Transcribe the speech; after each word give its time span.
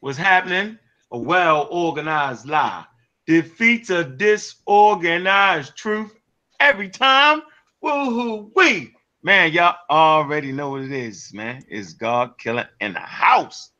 was 0.00 0.16
happening? 0.16 0.78
A 1.12 1.18
well-organized 1.18 2.46
lie 2.46 2.84
defeats 3.26 3.90
a 3.90 4.04
disorganized 4.04 5.76
truth 5.76 6.14
every 6.60 6.88
time. 6.88 7.42
Woohoo 7.84 8.50
wee. 8.56 8.94
Man, 9.22 9.52
y'all 9.52 9.76
already 9.90 10.52
know 10.52 10.70
what 10.70 10.82
it 10.82 10.92
is, 10.92 11.32
man. 11.34 11.62
It's 11.68 11.92
God 11.92 12.38
killer 12.38 12.68
in 12.80 12.94
the 12.94 13.00
house. 13.00 13.70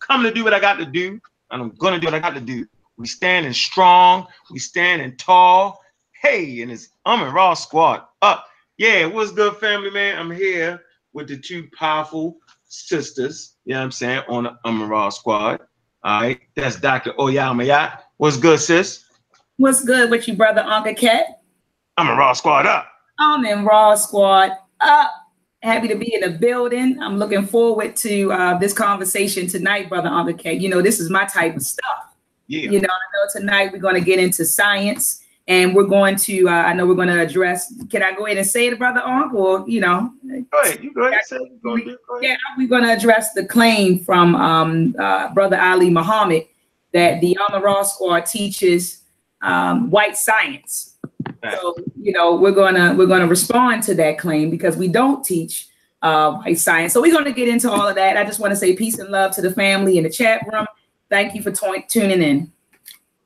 Coming 0.00 0.26
to 0.26 0.34
do 0.34 0.44
what 0.44 0.54
I 0.54 0.60
got 0.60 0.74
to 0.74 0.84
do, 0.84 1.20
and 1.50 1.62
I'm 1.62 1.70
gonna 1.70 1.98
do 1.98 2.06
what 2.06 2.14
I 2.14 2.20
got 2.20 2.34
to 2.34 2.40
do. 2.40 2.66
We 2.96 3.06
standing 3.06 3.54
strong, 3.54 4.26
we 4.50 4.58
standing 4.58 5.16
tall. 5.16 5.80
Hey, 6.12 6.60
and 6.60 6.70
it's 6.70 6.90
I'm 7.06 7.26
in 7.26 7.32
Raw 7.32 7.54
Squad 7.54 8.04
up. 8.20 8.46
Yeah, 8.76 9.06
what's 9.06 9.32
good, 9.32 9.56
family, 9.56 9.90
man? 9.90 10.18
I'm 10.18 10.30
here 10.30 10.82
with 11.12 11.28
the 11.28 11.38
two 11.38 11.68
powerful 11.76 12.36
sisters, 12.70 13.56
you 13.64 13.74
know 13.74 13.80
what 13.80 13.84
I'm 13.84 13.90
saying, 13.92 14.22
on 14.28 14.78
the 14.78 14.86
Raw 14.86 15.10
Squad. 15.10 15.60
All 16.02 16.22
right, 16.22 16.40
that's 16.56 16.76
Dr. 16.76 17.12
Oyamayat. 17.12 18.00
What's 18.16 18.38
good, 18.38 18.58
sis? 18.58 19.04
What's 19.58 19.84
good 19.84 20.10
with 20.10 20.26
you, 20.26 20.34
brother 20.34 20.62
Uncle 20.62 20.94
Cat? 20.94 21.26
I'm 21.98 22.08
in 22.08 22.16
Raw 22.16 22.32
Squad 22.32 22.64
up. 22.64 22.88
I'm 23.18 23.44
in 23.44 23.64
Raw 23.64 23.94
Squad 23.94 24.52
up. 24.80 25.10
Happy 25.62 25.88
to 25.88 25.96
be 25.96 26.14
in 26.14 26.22
the 26.22 26.30
building. 26.30 26.98
I'm 27.02 27.18
looking 27.18 27.46
forward 27.46 27.94
to 27.96 28.32
uh, 28.32 28.58
this 28.58 28.72
conversation 28.72 29.46
tonight, 29.46 29.90
brother 29.90 30.08
Uncle 30.08 30.32
Cat. 30.32 30.60
You 30.60 30.70
know, 30.70 30.80
this 30.80 31.00
is 31.00 31.10
my 31.10 31.26
type 31.26 31.56
of 31.56 31.62
stuff. 31.62 32.16
Yeah. 32.46 32.70
You 32.70 32.80
know, 32.80 32.88
I 32.88 33.16
know 33.16 33.40
tonight 33.40 33.72
we're 33.72 33.78
going 33.78 33.96
to 33.96 34.00
get 34.00 34.18
into 34.18 34.46
science 34.46 35.19
and 35.50 35.74
we're 35.74 35.82
going 35.82 36.14
to, 36.14 36.48
uh, 36.48 36.52
I 36.52 36.72
know 36.72 36.86
we're 36.86 36.94
going 36.94 37.08
to 37.08 37.20
address, 37.20 37.74
can 37.90 38.04
I 38.04 38.12
go 38.12 38.26
ahead 38.26 38.38
and 38.38 38.46
say 38.46 38.68
it, 38.68 38.78
brother 38.78 39.00
Uncle? 39.00 39.40
Or, 39.40 39.68
you 39.68 39.80
know, 39.80 40.12
Go 40.52 40.60
ahead. 40.62 40.82
You 40.82 40.94
go 40.94 41.08
ahead. 41.08 41.24
Say 41.24 41.38
it. 41.38 41.60
Go 41.60 41.76
ahead. 41.76 41.96
Yeah, 42.22 42.36
we're 42.56 42.68
going 42.68 42.84
to 42.84 42.92
address 42.92 43.32
the 43.32 43.44
claim 43.44 43.98
from 43.98 44.36
um, 44.36 44.94
uh, 44.96 45.34
brother 45.34 45.60
Ali 45.60 45.90
Muhammad 45.90 46.46
that 46.92 47.20
the 47.20 47.36
Amara 47.38 47.84
Squad 47.84 48.26
teaches 48.26 49.02
um, 49.42 49.90
white 49.90 50.16
science. 50.16 50.96
So 51.50 51.74
you 51.98 52.12
know 52.12 52.36
we're 52.36 52.52
gonna 52.52 52.94
we're 52.94 53.06
gonna 53.06 53.26
respond 53.26 53.82
to 53.84 53.94
that 53.94 54.18
claim 54.18 54.50
because 54.50 54.76
we 54.76 54.88
don't 54.88 55.24
teach 55.24 55.68
uh, 56.02 56.32
white 56.32 56.58
science. 56.58 56.92
So 56.92 57.00
we're 57.00 57.14
gonna 57.14 57.32
get 57.32 57.48
into 57.48 57.70
all 57.70 57.88
of 57.88 57.94
that. 57.94 58.18
I 58.18 58.24
just 58.24 58.40
want 58.40 58.50
to 58.50 58.56
say 58.56 58.76
peace 58.76 58.98
and 58.98 59.08
love 59.08 59.34
to 59.36 59.40
the 59.40 59.50
family 59.50 59.96
in 59.96 60.04
the 60.04 60.10
chat 60.10 60.42
room. 60.52 60.66
Thank 61.08 61.34
you 61.34 61.42
for 61.42 61.50
tu- 61.50 61.82
tuning 61.88 62.22
in. 62.22 62.52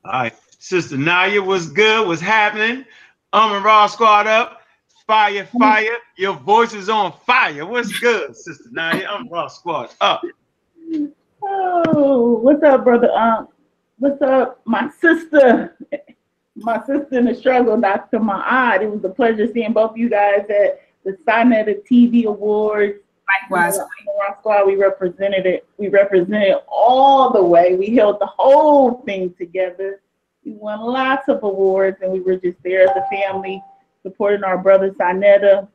All 0.04 0.12
right. 0.12 0.34
Sister 0.64 0.96
Naya 0.96 1.42
was 1.42 1.68
good. 1.68 2.08
What's 2.08 2.22
happening? 2.22 2.86
I'm 3.34 3.54
in 3.54 3.62
Raw 3.62 3.86
Squad 3.86 4.26
up. 4.26 4.62
Fire, 5.06 5.46
fire. 5.58 5.98
Your 6.16 6.36
voice 6.36 6.72
is 6.72 6.88
on 6.88 7.12
fire. 7.26 7.66
What's 7.66 7.98
good, 8.00 8.34
Sister 8.34 8.70
Naya? 8.72 9.06
I'm 9.06 9.28
Raw 9.28 9.48
Squad 9.48 9.90
up. 10.00 10.22
Oh, 11.42 12.38
what's 12.40 12.62
up, 12.62 12.82
brother? 12.82 13.12
Um, 13.12 13.48
what's 13.98 14.22
up, 14.22 14.62
my 14.64 14.88
sister? 15.02 15.76
My 16.56 16.78
sister 16.86 17.18
in 17.18 17.26
the 17.26 17.34
struggle, 17.34 17.78
Dr. 17.78 18.18
Ma'at. 18.18 18.80
It 18.80 18.90
was 18.90 19.04
a 19.04 19.10
pleasure 19.10 19.46
seeing 19.52 19.74
both 19.74 19.90
of 19.90 19.98
you 19.98 20.08
guys 20.08 20.46
at 20.48 20.80
the 21.04 21.12
Sinetta 21.28 21.86
TV 21.86 22.24
Awards. 22.24 23.00
Likewise. 23.42 23.78
On 23.78 23.86
squad, 24.38 24.66
we 24.66 24.76
represented 24.76 25.44
it. 25.44 25.66
We 25.76 25.88
represented 25.88 26.54
all 26.68 27.34
the 27.34 27.44
way. 27.44 27.74
We 27.74 27.94
held 27.94 28.18
the 28.18 28.26
whole 28.26 29.02
thing 29.02 29.34
together. 29.36 30.00
We 30.44 30.52
won 30.52 30.80
lots 30.80 31.28
of 31.28 31.42
awards, 31.42 31.98
and 32.02 32.12
we 32.12 32.20
were 32.20 32.36
just 32.36 32.62
there 32.62 32.82
as 32.82 32.96
a 32.96 33.06
family, 33.14 33.62
supporting 34.02 34.44
our 34.44 34.58
brother 34.58 34.90
Sinetta. 34.90 35.68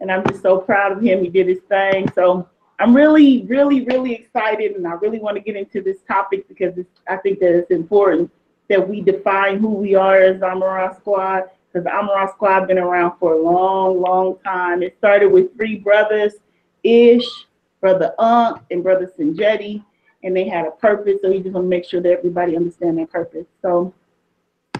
And 0.00 0.10
I'm 0.10 0.26
just 0.26 0.42
so 0.42 0.58
proud 0.58 0.92
of 0.92 1.02
him. 1.02 1.22
He 1.22 1.28
did 1.28 1.48
his 1.48 1.60
thing. 1.68 2.10
So 2.14 2.48
I'm 2.78 2.94
really, 2.94 3.44
really, 3.46 3.84
really 3.84 4.14
excited, 4.14 4.72
and 4.76 4.86
I 4.86 4.92
really 4.92 5.18
want 5.18 5.36
to 5.36 5.40
get 5.40 5.56
into 5.56 5.82
this 5.82 5.98
topic 6.06 6.48
because 6.48 6.74
I 7.08 7.16
think 7.16 7.40
that 7.40 7.54
it's 7.56 7.70
important 7.70 8.30
that 8.68 8.86
we 8.86 9.00
define 9.00 9.58
who 9.58 9.68
we 9.68 9.94
are 9.94 10.16
as 10.16 10.42
Amara 10.42 10.94
Squad. 10.98 11.44
Because 11.72 11.86
Amara 11.86 12.30
Squad 12.32 12.68
been 12.68 12.78
around 12.78 13.18
for 13.18 13.34
a 13.34 13.42
long, 13.42 14.00
long 14.00 14.38
time. 14.44 14.82
It 14.82 14.96
started 14.98 15.28
with 15.28 15.54
three 15.56 15.76
brothers, 15.76 16.32
Ish, 16.82 17.26
brother 17.80 18.14
Unc, 18.18 18.62
and 18.70 18.82
brother 18.82 19.12
Sinjetti, 19.18 19.84
and 20.24 20.34
they 20.34 20.48
had 20.48 20.66
a 20.66 20.70
purpose. 20.70 21.20
So 21.22 21.30
we 21.30 21.40
just 21.40 21.52
want 21.52 21.66
to 21.66 21.68
make 21.68 21.84
sure 21.84 22.00
that 22.00 22.12
everybody 22.12 22.56
understand 22.56 22.96
their 22.96 23.06
purpose. 23.06 23.46
So, 23.60 23.92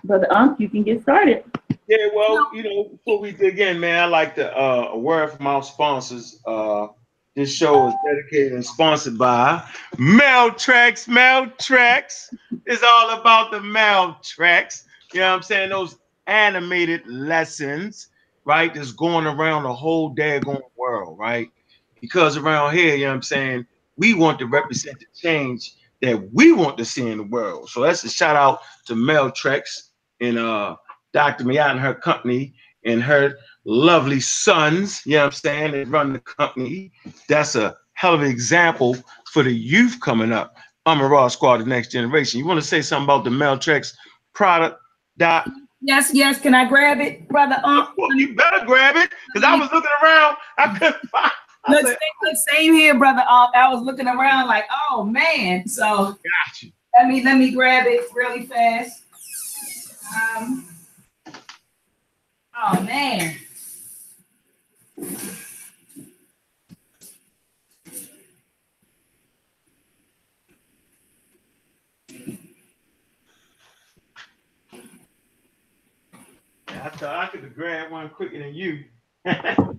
brother 0.06 0.26
Unc, 0.30 0.58
you 0.60 0.68
can 0.68 0.82
get 0.82 1.02
started. 1.02 1.44
Yeah, 1.88 2.08
well, 2.14 2.50
you 2.54 2.62
know, 2.62 2.84
before 2.84 3.20
we 3.20 3.32
dig 3.32 3.60
in, 3.60 3.78
man, 3.78 4.02
I 4.02 4.06
like 4.06 4.34
to 4.36 4.56
uh, 4.56 4.90
a 4.92 4.98
word 4.98 5.32
from 5.32 5.46
our 5.46 5.62
sponsors. 5.62 6.40
Uh, 6.44 6.88
this 7.36 7.54
show 7.54 7.88
is 7.88 7.94
dedicated 8.04 8.52
and 8.54 8.64
sponsored 8.64 9.18
by 9.18 9.62
Meltrex. 9.96 11.06
Meltrex 11.06 12.34
is 12.66 12.82
all 12.82 13.20
about 13.20 13.50
the 13.50 13.58
Meltrex. 13.58 14.84
You 15.12 15.20
know 15.20 15.28
what 15.28 15.36
I'm 15.36 15.42
saying? 15.42 15.70
Those 15.70 15.96
animated 16.26 17.06
lessons, 17.06 18.08
right? 18.44 18.74
That's 18.74 18.92
going 18.92 19.26
around 19.26 19.64
the 19.64 19.74
whole 19.74 20.14
daggone 20.14 20.62
world, 20.76 21.18
right? 21.18 21.50
Because 22.00 22.36
around 22.36 22.74
here, 22.74 22.94
you 22.94 23.04
know 23.04 23.10
what 23.10 23.16
I'm 23.16 23.22
saying, 23.22 23.66
we 23.96 24.14
want 24.14 24.38
to 24.38 24.46
represent 24.46 24.98
the 24.98 25.06
change 25.14 25.74
that 26.02 26.32
we 26.32 26.52
want 26.52 26.78
to 26.78 26.84
see 26.84 27.06
in 27.06 27.18
the 27.18 27.24
world. 27.24 27.68
So 27.68 27.82
that's 27.82 28.02
a 28.04 28.08
shout 28.08 28.36
out 28.36 28.60
to 28.86 28.94
Meltrex 28.94 29.90
and 30.20 30.38
uh 30.38 30.76
Dr. 31.12 31.44
Miyat 31.44 31.70
and 31.70 31.80
her 31.80 31.94
company 31.94 32.54
and 32.84 33.02
her 33.02 33.36
lovely 33.64 34.20
sons, 34.20 35.02
you 35.06 35.12
know 35.12 35.24
what 35.24 35.26
I'm 35.26 35.32
saying, 35.32 35.72
that 35.72 35.88
run 35.88 36.12
the 36.12 36.20
company. 36.20 36.92
That's 37.28 37.54
a 37.54 37.76
hell 37.94 38.14
of 38.14 38.22
an 38.22 38.30
example 38.30 38.96
for 39.32 39.42
the 39.42 39.52
youth 39.52 39.98
coming 40.00 40.32
up. 40.32 40.56
I'm 40.84 41.00
a 41.00 41.08
Raw 41.08 41.28
Squad, 41.28 41.58
the 41.58 41.64
next 41.64 41.90
generation. 41.90 42.38
You 42.38 42.46
want 42.46 42.60
to 42.60 42.66
say 42.66 42.80
something 42.80 43.04
about 43.04 43.24
the 43.24 43.30
Meltrex 43.30 43.92
product, 44.34 44.78
Doc? 45.18 45.48
Yes, 45.80 46.10
yes. 46.12 46.40
Can 46.40 46.54
I 46.54 46.68
grab 46.68 47.00
it, 47.00 47.28
brother 47.28 47.60
Unc? 47.64 47.90
Well, 47.98 48.14
you 48.14 48.34
better 48.34 48.64
grab 48.64 48.96
it, 48.96 49.10
because 49.32 49.46
I 49.46 49.56
was 49.56 49.68
looking 49.72 49.90
around, 50.02 50.36
I 50.58 50.78
couldn't 50.78 51.08
find. 51.10 51.32
Look, 51.68 51.86
same, 51.86 51.96
look, 52.22 52.36
same 52.52 52.72
here, 52.74 52.96
brother 52.96 53.24
Unc. 53.28 53.54
I 53.56 53.72
was 53.72 53.82
looking 53.82 54.06
around 54.06 54.46
like, 54.46 54.64
oh 54.90 55.02
man. 55.02 55.66
So 55.66 55.84
got 55.84 56.62
you. 56.62 56.70
let 56.96 57.08
me 57.08 57.24
let 57.24 57.36
me 57.38 57.50
grab 57.52 57.86
it 57.86 58.08
really 58.14 58.46
fast. 58.46 59.05
Um, 60.14 60.68
oh 62.56 62.82
man. 62.82 63.36
I 76.68 76.88
thought 76.90 77.16
I 77.16 77.26
could 77.28 77.42
have 77.44 77.54
grabbed 77.54 77.92
one 77.92 78.08
quicker 78.10 78.38
than 78.38 78.54
you. 78.54 78.84
Man, 79.24 79.74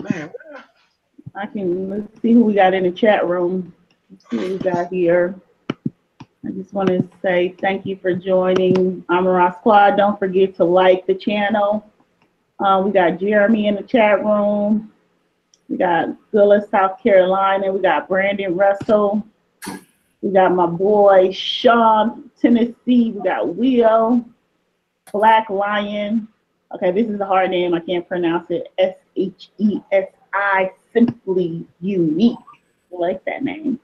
where- 0.00 0.64
I 1.34 1.46
can 1.46 1.88
let's 1.90 2.20
see 2.22 2.32
who 2.32 2.44
we 2.44 2.54
got 2.54 2.74
in 2.74 2.82
the 2.84 2.90
chat 2.90 3.26
room. 3.28 3.72
Let's 4.10 4.28
see 4.30 4.36
what 4.38 4.48
we 4.50 4.58
got 4.58 4.92
here. 4.92 5.34
I 6.46 6.50
just 6.52 6.72
want 6.72 6.88
to 6.88 7.06
say 7.20 7.54
thank 7.60 7.84
you 7.84 7.96
for 7.96 8.14
joining 8.14 9.04
Amara 9.10 9.54
Squad. 9.60 9.96
Don't 9.96 10.18
forget 10.18 10.54
to 10.56 10.64
like 10.64 11.06
the 11.06 11.14
channel. 11.14 11.86
Uh, 12.58 12.82
we 12.84 12.92
got 12.92 13.20
Jeremy 13.20 13.66
in 13.66 13.74
the 13.74 13.82
chat 13.82 14.24
room. 14.24 14.90
We 15.68 15.76
got 15.76 16.08
Gullah, 16.32 16.66
South 16.70 17.02
Carolina. 17.02 17.70
We 17.70 17.80
got 17.80 18.08
Brandon 18.08 18.56
Russell. 18.56 19.22
We 20.22 20.30
got 20.30 20.54
my 20.54 20.66
boy 20.66 21.30
Sean, 21.30 22.30
Tennessee. 22.40 23.12
We 23.12 23.22
got 23.22 23.54
Will, 23.54 24.24
Black 25.12 25.50
Lion. 25.50 26.26
Okay, 26.74 26.90
this 26.90 27.08
is 27.08 27.20
a 27.20 27.26
hard 27.26 27.50
name. 27.50 27.74
I 27.74 27.80
can't 27.80 28.08
pronounce 28.08 28.46
it. 28.50 28.68
S 28.78 28.96
H 29.14 29.50
E 29.58 29.80
S 29.92 30.08
I, 30.32 30.72
simply 30.94 31.66
unique. 31.80 32.38
I 32.92 32.96
like 32.96 33.24
that 33.26 33.44
name. 33.44 33.78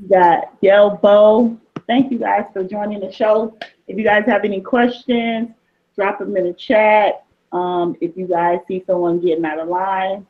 We 0.00 0.08
got 0.08 0.60
Del 0.60 0.96
Bo. 0.96 1.58
Thank 1.90 2.12
you 2.12 2.18
guys 2.20 2.44
for 2.52 2.62
joining 2.62 3.00
the 3.00 3.10
show. 3.10 3.58
If 3.88 3.98
you 3.98 4.04
guys 4.04 4.24
have 4.26 4.44
any 4.44 4.60
questions, 4.60 5.50
drop 5.96 6.20
them 6.20 6.36
in 6.36 6.44
the 6.44 6.52
chat. 6.52 7.24
Um, 7.50 7.96
if 8.00 8.16
you 8.16 8.28
guys 8.28 8.60
see 8.68 8.84
someone 8.86 9.18
getting 9.18 9.44
out 9.44 9.58
of 9.58 9.66
line, 9.66 10.24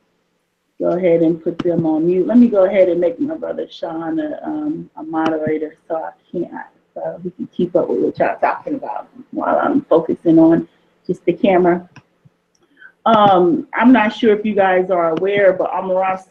go 0.78 0.92
ahead 0.92 1.20
and 1.20 1.44
put 1.44 1.58
them 1.58 1.84
on 1.84 2.06
mute. 2.06 2.26
Let 2.26 2.38
me 2.38 2.48
go 2.48 2.64
ahead 2.64 2.88
and 2.88 2.98
make 2.98 3.20
my 3.20 3.36
brother 3.36 3.66
Sean 3.70 4.18
a, 4.20 4.40
um, 4.42 4.88
a 4.96 5.02
moderator 5.02 5.76
so 5.86 5.96
I 5.96 6.12
can't, 6.32 6.66
so 6.94 7.20
he 7.22 7.30
can 7.30 7.46
keep 7.48 7.76
up 7.76 7.90
with 7.90 8.00
what 8.00 8.18
y'all 8.18 8.38
talking 8.40 8.76
about 8.76 9.10
while 9.30 9.58
I'm 9.58 9.82
focusing 9.82 10.38
on 10.38 10.66
just 11.06 11.22
the 11.26 11.34
camera. 11.34 11.90
Um, 13.04 13.68
I'm 13.74 13.92
not 13.92 14.16
sure 14.16 14.34
if 14.34 14.46
you 14.46 14.54
guys 14.54 14.88
are 14.88 15.10
aware, 15.10 15.52
but 15.52 15.70
Amara 15.70 16.24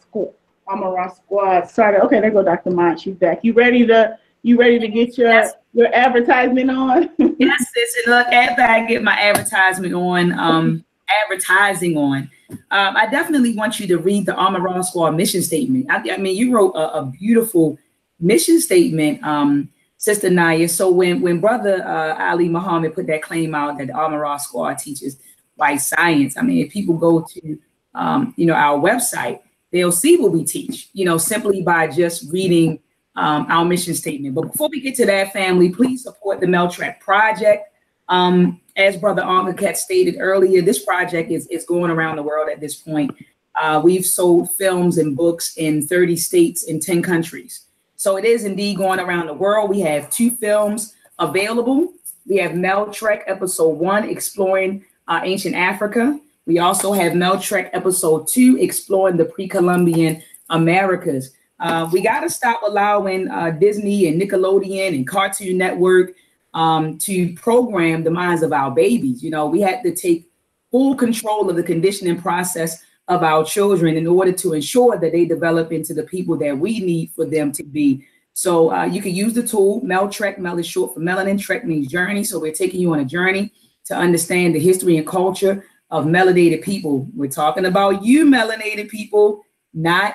Squad 1.14 1.68
started. 1.68 2.02
Okay, 2.02 2.18
there 2.18 2.32
go 2.32 2.42
Dr. 2.42 2.72
Mont. 2.72 2.98
She's 2.98 3.14
back. 3.14 3.44
You 3.44 3.52
ready 3.52 3.86
to? 3.86 4.18
You 4.42 4.56
ready 4.58 4.78
to 4.78 4.88
get 4.88 5.18
your 5.18 5.28
Yes. 5.28 5.52
your 5.72 5.94
advertisement 5.94 6.70
on? 6.70 7.10
Yes, 7.38 7.64
sis. 7.74 7.96
And 8.04 8.14
look, 8.14 8.26
after 8.28 8.62
I 8.62 8.84
get 8.86 9.02
my 9.02 9.18
advertisement 9.18 9.94
on, 9.94 10.32
um, 10.38 10.84
advertising 11.24 11.96
on, 11.96 12.30
Um, 12.72 12.96
I 12.96 13.06
definitely 13.06 13.54
want 13.56 13.78
you 13.80 13.86
to 13.88 13.98
read 13.98 14.26
the 14.26 14.36
Amara 14.36 14.82
Squad 14.82 15.12
mission 15.16 15.40
statement. 15.42 15.86
I, 15.88 16.02
I 16.10 16.16
mean, 16.16 16.36
you 16.36 16.52
wrote 16.52 16.72
a, 16.74 16.98
a 16.98 17.06
beautiful 17.06 17.78
mission 18.18 18.60
statement, 18.60 19.22
um, 19.24 19.68
Sister 19.98 20.30
Naya. 20.30 20.68
So 20.68 20.90
when 20.90 21.20
when 21.20 21.40
Brother 21.40 21.82
uh, 21.86 22.16
Ali 22.30 22.48
Muhammad 22.48 22.94
put 22.94 23.06
that 23.06 23.22
claim 23.22 23.54
out 23.54 23.78
that 23.78 23.86
the 23.88 23.94
Amara 23.94 24.38
Squad 24.40 24.78
teaches 24.78 25.16
white 25.56 25.80
science, 25.80 26.36
I 26.36 26.42
mean, 26.42 26.64
if 26.66 26.72
people 26.72 26.96
go 26.96 27.20
to 27.20 27.58
um, 27.94 28.34
you 28.36 28.46
know 28.46 28.54
our 28.54 28.78
website, 28.80 29.40
they'll 29.72 29.92
see 29.92 30.16
what 30.16 30.32
we 30.32 30.44
teach. 30.44 30.88
You 30.92 31.04
know, 31.04 31.18
simply 31.18 31.62
by 31.62 31.86
just 31.86 32.30
reading 32.32 32.80
um, 33.16 33.46
our 33.48 33.64
mission 33.64 33.94
statement. 33.94 34.34
But 34.34 34.52
before 34.52 34.68
we 34.68 34.80
get 34.80 34.94
to 34.96 35.06
that, 35.06 35.32
family, 35.32 35.70
please 35.70 36.02
support 36.02 36.40
the 36.40 36.46
Meltrek 36.46 37.00
Project. 37.00 37.72
Um, 38.08 38.60
as 38.76 38.96
Brother 38.96 39.22
Onkaket 39.22 39.76
stated 39.76 40.16
earlier, 40.18 40.62
this 40.62 40.84
project 40.84 41.30
is, 41.30 41.46
is 41.48 41.64
going 41.64 41.90
around 41.90 42.16
the 42.16 42.22
world 42.22 42.48
at 42.50 42.60
this 42.60 42.74
point. 42.74 43.10
Uh, 43.54 43.80
we've 43.82 44.06
sold 44.06 44.54
films 44.56 44.98
and 44.98 45.16
books 45.16 45.56
in 45.56 45.86
30 45.86 46.16
states 46.16 46.64
in 46.64 46.80
10 46.80 47.02
countries. 47.02 47.66
So 47.96 48.16
it 48.16 48.24
is 48.24 48.44
indeed 48.44 48.78
going 48.78 48.98
around 48.98 49.26
the 49.26 49.34
world. 49.34 49.70
We 49.70 49.80
have 49.80 50.10
two 50.10 50.30
films 50.30 50.94
available. 51.18 51.92
We 52.26 52.36
have 52.38 52.52
Meltrek 52.52 53.22
Episode 53.26 53.78
1, 53.78 54.08
Exploring 54.08 54.84
uh, 55.08 55.20
Ancient 55.22 55.54
Africa. 55.54 56.18
We 56.46 56.58
also 56.58 56.92
have 56.92 57.12
Meltrek 57.12 57.70
Episode 57.72 58.26
2, 58.28 58.58
Exploring 58.60 59.18
the 59.18 59.26
Pre-Columbian 59.26 60.22
Americas. 60.48 61.32
Uh, 61.60 61.88
we 61.92 62.00
got 62.00 62.20
to 62.20 62.30
stop 62.30 62.62
allowing 62.66 63.28
uh, 63.28 63.50
Disney 63.50 64.08
and 64.08 64.20
Nickelodeon 64.20 64.94
and 64.94 65.06
Cartoon 65.06 65.58
Network 65.58 66.14
um, 66.54 66.98
to 66.98 67.34
program 67.34 68.02
the 68.02 68.10
minds 68.10 68.42
of 68.42 68.52
our 68.52 68.70
babies. 68.70 69.22
You 69.22 69.30
know, 69.30 69.46
we 69.46 69.60
had 69.60 69.82
to 69.82 69.94
take 69.94 70.28
full 70.70 70.94
control 70.94 71.50
of 71.50 71.56
the 71.56 71.62
conditioning 71.62 72.20
process 72.20 72.82
of 73.08 73.22
our 73.22 73.44
children 73.44 73.96
in 73.96 74.06
order 74.06 74.32
to 74.32 74.52
ensure 74.54 74.96
that 74.96 75.12
they 75.12 75.24
develop 75.24 75.72
into 75.72 75.92
the 75.92 76.04
people 76.04 76.36
that 76.38 76.56
we 76.56 76.80
need 76.80 77.10
for 77.10 77.24
them 77.24 77.52
to 77.52 77.62
be. 77.62 78.06
So 78.32 78.72
uh, 78.72 78.84
you 78.84 79.02
can 79.02 79.14
use 79.14 79.34
the 79.34 79.46
tool 79.46 79.82
Meltrek. 79.82 80.38
Mel 80.38 80.58
is 80.58 80.66
short 80.66 80.94
for 80.94 81.00
melanin. 81.00 81.38
Trek 81.38 81.64
means 81.64 81.88
journey. 81.88 82.24
So 82.24 82.38
we're 82.38 82.52
taking 82.52 82.80
you 82.80 82.92
on 82.92 83.00
a 83.00 83.04
journey 83.04 83.52
to 83.86 83.94
understand 83.94 84.54
the 84.54 84.60
history 84.60 84.96
and 84.96 85.06
culture 85.06 85.66
of 85.90 86.04
melanated 86.04 86.62
people. 86.62 87.08
We're 87.14 87.28
talking 87.28 87.66
about 87.66 88.04
you 88.04 88.26
melanated 88.26 88.88
people, 88.88 89.42
not 89.74 90.14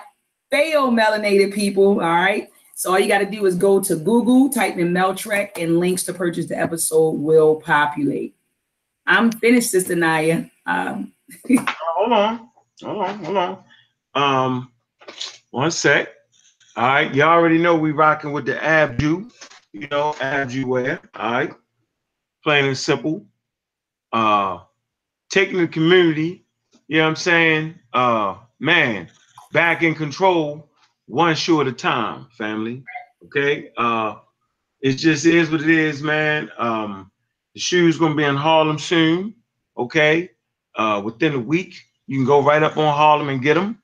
fail 0.52 0.92
melanated 0.92 1.54
people. 1.54 2.02
All 2.02 2.14
right. 2.14 2.50
So 2.78 2.92
all 2.92 3.00
you 3.00 3.08
got 3.08 3.20
to 3.20 3.26
do 3.26 3.46
is 3.46 3.56
go 3.56 3.82
to 3.82 3.96
Google, 3.96 4.50
type 4.50 4.78
in 4.78 4.92
Meltrek, 4.92 5.52
and 5.58 5.80
links 5.80 6.04
to 6.04 6.14
purchase 6.14 6.48
the 6.48 6.60
episode 6.60 7.12
will 7.12 7.56
populate. 7.62 8.36
I'm 9.08 9.32
finished, 9.32 9.72
Sister 9.72 9.96
Naya. 9.96 10.46
Um, 10.66 11.14
hold 11.58 12.12
on, 12.12 12.50
hold 12.84 12.98
on, 12.98 13.24
hold 13.24 13.38
on. 13.38 13.64
Um, 14.14 14.72
one 15.52 15.72
sec. 15.72 16.10
All 16.76 16.88
right, 16.88 17.16
y'all 17.16 17.30
already 17.30 17.58
know 17.58 17.78
we 17.78 17.92
rocking 17.94 18.34
with 18.34 18.46
the 18.46 18.56
Abdju, 18.56 19.32
you 19.72 19.88
know, 19.88 20.14
Abdju 20.20 20.66
wear. 20.66 21.00
All 21.16 21.32
right, 21.32 21.54
plain 22.44 22.66
and 22.66 22.78
simple. 22.78 23.26
Uh, 24.12 24.60
taking 25.30 25.58
the 25.60 25.68
community, 25.68 26.46
you 26.90 26.98
know 26.98 27.04
what 27.04 27.10
I'm 27.12 27.16
saying? 27.16 27.80
Uh, 27.94 28.36
man, 28.60 29.10
back 29.56 29.82
in 29.82 29.96
control 29.96 30.70
one 31.08 31.36
shoe 31.36 31.62
at 31.62 31.68
a 31.68 31.72
time, 31.72 32.28
family. 32.38 32.84
Okay. 33.26 33.72
Uh 33.78 34.16
it 34.82 34.98
just 34.98 35.26
is 35.26 35.50
what 35.50 35.62
it 35.62 35.70
is, 35.70 36.04
man. 36.04 36.52
Um, 36.60 37.10
the 37.56 37.60
shoe's 37.60 37.98
gonna 37.98 38.14
be 38.14 38.24
in 38.24 38.36
Harlem 38.36 38.78
soon. 38.78 39.34
Okay. 39.78 40.30
Uh, 40.76 41.02
within 41.04 41.34
a 41.34 41.40
week, 41.40 41.74
you 42.06 42.18
can 42.18 42.26
go 42.26 42.42
right 42.42 42.62
up 42.62 42.78
on 42.78 42.94
Harlem 42.94 43.30
and 43.30 43.42
get 43.42 43.56
them. 43.56 43.82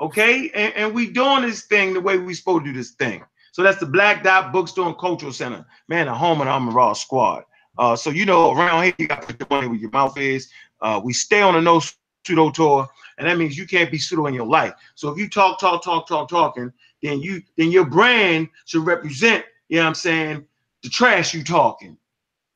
okay? 0.03 0.51
And, 0.55 0.75
and 0.75 0.95
we 0.95 1.09
doing 1.09 1.43
this 1.43 1.63
thing 1.63 1.95
the 1.95 2.01
way 2.01 2.19
we 2.19 2.35
supposed 2.35 2.65
to 2.65 2.73
do 2.73 2.79
this 2.79 2.91
thing. 2.91 3.25
So 3.53 3.63
that's 3.63 3.79
the 3.79 3.87
Black 3.87 4.23
Dot 4.23 4.53
Bookstore 4.53 4.89
and 4.89 4.99
Cultural 4.99 5.33
Center. 5.33 5.65
Man, 5.89 6.07
the 6.07 6.15
home 6.15 6.41
of 6.41 6.47
the 6.47 6.51
Armor 6.51 6.73
Raw 6.73 6.93
Squad. 6.93 7.45
Uh, 7.79 7.97
so 7.97 8.11
you 8.11 8.27
know, 8.27 8.53
around 8.53 8.83
here 8.83 8.95
you 8.99 9.07
got 9.07 9.23
to 9.23 9.27
put 9.27 9.39
the 9.39 9.47
money 9.49 9.69
where 9.69 9.79
your 9.79 9.91
mouth 9.91 10.19
is. 10.19 10.51
Uh, 10.81 11.01
we 11.03 11.13
stay 11.13 11.41
on 11.41 11.57
a 11.57 11.61
no 11.61 11.81
pseudo 12.27 12.51
tour, 12.51 12.89
and 13.19 13.29
that 13.29 13.39
means 13.39 13.57
you 13.57 13.67
can't 13.67 13.91
be 13.91 13.99
pseudo 13.99 14.27
in 14.27 14.35
your 14.35 14.47
life. 14.47 14.75
So 14.95 15.11
if 15.11 15.19
you 15.19 15.29
talk, 15.29 15.61
talk, 15.61 15.85
talk, 15.85 16.09
talk, 16.09 16.29
talking, 16.29 16.73
then 17.03 17.21
you 17.21 17.43
then 17.57 17.71
your 17.71 17.87
brand 17.87 18.49
should 18.67 18.85
represent, 18.85 19.45
you 19.69 19.77
know 19.77 19.85
what 19.85 19.89
I'm 19.89 19.95
saying, 19.95 20.45
the 20.83 20.89
trash 20.89 21.33
you 21.35 21.45
talking. 21.45 21.97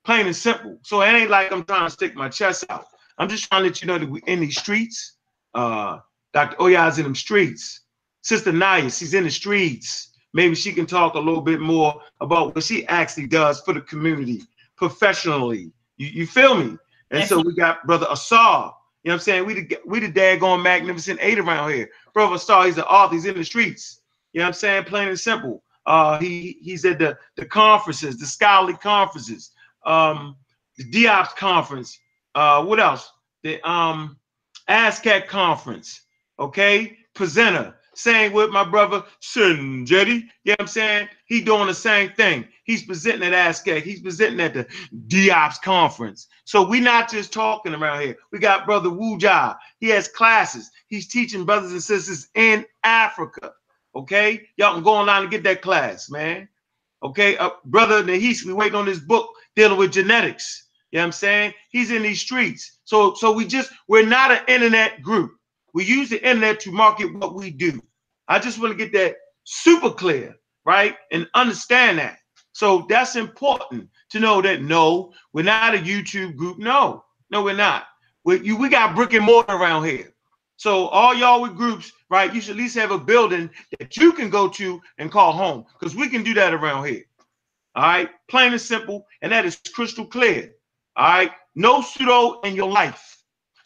Plain 0.04 0.26
and 0.26 0.36
simple. 0.36 0.78
So 0.82 1.02
it 1.02 1.08
ain't 1.08 1.30
like 1.30 1.52
I'm 1.52 1.64
trying 1.64 1.86
to 1.86 1.90
stick 1.90 2.14
my 2.14 2.28
chest 2.28 2.64
out. 2.68 2.86
I'm 3.18 3.28
just 3.28 3.48
trying 3.48 3.62
to 3.62 3.68
let 3.68 3.80
you 3.80 3.86
know 3.86 3.98
that 3.98 4.08
we 4.08 4.20
in 4.26 4.40
these 4.40 4.58
streets. 4.58 5.14
Uh, 5.54 5.98
Dr. 6.36 6.60
Oya's 6.60 6.98
in 6.98 7.04
them 7.04 7.14
streets. 7.14 7.80
Sister 8.20 8.52
Naya, 8.52 8.90
she's 8.90 9.14
in 9.14 9.24
the 9.24 9.30
streets. 9.30 10.10
Maybe 10.34 10.54
she 10.54 10.70
can 10.70 10.84
talk 10.84 11.14
a 11.14 11.18
little 11.18 11.40
bit 11.40 11.60
more 11.60 12.02
about 12.20 12.54
what 12.54 12.62
she 12.62 12.86
actually 12.88 13.26
does 13.26 13.62
for 13.62 13.72
the 13.72 13.80
community 13.80 14.42
professionally. 14.76 15.72
You, 15.96 16.08
you 16.08 16.26
feel 16.26 16.54
me? 16.54 16.76
And 17.10 17.26
so 17.26 17.40
we 17.40 17.54
got 17.54 17.86
Brother 17.86 18.06
Asar. 18.10 18.76
You 19.02 19.08
know 19.08 19.14
what 19.14 19.20
I'm 19.20 19.20
saying? 19.20 19.46
We 19.46 19.54
the 19.54 19.78
we 19.86 19.98
the 19.98 20.12
daggone 20.12 20.62
magnificent 20.62 21.20
eight 21.22 21.38
around 21.38 21.72
here. 21.72 21.88
Brother 22.12 22.34
Asar, 22.34 22.66
he's 22.66 22.74
the 22.74 22.86
author, 22.86 23.14
he's 23.14 23.24
in 23.24 23.38
the 23.38 23.42
streets. 23.42 24.00
You 24.34 24.40
know 24.40 24.44
what 24.44 24.48
I'm 24.48 24.54
saying? 24.54 24.84
Plain 24.84 25.08
and 25.08 25.18
simple. 25.18 25.62
Uh, 25.86 26.18
he 26.18 26.58
he's 26.60 26.84
at 26.84 26.98
the 26.98 27.16
the 27.36 27.46
conferences, 27.46 28.18
the 28.18 28.26
scholarly 28.26 28.74
conferences, 28.74 29.52
um, 29.86 30.36
the 30.76 30.84
DIOPS 30.90 31.34
conference. 31.36 31.98
Uh, 32.34 32.62
what 32.62 32.78
else? 32.78 33.10
The 33.42 33.58
um 33.66 34.18
ASCAC 34.68 35.28
conference 35.28 36.02
okay? 36.38 36.96
Presenter, 37.14 37.74
saying 37.94 38.32
with 38.32 38.50
my 38.50 38.64
brother 38.64 39.02
Sin 39.20 39.86
Jetty. 39.86 40.12
You 40.44 40.52
know 40.52 40.52
what 40.52 40.60
I'm 40.60 40.66
saying? 40.66 41.08
He 41.26 41.40
doing 41.40 41.66
the 41.66 41.74
same 41.74 42.10
thing. 42.10 42.46
He's 42.64 42.84
presenting 42.84 43.32
at 43.32 43.50
ASCAC. 43.50 43.82
He's 43.82 44.02
presenting 44.02 44.40
at 44.40 44.54
the 44.54 44.66
DIOPS 45.06 45.58
conference. 45.62 46.28
So 46.44 46.66
we 46.66 46.80
not 46.80 47.10
just 47.10 47.32
talking 47.32 47.74
around 47.74 48.02
here. 48.02 48.16
We 48.32 48.38
got 48.38 48.66
brother 48.66 48.90
Wu 48.90 49.16
Wuja. 49.16 49.56
He 49.78 49.88
has 49.88 50.08
classes. 50.08 50.70
He's 50.88 51.08
teaching 51.08 51.44
brothers 51.44 51.72
and 51.72 51.82
sisters 51.82 52.28
in 52.34 52.66
Africa. 52.84 53.52
Okay? 53.94 54.48
Y'all 54.56 54.74
can 54.74 54.82
go 54.82 54.94
online 54.94 55.22
and 55.22 55.30
get 55.30 55.44
that 55.44 55.62
class, 55.62 56.10
man. 56.10 56.48
Okay? 57.02 57.36
Uh, 57.38 57.50
brother 57.64 58.02
Nahis, 58.04 58.44
we 58.44 58.52
waiting 58.52 58.76
on 58.76 58.86
this 58.86 58.98
book 58.98 59.30
dealing 59.54 59.78
with 59.78 59.92
genetics. 59.92 60.68
You 60.90 60.98
know 60.98 61.02
what 61.02 61.06
I'm 61.06 61.12
saying? 61.12 61.54
He's 61.70 61.90
in 61.90 62.02
these 62.02 62.20
streets. 62.20 62.78
So 62.84 63.14
so 63.14 63.32
we 63.32 63.46
just 63.46 63.70
we're 63.88 64.06
not 64.06 64.30
an 64.30 64.40
internet 64.48 65.02
group. 65.02 65.35
We 65.76 65.84
use 65.84 66.08
the 66.08 66.26
internet 66.26 66.58
to 66.60 66.72
market 66.72 67.14
what 67.14 67.34
we 67.34 67.50
do. 67.50 67.82
I 68.28 68.38
just 68.38 68.58
want 68.58 68.72
to 68.72 68.78
get 68.82 68.94
that 68.94 69.16
super 69.44 69.90
clear, 69.90 70.34
right? 70.64 70.96
And 71.12 71.28
understand 71.34 71.98
that. 71.98 72.16
So 72.52 72.86
that's 72.88 73.14
important 73.14 73.90
to 74.08 74.18
know 74.18 74.40
that 74.40 74.62
no, 74.62 75.12
we're 75.34 75.42
not 75.42 75.74
a 75.74 75.78
YouTube 75.78 76.34
group. 76.34 76.56
No, 76.56 77.04
no, 77.30 77.42
we're 77.42 77.54
not. 77.54 77.88
We, 78.24 78.40
you, 78.40 78.56
we 78.56 78.70
got 78.70 78.94
brick 78.94 79.12
and 79.12 79.26
mortar 79.26 79.52
around 79.52 79.84
here. 79.84 80.14
So 80.56 80.86
all 80.86 81.14
y'all 81.14 81.42
with 81.42 81.54
groups, 81.54 81.92
right? 82.08 82.34
You 82.34 82.40
should 82.40 82.52
at 82.52 82.56
least 82.56 82.76
have 82.76 82.90
a 82.90 82.98
building 82.98 83.50
that 83.78 83.98
you 83.98 84.14
can 84.14 84.30
go 84.30 84.48
to 84.48 84.80
and 84.96 85.12
call 85.12 85.32
home, 85.32 85.66
because 85.78 85.94
we 85.94 86.08
can 86.08 86.22
do 86.22 86.32
that 86.32 86.54
around 86.54 86.86
here. 86.86 87.04
All 87.74 87.82
right, 87.82 88.08
plain 88.28 88.52
and 88.52 88.60
simple, 88.60 89.06
and 89.20 89.30
that 89.30 89.44
is 89.44 89.60
crystal 89.74 90.06
clear. 90.06 90.54
All 90.96 91.06
right, 91.06 91.32
no 91.54 91.82
pseudo 91.82 92.40
in 92.40 92.54
your 92.54 92.70
life. 92.70 93.15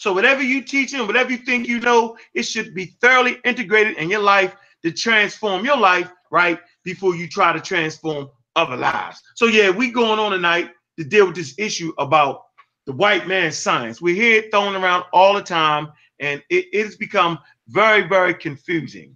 So 0.00 0.14
whatever 0.14 0.42
you 0.42 0.62
teaching, 0.62 1.06
whatever 1.06 1.30
you 1.30 1.36
think 1.36 1.68
you 1.68 1.78
know, 1.78 2.16
it 2.32 2.44
should 2.44 2.74
be 2.74 2.86
thoroughly 3.02 3.36
integrated 3.44 3.98
in 3.98 4.08
your 4.08 4.22
life 4.22 4.56
to 4.82 4.90
transform 4.90 5.62
your 5.62 5.76
life, 5.76 6.10
right? 6.30 6.58
Before 6.84 7.14
you 7.14 7.28
try 7.28 7.52
to 7.52 7.60
transform 7.60 8.30
other 8.56 8.78
lives. 8.78 9.20
So 9.34 9.44
yeah, 9.44 9.68
we 9.68 9.90
going 9.90 10.18
on 10.18 10.32
tonight 10.32 10.70
to 10.98 11.04
deal 11.04 11.26
with 11.26 11.36
this 11.36 11.54
issue 11.58 11.92
about 11.98 12.44
the 12.86 12.92
white 12.92 13.28
man's 13.28 13.58
science. 13.58 14.00
We 14.00 14.14
hear 14.14 14.36
it 14.36 14.50
thrown 14.50 14.74
around 14.74 15.04
all 15.12 15.34
the 15.34 15.42
time, 15.42 15.92
and 16.18 16.42
it, 16.48 16.64
it 16.72 16.82
has 16.82 16.96
become 16.96 17.38
very, 17.68 18.08
very 18.08 18.32
confusing 18.32 19.14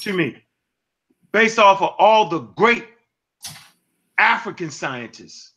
to 0.00 0.12
me, 0.12 0.36
based 1.30 1.60
off 1.60 1.80
of 1.80 1.94
all 2.00 2.28
the 2.28 2.40
great 2.40 2.88
African 4.18 4.72
scientists, 4.72 5.52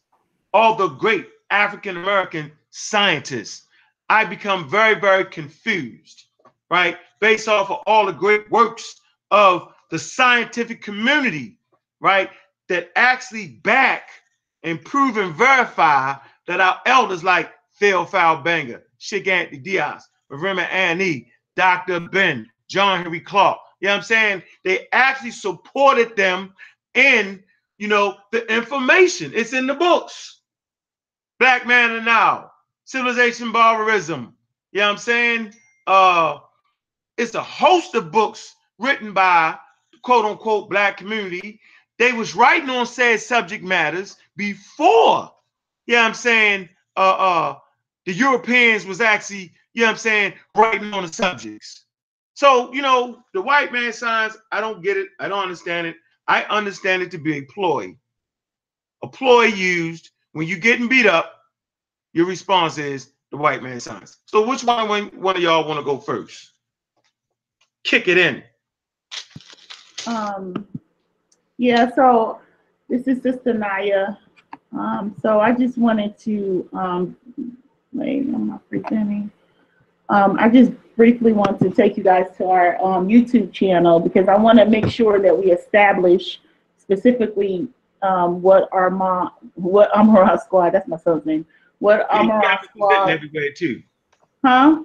all 0.53 0.75
the 0.75 0.89
great 0.89 1.25
African 1.49 1.97
American 1.97 2.51
scientists. 2.69 3.65
I 4.09 4.25
become 4.25 4.69
very, 4.69 4.99
very 4.99 5.25
confused, 5.25 6.25
right? 6.71 6.97
Based 7.19 7.47
off 7.47 7.69
of 7.69 7.79
all 7.85 8.05
the 8.05 8.11
great 8.11 8.49
works 8.49 8.99
of 9.31 9.73
the 9.91 9.99
scientific 9.99 10.81
community, 10.81 11.59
right? 11.99 12.29
That 12.67 12.91
actually 12.95 13.47
back 13.63 14.09
and 14.63 14.83
prove 14.83 15.17
and 15.17 15.33
verify 15.35 16.15
that 16.47 16.59
our 16.59 16.79
elders 16.85 17.23
like 17.23 17.51
Théophile 17.79 18.43
Obenga, 18.43 18.81
Cheikh 18.97 19.25
Anta 19.25 19.63
Diop, 19.63 20.01
Reverend 20.29 20.59
Annie, 20.59 21.31
Dr. 21.55 21.99
Ben, 21.99 22.47
John 22.67 23.01
Henrik 23.01 23.25
Clarke. 23.25 23.59
You 23.79 23.87
know 23.87 23.93
what 23.93 23.97
I'm 23.97 24.03
saying? 24.03 24.43
They 24.63 24.87
actually 24.91 25.31
supported 25.31 26.15
them 26.15 26.53
in, 26.93 27.43
you 27.77 27.87
know, 27.87 28.17
the 28.31 28.45
information. 28.53 29.31
It's 29.33 29.53
in 29.53 29.67
the 29.67 29.73
books. 29.73 30.41
Black 31.39 31.65
Man 31.65 31.91
and 31.91 32.05
Now, 32.05 32.48
Civilization 32.89 33.51
Barbarism. 33.51 34.33
You 34.71 34.79
know 34.79 34.87
what 34.87 34.93
I'm 34.93 34.97
saying? 34.97 35.53
Uh, 35.85 36.39
it's 37.19 37.35
a 37.35 37.43
host 37.43 37.93
of 37.93 38.11
books 38.11 38.55
written 38.79 39.13
by 39.13 39.55
quote 40.01 40.25
unquote 40.25 40.71
black 40.71 40.97
community. 40.97 41.59
They 41.99 42.13
was 42.13 42.33
writing 42.33 42.71
on 42.71 42.87
said 42.87 43.19
subject 43.19 43.63
matters 43.63 44.17
before, 44.37 45.31
you 45.85 45.93
know 45.93 46.01
what 46.01 46.07
I'm 46.07 46.13
saying, 46.15 46.67
uh 46.97 47.15
uh 47.19 47.57
the 48.07 48.13
Europeans 48.13 48.87
was 48.87 49.01
actually, 49.01 49.53
you 49.75 49.81
know 49.81 49.85
what 49.85 49.91
I'm 49.91 49.97
saying, 49.97 50.33
writing 50.55 50.91
on 50.91 51.05
the 51.05 51.13
subjects. 51.13 51.85
So, 52.33 52.73
you 52.73 52.81
know, 52.81 53.19
the 53.35 53.41
white 53.43 53.71
man 53.71 53.93
signs, 53.93 54.35
I 54.51 54.61
don't 54.61 54.81
get 54.81 54.97
it. 54.97 55.09
I 55.19 55.27
don't 55.27 55.43
understand 55.43 55.85
it. 55.85 55.95
I 56.27 56.41
understand 56.45 57.03
it 57.03 57.11
to 57.11 57.19
be 57.19 57.37
a 57.37 57.41
ploy. 57.43 57.95
A 59.03 59.07
ploy 59.07 59.43
used 59.43 60.09
when 60.31 60.47
you're 60.47 60.57
getting 60.57 60.87
beat 60.87 61.05
up, 61.05 61.38
your 62.13 62.25
response 62.25 62.77
is 62.77 63.11
the 63.31 63.37
white 63.37 63.61
man 63.61 63.79
signs. 63.79 64.17
So 64.25 64.47
which 64.47 64.63
one 64.63 64.87
one 64.87 65.35
of 65.35 65.41
y'all 65.41 65.67
want 65.67 65.79
to 65.79 65.85
go 65.85 65.97
first? 65.97 66.53
Kick 67.83 68.07
it 68.07 68.17
in. 68.17 68.43
Um, 70.07 70.67
yeah, 71.57 71.93
so 71.93 72.39
this 72.87 73.07
is 73.07 73.21
Sister 73.21 73.53
Naya. 73.53 74.15
Um, 74.71 75.15
so 75.21 75.39
I 75.39 75.51
just 75.51 75.77
wanted 75.77 76.17
to, 76.19 76.69
um, 76.73 77.17
wait, 77.93 78.21
I'm 78.21 78.47
not 78.47 78.67
presenting. 78.69 79.31
Um, 80.09 80.37
I 80.39 80.49
just 80.49 80.71
briefly 80.95 81.33
want 81.33 81.59
to 81.61 81.69
take 81.69 81.97
you 81.97 82.03
guys 82.03 82.25
to 82.37 82.45
our 82.45 82.81
um, 82.83 83.07
YouTube 83.07 83.53
channel 83.53 83.99
because 83.99 84.27
I 84.27 84.35
want 84.35 84.57
to 84.59 84.65
make 84.65 84.87
sure 84.89 85.19
that 85.19 85.37
we 85.37 85.51
establish 85.51 86.41
specifically 86.77 87.67
um, 88.01 88.41
what 88.41 88.69
our 88.71 88.89
mom, 88.89 89.31
what 89.55 89.91
Amara 89.95 90.39
Squad, 90.43 90.71
that's 90.71 90.87
my 90.87 90.97
son's 90.97 91.25
name, 91.25 91.45
what 91.79 92.07
You 92.13 92.19
Amara 92.19 92.59
presenting 92.61 93.09
everywhere 93.09 93.51
too. 93.55 93.81
huh? 94.45 94.83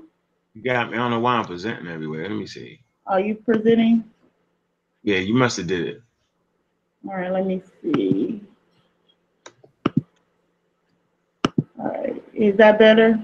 You 0.54 0.62
got 0.62 0.90
me. 0.90 0.96
I 0.96 1.00
don't 1.00 1.10
know 1.10 1.20
why 1.20 1.34
I'm 1.34 1.44
presenting 1.44 1.88
everywhere. 1.88 2.22
Let 2.28 2.36
me 2.38 2.46
see. 2.46 2.80
Are 3.06 3.20
you 3.20 3.34
presenting? 3.34 4.04
Yeah, 5.02 5.18
you 5.18 5.34
must 5.34 5.56
have 5.58 5.66
did 5.66 5.86
it. 5.88 6.02
All 7.06 7.14
right, 7.14 7.30
let 7.30 7.44
me 7.44 7.60
see. 7.82 8.40
All 11.78 11.86
right, 11.88 12.22
is 12.32 12.56
that 12.56 12.78
better? 12.78 13.20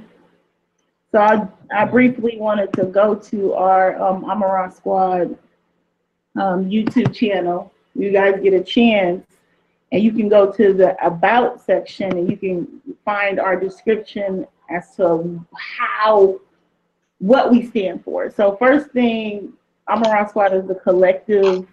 So 1.12 1.18
I, 1.18 1.46
I 1.74 1.84
briefly 1.86 2.36
wanted 2.38 2.72
to 2.74 2.84
go 2.84 3.14
to 3.14 3.54
our 3.54 4.00
um, 4.00 4.24
Amaran 4.24 4.72
Squad 4.72 5.36
um, 6.36 6.68
YouTube 6.68 7.14
channel. 7.14 7.72
You 7.94 8.10
guys 8.12 8.40
get 8.42 8.54
a 8.54 8.62
chance, 8.62 9.24
and 9.92 10.02
you 10.02 10.12
can 10.12 10.28
go 10.28 10.50
to 10.52 10.72
the 10.72 10.96
About 11.04 11.60
section, 11.60 12.16
and 12.16 12.30
you 12.30 12.36
can 12.36 12.80
find 13.04 13.40
our 13.40 13.58
description 13.58 14.46
as 14.70 14.94
to 14.96 15.44
how, 15.56 16.40
what 17.18 17.50
we 17.50 17.66
stand 17.66 18.04
for. 18.04 18.30
So 18.30 18.56
first 18.56 18.90
thing, 18.90 19.52
Amaran 19.88 20.28
Squad 20.28 20.54
is 20.54 20.66
the 20.66 20.76
collective 20.76 21.66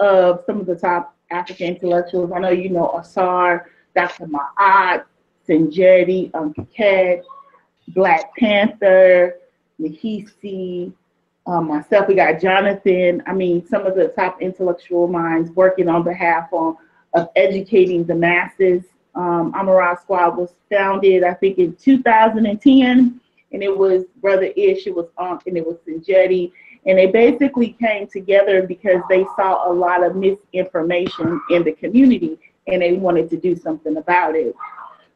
of 0.00 0.42
some 0.46 0.60
of 0.60 0.66
the 0.66 0.76
top 0.76 1.14
African 1.30 1.74
intellectuals. 1.74 2.32
I 2.32 2.38
know 2.38 2.50
you 2.50 2.70
know 2.70 2.90
Asar, 2.98 3.70
Dr. 3.94 4.26
Ma'at, 4.26 5.04
Uncle 6.34 6.66
Cat, 6.74 7.22
Black 7.88 8.34
Panther, 8.36 9.36
Nahisi, 9.80 10.92
um, 11.46 11.68
myself, 11.68 12.08
we 12.08 12.14
got 12.14 12.40
Jonathan. 12.40 13.22
I 13.26 13.32
mean, 13.32 13.64
some 13.66 13.86
of 13.86 13.94
the 13.94 14.08
top 14.08 14.42
intellectual 14.42 15.06
minds 15.06 15.50
working 15.50 15.88
on 15.88 16.02
behalf 16.02 16.48
of, 16.52 16.76
of 17.14 17.28
educating 17.36 18.04
the 18.04 18.14
masses. 18.14 18.84
Um, 19.14 19.54
Amara 19.54 19.98
Squad 20.02 20.36
was 20.36 20.52
founded, 20.70 21.24
I 21.24 21.34
think, 21.34 21.58
in 21.58 21.74
2010, 21.76 23.20
and 23.52 23.62
it 23.62 23.76
was 23.76 24.04
Brother 24.20 24.52
Ish, 24.56 24.86
it 24.86 24.94
was 24.94 25.06
Unc, 25.16 25.46
and 25.46 25.56
it 25.56 25.66
was 25.66 25.76
Sinjetti. 25.88 26.52
And 26.84 26.98
they 26.98 27.06
basically 27.06 27.76
came 27.80 28.06
together 28.06 28.62
because 28.62 29.00
they 29.08 29.24
saw 29.36 29.70
a 29.70 29.72
lot 29.72 30.04
of 30.04 30.14
misinformation 30.14 31.40
in 31.50 31.64
the 31.64 31.72
community 31.72 32.38
and 32.68 32.82
they 32.82 32.92
wanted 32.92 33.28
to 33.30 33.36
do 33.36 33.56
something 33.56 33.96
about 33.96 34.36
it. 34.36 34.54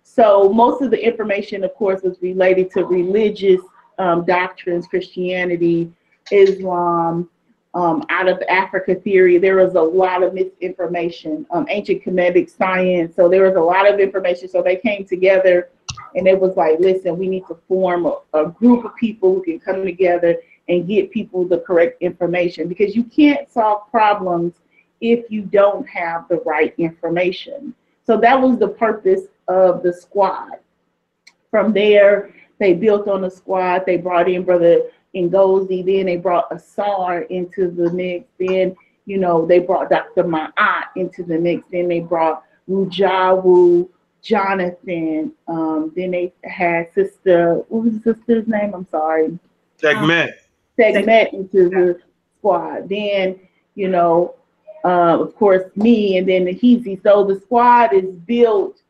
So 0.02 0.48
most 0.52 0.82
of 0.82 0.90
the 0.90 1.04
information, 1.04 1.62
of 1.62 1.74
course, 1.74 2.02
was 2.02 2.20
related 2.20 2.70
to 2.72 2.84
religious 2.84 3.60
um, 3.98 4.24
doctrines, 4.24 4.86
Christianity, 4.86 5.92
Islam, 6.32 7.28
um, 7.74 8.04
out 8.08 8.28
of 8.28 8.42
Africa 8.48 8.94
theory. 8.94 9.38
There 9.38 9.56
was 9.56 9.74
a 9.74 9.80
lot 9.80 10.22
of 10.22 10.34
misinformation, 10.34 11.46
um, 11.50 11.66
ancient 11.68 12.04
Kemetic 12.04 12.54
science. 12.54 13.14
So 13.14 13.28
there 13.28 13.44
was 13.44 13.56
a 13.56 13.60
lot 13.60 13.92
of 13.92 14.00
information. 14.00 14.48
So 14.48 14.62
they 14.62 14.76
came 14.76 15.04
together 15.04 15.70
and 16.14 16.26
it 16.26 16.38
was 16.38 16.56
like, 16.56 16.78
listen, 16.80 17.16
we 17.16 17.28
need 17.28 17.46
to 17.48 17.58
form 17.68 18.06
a, 18.06 18.18
a 18.34 18.48
group 18.48 18.84
of 18.84 18.96
people 18.96 19.34
who 19.34 19.42
can 19.42 19.60
come 19.60 19.84
together 19.84 20.36
and 20.68 20.86
get 20.86 21.10
people 21.10 21.44
the 21.44 21.58
correct 21.58 22.00
information 22.02 22.68
because 22.68 22.94
you 22.96 23.04
can't 23.04 23.50
solve 23.50 23.90
problems 23.90 24.54
if 25.00 25.30
you 25.30 25.42
don't 25.42 25.88
have 25.88 26.28
the 26.28 26.40
right 26.46 26.74
information. 26.78 27.74
So 28.04 28.16
that 28.18 28.40
was 28.40 28.58
the 28.58 28.68
purpose 28.68 29.22
of 29.48 29.82
the 29.82 29.92
squad. 29.92 30.58
From 31.50 31.72
there, 31.72 32.34
they 32.58 32.74
built 32.74 33.08
on 33.08 33.22
the 33.22 33.30
squad. 33.30 33.84
They 33.86 33.96
brought 33.96 34.28
in 34.28 34.44
Brother 34.44 34.82
Ngozi. 35.14 35.84
Then 35.84 36.06
they 36.06 36.16
brought 36.16 36.52
Asar 36.52 37.22
into 37.22 37.70
the 37.70 37.90
mix. 37.92 38.26
Then, 38.38 38.76
you 39.06 39.18
know, 39.18 39.46
they 39.46 39.58
brought 39.58 39.90
Dr. 39.90 40.24
Ma'at 40.24 40.86
into 40.96 41.22
the 41.22 41.38
mix. 41.38 41.66
Then 41.70 41.88
they 41.88 42.00
brought 42.00 42.44
Rujawu, 42.68 43.88
Jonathan. 44.22 45.32
Um, 45.48 45.92
then 45.96 46.12
they 46.12 46.32
had 46.44 46.92
Sister, 46.92 47.54
what 47.68 47.84
was 47.84 48.00
the 48.00 48.14
sister's 48.14 48.46
name? 48.46 48.74
I'm 48.74 48.86
sorry. 48.90 49.38
Segment. 49.78 50.32
Segment 50.76 51.32
into 51.32 51.68
the 51.68 52.00
squad. 52.38 52.88
Then, 52.88 53.40
you 53.74 53.88
know, 53.88 54.34
uh, 54.84 55.20
of 55.20 55.34
course, 55.36 55.64
me 55.76 56.16
and 56.18 56.28
then 56.28 56.44
the 56.44 56.54
Heezy. 56.54 57.02
So 57.02 57.24
the 57.24 57.40
squad 57.40 57.92
is 57.92 58.10
built 58.10 58.80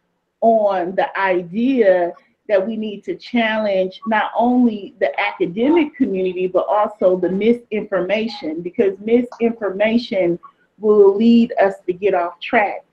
on 0.41 0.95
the 0.95 1.19
idea 1.19 2.13
that 2.51 2.67
we 2.67 2.77
need 2.77 3.05
to 3.05 3.15
challenge 3.15 4.01
not 4.07 4.33
only 4.37 4.95
the 4.99 5.11
academic 5.21 5.95
community, 5.95 6.49
but 6.49 6.67
also 6.69 7.17
the 7.17 7.31
misinformation, 7.31 8.61
because 8.61 8.99
misinformation 8.99 10.37
will 10.79 11.15
lead 11.17 11.53
us 11.63 11.75
to 11.87 11.93
get 11.93 12.13
off 12.13 12.41
track. 12.41 12.85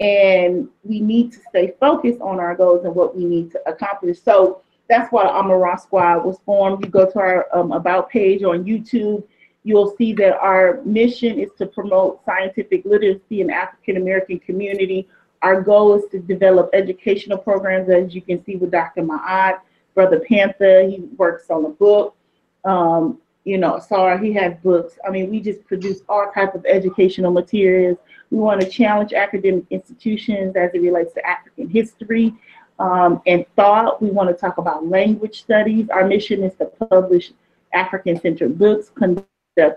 And 0.00 0.68
we 0.84 1.00
need 1.00 1.32
to 1.32 1.38
stay 1.48 1.72
focused 1.80 2.20
on 2.20 2.38
our 2.38 2.54
goals 2.54 2.84
and 2.84 2.94
what 2.94 3.16
we 3.16 3.24
need 3.24 3.50
to 3.52 3.60
accomplish. 3.66 4.20
So 4.22 4.60
that's 4.90 5.10
why 5.10 5.24
Amara 5.24 5.78
Squad 5.78 6.24
was 6.24 6.38
formed. 6.44 6.84
You 6.84 6.90
go 6.90 7.10
to 7.10 7.18
our 7.18 7.46
um, 7.56 7.72
About 7.72 8.10
page 8.10 8.42
on 8.42 8.64
YouTube, 8.64 9.24
you'll 9.64 9.94
see 9.96 10.12
that 10.14 10.34
our 10.38 10.82
mission 10.84 11.38
is 11.38 11.50
to 11.58 11.66
promote 11.66 12.22
scientific 12.26 12.84
literacy 12.84 13.40
in 13.40 13.48
African 13.50 13.96
American 13.96 14.38
community 14.38 15.08
our 15.42 15.60
goal 15.62 15.94
is 15.94 16.04
to 16.10 16.18
develop 16.18 16.70
educational 16.72 17.38
programs, 17.38 17.88
as 17.88 18.14
you 18.14 18.22
can 18.22 18.44
see 18.44 18.56
with 18.56 18.70
Dr. 18.70 19.02
Ma'at, 19.02 19.60
Brother 19.94 20.20
Panther, 20.20 20.82
he 20.88 21.00
works 21.16 21.50
on 21.50 21.64
a 21.64 21.70
book. 21.70 22.16
Um, 22.64 23.18
you 23.44 23.56
know, 23.56 23.78
Sar, 23.78 24.18
he 24.18 24.32
has 24.34 24.54
books. 24.62 24.98
I 25.06 25.10
mean, 25.10 25.30
we 25.30 25.40
just 25.40 25.64
produce 25.66 26.00
all 26.08 26.30
type 26.32 26.54
of 26.54 26.66
educational 26.66 27.32
materials. 27.32 27.98
We 28.30 28.38
want 28.38 28.60
to 28.60 28.68
challenge 28.68 29.12
academic 29.12 29.64
institutions 29.70 30.54
as 30.54 30.70
it 30.74 30.82
relates 30.82 31.14
to 31.14 31.26
African 31.26 31.68
history 31.68 32.34
um, 32.78 33.22
and 33.26 33.46
thought. 33.56 34.02
We 34.02 34.10
want 34.10 34.28
to 34.28 34.34
talk 34.34 34.58
about 34.58 34.86
language 34.86 35.40
studies. 35.40 35.88
Our 35.88 36.06
mission 36.06 36.42
is 36.42 36.54
to 36.56 36.66
publish 36.66 37.32
African-centered 37.72 38.58
books, 38.58 38.90
conduct 38.94 39.26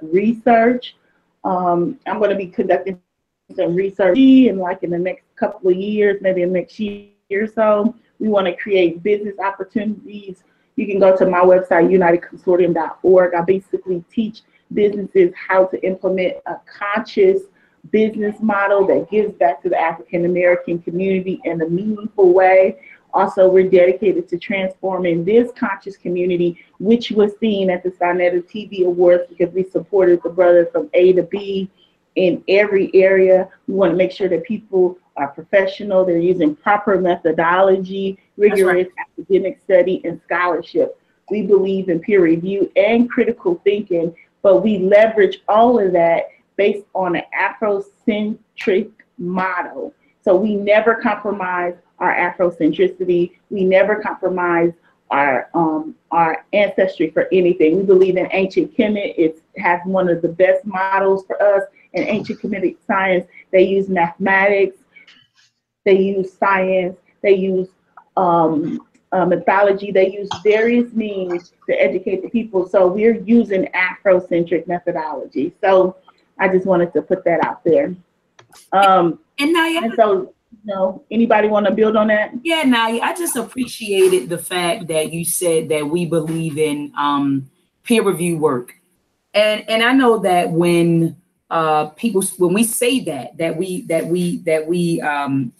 research. 0.01 0.95
Um, 1.43 1.97
I'm 2.05 2.19
going 2.19 2.29
to 2.29 2.35
be 2.35 2.47
conducting 2.47 3.01
some 3.55 3.75
research 3.75 4.17
in 4.17 4.57
like 4.57 4.83
in 4.83 4.91
the 4.91 4.99
next 4.99 5.23
couple 5.45 5.69
of 5.71 5.75
years, 5.75 6.21
maybe 6.21 6.45
next 6.45 6.79
year 6.79 7.09
or 7.31 7.47
so. 7.47 7.95
We 8.19 8.29
want 8.29 8.47
to 8.47 8.55
create 8.55 9.03
business 9.03 9.35
opportunities 9.39 10.43
you 10.75 10.87
can 10.87 10.99
go 10.99 11.15
to 11.15 11.25
my 11.25 11.41
website, 11.41 11.89
unitedconsortium.org. 11.89 13.33
I 13.33 13.41
basically 13.41 14.03
teach 14.11 14.41
businesses 14.73 15.33
how 15.35 15.65
to 15.65 15.85
implement 15.85 16.37
a 16.45 16.55
conscious 16.65 17.43
business 17.91 18.35
model 18.41 18.87
that 18.87 19.09
gives 19.09 19.33
back 19.33 19.61
to 19.63 19.69
the 19.69 19.79
African 19.79 20.25
American 20.25 20.79
community 20.79 21.41
in 21.43 21.61
a 21.61 21.67
meaningful 21.67 22.33
way. 22.33 22.79
Also, 23.13 23.49
we're 23.49 23.69
dedicated 23.69 24.29
to 24.29 24.39
transforming 24.39 25.25
this 25.25 25.51
conscious 25.57 25.97
community, 25.97 26.57
which 26.79 27.11
was 27.11 27.33
seen 27.39 27.69
at 27.69 27.83
the 27.83 27.91
Sonetta 27.91 28.41
TV 28.43 28.85
Awards 28.85 29.23
because 29.27 29.53
we 29.53 29.63
supported 29.63 30.21
the 30.23 30.29
brothers 30.29 30.67
from 30.71 30.89
A 30.93 31.11
to 31.13 31.23
B 31.23 31.69
in 32.15 32.43
every 32.47 32.91
area. 32.93 33.49
We 33.67 33.73
want 33.73 33.91
to 33.91 33.97
make 33.97 34.11
sure 34.11 34.29
that 34.29 34.43
people 34.43 34.97
are 35.17 35.27
professional, 35.27 36.05
they're 36.05 36.17
using 36.17 36.55
proper 36.55 36.99
methodology, 36.99 38.17
rigorous 38.37 38.87
right. 38.97 39.07
academic 39.19 39.59
study, 39.63 40.01
and 40.05 40.19
scholarship. 40.25 40.97
We 41.29 41.43
believe 41.43 41.89
in 41.89 41.99
peer 41.99 42.21
review 42.21 42.71
and 42.75 43.09
critical 43.09 43.61
thinking, 43.63 44.15
but 44.41 44.63
we 44.63 44.79
leverage 44.79 45.41
all 45.47 45.79
of 45.79 45.93
that 45.93 46.29
based 46.55 46.85
on 46.93 47.15
an 47.15 47.23
Afrocentric 47.37 48.91
model. 49.17 49.93
So 50.23 50.35
we 50.35 50.55
never 50.55 50.95
compromise 50.95 51.75
our 51.99 52.13
Afrocentricity. 52.13 53.37
We 53.49 53.63
never 53.63 54.01
compromise 54.01 54.73
our 55.09 55.49
um, 55.53 55.95
our 56.11 56.45
ancestry 56.53 57.11
for 57.11 57.27
anything. 57.31 57.77
We 57.77 57.83
believe 57.83 58.17
in 58.17 58.27
ancient 58.31 58.75
Kemet. 58.75 59.13
It 59.17 59.41
has 59.57 59.81
one 59.85 60.09
of 60.09 60.21
the 60.21 60.29
best 60.29 60.65
models 60.65 61.25
for 61.25 61.41
us 61.41 61.63
in 61.93 62.03
ancient 62.03 62.41
Kemetic 62.41 62.77
science. 62.87 63.27
They 63.51 63.63
use 63.63 63.89
mathematics, 63.89 64.77
they 65.85 65.99
use 65.99 66.33
science, 66.33 66.97
they 67.21 67.35
use 67.35 67.69
um, 68.17 68.81
uh, 69.11 69.25
mythology, 69.25 69.91
they 69.91 70.11
use 70.11 70.29
various 70.43 70.91
means 70.93 71.53
to 71.67 71.73
educate 71.73 72.21
the 72.21 72.29
people. 72.29 72.67
So 72.67 72.87
we're 72.87 73.19
using 73.21 73.67
Afrocentric 73.73 74.67
methodology. 74.67 75.53
So 75.61 75.97
I 76.39 76.47
just 76.47 76.65
wanted 76.65 76.93
to 76.93 77.01
put 77.01 77.23
that 77.25 77.43
out 77.45 77.63
there. 77.63 77.95
Um, 78.71 79.19
and 79.39 79.53
now, 79.53 79.67
yeah. 79.67 79.83
And 79.83 79.93
so, 79.95 80.33
you 80.51 80.59
know, 80.65 81.03
anybody 81.11 81.47
want 81.47 81.65
to 81.65 81.71
build 81.71 81.95
on 81.95 82.07
that? 82.07 82.31
Yeah, 82.43 82.63
now 82.63 82.87
I 82.87 83.13
just 83.15 83.35
appreciated 83.35 84.29
the 84.29 84.37
fact 84.37 84.87
that 84.87 85.11
you 85.13 85.25
said 85.25 85.69
that 85.69 85.87
we 85.87 86.05
believe 86.05 86.57
in 86.57 86.91
um, 86.97 87.49
peer 87.83 88.03
review 88.03 88.37
work, 88.37 88.73
and 89.33 89.67
and 89.69 89.81
I 89.81 89.93
know 89.93 90.19
that 90.19 90.51
when 90.51 91.20
uh, 91.51 91.87
people 91.89 92.23
when 92.37 92.53
we 92.53 92.63
say 92.63 93.01
that 93.01 93.37
that 93.37 93.55
we 93.55 93.81
that 93.83 94.07
we 94.07 94.37
that 94.37 94.65
we 94.65 95.01
um, 95.01 95.51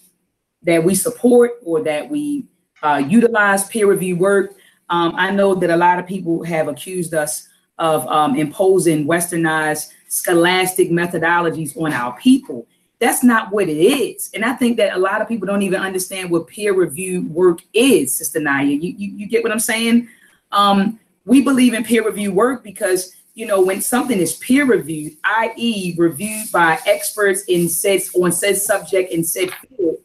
that 0.64 0.82
we 0.84 0.96
support 0.96 1.52
or 1.64 1.84
that 1.84 2.10
we 2.10 2.46
uh, 2.82 3.04
utilize 3.06 3.68
peer 3.68 3.88
review 3.88 4.16
work. 4.16 4.54
Um, 4.90 5.14
I 5.18 5.32
know 5.32 5.54
that 5.54 5.70
a 5.70 5.76
lot 5.76 6.00
of 6.00 6.08
people 6.08 6.44
have 6.44 6.70
accused 6.70 7.14
us 7.14 7.48
of 7.78 8.08
um, 8.08 8.36
imposing 8.38 9.06
westernized 9.06 9.92
scholastic 10.08 10.90
methodologies 10.92 11.80
on 11.80 11.92
our 11.92 12.18
people. 12.18 12.68
That's 13.00 13.24
not 13.24 13.52
what 13.52 13.68
it 13.68 13.78
is. 13.78 14.30
And 14.34 14.46
I 14.46 14.54
think 14.54 14.78
that 14.78 14.96
a 14.96 15.00
lot 15.00 15.22
of 15.22 15.28
people 15.28 15.48
don't 15.48 15.64
even 15.64 15.82
understand 15.82 16.30
what 16.30 16.48
peer 16.48 16.74
review 16.74 17.28
work 17.28 17.60
is, 17.74 18.16
Sister 18.16 18.40
Naya. 18.40 18.66
You, 18.66 18.94
you, 18.98 19.14
you 19.16 19.28
get 19.28 19.44
what 19.44 19.52
I'm 19.52 19.60
saying? 19.60 20.08
Um, 20.52 21.00
we 21.26 21.42
believe 21.42 21.74
in 21.74 21.84
peer 21.84 22.06
review 22.06 22.32
work 22.32 22.64
because 22.64 23.16
you 23.34 23.46
know, 23.46 23.62
when 23.62 23.82
something 23.82 24.20
is 24.20 24.36
peer 24.36 24.66
reviewed, 24.66 25.14
i.e., 25.24 25.96
reviewed 25.98 26.52
by 26.52 26.80
experts 26.86 27.44
in 27.46 27.70
said 27.70 28.02
on 28.16 28.32
said 28.32 28.58
subject 28.58 29.12
in 29.12 29.24
said 29.24 29.52
field, 29.52 29.98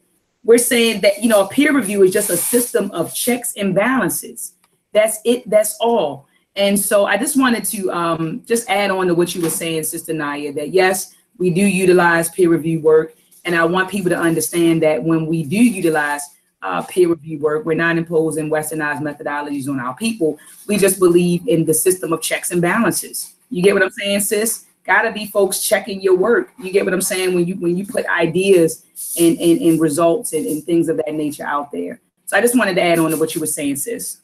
we're 0.45 0.59
saying 0.59 1.01
that 1.01 1.23
you 1.23 1.29
know 1.29 1.45
a 1.45 1.49
peer 1.49 1.75
review 1.75 2.03
is 2.05 2.13
just 2.13 2.31
a 2.31 2.37
system 2.37 2.91
of 2.93 3.13
checks 3.13 3.55
and 3.57 3.75
balances. 3.75 4.55
That's 4.93 5.19
it. 5.25 5.49
That's 5.51 5.77
all. 5.81 6.29
And 6.55 6.79
so 6.79 7.05
I 7.05 7.19
just 7.19 7.39
wanted 7.39 7.65
to 7.67 7.91
um, 7.91 8.43
just 8.47 8.69
add 8.71 8.91
on 8.91 9.09
to 9.09 9.15
what 9.15 9.35
you 9.35 9.43
were 9.43 9.51
saying, 9.51 9.83
Sister 9.83 10.15
Naya, 10.15 10.53
that 10.55 10.71
yes, 10.71 11.15
we 11.37 11.51
do 11.51 11.61
utilize 11.61 12.31
peer 12.31 12.49
review 12.49 12.81
work, 12.81 13.15
and 13.45 13.55
I 13.55 13.65
want 13.65 13.91
people 13.91 14.11
to 14.11 14.19
understand 14.19 14.83
that 14.83 15.03
when 15.03 15.27
we 15.27 15.43
do 15.43 15.57
utilize 15.57 16.23
uh, 16.67 16.83
peer 16.83 17.09
review 17.09 17.39
work. 17.39 17.65
We're 17.65 17.75
not 17.75 17.97
imposing 17.97 18.51
westernized 18.51 19.01
methodologies 19.01 19.69
on 19.69 19.79
our 19.79 19.95
people. 19.95 20.39
We 20.67 20.77
just 20.77 20.99
believe 20.99 21.47
in 21.47 21.65
the 21.65 21.75
system 21.75 22.13
of 22.13 22.21
checks 22.21 22.51
and 22.51 22.61
balances. 22.61 23.35
You 23.51 23.63
get 23.63 23.75
what 23.75 23.85
I'm 23.85 23.91
saying, 23.91 24.21
sis? 24.21 24.65
Gotta 24.85 25.13
be 25.13 25.27
folks 25.27 25.63
checking 25.63 26.01
your 26.01 26.17
work. 26.17 26.51
You 26.59 26.73
get 26.73 26.85
what 26.85 26.93
I'm 26.93 27.03
saying 27.03 27.35
when 27.35 27.47
you 27.47 27.55
when 27.57 27.77
you 27.77 27.87
put 27.87 28.05
ideas 28.07 28.85
and 29.19 29.39
and, 29.39 29.61
and 29.61 29.81
results 29.81 30.33
and, 30.33 30.45
and 30.47 30.63
things 30.65 30.89
of 30.89 30.97
that 30.97 31.15
nature 31.15 31.45
out 31.45 31.71
there. 31.71 32.01
So 32.27 32.37
I 32.37 32.41
just 32.41 32.59
wanted 32.59 32.75
to 32.75 32.83
add 32.83 32.99
on 32.99 33.11
to 33.13 33.17
what 33.17 33.35
you 33.35 33.41
were 33.41 33.47
saying, 33.47 33.77
sis. 33.77 34.19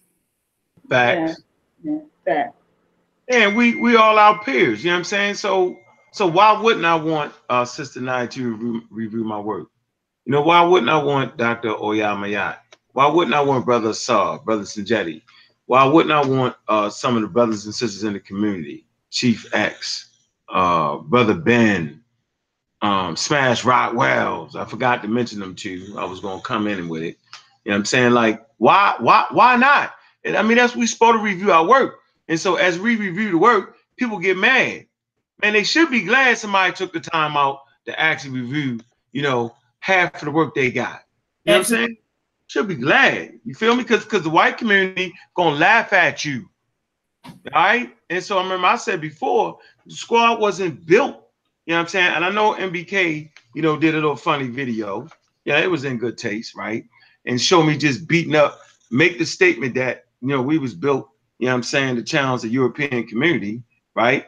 Facts. 0.88 1.40
Yeah. 1.84 1.98
yeah. 2.26 2.48
And 3.28 3.56
we 3.56 3.76
we 3.76 3.94
all 3.96 4.18
our 4.18 4.42
peers. 4.42 4.82
You 4.82 4.90
know 4.90 4.94
what 4.94 4.98
I'm 4.98 5.04
saying? 5.04 5.34
So 5.34 5.76
so 6.12 6.26
why 6.26 6.60
wouldn't 6.60 6.84
I 6.84 6.96
want 6.96 7.32
uh, 7.48 7.64
Sister 7.64 8.00
Nine 8.00 8.28
to 8.30 8.52
review, 8.52 8.82
review 8.90 9.24
my 9.24 9.38
work? 9.38 9.68
You 10.24 10.32
know, 10.32 10.42
why 10.42 10.62
wouldn't 10.62 10.90
I 10.90 11.02
want 11.02 11.36
Dr. 11.36 11.70
Oyamayat? 11.70 12.58
Why 12.92 13.06
wouldn't 13.06 13.34
I 13.34 13.40
want 13.40 13.64
Brother 13.64 13.92
Saw, 13.94 14.38
Brother 14.38 14.62
Sanjetti? 14.62 15.22
Why 15.66 15.84
wouldn't 15.84 16.12
I 16.12 16.24
want 16.24 16.56
uh, 16.68 16.90
some 16.90 17.16
of 17.16 17.22
the 17.22 17.28
brothers 17.28 17.64
and 17.64 17.74
sisters 17.74 18.04
in 18.04 18.12
the 18.12 18.20
community? 18.20 18.86
Chief 19.10 19.52
X, 19.54 20.10
uh, 20.48 20.98
Brother 20.98 21.34
Ben, 21.34 22.02
um, 22.82 23.16
Smash 23.16 23.64
Rock 23.64 23.94
Wells. 23.94 24.56
I 24.56 24.64
forgot 24.64 25.02
to 25.02 25.08
mention 25.08 25.40
them 25.40 25.54
too. 25.54 25.94
I 25.98 26.04
was 26.04 26.20
gonna 26.20 26.42
come 26.42 26.66
in 26.66 26.88
with 26.88 27.02
it. 27.02 27.18
You 27.64 27.70
know 27.70 27.74
what 27.74 27.78
I'm 27.80 27.84
saying? 27.86 28.12
Like, 28.12 28.44
why, 28.58 28.96
why, 29.00 29.26
why 29.30 29.56
not? 29.56 29.92
And 30.24 30.36
I 30.36 30.42
mean, 30.42 30.56
that's 30.56 30.76
we 30.76 30.86
supposed 30.86 31.16
to 31.18 31.22
review 31.22 31.52
our 31.52 31.66
work. 31.66 32.00
And 32.28 32.38
so 32.38 32.56
as 32.56 32.78
we 32.78 32.96
review 32.96 33.30
the 33.32 33.38
work, 33.38 33.76
people 33.96 34.18
get 34.18 34.36
mad. 34.36 34.86
Man, 35.42 35.52
they 35.54 35.64
should 35.64 35.90
be 35.90 36.02
glad 36.04 36.38
somebody 36.38 36.72
took 36.72 36.92
the 36.92 37.00
time 37.00 37.36
out 37.36 37.60
to 37.86 37.98
actually 37.98 38.40
review, 38.40 38.80
you 39.12 39.22
know, 39.22 39.54
half 39.82 40.14
of 40.14 40.20
the 40.20 40.30
work 40.30 40.54
they 40.54 40.70
got. 40.70 41.02
You 41.44 41.52
know 41.52 41.54
what 41.54 41.58
I'm 41.58 41.64
saying? 41.64 41.96
Should 42.46 42.68
be 42.68 42.76
glad. 42.76 43.32
You 43.44 43.54
feel 43.54 43.74
me? 43.74 43.82
Because 43.82 44.04
because 44.04 44.22
the 44.22 44.30
white 44.30 44.56
community 44.56 45.12
gonna 45.34 45.56
laugh 45.56 45.92
at 45.92 46.24
you. 46.24 46.48
All 47.24 47.32
right. 47.54 47.94
And 48.08 48.22
so 48.22 48.38
I 48.38 48.42
remember 48.42 48.66
I 48.66 48.76
said 48.76 49.00
before, 49.00 49.58
the 49.86 49.94
squad 49.94 50.40
wasn't 50.40 50.86
built. 50.86 51.16
You 51.66 51.72
know 51.72 51.78
what 51.78 51.82
I'm 51.82 51.88
saying? 51.88 52.12
And 52.14 52.24
I 52.24 52.30
know 52.30 52.54
MBK, 52.54 53.30
you 53.54 53.62
know, 53.62 53.76
did 53.76 53.94
a 53.94 53.98
little 53.98 54.16
funny 54.16 54.48
video. 54.48 55.08
Yeah, 55.44 55.58
it 55.58 55.70
was 55.70 55.84
in 55.84 55.98
good 55.98 56.16
taste, 56.16 56.54
right? 56.54 56.84
And 57.26 57.40
show 57.40 57.62
me 57.62 57.76
just 57.76 58.06
beating 58.06 58.36
up, 58.36 58.60
make 58.90 59.18
the 59.18 59.26
statement 59.26 59.74
that 59.74 60.04
you 60.20 60.28
know 60.28 60.42
we 60.42 60.58
was 60.58 60.74
built, 60.74 61.08
you 61.38 61.46
know 61.46 61.52
what 61.52 61.56
I'm 61.56 61.62
saying, 61.64 61.96
to 61.96 62.02
challenge 62.04 62.42
the 62.42 62.48
European 62.48 63.06
community, 63.06 63.64
right? 63.96 64.26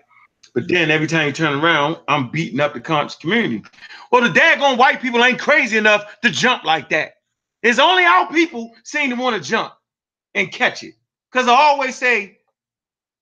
But 0.54 0.68
then 0.68 0.90
every 0.90 1.08
time 1.08 1.26
you 1.26 1.32
turn 1.32 1.58
around, 1.60 1.98
I'm 2.08 2.30
beating 2.30 2.60
up 2.60 2.74
the 2.74 2.80
conscious 2.80 3.16
community. 3.18 3.64
Well, 4.12 4.22
the 4.22 4.28
daggone 4.38 4.78
white 4.78 5.02
people 5.02 5.24
ain't 5.24 5.40
crazy 5.40 5.76
enough 5.76 6.20
to 6.22 6.30
jump 6.30 6.64
like 6.64 6.90
that. 6.90 7.14
It's 7.62 7.80
only 7.80 8.04
our 8.04 8.28
people 8.28 8.72
seem 8.84 9.10
to 9.10 9.16
want 9.16 9.36
to 9.42 9.48
jump 9.48 9.74
and 10.34 10.52
catch 10.52 10.82
it. 10.84 10.94
Because 11.32 11.48
I 11.48 11.54
always 11.54 11.96
say, 11.96 12.38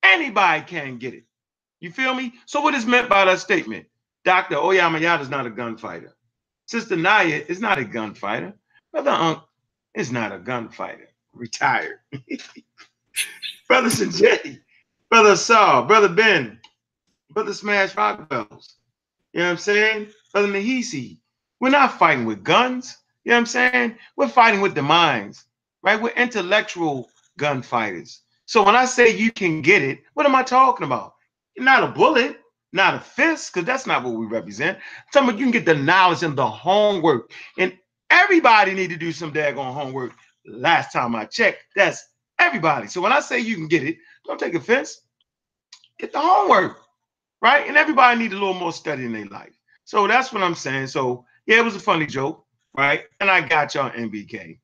anybody 0.02 0.64
can 0.66 0.98
get 0.98 1.14
it. 1.14 1.24
You 1.80 1.90
feel 1.90 2.14
me? 2.14 2.34
So 2.46 2.60
what 2.60 2.74
is 2.74 2.86
meant 2.86 3.08
by 3.08 3.24
that 3.24 3.40
statement? 3.40 3.86
Dr. 4.24 4.56
Oyamayata 4.56 5.22
is 5.22 5.30
not 5.30 5.46
a 5.46 5.50
gunfighter. 5.50 6.14
Sister 6.66 6.96
Naya 6.96 7.42
is 7.48 7.60
not 7.60 7.78
a 7.78 7.84
gunfighter. 7.84 8.52
Brother 8.92 9.10
Unc 9.10 9.40
is 9.94 10.12
not 10.12 10.32
a 10.32 10.38
gunfighter. 10.38 11.08
Retired. 11.32 11.98
Brother 13.68 13.88
Sanjay, 13.88 14.60
Brother 15.10 15.36
Saul, 15.36 15.84
Brother 15.84 16.08
Ben, 16.10 16.60
Brother 17.32 17.54
Smash 17.54 17.94
Rockwells. 17.94 18.74
You 19.32 19.40
know 19.40 19.46
what 19.46 19.52
I'm 19.52 19.58
saying? 19.58 20.08
Brother 20.32 20.48
Nahisi. 20.48 21.18
We're 21.60 21.70
not 21.70 21.98
fighting 21.98 22.26
with 22.26 22.44
guns. 22.44 22.96
You 23.24 23.30
know 23.30 23.36
what 23.36 23.40
I'm 23.40 23.46
saying? 23.46 23.96
We're 24.16 24.28
fighting 24.28 24.60
with 24.60 24.74
the 24.74 24.82
minds, 24.82 25.46
right? 25.82 26.00
We're 26.00 26.10
intellectual 26.10 27.08
gunfighters. 27.38 28.22
So 28.46 28.62
when 28.64 28.76
I 28.76 28.84
say 28.84 29.16
you 29.16 29.32
can 29.32 29.62
get 29.62 29.82
it, 29.82 30.00
what 30.14 30.26
am 30.26 30.34
I 30.34 30.42
talking 30.42 30.86
about? 30.86 31.14
Not 31.56 31.84
a 31.84 31.88
bullet, 31.88 32.40
not 32.72 32.94
a 32.94 33.00
fist, 33.00 33.54
because 33.54 33.66
that's 33.66 33.86
not 33.86 34.04
what 34.04 34.14
we 34.14 34.26
represent. 34.26 34.78
Some 35.12 35.28
of 35.28 35.38
you 35.38 35.44
can 35.46 35.52
get 35.52 35.66
the 35.66 35.74
knowledge 35.74 36.22
and 36.22 36.36
the 36.36 36.46
homework. 36.46 37.32
And 37.58 37.78
everybody 38.10 38.74
need 38.74 38.90
to 38.90 38.96
do 38.96 39.12
some 39.12 39.32
daggone 39.32 39.74
homework. 39.74 40.12
Last 40.46 40.92
time 40.92 41.14
I 41.14 41.26
checked, 41.26 41.64
that's 41.76 42.04
everybody. 42.38 42.88
So 42.88 43.00
when 43.00 43.12
I 43.12 43.20
say 43.20 43.38
you 43.38 43.54
can 43.56 43.68
get 43.68 43.84
it, 43.84 43.96
don't 44.26 44.40
take 44.40 44.54
offense. 44.54 45.02
get 45.98 46.12
the 46.12 46.20
homework, 46.20 46.81
right? 47.42 47.66
And 47.66 47.76
everybody 47.76 48.18
need 48.18 48.32
a 48.32 48.38
little 48.38 48.54
more 48.54 48.72
study 48.72 49.04
in 49.04 49.12
their 49.12 49.26
life. 49.26 49.52
So 49.84 50.06
that's 50.06 50.32
what 50.32 50.42
I'm 50.42 50.54
saying. 50.54 50.86
So 50.86 51.26
yeah, 51.46 51.58
it 51.58 51.64
was 51.64 51.74
a 51.74 51.80
funny 51.80 52.06
joke, 52.06 52.46
right? 52.76 53.04
And 53.20 53.28
I 53.28 53.46
got 53.46 53.74
y'all 53.74 53.90
NBK. 53.90 54.58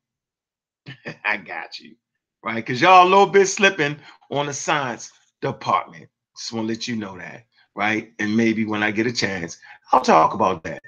I 1.25 1.37
got 1.37 1.79
you, 1.81 1.97
right? 2.43 2.57
Because 2.57 2.81
y'all 2.81 3.07
a 3.07 3.09
little 3.09 3.27
bit 3.27 3.47
slipping 3.47 3.97
on 4.31 4.47
the 4.47 4.55
science 4.55 5.11
department. 5.43 6.09
Just 6.37 6.53
want 6.53 6.69
to 6.69 6.73
let 6.73 6.87
you 6.87 6.97
know 6.97 7.19
that, 7.19 7.45
right? 7.75 8.13
And 8.21 8.37
maybe 8.37 8.65
when 8.65 8.83
I 8.83 8.93
get 8.93 9.09
a 9.09 9.13
chance, 9.13 9.59
I'll 9.93 10.01
talk 10.01 10.35
about 10.35 10.63
that, 10.63 10.83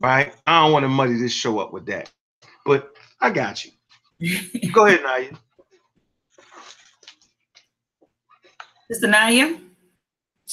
right? 0.00 0.32
I 0.46 0.62
don't 0.62 0.72
want 0.72 0.84
to 0.84 0.88
muddy 0.88 1.16
this 1.16 1.32
show 1.32 1.58
up 1.58 1.72
with 1.72 1.86
that, 1.86 2.10
but 2.64 2.92
I 3.20 3.30
got 3.30 3.64
you. 3.64 3.72
Go 4.72 4.86
ahead, 4.86 5.02
Naya. 5.02 5.32
Sister 8.88 9.08
Naya? 9.08 9.56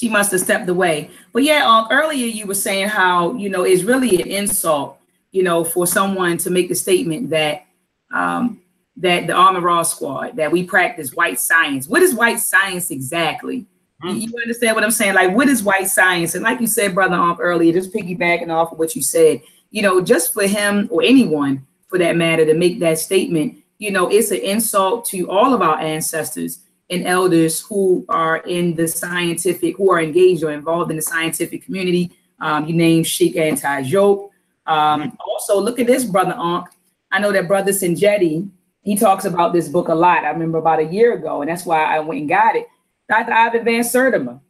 She 0.00 0.08
must 0.08 0.32
have 0.32 0.40
stepped 0.40 0.66
away. 0.66 1.10
But 1.30 1.42
yeah, 1.42 1.62
um, 1.66 1.86
earlier 1.90 2.24
you 2.24 2.46
were 2.46 2.54
saying 2.54 2.88
how, 2.88 3.34
you 3.34 3.50
know, 3.50 3.64
it's 3.64 3.82
really 3.82 4.18
an 4.18 4.28
insult, 4.28 4.96
you 5.30 5.42
know, 5.42 5.62
for 5.62 5.86
someone 5.86 6.38
to 6.38 6.48
make 6.48 6.70
the 6.70 6.74
statement 6.74 7.28
that 7.28 7.66
um, 8.10 8.62
that 8.96 9.26
the 9.26 9.34
Army 9.34 9.60
Raw 9.60 9.82
Squad, 9.82 10.36
that 10.36 10.50
we 10.50 10.64
practice 10.64 11.12
white 11.12 11.38
science. 11.38 11.86
What 11.86 12.00
is 12.00 12.14
white 12.14 12.40
science 12.40 12.90
exactly? 12.90 13.66
Mm-hmm. 14.02 14.16
You, 14.16 14.32
understand 14.42 14.74
what 14.74 14.84
I'm 14.84 14.90
saying? 14.90 15.12
Like, 15.12 15.36
what 15.36 15.50
is 15.50 15.62
white 15.62 15.88
science? 15.88 16.34
And 16.34 16.44
like 16.44 16.62
you 16.62 16.66
said, 16.66 16.94
Brother 16.94 17.16
Ump, 17.16 17.38
earlier, 17.38 17.70
just 17.70 17.92
piggybacking 17.92 18.48
off 18.48 18.72
of 18.72 18.78
what 18.78 18.96
you 18.96 19.02
said, 19.02 19.42
you 19.70 19.82
know, 19.82 20.00
just 20.00 20.32
for 20.32 20.46
him 20.46 20.88
or 20.90 21.02
anyone 21.02 21.66
for 21.88 21.98
that 21.98 22.16
matter 22.16 22.46
to 22.46 22.54
make 22.54 22.80
that 22.80 22.98
statement, 22.98 23.58
you 23.76 23.90
know, 23.90 24.10
it's 24.10 24.30
an 24.30 24.38
insult 24.38 25.04
to 25.06 25.30
all 25.30 25.52
of 25.52 25.60
our 25.60 25.78
ancestors 25.78 26.60
and 26.90 27.06
elders 27.06 27.60
who 27.60 28.04
are 28.08 28.38
in 28.38 28.74
the 28.74 28.88
scientific, 28.88 29.76
who 29.76 29.90
are 29.90 30.00
engaged 30.00 30.42
or 30.42 30.50
involved 30.50 30.90
in 30.90 30.96
the 30.96 31.02
scientific 31.02 31.64
community. 31.64 32.10
Um, 32.40 32.66
you 32.66 32.74
name 32.74 33.04
Cheikh 33.04 33.34
Anta 33.34 33.84
Diop. 33.84 34.30
Um. 34.66 35.16
Also, 35.20 35.60
look 35.60 35.78
at 35.78 35.86
this, 35.86 36.04
Brother 36.04 36.34
Ankh. 36.38 36.68
I 37.10 37.18
know 37.18 37.32
that 37.32 37.48
Brother 37.48 37.72
Sinjeti, 37.72 38.48
he 38.82 38.96
talks 38.96 39.24
about 39.24 39.52
this 39.52 39.68
book 39.68 39.88
a 39.88 39.94
lot. 39.94 40.24
I 40.24 40.30
remember 40.30 40.58
about 40.58 40.78
a 40.78 40.84
year 40.84 41.14
ago, 41.14 41.42
and 41.42 41.50
that's 41.50 41.66
why 41.66 41.82
I 41.82 41.98
went 42.00 42.20
and 42.20 42.28
got 42.28 42.56
it. 42.56 42.66
Dr. 43.08 43.32
Ivan 43.32 43.64
Van 43.64 43.82
Sertima 43.82 44.40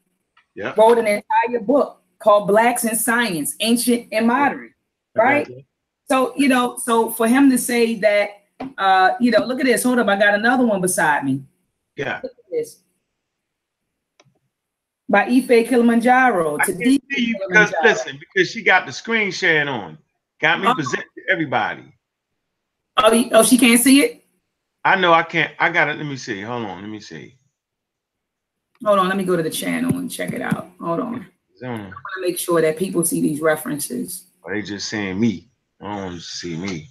yeah. 0.55 0.74
wrote 0.76 0.98
an 0.98 1.07
entire 1.07 1.61
book 1.61 2.03
called 2.18 2.46
Blacks 2.48 2.85
in 2.85 2.94
Science, 2.96 3.57
Ancient 3.61 4.09
and 4.12 4.26
Modern, 4.26 4.74
right? 5.14 5.48
So, 6.09 6.35
you 6.37 6.48
know, 6.48 6.76
so 6.76 7.11
for 7.11 7.26
him 7.26 7.50
to 7.50 7.57
say 7.57 7.94
that, 8.00 8.42
uh, 8.76 9.12
you 9.20 9.31
know, 9.31 9.44
look 9.46 9.61
at 9.61 9.66
this. 9.66 9.83
Hold 9.85 10.00
up, 10.00 10.09
I 10.09 10.18
got 10.18 10.35
another 10.35 10.66
one 10.66 10.81
beside 10.81 11.24
me. 11.24 11.42
Yeah. 12.00 12.20
Look 12.22 12.32
at 12.32 12.50
this. 12.50 12.78
By 15.08 15.26
Ife 15.26 15.68
Kilimanjaro. 15.68 16.58
I 16.60 16.64
to 16.66 16.76
see 16.76 17.00
you 17.10 17.36
because 17.48 17.72
listen, 17.82 18.18
because 18.18 18.50
she 18.50 18.62
got 18.62 18.86
the 18.86 18.92
screen 18.92 19.32
sharing 19.32 19.68
on. 19.68 19.98
Got 20.40 20.60
me 20.60 20.68
oh. 20.68 20.74
present 20.74 21.02
to 21.02 21.22
everybody. 21.32 21.92
Oh, 22.96 23.28
oh, 23.32 23.44
she 23.44 23.58
can't 23.58 23.80
see 23.80 24.02
it? 24.02 24.24
I 24.84 24.96
know 24.96 25.12
I 25.12 25.22
can't. 25.22 25.52
I 25.58 25.68
got 25.70 25.88
it. 25.88 25.96
Let 25.96 26.06
me 26.06 26.16
see. 26.16 26.40
Hold 26.40 26.64
on. 26.64 26.80
Let 26.80 26.90
me 26.90 27.00
see. 27.00 27.36
Hold 28.84 28.98
on. 28.98 29.08
Let 29.08 29.16
me 29.16 29.24
go 29.24 29.36
to 29.36 29.42
the 29.42 29.50
channel 29.50 29.96
and 29.98 30.10
check 30.10 30.32
it 30.32 30.40
out. 30.40 30.70
Hold 30.80 31.00
on. 31.00 31.26
I 31.62 31.68
want 31.68 31.92
to 31.92 32.20
make 32.22 32.38
sure 32.38 32.62
that 32.62 32.78
people 32.78 33.04
see 33.04 33.20
these 33.20 33.40
references. 33.40 34.28
Are 34.44 34.54
they 34.54 34.62
just 34.62 34.88
saying 34.88 35.20
me? 35.20 35.50
I 35.80 35.84
don't 35.84 36.04
want 36.04 36.14
to 36.14 36.20
see 36.20 36.56
me. 36.56 36.88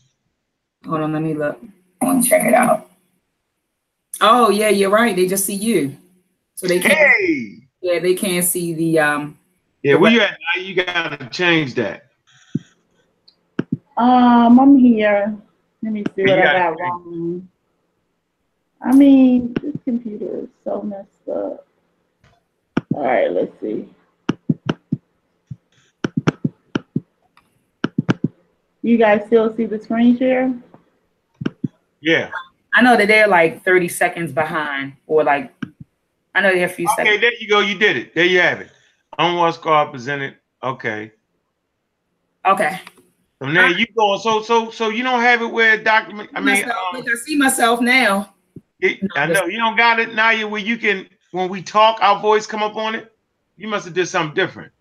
Hold 0.85 1.01
on. 1.01 1.13
Let 1.13 1.23
me 1.23 1.33
look. 1.33 1.59
I 2.01 2.05
want 2.05 2.23
to 2.23 2.29
check 2.29 2.45
it 2.45 2.53
out. 2.53 2.88
Oh 4.21 4.49
yeah, 4.49 4.69
you're 4.69 4.89
right. 4.89 5.15
They 5.15 5.27
just 5.27 5.45
see 5.45 5.55
you, 5.55 5.97
so 6.55 6.67
they 6.67 6.79
can't. 6.79 6.93
Hey. 6.93 7.55
Yeah, 7.81 7.99
they 7.99 8.13
can't 8.13 8.45
see 8.45 8.73
the 8.73 8.99
um. 8.99 9.37
Yeah, 9.83 9.95
where 9.95 10.11
you 10.11 10.21
at? 10.21 10.37
Now 10.55 10.61
you 10.61 10.75
gotta 10.75 11.29
change 11.29 11.75
that. 11.75 12.07
Um, 13.97 14.59
I'm 14.59 14.77
here. 14.77 15.37
Let 15.81 15.93
me 15.93 16.03
see 16.15 16.23
what 16.23 16.39
I 16.39 16.53
got 16.53 16.79
wrong. 16.79 17.47
I 18.81 18.93
mean, 18.93 19.53
this 19.61 19.75
computer 19.83 20.43
is 20.43 20.49
so 20.63 20.81
messed 20.81 21.29
up. 21.29 21.67
All 22.93 23.03
right, 23.03 23.31
let's 23.31 23.51
see. 23.61 23.89
You 28.81 28.97
guys 28.97 29.25
still 29.27 29.55
see 29.55 29.65
the 29.65 29.79
screen 29.79 30.17
share? 30.17 30.53
Yeah. 31.99 32.31
I 32.79 32.81
know 32.81 32.95
that 32.95 33.09
they're 33.09 33.27
like 33.27 33.61
30 33.65 33.89
seconds 33.89 34.31
behind, 34.31 34.93
or 35.05 35.25
like, 35.25 35.53
I 36.33 36.39
know 36.39 36.53
they're 36.53 36.65
a 36.65 36.69
few 36.69 36.85
okay, 36.85 36.95
seconds. 36.95 37.15
Okay, 37.15 37.17
there 37.17 37.33
you 37.37 37.49
go. 37.49 37.59
You 37.59 37.77
did 37.77 37.97
it. 37.97 38.15
There 38.15 38.23
you 38.23 38.39
have 38.39 38.61
it. 38.61 38.71
On 39.17 39.35
what 39.35 39.53
squad 39.55 39.91
presented. 39.91 40.37
Okay. 40.63 41.11
Okay. 42.45 42.79
So 43.41 43.49
now 43.49 43.67
you 43.67 43.85
going 43.97 44.19
so 44.21 44.41
so 44.41 44.71
so 44.71 44.87
you 44.87 45.03
don't 45.03 45.19
have 45.19 45.41
it 45.41 45.47
where 45.47 45.81
document. 45.83 46.29
I 46.33 46.39
mean, 46.39 46.55
myself, 46.55 46.95
um, 46.95 47.03
I 47.05 47.15
see 47.15 47.35
myself 47.35 47.81
now. 47.81 48.33
It, 48.79 48.99
I 49.17 49.25
know 49.25 49.45
you 49.45 49.57
don't 49.57 49.75
got 49.75 49.99
it 49.99 50.13
now. 50.13 50.29
You 50.29 50.47
where 50.47 50.61
you 50.61 50.77
can 50.77 51.09
when 51.31 51.49
we 51.49 51.61
talk, 51.61 51.99
our 52.01 52.21
voice 52.21 52.47
come 52.47 52.63
up 52.63 52.77
on 52.77 52.95
it. 52.95 53.13
You 53.57 53.67
must 53.67 53.83
have 53.83 53.93
did 53.93 54.07
something 54.07 54.35
different. 54.35 54.71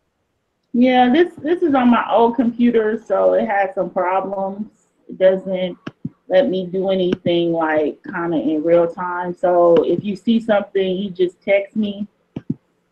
Yeah, 0.72 1.12
this 1.12 1.34
this 1.34 1.62
is 1.62 1.74
on 1.74 1.90
my 1.90 2.08
old 2.12 2.36
computer, 2.36 3.02
so 3.04 3.34
it 3.34 3.46
had 3.46 3.74
some 3.74 3.90
problems. 3.90 4.68
It 5.08 5.18
doesn't 5.18 5.76
let 6.28 6.48
me 6.48 6.66
do 6.66 6.90
anything 6.90 7.52
like 7.52 8.02
kind 8.02 8.34
of 8.34 8.40
in 8.40 8.62
real 8.62 8.86
time. 8.86 9.34
So 9.34 9.76
if 9.84 10.04
you 10.04 10.14
see 10.16 10.40
something, 10.40 10.96
you 10.96 11.10
just 11.10 11.40
text 11.42 11.76
me, 11.76 12.06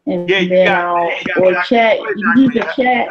and 0.07 0.29
yeah, 0.29 0.45
then 0.49 0.73
I'll 0.73 1.11
or 1.41 1.63
chat. 1.65 1.99
You 1.99 2.33
use 2.37 2.55
the 2.55 2.73
chat. 2.77 3.09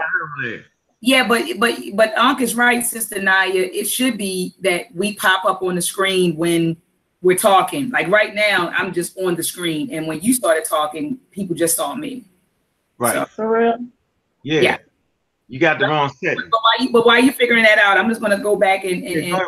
Yeah, 1.02 1.28
but 1.28 1.46
but 1.60 1.80
but 1.94 2.18
Unc 2.18 2.42
is 2.42 2.56
right, 2.56 2.84
Sister 2.84 3.22
Naya. 3.22 3.52
It 3.54 3.86
should 3.86 4.18
be 4.18 4.56
that 4.62 4.94
we 4.96 5.16
pop 5.16 5.46
up 5.46 5.62
on 5.62 5.76
the 5.76 5.82
screen 5.82 6.36
when 6.36 6.78
we're 7.22 7.38
talking. 7.38 7.90
Like 7.90 8.08
right 8.08 8.34
now, 8.34 8.70
I'm 8.70 8.92
just 8.94 9.18
on 9.20 9.36
the 9.36 9.44
screen, 9.44 9.94
and 9.94 10.08
when 10.08 10.22
you 10.22 10.34
started 10.34 10.66
talking, 10.66 11.20
people 11.32 11.56
just 11.56 11.76
saw 11.76 11.94
me. 11.94 12.26
Right. 12.98 13.14
So, 13.14 13.26
For 13.26 13.52
real? 13.52 13.78
Yeah. 14.44 14.62
yeah. 14.62 14.78
You 15.48 15.60
got 15.60 15.80
the 15.80 15.88
wrong 15.88 16.12
set. 16.24 16.38
But 16.38 16.50
why, 16.50 16.76
you, 16.80 16.92
but 16.92 17.06
why 17.06 17.18
are 17.18 17.22
you 17.22 17.32
figuring 17.32 17.64
that 17.64 17.78
out? 17.78 17.98
I'm 17.98 18.10
just 18.10 18.22
gonna 18.22 18.40
go 18.40 18.56
back 18.56 18.84
and, 18.84 19.04
and, 19.04 19.34
and, 19.34 19.42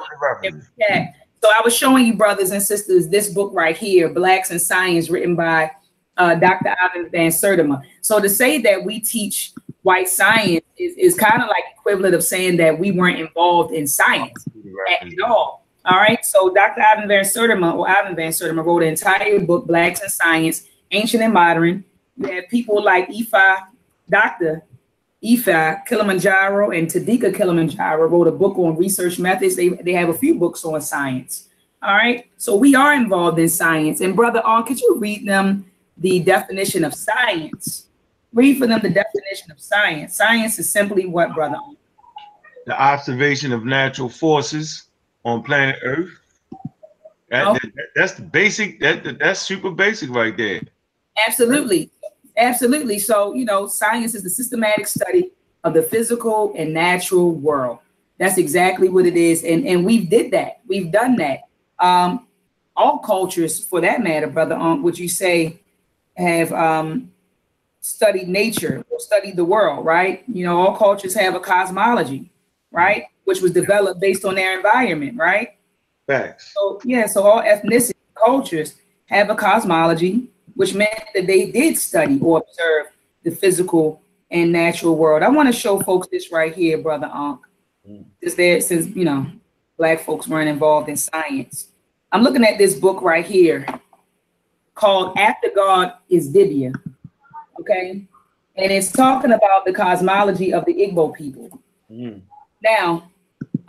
and 0.43 0.63
yeah. 0.77 1.07
So 1.43 1.49
I 1.49 1.61
was 1.63 1.75
showing 1.75 2.05
you, 2.05 2.15
brothers 2.15 2.51
and 2.51 2.61
sisters, 2.61 3.07
this 3.07 3.29
book 3.29 3.51
right 3.53 3.77
here, 3.77 4.09
Blacks 4.09 4.51
in 4.51 4.59
Science, 4.59 5.09
written 5.09 5.35
by 5.35 5.71
uh, 6.17 6.35
Dr. 6.35 6.75
Ivan 6.81 7.09
Van 7.09 7.31
Sertima. 7.31 7.81
So 8.01 8.19
to 8.19 8.29
say 8.29 8.61
that 8.63 8.83
we 8.83 8.99
teach 8.99 9.53
white 9.83 10.09
science 10.09 10.65
is, 10.77 10.95
is 10.97 11.15
kind 11.15 11.41
of 11.41 11.47
like 11.47 11.63
equivalent 11.77 12.13
of 12.13 12.23
saying 12.23 12.57
that 12.57 12.77
we 12.77 12.91
weren't 12.91 13.19
involved 13.19 13.73
in 13.73 13.87
science 13.87 14.45
right. 14.55 15.01
at, 15.01 15.21
all. 15.25 15.65
All 15.85 15.97
right. 15.97 16.23
So 16.25 16.53
Dr. 16.53 16.81
Ivan 16.81 17.07
Van 17.07 17.23
Sertima 17.23 17.73
or 17.73 17.87
Ivan 17.87 18.15
Van 18.15 18.31
Sertima 18.31 18.65
wrote 18.65 18.83
an 18.83 18.89
entire 18.89 19.39
book, 19.39 19.67
Blacks 19.67 20.01
in 20.01 20.09
Science, 20.09 20.67
Ancient 20.91 21.23
and 21.23 21.33
Modern. 21.33 21.85
You 22.17 22.27
have 22.27 22.49
people 22.49 22.83
like 22.83 23.07
Ifa, 23.09 23.59
Dr. 24.09 24.63
Ifa 25.23 25.85
Kilimanjaro 25.85 26.71
and 26.71 26.87
Tadika 26.87 27.35
Kilimanjaro 27.35 28.07
wrote 28.07 28.27
a 28.27 28.31
book 28.31 28.57
on 28.57 28.77
research 28.77 29.17
methods. 29.17 29.55
They, 29.55 29.69
they 29.69 29.93
have 29.93 30.09
a 30.09 30.13
few 30.13 30.35
books 30.35 30.63
on 30.63 30.79
science. 30.81 31.49
All 31.81 31.95
right. 31.95 32.27
So 32.37 32.55
we 32.55 32.75
are 32.75 32.93
involved 32.93 33.39
in 33.39 33.49
science. 33.49 34.01
And 34.01 34.15
Brother 34.15 34.41
On, 34.45 34.65
could 34.65 34.79
you 34.79 34.97
read 34.97 35.27
them 35.27 35.65
the 35.97 36.19
definition 36.19 36.83
of 36.83 36.93
science? 36.93 37.87
Read 38.33 38.57
for 38.57 38.67
them 38.67 38.79
the 38.81 38.89
definition 38.89 39.51
of 39.51 39.59
science. 39.59 40.15
Science 40.15 40.59
is 40.59 40.71
simply 40.71 41.05
what, 41.05 41.33
brother? 41.33 41.57
The 42.65 42.79
observation 42.79 43.53
of 43.53 43.65
natural 43.65 44.09
forces 44.09 44.83
on 45.23 45.41
planet 45.43 45.77
Earth. 45.81 46.11
That, 47.29 47.47
okay. 47.47 47.71
that, 47.75 47.85
that's 47.95 48.13
the 48.13 48.21
basic. 48.21 48.79
That, 48.79 49.17
that's 49.19 49.41
super 49.41 49.71
basic 49.71 50.09
right 50.09 50.35
there. 50.35 50.61
Absolutely, 51.27 51.89
absolutely. 52.37 52.99
So 52.99 53.33
you 53.33 53.45
know, 53.45 53.67
science 53.67 54.15
is 54.15 54.23
the 54.23 54.29
systematic 54.29 54.87
study 54.87 55.31
of 55.63 55.73
the 55.73 55.81
physical 55.81 56.53
and 56.57 56.73
natural 56.73 57.31
world. 57.31 57.79
That's 58.17 58.37
exactly 58.37 58.89
what 58.89 59.05
it 59.05 59.17
is, 59.17 59.43
and 59.43 59.67
and 59.67 59.85
we've 59.85 60.09
did 60.09 60.31
that. 60.31 60.61
We've 60.67 60.91
done 60.91 61.15
that. 61.17 61.41
Um, 61.79 62.27
all 62.75 62.99
cultures, 62.99 63.65
for 63.65 63.81
that 63.81 64.01
matter, 64.01 64.27
brother, 64.27 64.55
um, 64.55 64.83
would 64.83 64.97
you 64.97 65.09
say, 65.09 65.59
have 66.15 66.53
um, 66.53 67.11
studied 67.81 68.27
nature 68.27 68.85
or 68.89 68.99
studied 68.99 69.35
the 69.35 69.45
world, 69.45 69.85
right? 69.85 70.23
You 70.27 70.45
know, 70.45 70.59
all 70.59 70.75
cultures 70.75 71.15
have 71.15 71.35
a 71.35 71.39
cosmology, 71.39 72.29
right? 72.71 73.05
Which 73.25 73.41
was 73.41 73.51
developed 73.51 73.99
based 73.99 74.25
on 74.25 74.35
their 74.35 74.55
environment, 74.57 75.17
right? 75.17 75.57
Facts. 76.05 76.53
So 76.53 76.79
yeah, 76.83 77.07
so 77.07 77.23
all 77.23 77.41
ethnicity 77.41 77.93
cultures 78.15 78.75
have 79.07 79.29
a 79.29 79.35
cosmology, 79.35 80.29
which 80.57 80.73
meant 80.73 80.99
that 81.15 81.25
they 81.25 81.49
did 81.49 81.77
study 81.77 82.19
or 82.21 82.39
observe 82.39 82.87
the 83.23 83.31
physical 83.31 84.01
and 84.29 84.51
natural 84.51 84.97
world. 84.97 85.23
I 85.23 85.29
want 85.29 85.47
to 85.47 85.57
show 85.57 85.79
folks 85.79 86.09
this 86.11 86.31
right 86.31 86.53
here, 86.53 86.77
brother 86.77 87.09
Ankh. 87.13 87.39
Mm. 87.89 88.05
Is 88.19 88.35
there 88.35 88.59
since 88.59 88.93
you 88.93 89.05
know 89.05 89.25
black 89.77 90.01
folks 90.01 90.27
weren't 90.27 90.49
involved 90.49 90.89
in 90.89 90.97
science. 90.97 91.69
I'm 92.11 92.23
looking 92.23 92.43
at 92.43 92.57
this 92.57 92.75
book 92.75 93.01
right 93.01 93.25
here 93.25 93.65
called 94.73 95.17
After 95.17 95.49
God 95.55 95.93
is 96.09 96.29
Dibia 96.31 96.73
Okay. 97.59 98.05
And 98.55 98.71
it's 98.71 98.91
talking 98.91 99.31
about 99.31 99.65
the 99.65 99.73
cosmology 99.73 100.53
of 100.53 100.65
the 100.65 100.73
Igbo 100.73 101.15
people. 101.15 101.61
Mm. 101.91 102.21
Now, 102.63 103.09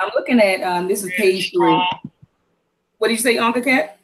I'm 0.01 0.11
looking 0.15 0.41
at 0.41 0.63
um, 0.63 0.89
this 0.89 1.03
is 1.03 1.11
page 1.17 1.53
three. 1.53 1.83
What 2.97 3.09
did 3.09 3.15
you 3.15 3.19
say, 3.23 3.37
Uncle 3.39 3.63
Cat? 3.63 3.98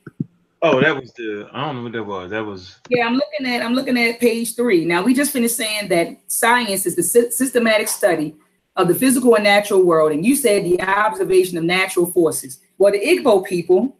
Oh, 0.67 0.81
that 0.81 0.99
was 0.99 1.13
the 1.13 1.47
I 1.53 1.67
don't 1.67 1.77
know 1.77 1.83
what 1.83 1.93
that 1.93 2.05
was. 2.05 2.31
That 2.31 2.43
was 2.47 2.77
yeah. 2.89 3.07
I'm 3.07 3.17
looking 3.17 3.47
at 3.47 3.63
I'm 3.63 3.75
looking 3.75 3.99
at 3.99 4.19
page 4.19 4.57
three. 4.57 4.87
Now 4.87 5.03
we 5.03 5.13
just 5.13 5.31
finished 5.31 5.57
saying 5.57 5.89
that 5.89 6.17
science 6.29 6.87
is 6.87 6.97
the 6.97 7.03
sy- 7.03 7.29
systematic 7.29 7.87
study 7.87 8.35
of 8.75 8.89
the 8.89 8.95
physical 8.95 9.35
and 9.35 9.45
natural 9.45 9.83
world, 9.83 10.13
and 10.13 10.25
you 10.25 10.35
said 10.35 10.65
the 10.65 10.81
observation 10.81 11.59
of 11.59 11.65
natural 11.65 12.07
forces. 12.07 12.61
Well, 12.79 12.93
the 12.93 12.99
Igbo 12.99 13.45
people, 13.45 13.99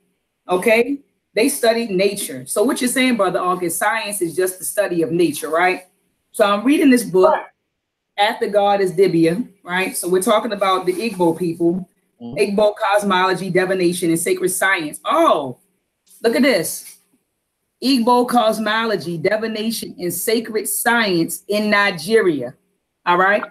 okay, 0.49 1.01
they 1.35 1.51
studied 1.51 1.91
nature. 1.91 2.47
So 2.47 2.63
what 2.63 2.81
you're 2.81 2.89
saying, 2.89 3.17
brother 3.17 3.41
Uncle, 3.41 3.69
science 3.69 4.23
is 4.23 4.35
just 4.35 4.59
the 4.59 4.65
study 4.65 5.03
of 5.03 5.13
nature, 5.13 5.51
right? 5.51 5.83
So 6.33 6.47
I'm 6.47 6.65
reading 6.65 6.91
this 6.91 7.05
book. 7.05 7.35
After 8.17 8.49
God 8.49 8.81
is 8.81 8.93
Dibia, 8.93 9.47
right? 9.65 9.97
So 9.97 10.09
we're 10.09 10.23
talking 10.23 10.53
about 10.53 10.87
the 10.87 10.93
Igbo 10.93 11.37
people, 11.37 11.89
mm-hmm. 12.23 12.39
Igbo 12.39 12.73
cosmology, 12.77 13.51
divination, 13.51 14.09
and 14.11 14.19
sacred 14.19 14.51
science. 14.51 15.01
Oh, 15.05 15.59
Look 16.25 16.37
at 16.37 16.43
this. 16.43 16.97
Igbo 17.83 18.27
cosmology, 18.27 19.19
divination, 19.19 19.95
and 19.99 20.13
sacred 20.13 20.67
science 20.67 21.45
in 21.49 21.69
Nigeria. 21.69 22.55
All 23.05 23.19
right. 23.19 23.43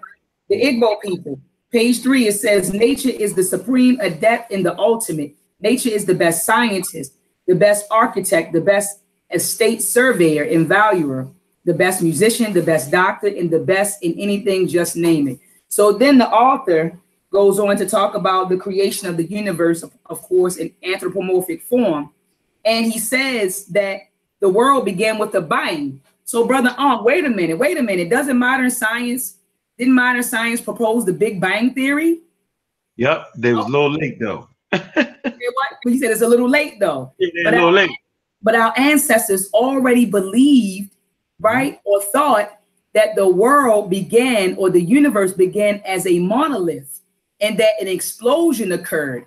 The 0.50 0.60
Igbo 0.60 1.00
people. 1.02 1.40
Page 1.72 2.02
three, 2.02 2.28
it 2.28 2.34
says 2.34 2.74
nature 2.74 3.10
is 3.10 3.36
the 3.36 3.44
supreme 3.44 4.00
adept 4.00 4.52
in 4.52 4.64
the 4.64 4.76
ultimate. 4.80 5.36
Nature 5.60 5.90
is 5.90 6.06
the 6.06 6.16
best 6.16 6.46
scientist, 6.46 7.14
the 7.48 7.54
best 7.54 7.86
architect, 7.92 8.54
the 8.54 8.62
best 8.62 9.02
estate 9.32 9.84
surveyor 9.84 10.44
and 10.44 10.68
valuer, 10.68 11.30
the 11.66 11.74
best 11.74 12.02
musician, 12.02 12.54
the 12.54 12.62
best 12.62 12.90
doctor, 12.90 13.28
and 13.28 13.52
the 13.52 13.60
best 13.60 14.02
in 14.04 14.14
anything, 14.20 14.68
just 14.68 14.96
name 14.96 15.28
it. 15.28 15.40
So 15.68 15.92
then 15.92 16.18
the 16.18 16.30
author 16.30 17.00
goes 17.32 17.60
on 17.60 17.78
to 17.78 17.86
talk 17.88 18.16
about 18.16 18.50
the 18.50 18.58
creation 18.58 19.08
of 19.08 19.18
the 19.18 19.26
universe, 19.26 19.84
of, 19.84 19.92
of 20.08 20.22
course, 20.24 20.58
in 20.58 20.74
anthropomorphic 20.84 21.62
form. 21.64 22.13
And 22.66 22.86
he 22.86 23.00
says 23.00 23.66
that 23.68 24.02
the 24.40 24.50
world 24.50 24.86
began 24.86 25.18
with 25.18 25.34
a 25.36 25.42
bang. 25.42 26.02
So, 26.26 26.48
brother, 26.48 26.74
um, 26.78 27.04
wait 27.04 27.26
a 27.26 27.30
minute, 27.30 27.58
wait 27.58 27.78
a 27.78 27.84
minute. 27.84 28.10
Doesn't 28.10 28.38
modern 28.38 28.72
science, 28.72 29.38
didn't 29.78 29.94
modern 29.94 30.24
science 30.24 30.62
propose 30.62 31.06
the 31.06 31.14
Big 31.14 31.42
Bang 31.42 31.74
Theory? 31.74 32.22
Yep, 32.96 33.28
they 33.38 33.54
was 33.54 33.66
oh. 33.66 33.68
a 33.68 33.72
little 33.72 33.94
late 33.94 34.20
though. 34.20 34.50
He 35.86 36.00
said 36.00 36.12
it's 36.12 36.22
a 36.22 36.28
little 36.28 36.50
late 36.50 36.80
though. 36.80 37.14
Yeah, 37.20 37.30
but 37.44 37.54
a 37.54 37.58
little 37.58 37.68
our, 37.68 37.74
late. 37.74 37.98
But 38.42 38.56
our 38.56 38.74
ancestors 38.78 39.50
already 39.54 40.06
believed, 40.06 40.96
right, 41.40 41.80
or 41.84 42.02
thought 42.02 42.58
that 42.94 43.16
the 43.16 43.28
world 43.28 43.90
began 43.90 44.56
or 44.56 44.70
the 44.70 44.82
universe 44.82 45.34
began 45.34 45.82
as 45.86 46.06
a 46.08 46.20
monolith 46.20 47.02
and 47.42 47.58
that 47.58 47.74
an 47.82 47.88
explosion 47.88 48.72
occurred, 48.72 49.26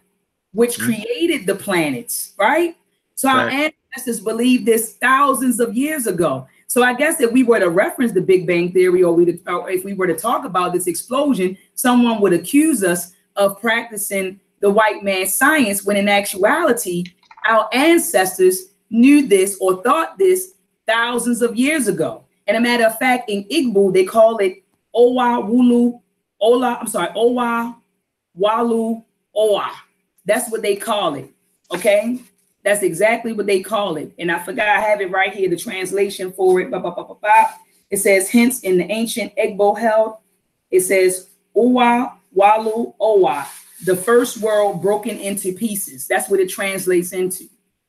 which 0.52 0.78
mm-hmm. 0.78 0.86
created 0.86 1.46
the 1.46 1.54
planets, 1.54 2.32
right? 2.38 2.76
So 3.16 3.28
right. 3.28 3.42
our 3.42 3.72
ancestors 3.94 4.20
believed 4.20 4.66
this 4.66 4.96
thousands 4.96 5.58
of 5.58 5.74
years 5.74 6.06
ago. 6.06 6.46
So 6.68 6.82
I 6.82 6.94
guess 6.94 7.20
if 7.20 7.32
we 7.32 7.42
were 7.42 7.58
to 7.58 7.70
reference 7.70 8.12
the 8.12 8.20
Big 8.20 8.46
Bang 8.46 8.72
Theory, 8.72 9.02
or 9.02 9.12
we 9.14 9.40
or 9.46 9.70
if 9.70 9.84
we 9.84 9.94
were 9.94 10.06
to 10.06 10.14
talk 10.14 10.44
about 10.44 10.72
this 10.72 10.86
explosion, 10.86 11.56
someone 11.74 12.20
would 12.20 12.32
accuse 12.32 12.84
us 12.84 13.12
of 13.36 13.60
practicing 13.60 14.38
the 14.60 14.70
white 14.70 15.02
man's 15.02 15.34
science, 15.34 15.84
when 15.84 15.96
in 15.96 16.08
actuality, 16.08 17.04
our 17.48 17.68
ancestors 17.72 18.66
knew 18.90 19.26
this 19.26 19.58
or 19.60 19.82
thought 19.82 20.18
this 20.18 20.54
thousands 20.86 21.42
of 21.42 21.56
years 21.56 21.88
ago. 21.88 22.24
And 22.46 22.56
a 22.56 22.60
matter 22.60 22.84
of 22.84 22.98
fact, 22.98 23.30
in 23.30 23.44
Igbo, 23.44 23.92
they 23.92 24.04
call 24.04 24.38
it 24.38 24.62
Owa 24.94 25.42
Wulu 25.44 26.00
Ola. 26.40 26.78
I'm 26.80 26.86
sorry, 26.86 27.08
Owa 27.08 27.76
Walu 28.38 29.04
Owa. 29.34 29.70
That's 30.24 30.50
what 30.50 30.62
they 30.62 30.76
call 30.76 31.14
it. 31.14 31.30
Okay. 31.72 32.20
That's 32.66 32.82
exactly 32.82 33.32
what 33.32 33.46
they 33.46 33.60
call 33.60 33.96
it. 33.96 34.12
And 34.18 34.30
I 34.30 34.40
forgot 34.40 34.66
I 34.66 34.80
have 34.80 35.00
it 35.00 35.12
right 35.12 35.32
here, 35.32 35.48
the 35.48 35.56
translation 35.56 36.32
for 36.32 36.60
it. 36.60 36.68
Bah, 36.68 36.80
bah, 36.80 37.14
bah, 37.22 37.46
it 37.90 37.98
says, 37.98 38.28
hence 38.28 38.58
in 38.62 38.78
the 38.78 38.90
ancient 38.90 39.32
Igbo 39.36 39.78
held, 39.78 40.16
it 40.72 40.80
says, 40.80 41.28
Walu 41.54 42.10
Owa, 43.00 43.46
the 43.84 43.94
first 43.94 44.38
world 44.38 44.82
broken 44.82 45.16
into 45.16 45.52
pieces. 45.52 46.08
That's 46.08 46.28
what 46.28 46.40
it 46.40 46.48
translates 46.48 47.12
into. 47.12 47.44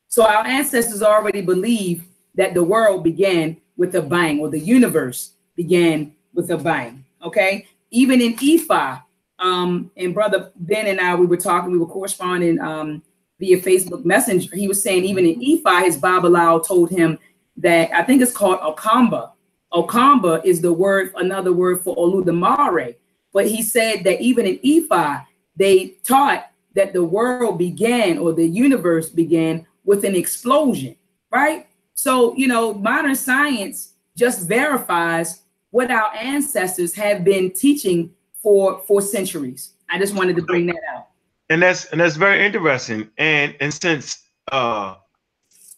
So 0.09 0.23
our 0.27 0.45
ancestors 0.45 1.01
already 1.01 1.41
believed 1.41 2.05
that 2.35 2.53
the 2.53 2.63
world 2.63 3.03
began 3.03 3.57
with 3.77 3.95
a 3.95 4.01
bang, 4.03 4.39
or 4.39 4.47
the 4.47 4.59
universe 4.59 5.31
began 5.55 6.13
with 6.35 6.51
a 6.51 6.57
bang. 6.57 7.03
Okay. 7.23 7.65
Even 7.89 8.21
in 8.21 8.35
Ifa, 8.35 9.01
um, 9.39 9.89
and 9.97 10.13
brother 10.13 10.51
Ben 10.55 10.85
and 10.85 10.99
I, 10.99 11.15
we 11.15 11.25
were 11.25 11.35
talking, 11.35 11.71
we 11.71 11.79
were 11.79 11.87
corresponding 11.87 12.59
um, 12.59 13.01
via 13.39 13.59
Facebook 13.59 14.05
Messenger. 14.05 14.55
He 14.55 14.67
was 14.67 14.81
saying 14.81 15.03
even 15.05 15.25
in 15.25 15.39
Ifa, 15.39 15.83
his 15.83 15.97
Babalawo 15.97 16.65
told 16.65 16.89
him 16.89 17.19
that 17.57 17.91
I 17.91 18.03
think 18.03 18.21
it's 18.21 18.31
called 18.31 18.59
Okamba. 18.59 19.31
Okamba 19.73 20.43
is 20.45 20.61
the 20.61 20.73
word, 20.73 21.11
another 21.15 21.53
word 21.53 21.81
for 21.81 21.95
Olodumare. 21.95 22.95
But 23.33 23.47
he 23.47 23.61
said 23.61 24.03
that 24.05 24.21
even 24.21 24.45
in 24.45 24.59
Ifa, 24.59 25.25
they 25.55 25.97
taught 26.03 26.51
that 26.75 26.93
the 26.93 27.03
world 27.03 27.57
began 27.57 28.17
or 28.17 28.33
the 28.33 28.47
universe 28.47 29.09
began 29.09 29.65
with 29.83 30.05
an 30.05 30.15
explosion, 30.15 30.95
right? 31.31 31.67
So, 31.93 32.35
you 32.35 32.47
know, 32.47 32.73
modern 32.73 33.15
science 33.15 33.93
just 34.15 34.47
verifies 34.47 35.41
what 35.71 35.91
our 35.91 36.13
ancestors 36.15 36.93
have 36.95 37.23
been 37.23 37.51
teaching 37.51 38.11
for 38.33 38.79
for 38.87 39.01
centuries. 39.01 39.73
I 39.89 39.97
just 39.99 40.13
wanted 40.13 40.35
to 40.37 40.41
bring 40.43 40.67
that 40.67 40.81
out 40.93 41.06
and 41.49 41.61
that's 41.61 41.85
and 41.85 42.01
that's 42.01 42.15
very 42.15 42.45
interesting. 42.45 43.09
And 43.17 43.55
and 43.59 43.73
since 43.73 44.23
uh 44.51 44.95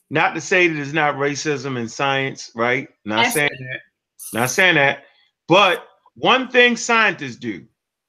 not 0.09 0.33
to 0.33 0.41
say 0.41 0.67
that 0.67 0.79
it's 0.79 0.93
not 0.93 1.15
racism 1.15 1.77
in 1.77 1.87
science, 1.87 2.51
right? 2.55 2.87
Not 3.05 3.27
saying 3.27 3.49
that, 3.59 3.79
not 4.33 4.49
saying 4.49 4.75
that, 4.75 5.03
but 5.47 5.87
one 6.15 6.49
thing 6.49 6.75
scientists 6.75 7.35
do, 7.35 7.65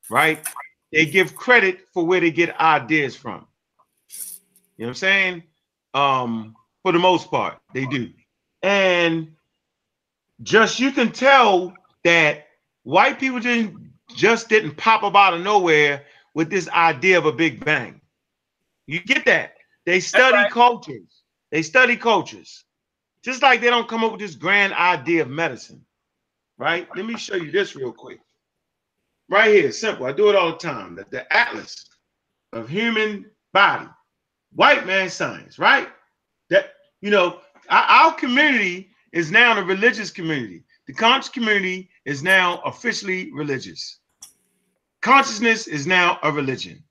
right? 0.09 0.47
They 0.93 1.07
give 1.07 1.37
credit 1.37 1.81
for 1.93 2.05
where 2.07 2.21
they 2.21 2.31
get 2.31 2.59
ideas 2.59 3.15
from. 3.15 3.47
You 4.77 4.87
know 4.87 4.87
what 4.87 4.89
I'm 4.89 4.95
saying? 4.95 5.43
Um, 5.93 6.57
for 6.83 6.93
the 6.93 6.99
most 6.99 7.31
part, 7.31 7.59
they 7.75 7.85
do. 7.85 8.11
And 8.63 9.33
just 10.43 10.81
you 10.81 10.91
can 10.91 11.13
tell 11.13 11.75
that 12.05 12.47
white 12.85 13.21
people 13.21 13.41
didn't 13.41 13.93
just 14.17 14.49
didn't 14.49 14.77
pop 14.77 15.03
up 15.03 15.15
out 15.15 15.35
of 15.35 15.43
nowhere 15.43 16.05
with 16.35 16.51
this 16.51 16.69
idea 16.69 17.19
of 17.19 17.27
a 17.27 17.33
big 17.33 17.65
bang. 17.65 18.01
You 18.87 19.01
get 19.01 19.25
that? 19.27 19.55
They 19.87 20.01
study 20.01 20.37
right. 20.37 20.51
cultures. 20.51 21.23
They 21.51 21.63
study 21.63 21.97
cultures. 21.97 22.65
Just 23.23 23.43
like 23.43 23.61
they 23.61 23.71
don't 23.71 23.89
come 23.89 24.05
up 24.05 24.13
with 24.13 24.21
this 24.21 24.35
grand 24.35 24.73
idea 24.73 25.23
of 25.23 25.29
medicine. 25.29 25.85
Right? 26.59 26.89
Let 26.97 27.07
me 27.07 27.17
show 27.17 27.37
you 27.37 27.51
this 27.51 27.75
real 27.75 27.93
quick. 27.93 28.21
Right 29.29 29.55
here, 29.55 29.73
simple. 29.73 30.07
I 30.07 30.13
do 30.13 30.29
it 30.29 30.37
all 30.37 30.53
the 30.53 30.59
time. 30.59 30.97
The, 30.97 31.07
the 31.11 31.33
atlas 31.33 31.89
of 32.53 32.69
human 32.69 33.31
body, 33.53 33.89
white 34.53 34.87
man 34.87 35.09
science, 35.09 35.59
right? 35.59 35.89
That 36.51 36.73
you 37.01 37.11
know, 37.11 37.39
our, 37.69 37.83
our 37.85 38.15
community 38.15 38.91
is 39.13 39.31
now 39.31 39.57
a 39.59 39.65
religious 39.65 40.11
community. 40.11 40.65
The 40.87 40.95
conscious 40.95 41.29
community 41.29 41.89
is 42.05 42.23
now 42.23 42.61
officially 42.65 43.33
religious 43.33 44.00
consciousness 45.03 45.67
is 45.67 45.87
now 45.87 46.19
a 46.23 46.33
religion, 46.33 46.83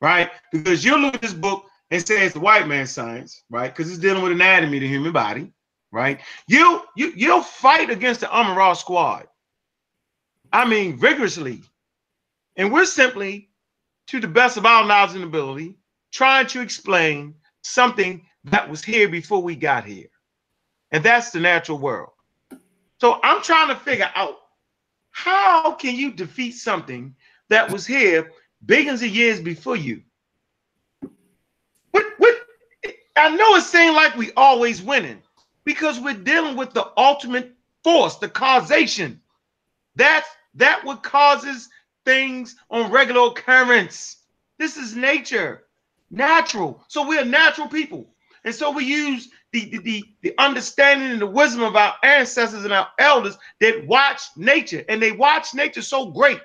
right? 0.00 0.30
Because 0.52 0.84
you 0.84 0.96
look 0.98 1.14
at 1.14 1.22
this 1.22 1.34
book 1.34 1.64
and 1.90 2.06
say 2.06 2.24
it's 2.24 2.34
the 2.34 2.40
white 2.40 2.66
man's 2.66 2.90
science, 2.90 3.42
right? 3.50 3.74
Because 3.74 3.90
it's 3.90 4.00
dealing 4.00 4.22
with 4.22 4.32
anatomy 4.32 4.78
the 4.78 4.88
human 4.88 5.12
body, 5.12 5.52
right? 5.92 6.20
You 6.48 6.82
you 6.96 7.12
you'll 7.16 7.42
fight 7.42 7.90
against 7.90 8.20
the 8.20 8.32
Amara 8.32 8.74
squad. 8.74 9.26
I 10.52 10.68
mean, 10.68 10.98
vigorously. 10.98 11.62
And 12.56 12.72
we're 12.72 12.86
simply, 12.86 13.50
to 14.06 14.20
the 14.20 14.28
best 14.28 14.56
of 14.56 14.64
our 14.64 14.86
knowledge 14.86 15.14
and 15.14 15.24
ability, 15.24 15.76
trying 16.12 16.46
to 16.46 16.60
explain 16.60 17.34
something 17.62 18.24
that 18.44 18.68
was 18.68 18.82
here 18.82 19.08
before 19.08 19.42
we 19.42 19.56
got 19.56 19.84
here. 19.84 20.06
And 20.92 21.04
that's 21.04 21.30
the 21.30 21.40
natural 21.40 21.78
world. 21.78 22.10
So 23.00 23.20
I'm 23.22 23.42
trying 23.42 23.68
to 23.68 23.76
figure 23.76 24.10
out 24.14 24.36
how 25.10 25.72
can 25.72 25.94
you 25.94 26.12
defeat 26.12 26.52
something 26.52 27.14
that 27.48 27.70
was 27.70 27.86
here 27.86 28.32
billions 28.64 29.02
of 29.02 29.08
years 29.08 29.40
before 29.40 29.76
you. 29.76 30.02
What, 31.90 32.04
what, 32.18 32.34
I 33.16 33.34
know 33.34 33.56
it 33.56 33.62
seems 33.62 33.94
like 33.94 34.16
we 34.16 34.32
always 34.36 34.82
winning 34.82 35.22
because 35.64 36.00
we're 36.00 36.14
dealing 36.14 36.56
with 36.56 36.72
the 36.72 36.90
ultimate 36.96 37.54
force, 37.84 38.16
the 38.16 38.28
causation. 38.28 39.20
That's 39.94 40.28
that 40.54 40.84
what 40.84 41.02
causes 41.02 41.68
things 42.04 42.56
on 42.70 42.90
regular 42.90 43.28
occurrence. 43.28 44.18
This 44.58 44.76
is 44.76 44.96
nature, 44.96 45.64
natural. 46.10 46.82
So 46.88 47.06
we're 47.06 47.24
natural 47.24 47.68
people. 47.68 48.08
And 48.44 48.54
so 48.54 48.70
we 48.70 48.84
use 48.84 49.28
the, 49.52 49.68
the, 49.70 49.78
the, 49.78 50.04
the 50.22 50.34
understanding 50.38 51.10
and 51.10 51.20
the 51.20 51.26
wisdom 51.26 51.62
of 51.62 51.76
our 51.76 51.94
ancestors 52.02 52.64
and 52.64 52.72
our 52.72 52.88
elders 52.98 53.36
that 53.60 53.86
watch 53.86 54.22
nature. 54.36 54.84
And 54.88 55.02
they 55.02 55.12
watch 55.12 55.54
nature 55.54 55.82
so 55.82 56.06
great 56.06 56.40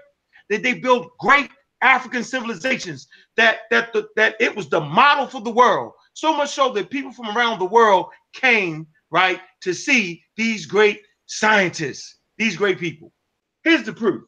that 0.51 0.61
they 0.61 0.73
built 0.73 1.17
great 1.17 1.49
African 1.81 2.23
civilizations 2.23 3.07
that 3.37 3.61
that 3.71 3.91
the, 3.93 4.07
that 4.15 4.35
it 4.39 4.55
was 4.55 4.69
the 4.69 4.81
model 4.81 5.25
for 5.25 5.41
the 5.41 5.49
world. 5.49 5.93
So 6.13 6.35
much 6.35 6.51
so 6.51 6.71
that 6.73 6.91
people 6.91 7.11
from 7.11 7.35
around 7.35 7.57
the 7.57 7.65
world 7.65 8.07
came 8.33 8.85
right 9.09 9.39
to 9.61 9.73
see 9.73 10.21
these 10.35 10.65
great 10.65 11.01
scientists, 11.25 12.17
these 12.37 12.57
great 12.57 12.77
people. 12.77 13.11
Here's 13.63 13.83
the 13.83 13.93
proof. 13.93 14.23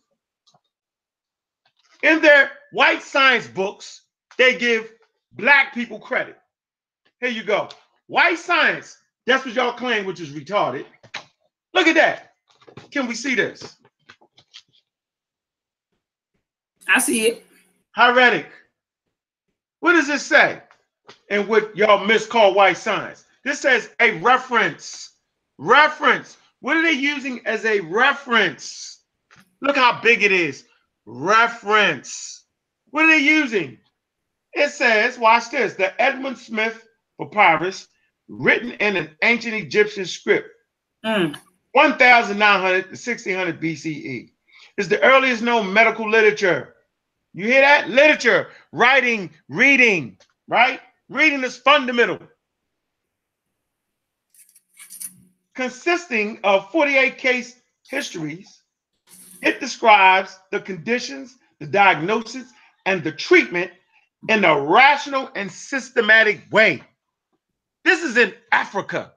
In 2.01 2.21
their 2.21 2.51
white 2.71 3.03
science 3.03 3.47
books, 3.47 4.03
they 4.37 4.57
give 4.57 4.93
black 5.33 5.73
people 5.73 5.99
credit. 5.99 6.37
Here 7.19 7.29
you 7.29 7.43
go. 7.43 7.69
White 8.07 8.39
science, 8.39 8.97
that's 9.25 9.45
what 9.45 9.55
y'all 9.55 9.73
claim, 9.73 10.05
which 10.05 10.21
is 10.21 10.29
retarded. 10.31 10.85
Look 11.73 11.87
at 11.87 11.95
that. 11.95 12.33
Can 12.91 13.07
we 13.07 13.13
see 13.13 13.35
this? 13.35 13.77
I 16.87 16.99
see 16.99 17.27
it. 17.27 17.45
Hieratic. 17.95 18.47
What 19.79 19.93
does 19.93 20.07
this 20.07 20.25
say? 20.25 20.61
And 21.29 21.47
what 21.47 21.75
y'all 21.75 22.05
miscall 22.05 22.53
white 22.53 22.77
science? 22.77 23.25
This 23.43 23.59
says 23.59 23.89
a 23.99 24.11
reference. 24.19 25.11
Reference. 25.57 26.37
What 26.61 26.77
are 26.77 26.81
they 26.81 26.93
using 26.93 27.41
as 27.45 27.65
a 27.65 27.81
reference? 27.81 29.01
Look 29.61 29.75
how 29.75 29.99
big 30.01 30.23
it 30.23 30.31
is. 30.31 30.65
Reference. 31.05 32.45
What 32.91 33.05
are 33.05 33.07
they 33.09 33.23
using? 33.23 33.77
It 34.53 34.69
says, 34.69 35.17
watch 35.17 35.49
this, 35.51 35.73
the 35.73 35.99
Edwin 36.01 36.35
Smith 36.35 36.87
papyrus, 37.19 37.87
written 38.27 38.71
in 38.73 38.95
an 38.97 39.09
ancient 39.23 39.55
Egyptian 39.55 40.05
script, 40.05 40.49
Mm. 41.05 41.35
1900 41.73 42.83
to 42.83 42.89
1600 42.89 43.59
BCE. 43.61 44.29
Is 44.77 44.89
the 44.89 45.01
earliest 45.03 45.41
known 45.43 45.73
medical 45.73 46.09
literature. 46.09 46.72
You 47.33 47.45
hear 47.45 47.61
that? 47.61 47.89
Literature, 47.89 48.49
writing, 48.71 49.31
reading, 49.49 50.17
right? 50.47 50.79
Reading 51.09 51.43
is 51.43 51.57
fundamental. 51.57 52.19
Consisting 55.55 56.39
of 56.43 56.71
48 56.71 57.17
case 57.17 57.55
histories, 57.87 58.61
it 59.41 59.59
describes 59.59 60.39
the 60.51 60.59
conditions, 60.59 61.37
the 61.59 61.67
diagnosis, 61.67 62.51
and 62.85 63.03
the 63.03 63.11
treatment 63.11 63.71
in 64.29 64.45
a 64.45 64.59
rational 64.59 65.29
and 65.35 65.51
systematic 65.51 66.41
way. 66.51 66.81
This 67.83 68.03
is 68.03 68.17
in 68.17 68.33
Africa. 68.51 69.13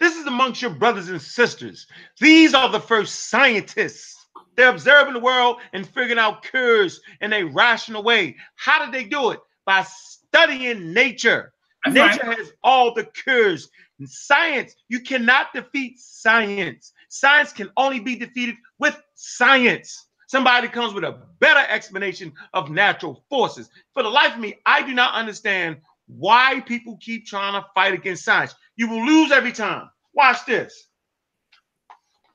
This 0.00 0.16
is 0.16 0.26
amongst 0.26 0.62
your 0.62 0.70
brothers 0.70 1.08
and 1.08 1.20
sisters. 1.20 1.86
These 2.20 2.54
are 2.54 2.70
the 2.70 2.80
first 2.80 3.28
scientists. 3.28 4.17
They're 4.58 4.70
observing 4.70 5.14
the 5.14 5.20
world 5.20 5.58
and 5.72 5.86
figuring 5.86 6.18
out 6.18 6.42
cures 6.42 7.00
in 7.20 7.32
a 7.32 7.44
rational 7.44 8.02
way. 8.02 8.34
How 8.56 8.84
did 8.84 8.92
they 8.92 9.04
do 9.04 9.30
it? 9.30 9.38
By 9.64 9.86
studying 9.88 10.92
nature. 10.92 11.52
That's 11.84 11.94
nature 11.94 12.26
right. 12.26 12.38
has 12.38 12.52
all 12.64 12.92
the 12.92 13.04
cures. 13.04 13.70
Science, 14.04 14.74
you 14.88 14.98
cannot 14.98 15.52
defeat 15.54 16.00
science. 16.00 16.92
Science 17.08 17.52
can 17.52 17.70
only 17.76 18.00
be 18.00 18.16
defeated 18.16 18.56
with 18.80 19.00
science. 19.14 20.08
Somebody 20.26 20.66
comes 20.66 20.92
with 20.92 21.04
a 21.04 21.22
better 21.38 21.64
explanation 21.70 22.32
of 22.52 22.68
natural 22.68 23.24
forces. 23.30 23.70
For 23.94 24.02
the 24.02 24.08
life 24.08 24.34
of 24.34 24.40
me, 24.40 24.56
I 24.66 24.84
do 24.84 24.92
not 24.92 25.14
understand 25.14 25.76
why 26.08 26.62
people 26.66 26.98
keep 27.00 27.26
trying 27.26 27.52
to 27.52 27.64
fight 27.76 27.94
against 27.94 28.24
science. 28.24 28.56
You 28.74 28.88
will 28.88 29.06
lose 29.06 29.30
every 29.30 29.52
time. 29.52 29.88
Watch 30.14 30.44
this. 30.46 30.88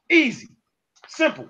Easy, 0.10 0.48
simple. 1.10 1.50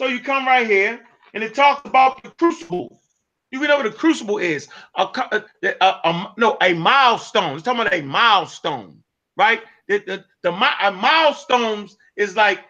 So 0.00 0.06
you 0.06 0.20
come 0.20 0.46
right 0.46 0.66
here, 0.66 0.98
and 1.34 1.44
it 1.44 1.54
talks 1.54 1.82
about 1.86 2.22
the 2.22 2.30
crucible. 2.30 3.02
You 3.50 3.60
know 3.68 3.76
what 3.76 3.84
a 3.84 3.90
crucible 3.90 4.38
is? 4.38 4.66
A, 4.96 5.02
a, 5.02 5.44
a- 5.62 6.00
a- 6.04 6.34
no, 6.38 6.56
a 6.62 6.72
milestone. 6.72 7.54
It's 7.56 7.64
talking 7.64 7.82
about 7.82 7.92
a 7.92 8.00
milestone, 8.00 9.02
right? 9.36 9.60
The, 9.88 9.98
the, 10.06 10.24
the 10.42 10.52
milestones 10.52 11.98
is 12.16 12.34
like 12.34 12.60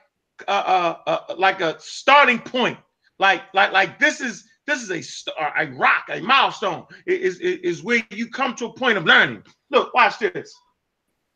uh, 0.48 0.50
uh, 0.50 0.96
uh, 1.06 1.34
like 1.38 1.60
a 1.60 1.76
starting 1.78 2.40
point. 2.40 2.78
Like 3.20 3.42
like 3.54 3.70
like 3.72 4.00
this 4.00 4.20
is 4.20 4.48
this 4.66 4.82
is 4.82 4.90
a 4.90 5.00
st- 5.00 5.36
uh, 5.40 5.52
a 5.56 5.66
rock, 5.78 6.06
a 6.10 6.20
milestone. 6.20 6.84
It 7.06 7.20
is 7.20 7.38
is 7.38 7.58
is 7.62 7.84
where 7.84 8.02
you 8.10 8.28
come 8.28 8.56
to 8.56 8.66
a 8.66 8.74
point 8.74 8.98
of 8.98 9.04
learning. 9.06 9.44
Look, 9.70 9.94
watch 9.94 10.18
this. 10.18 10.52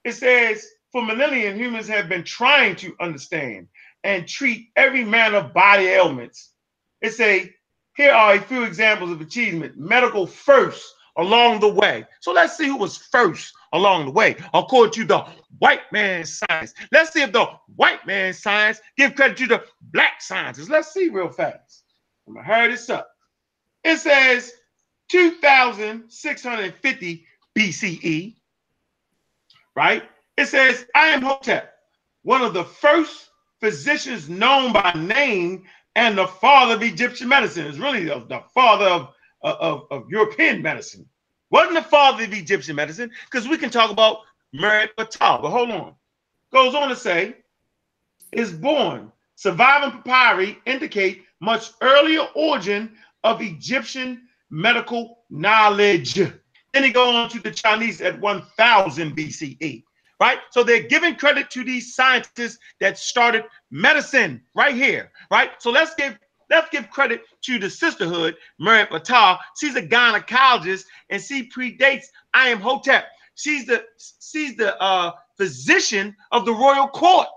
It 0.05 0.13
says, 0.13 0.67
for 0.93 1.05
millennia, 1.05 1.53
humans 1.55 1.87
have 1.89 2.09
been 2.09 2.25
trying 2.25 2.75
to 2.77 2.95
understand 3.01 3.69
and 4.05 4.29
treat 4.29 4.69
every 4.77 5.03
manner 5.03 5.39
of 5.39 5.53
body 5.53 5.87
ailments. 5.87 6.51
It 7.01 7.15
say, 7.15 7.55
here 7.97 8.13
are 8.13 8.35
a 8.35 8.41
few 8.41 8.63
examples 8.63 9.11
of 9.11 9.21
achievement. 9.21 9.77
Medical 9.77 10.27
first 10.27 10.95
along 11.17 11.61
the 11.61 11.69
way. 11.69 12.05
So 12.21 12.33
let's 12.33 12.57
see 12.57 12.67
who 12.67 12.77
was 12.77 12.97
first 12.97 13.53
along 13.73 14.07
the 14.07 14.11
way, 14.11 14.35
according 14.53 14.95
to 14.95 15.05
the 15.05 15.25
white 15.59 15.93
man 15.93 16.25
science. 16.25 16.75
Let's 16.93 17.13
see 17.13 17.23
if 17.23 17.33
the 17.33 17.47
white 17.77 18.05
man 18.07 18.35
science 18.35 18.81
give 18.97 19.15
credit 19.15 19.37
to 19.39 19.47
the 19.47 19.63
black 19.93 20.21
scientists. 20.21 20.69
Let's 20.69 20.93
see 20.93 21.09
real 21.09 21.31
fast. 21.31 21.85
I'm 22.27 22.35
gonna 22.35 22.47
hurry 22.47 22.73
this 22.73 22.91
up. 22.91 23.09
It 23.85 23.99
says 23.99 24.53
2650 25.09 27.27
BCE, 27.57 28.35
right? 29.77 30.03
It 30.37 30.47
says, 30.47 30.85
Imhotep, 30.97 31.73
one 32.23 32.43
of 32.43 32.55
the 32.55 32.65
first 32.65 33.29
physicians 33.65 34.29
known 34.29 34.75
by 34.75 34.93
name 34.93 35.65
and 35.97 36.19
the 36.19 36.27
father 36.27 36.75
of 36.75 36.83
Egyptian 36.83 37.29
medicine. 37.29 37.67
It's 37.67 37.79
really 37.79 38.05
the, 38.05 38.23
the 38.29 38.43
father 38.53 38.85
of, 38.85 39.15
of, 39.41 39.87
of 39.91 40.05
European 40.11 40.61
medicine. 40.61 41.07
Wasn't 41.51 41.73
the 41.73 41.81
father 41.81 42.25
of 42.25 42.35
Egyptian 42.35 42.77
medicine, 42.77 43.11
because 43.25 43.49
we 43.49 43.57
can 43.57 43.71
talk 43.71 43.91
about 43.91 44.19
Merit-Ptah, 44.53 45.41
but 45.41 45.49
hold 45.49 45.71
on. 45.71 45.95
Goes 46.53 46.75
on 46.75 46.91
to 46.91 46.97
say, 46.97 47.37
is 48.33 48.53
born. 48.53 49.11
Surviving 49.37 50.03
papyri 50.03 50.59
indicate 50.67 51.23
much 51.41 51.71
earlier 51.81 52.27
origin 52.35 52.93
of 53.23 53.41
Egyptian 53.41 54.29
medical 54.51 55.21
knowledge. 55.31 56.15
Then 56.15 56.85
he 56.85 56.91
goes 56.91 57.15
on 57.15 57.31
to 57.31 57.41
the 57.41 57.51
Chinese 57.51 58.03
at 58.03 58.21
1000 58.21 59.17
BCE, 59.17 59.85
right? 60.25 60.39
So 60.53 60.63
they're 60.63 60.83
giving 60.83 61.17
credit 61.17 61.51
to 61.51 61.63
these 61.63 61.95
scientists 61.95 62.59
that 62.81 62.97
started 62.97 63.45
medicine 63.71 64.41
right 64.55 64.75
here, 64.75 65.13
right? 65.31 65.51
So 65.59 65.71
let's 65.71 65.95
give 65.97 66.19
let's 66.49 66.71
give 66.71 66.89
credit 66.89 67.25
to 67.43 67.59
the 67.59 67.69
sisterhood, 67.69 68.35
Merit-Ptah. 68.59 69.37
She's 69.61 69.77
a 69.77 69.83
gynecologist 69.83 70.85
and 71.11 71.21
she 71.21 71.51
predates 71.51 72.07
Imhotep. 72.35 73.05
She's 73.35 73.67
the 73.67 73.85
she's 74.19 74.57
the 74.57 74.81
uh, 74.81 75.13
physician 75.37 76.17
of 76.33 76.47
the 76.47 76.55
royal 76.55 76.89
court, 76.89 77.29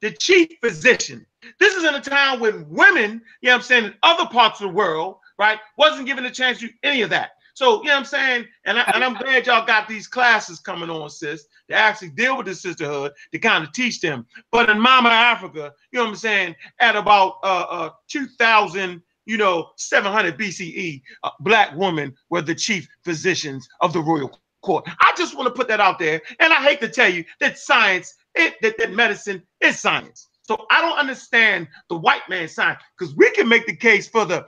the 0.00 0.12
chief 0.12 0.48
physician. 0.62 1.26
This 1.58 1.74
is 1.74 1.82
in 1.82 1.96
a 1.96 2.00
time 2.00 2.38
when 2.38 2.68
women, 2.68 3.20
you 3.40 3.48
know 3.48 3.54
what 3.54 3.56
I'm 3.56 3.62
saying, 3.62 3.84
in 3.86 3.94
other 4.04 4.26
parts 4.26 4.60
of 4.60 4.68
the 4.68 4.74
world, 4.74 5.16
right, 5.40 5.58
wasn't 5.76 6.06
given 6.06 6.24
a 6.24 6.30
chance 6.30 6.60
to 6.60 6.68
do 6.68 6.72
any 6.84 7.02
of 7.02 7.10
that. 7.10 7.30
So, 7.58 7.82
you 7.82 7.88
know 7.88 7.94
what 7.94 7.98
I'm 7.98 8.04
saying? 8.04 8.46
And, 8.66 8.78
I, 8.78 8.88
and 8.94 9.02
I'm 9.02 9.14
glad 9.14 9.48
y'all 9.48 9.66
got 9.66 9.88
these 9.88 10.06
classes 10.06 10.60
coming 10.60 10.90
on, 10.90 11.10
sis, 11.10 11.44
to 11.68 11.74
actually 11.74 12.10
deal 12.10 12.36
with 12.36 12.46
the 12.46 12.54
sisterhood, 12.54 13.10
to 13.32 13.38
kind 13.40 13.64
of 13.64 13.72
teach 13.72 14.00
them. 14.00 14.26
But 14.52 14.70
in 14.70 14.78
Mama 14.78 15.08
Africa, 15.08 15.72
you 15.90 15.98
know 15.98 16.04
what 16.04 16.10
I'm 16.10 16.16
saying, 16.16 16.54
at 16.78 16.94
about 16.94 17.38
uh, 17.42 17.66
uh 17.68 17.90
2000, 18.06 19.02
you 19.26 19.36
know, 19.38 19.70
700 19.76 20.38
BCE, 20.38 21.02
uh, 21.24 21.30
black 21.40 21.74
women 21.74 22.14
were 22.30 22.42
the 22.42 22.54
chief 22.54 22.86
physicians 23.02 23.68
of 23.80 23.92
the 23.92 24.02
royal 24.02 24.38
court. 24.62 24.88
I 25.00 25.12
just 25.16 25.36
want 25.36 25.48
to 25.48 25.52
put 25.52 25.66
that 25.66 25.80
out 25.80 25.98
there. 25.98 26.22
And 26.38 26.52
I 26.52 26.62
hate 26.62 26.80
to 26.82 26.88
tell 26.88 27.12
you 27.12 27.24
that 27.40 27.58
science, 27.58 28.14
it, 28.36 28.54
that, 28.62 28.78
that 28.78 28.92
medicine 28.92 29.42
is 29.60 29.80
science. 29.80 30.28
So 30.42 30.64
I 30.70 30.80
don't 30.80 30.96
understand 30.96 31.66
the 31.88 31.96
white 31.96 32.28
man 32.28 32.46
science 32.46 32.80
because 32.96 33.16
we 33.16 33.32
can 33.32 33.48
make 33.48 33.66
the 33.66 33.74
case 33.74 34.06
for 34.06 34.24
the 34.24 34.46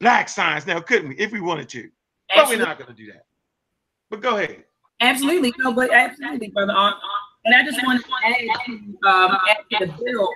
black 0.00 0.30
science 0.30 0.66
now, 0.66 0.80
couldn't 0.80 1.10
we, 1.10 1.16
if 1.16 1.32
we 1.32 1.42
wanted 1.42 1.68
to? 1.68 1.90
But 2.34 2.48
we're 2.48 2.58
not 2.58 2.78
going 2.78 2.88
to 2.88 2.94
do 2.94 3.06
that. 3.12 3.26
But 4.10 4.20
go 4.20 4.36
ahead. 4.36 4.64
Absolutely, 5.00 5.52
no, 5.58 5.72
but 5.72 5.92
absolutely, 5.92 6.48
brother. 6.48 6.72
Uh, 6.72 6.92
And 7.44 7.54
I 7.54 7.64
just 7.64 7.84
wanted 7.86 8.04
to 8.04 8.10
add, 8.24 8.40
to, 8.66 8.72
um, 9.08 9.38
add 9.48 9.58
to 9.78 9.86
the 9.86 9.92
bill. 9.92 10.28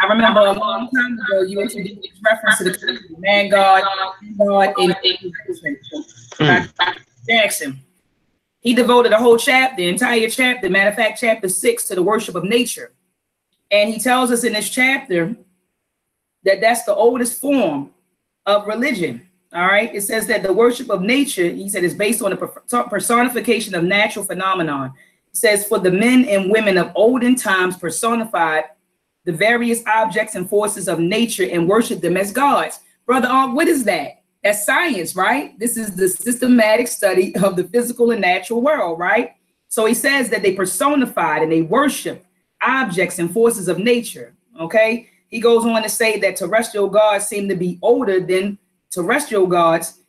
I 0.00 0.06
remember 0.06 0.40
a 0.40 0.52
long 0.52 0.88
time 0.90 1.18
ago 1.18 1.42
you 1.42 1.60
introduced 1.60 2.00
this 2.02 2.20
reference 2.24 2.58
to 2.58 2.64
the 2.64 3.00
man 3.18 3.48
God, 3.48 3.82
God, 4.38 4.74
and 4.78 4.94
Mm. 6.38 6.68
Jackson. 7.28 7.80
He 8.60 8.74
devoted 8.74 9.12
a 9.12 9.18
whole 9.18 9.36
chapter, 9.38 9.76
the 9.76 9.88
entire 9.88 10.28
chapter, 10.28 10.68
matter 10.68 10.90
of 10.90 10.96
fact, 10.96 11.20
chapter 11.20 11.48
six, 11.48 11.86
to 11.88 11.94
the 11.94 12.02
worship 12.02 12.34
of 12.34 12.44
nature. 12.44 12.92
And 13.70 13.92
he 13.92 13.98
tells 13.98 14.30
us 14.30 14.44
in 14.44 14.52
this 14.52 14.68
chapter 14.70 15.34
that 16.44 16.60
that's 16.60 16.84
the 16.84 16.94
oldest 16.94 17.40
form 17.40 17.90
of 18.44 18.66
religion. 18.66 19.25
All 19.52 19.66
right. 19.66 19.94
It 19.94 20.02
says 20.02 20.26
that 20.26 20.42
the 20.42 20.52
worship 20.52 20.90
of 20.90 21.02
nature, 21.02 21.48
he 21.48 21.68
said, 21.68 21.84
is 21.84 21.94
based 21.94 22.22
on 22.22 22.30
the 22.30 22.84
personification 22.90 23.74
of 23.74 23.84
natural 23.84 24.24
phenomenon. 24.24 24.92
It 25.30 25.36
says, 25.36 25.66
for 25.66 25.78
the 25.78 25.90
men 25.90 26.24
and 26.24 26.50
women 26.50 26.76
of 26.76 26.92
olden 26.94 27.36
times 27.36 27.76
personified 27.76 28.64
the 29.24 29.32
various 29.32 29.82
objects 29.86 30.34
and 30.34 30.48
forces 30.48 30.88
of 30.88 30.98
nature 30.98 31.48
and 31.50 31.68
worship 31.68 32.00
them 32.00 32.16
as 32.16 32.32
gods. 32.32 32.80
Brother, 33.06 33.28
what 33.52 33.68
is 33.68 33.84
that? 33.84 34.22
That's 34.42 34.64
science, 34.64 35.16
right? 35.16 35.58
This 35.58 35.76
is 35.76 35.96
the 35.96 36.08
systematic 36.08 36.86
study 36.86 37.34
of 37.36 37.56
the 37.56 37.64
physical 37.64 38.12
and 38.12 38.20
natural 38.20 38.60
world, 38.62 38.98
right? 38.98 39.32
So 39.68 39.86
he 39.86 39.94
says 39.94 40.28
that 40.30 40.42
they 40.42 40.52
personified 40.52 41.42
and 41.42 41.50
they 41.50 41.62
worship 41.62 42.24
objects 42.62 43.18
and 43.18 43.32
forces 43.32 43.68
of 43.68 43.78
nature. 43.78 44.34
Okay. 44.60 45.08
He 45.28 45.40
goes 45.40 45.64
on 45.64 45.82
to 45.82 45.88
say 45.88 46.20
that 46.20 46.36
terrestrial 46.36 46.88
gods 46.88 47.26
seem 47.26 47.48
to 47.48 47.56
be 47.56 47.78
older 47.82 48.20
than 48.20 48.58
terrestrial 48.90 49.46
gods, 49.46 50.00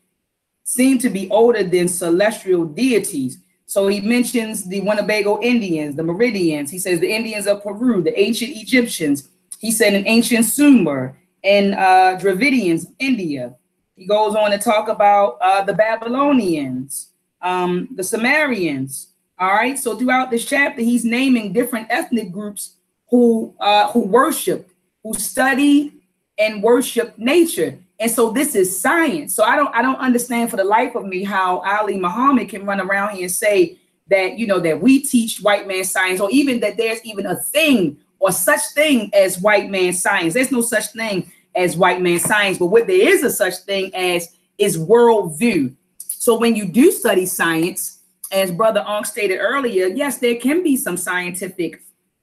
seem 0.64 0.98
to 1.00 1.10
be 1.10 1.30
older 1.30 1.64
than 1.64 1.88
celestial 1.88 2.66
deities. 2.66 3.38
So 3.66 3.88
he 3.88 4.02
mentions 4.02 4.66
the 4.66 4.82
Winnebago 4.82 5.42
Indians, 5.42 5.96
the 5.96 6.04
Meridians. 6.04 6.72
He 6.72 6.80
says 6.80 7.00
the 7.00 7.12
Indians 7.12 7.48
of 7.48 7.64
Peru, 7.64 8.02
the 8.02 8.18
ancient 8.20 8.52
Egyptians. 8.56 9.30
He 9.60 9.72
said 9.72 9.94
an 9.94 10.08
ancient 10.08 10.46
Sumer 10.46 11.18
and 11.44 11.74
uh, 11.74 12.18
Dravidians, 12.20 12.88
India. 13.00 13.56
He 13.96 14.06
goes 14.06 14.36
on 14.36 14.52
to 14.52 14.58
talk 14.58 14.90
about 14.90 15.38
uh, 15.42 15.64
the 15.64 15.74
Babylonians, 15.74 17.12
um, 17.42 17.90
the 17.96 18.04
Sumerians. 18.04 19.14
All 19.40 19.54
right. 19.54 19.78
So 19.78 19.98
throughout 19.98 20.32
this 20.32 20.46
chapter, 20.46 20.82
he's 20.82 21.06
naming 21.06 21.54
different 21.54 21.88
ethnic 21.90 22.32
groups 22.32 22.76
who 23.10 23.54
uh, 23.60 23.92
who 23.92 24.02
worship, 24.02 24.70
who 25.04 25.14
study 25.14 25.94
and 26.38 26.62
worship 26.62 27.18
nature. 27.18 27.78
And 28.00 28.12
so 28.12 28.32
this 28.32 28.56
is 28.56 28.80
science. 28.80 29.36
So 29.36 29.44
I 29.44 29.56
don't 29.56 29.74
I 29.74 29.82
don't 29.82 29.96
understand 29.96 30.50
for 30.50 30.58
the 30.58 30.64
life 30.64 30.96
of 30.96 31.06
me 31.06 31.24
how 31.24 31.60
Ali 31.60 31.98
Muhammad 31.98 32.50
can 32.50 32.66
run 32.66 32.80
around 32.80 33.16
here 33.16 33.24
and 33.24 33.32
say 33.32 33.78
that 34.10 34.38
you 34.38 34.48
know 34.48 34.60
that 34.60 34.80
we 34.80 35.04
teach 35.04 35.42
white 35.42 35.68
man 35.68 35.84
science, 35.84 36.20
or 36.20 36.30
even 36.32 36.60
that 36.60 36.78
there's 36.78 37.04
even 37.04 37.26
a 37.26 37.36
thing 37.36 37.98
or 38.20 38.32
such 38.32 38.62
thing 38.74 39.10
as 39.14 39.40
white 39.40 39.70
man 39.70 39.94
science. 39.94 40.34
There's 40.34 40.52
no 40.52 40.62
such 40.62 40.88
thing 40.92 41.32
as 41.56 41.76
white 41.76 42.02
man 42.02 42.20
science, 42.20 42.58
but 42.58 42.68
what 42.68 42.88
there 42.88 43.10
is 43.10 43.24
a 43.24 43.32
such 43.32 43.56
thing 43.58 43.94
as 43.96 44.36
is 44.58 44.78
worldview. 44.78 45.76
So 45.98 46.38
when 46.38 46.56
you 46.56 46.68
do 46.68 46.92
study 46.92 47.26
science, 47.26 48.00
as 48.32 48.52
Brother 48.52 48.84
Ong 48.88 49.06
stated 49.06 49.38
earlier, 49.38 49.88
yes, 49.88 50.18
there 50.20 50.36
can 50.36 50.64
be 50.64 50.76
some 50.76 50.98
scientific 50.98 51.82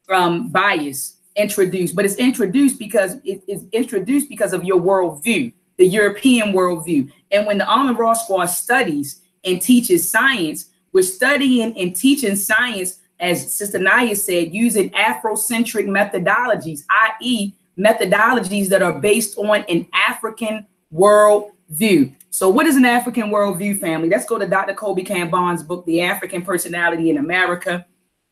um, 0.09 0.49
bias 0.51 1.14
introduced, 1.37 1.97
but 1.97 2.05
it's 2.05 2.17
introduced 2.17 2.79
because 2.79 3.17
it 3.25 3.43
is 3.49 3.65
introduced 3.73 4.29
because 4.29 4.53
of 4.53 4.65
your 4.65 4.81
worldview, 4.81 5.53
the 5.77 5.87
European 5.87 6.53
worldview. 6.53 7.11
And 7.31 7.47
when 7.47 7.59
the 7.59 7.69
Amara 7.69 8.15
Squad 8.15 8.47
studies 8.47 9.21
and 9.45 9.61
teaches 9.61 10.09
science, 10.09 10.71
we're 10.93 11.03
studying 11.03 11.77
and 11.77 11.95
teaching 11.95 12.37
science, 12.37 13.01
as 13.19 13.53
Sister 13.55 13.79
Naya 13.79 14.15
said, 14.15 14.55
using 14.55 14.91
Afrocentric 14.91 15.87
methodologies, 15.87 16.85
i.e., 16.89 17.53
methodologies 17.77 18.69
that 18.69 18.83
are 18.83 19.01
based 19.01 19.37
on 19.37 19.65
an 19.69 19.87
African 19.93 20.67
worldview. 20.93 22.15
So, 22.31 22.49
what 22.49 22.67
is 22.67 22.77
an 22.77 22.85
African 22.85 23.31
worldview, 23.31 23.81
family? 23.81 24.09
Let's 24.09 24.27
go 24.27 24.39
to 24.39 24.47
Dr. 24.47 24.75
Kobi 24.75 25.07
Kambon's 25.07 25.63
book, 25.63 25.85
The 25.87 26.03
African 26.03 26.43
Personality 26.43 27.11
in 27.11 27.19
America, 27.19 27.87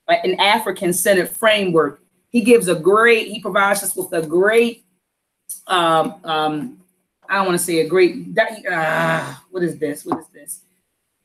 an 0.08 0.38
African 0.40 0.92
centered 0.92 1.28
framework. 1.28 2.02
He 2.32 2.40
gives 2.40 2.66
a 2.68 2.74
great, 2.74 3.28
he 3.28 3.40
provides 3.40 3.82
us 3.82 3.94
with 3.94 4.12
a 4.12 4.26
great, 4.26 4.84
um, 5.68 6.16
um, 6.24 6.78
I 7.28 7.36
don't 7.36 7.46
want 7.46 7.58
to 7.58 7.64
say 7.64 7.80
a 7.80 7.88
great, 7.88 8.36
uh, 8.68 9.34
what 9.50 9.62
is 9.62 9.78
this? 9.78 10.04
What 10.04 10.20
is 10.20 10.26
this? 10.32 10.60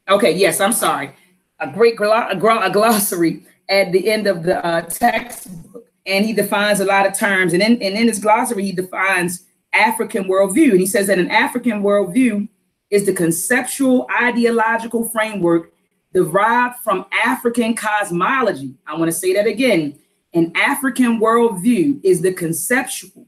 Okay, 0.08 0.36
yes, 0.36 0.62
I'm 0.62 0.74
sorry. 0.74 1.12
A 1.60 1.72
great 1.72 1.96
a 1.96 2.70
glossary 2.72 3.44
at 3.70 3.92
the 3.92 4.10
end 4.10 4.28
of 4.28 4.44
the 4.44 4.64
uh, 4.64 4.82
textbook 4.82 5.88
and 6.08 6.26
he 6.26 6.34
defines 6.34 6.80
a 6.80 6.86
lot 6.86 7.06
of 7.06 7.14
terms. 7.14 7.54
And 7.54 7.62
in, 7.62 7.74
and 7.74 7.96
in 7.96 8.08
his 8.08 8.20
glossary, 8.20 8.64
he 8.64 8.72
defines 8.72 9.46
African 9.74 10.24
worldview. 10.24 10.72
And 10.72 10.80
he 10.80 10.86
says 10.86 11.08
that 11.08 11.20
an 11.20 11.30
African 11.30 11.84
worldview 11.84 12.48
is 12.90 13.06
the 13.06 13.14
conceptual 13.14 14.08
ideological 14.22 15.10
framework 15.10 15.74
derived 16.14 16.78
from 16.78 17.06
African 17.26 17.76
cosmology. 17.76 18.74
I 18.88 18.96
want 18.96 19.12
to 19.12 19.18
say 19.18 19.34
that 19.34 19.46
again. 19.46 20.00
An 20.38 20.52
African 20.54 21.20
worldview 21.20 22.00
is 22.04 22.22
the 22.22 22.32
conceptual 22.32 23.26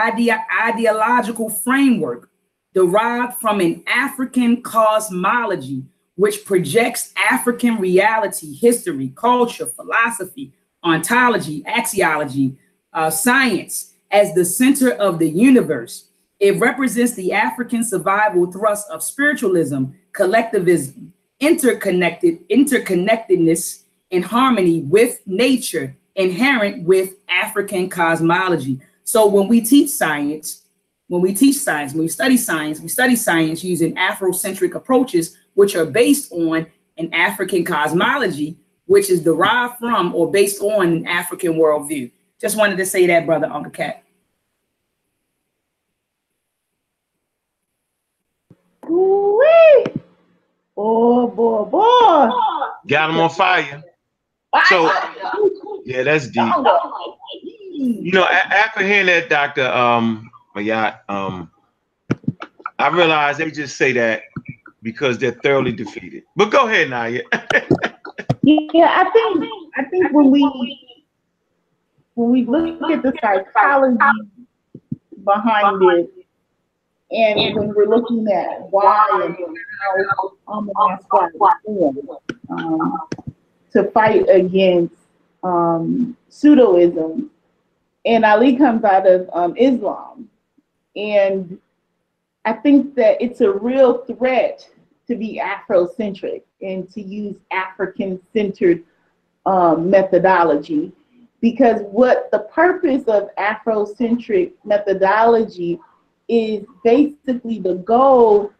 idea, 0.00 0.42
ideological 0.64 1.50
framework 1.50 2.30
derived 2.72 3.34
from 3.42 3.60
an 3.60 3.84
African 3.86 4.62
cosmology, 4.62 5.84
which 6.14 6.46
projects 6.46 7.12
African 7.30 7.76
reality, 7.76 8.54
history, 8.54 9.12
culture, 9.16 9.66
philosophy, 9.66 10.54
ontology, 10.82 11.62
axiology, 11.64 12.56
uh, 12.94 13.10
science 13.10 13.92
as 14.10 14.32
the 14.32 14.46
center 14.46 14.92
of 14.92 15.18
the 15.18 15.28
universe. 15.28 16.06
It 16.40 16.58
represents 16.58 17.12
the 17.12 17.34
African 17.34 17.84
survival 17.84 18.50
thrust 18.50 18.88
of 18.88 19.02
spiritualism, 19.02 19.88
collectivism, 20.14 21.12
interconnected, 21.38 22.48
interconnectedness, 22.48 23.82
and 24.10 24.24
harmony 24.24 24.80
with 24.80 25.20
nature 25.26 25.94
inherent 26.16 26.82
with 26.82 27.14
African 27.28 27.88
cosmology. 27.88 28.80
So 29.04 29.26
when 29.26 29.48
we 29.48 29.60
teach 29.60 29.90
science, 29.90 30.64
when 31.08 31.22
we 31.22 31.32
teach 31.32 31.56
science, 31.56 31.92
when 31.92 32.02
we 32.02 32.08
study 32.08 32.36
science, 32.36 32.80
we 32.80 32.88
study 32.88 33.14
science 33.14 33.62
using 33.62 33.94
Afrocentric 33.94 34.74
approaches, 34.74 35.36
which 35.54 35.76
are 35.76 35.86
based 35.86 36.32
on 36.32 36.66
an 36.98 37.14
African 37.14 37.64
cosmology 37.64 38.58
which 38.86 39.10
is 39.10 39.22
derived 39.22 39.78
from 39.78 40.14
or 40.14 40.30
based 40.30 40.62
on 40.62 40.88
an 40.88 41.06
African 41.06 41.54
worldview. 41.54 42.10
Just 42.40 42.56
wanted 42.56 42.76
to 42.78 42.86
say 42.86 43.06
that, 43.06 43.26
brother 43.26 43.46
Uncle 43.46 43.72
Cat. 43.72 44.02
Ooh-wee. 48.88 50.00
Oh 50.76 51.26
boy, 51.28 51.64
boy. 51.64 52.30
Got 52.86 53.10
him 53.10 53.18
on 53.18 53.30
fire. 53.30 53.82
So 54.68 54.92
yeah, 55.86 56.02
that's 56.02 56.26
deep. 56.26 56.52
You 57.74 58.12
know, 58.12 58.24
after 58.24 58.82
hearing 58.84 59.06
that, 59.06 59.28
Doctor 59.28 59.66
um 59.66 60.28
Ma'at, 60.56 60.98
um, 61.08 61.50
I 62.78 62.88
realized 62.88 63.38
they 63.38 63.50
just 63.50 63.76
say 63.76 63.92
that 63.92 64.22
because 64.82 65.18
they're 65.18 65.38
thoroughly 65.42 65.72
defeated. 65.72 66.24
But 66.34 66.50
go 66.50 66.66
ahead, 66.66 66.90
Naya. 66.90 67.22
Yeah, 68.48 69.04
I 69.04 69.10
think 69.10 69.44
I 69.76 69.82
think 69.86 70.12
when 70.12 70.30
we 70.30 71.00
when 72.14 72.30
we 72.30 72.44
look 72.44 72.92
at 72.92 73.02
the 73.02 73.12
psychology 73.20 73.98
behind 75.24 75.82
it, 75.82 76.10
and 77.10 77.56
when 77.56 77.74
we're 77.74 77.88
looking 77.88 78.24
at 78.28 78.70
why 78.70 79.04
and 79.24 79.36
how 79.80 80.32
Amara 80.46 80.98
Squad 81.02 81.30
formed 81.64 82.08
um, 82.50 83.08
to 83.72 83.90
fight 83.90 84.26
against 84.30 84.94
um, 85.46 86.16
pseudoism, 86.30 87.28
and 88.04 88.24
Ali 88.24 88.56
comes 88.56 88.84
out 88.84 89.06
of 89.06 89.28
um, 89.32 89.54
Islam, 89.56 90.28
and 90.94 91.58
I 92.44 92.52
think 92.52 92.94
that 92.94 93.20
it's 93.20 93.40
a 93.40 93.50
real 93.50 94.04
threat 94.04 94.68
to 95.08 95.16
be 95.16 95.40
Afrocentric 95.42 96.42
and 96.60 96.90
to 96.92 97.02
use 97.02 97.36
African 97.50 98.20
centered 98.32 98.82
um, 99.44 99.90
methodology. 99.90 100.92
Because 101.40 101.82
what 101.82 102.28
the 102.32 102.40
purpose 102.40 103.04
of 103.04 103.28
Afrocentric 103.36 104.52
methodology 104.64 105.78
is 106.28 106.64
basically 106.82 107.60
the 107.60 107.74
goal 107.74 108.52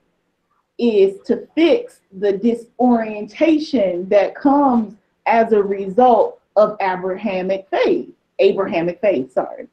is 0.78 1.20
to 1.26 1.49
fix 1.55 2.01
the 2.12 2.32
disorientation 2.32 4.09
that 4.09 4.34
comes 4.34 4.95
as 5.26 5.53
a 5.53 5.62
result 5.62 6.41
of 6.57 6.76
Abrahamic 6.80 7.66
faith. 7.70 8.11
Abrahamic 8.38 9.00
faith, 9.00 9.32
sorry. 9.32 9.68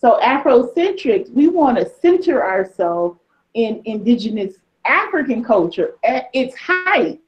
So 0.00 0.18
Afrocentrics, 0.20 1.30
we 1.30 1.48
want 1.48 1.78
to 1.78 1.88
center 2.00 2.44
ourselves 2.44 3.18
in 3.54 3.82
indigenous 3.84 4.54
African 4.84 5.44
culture 5.44 5.94
at 6.04 6.28
its 6.32 6.56
height, 6.56 7.20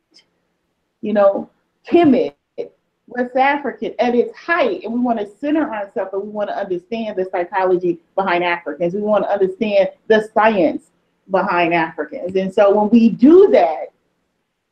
you 1.01 1.13
know, 1.13 1.49
Kemet, 1.89 2.35
West 3.07 3.37
African 3.37 3.95
at 3.99 4.15
its 4.15 4.37
height, 4.37 4.83
and 4.83 4.93
we 4.93 4.99
want 4.99 5.19
to 5.19 5.29
center 5.39 5.71
ourselves 5.73 6.11
and 6.15 6.23
we 6.23 6.29
want 6.31 6.49
to 6.49 6.57
understand 6.57 7.17
the 7.17 7.29
psychology 7.31 8.01
behind 8.15 8.43
Africans. 8.43 8.95
We 8.95 9.03
want 9.03 9.25
to 9.25 9.31
understand 9.31 9.91
the 10.09 10.29
science 10.33 10.91
behind 11.31 11.75
Africans. 11.75 12.35
And 12.37 12.53
so 12.53 12.75
when 12.75 12.91
we 12.91 13.11
do 13.11 13.49
that, 13.53 13.93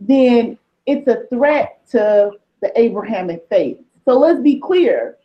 then 0.01 0.59
it's 0.87 1.07
a 1.09 1.27
threat 1.29 1.87
to 1.91 2.33
the 2.61 2.81
Abrahamic 2.81 3.47
faith. 3.49 3.79
So 4.05 4.19
let's 4.19 4.41
be 4.41 4.59
clear. 4.59 5.17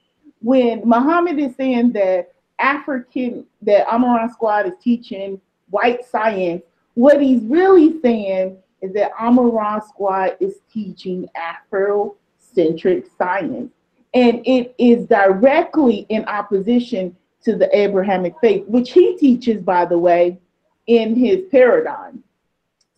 When 0.42 0.82
Muhammad 0.86 1.40
is 1.40 1.56
saying 1.56 1.94
that 1.94 2.34
African, 2.60 3.46
that 3.62 3.88
Amara 3.88 4.30
Squad 4.32 4.68
is 4.68 4.74
teaching 4.82 5.42
white 5.70 6.06
science, 6.06 6.64
what 6.94 7.22
he's 7.22 7.44
really 7.44 8.00
saying 8.02 8.58
is 8.82 8.94
that 8.94 9.12
Amara 9.20 9.82
Squad 9.88 10.38
is 10.40 10.60
teaching 10.72 11.28
Afrocentric 11.36 13.06
science. 13.18 13.72
And 14.14 14.42
it 14.46 14.74
is 14.78 15.06
directly 15.06 16.06
in 16.10 16.26
opposition 16.26 17.16
to 17.44 17.56
the 17.56 17.76
Abrahamic 17.78 18.34
faith, 18.42 18.66
which 18.68 18.92
he 18.92 19.18
teaches, 19.18 19.62
by 19.62 19.86
the 19.86 19.98
way, 19.98 20.40
in 20.88 21.16
his 21.16 21.44
paradigm. 21.52 22.24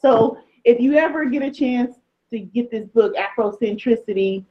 So 0.02 0.38
if 0.64 0.80
you 0.80 0.96
ever 0.96 1.26
get 1.26 1.42
a 1.42 1.52
chance 1.52 1.96
to 2.30 2.40
get 2.40 2.72
this 2.72 2.88
book, 2.88 3.16
Afrocentricity, 3.16 4.46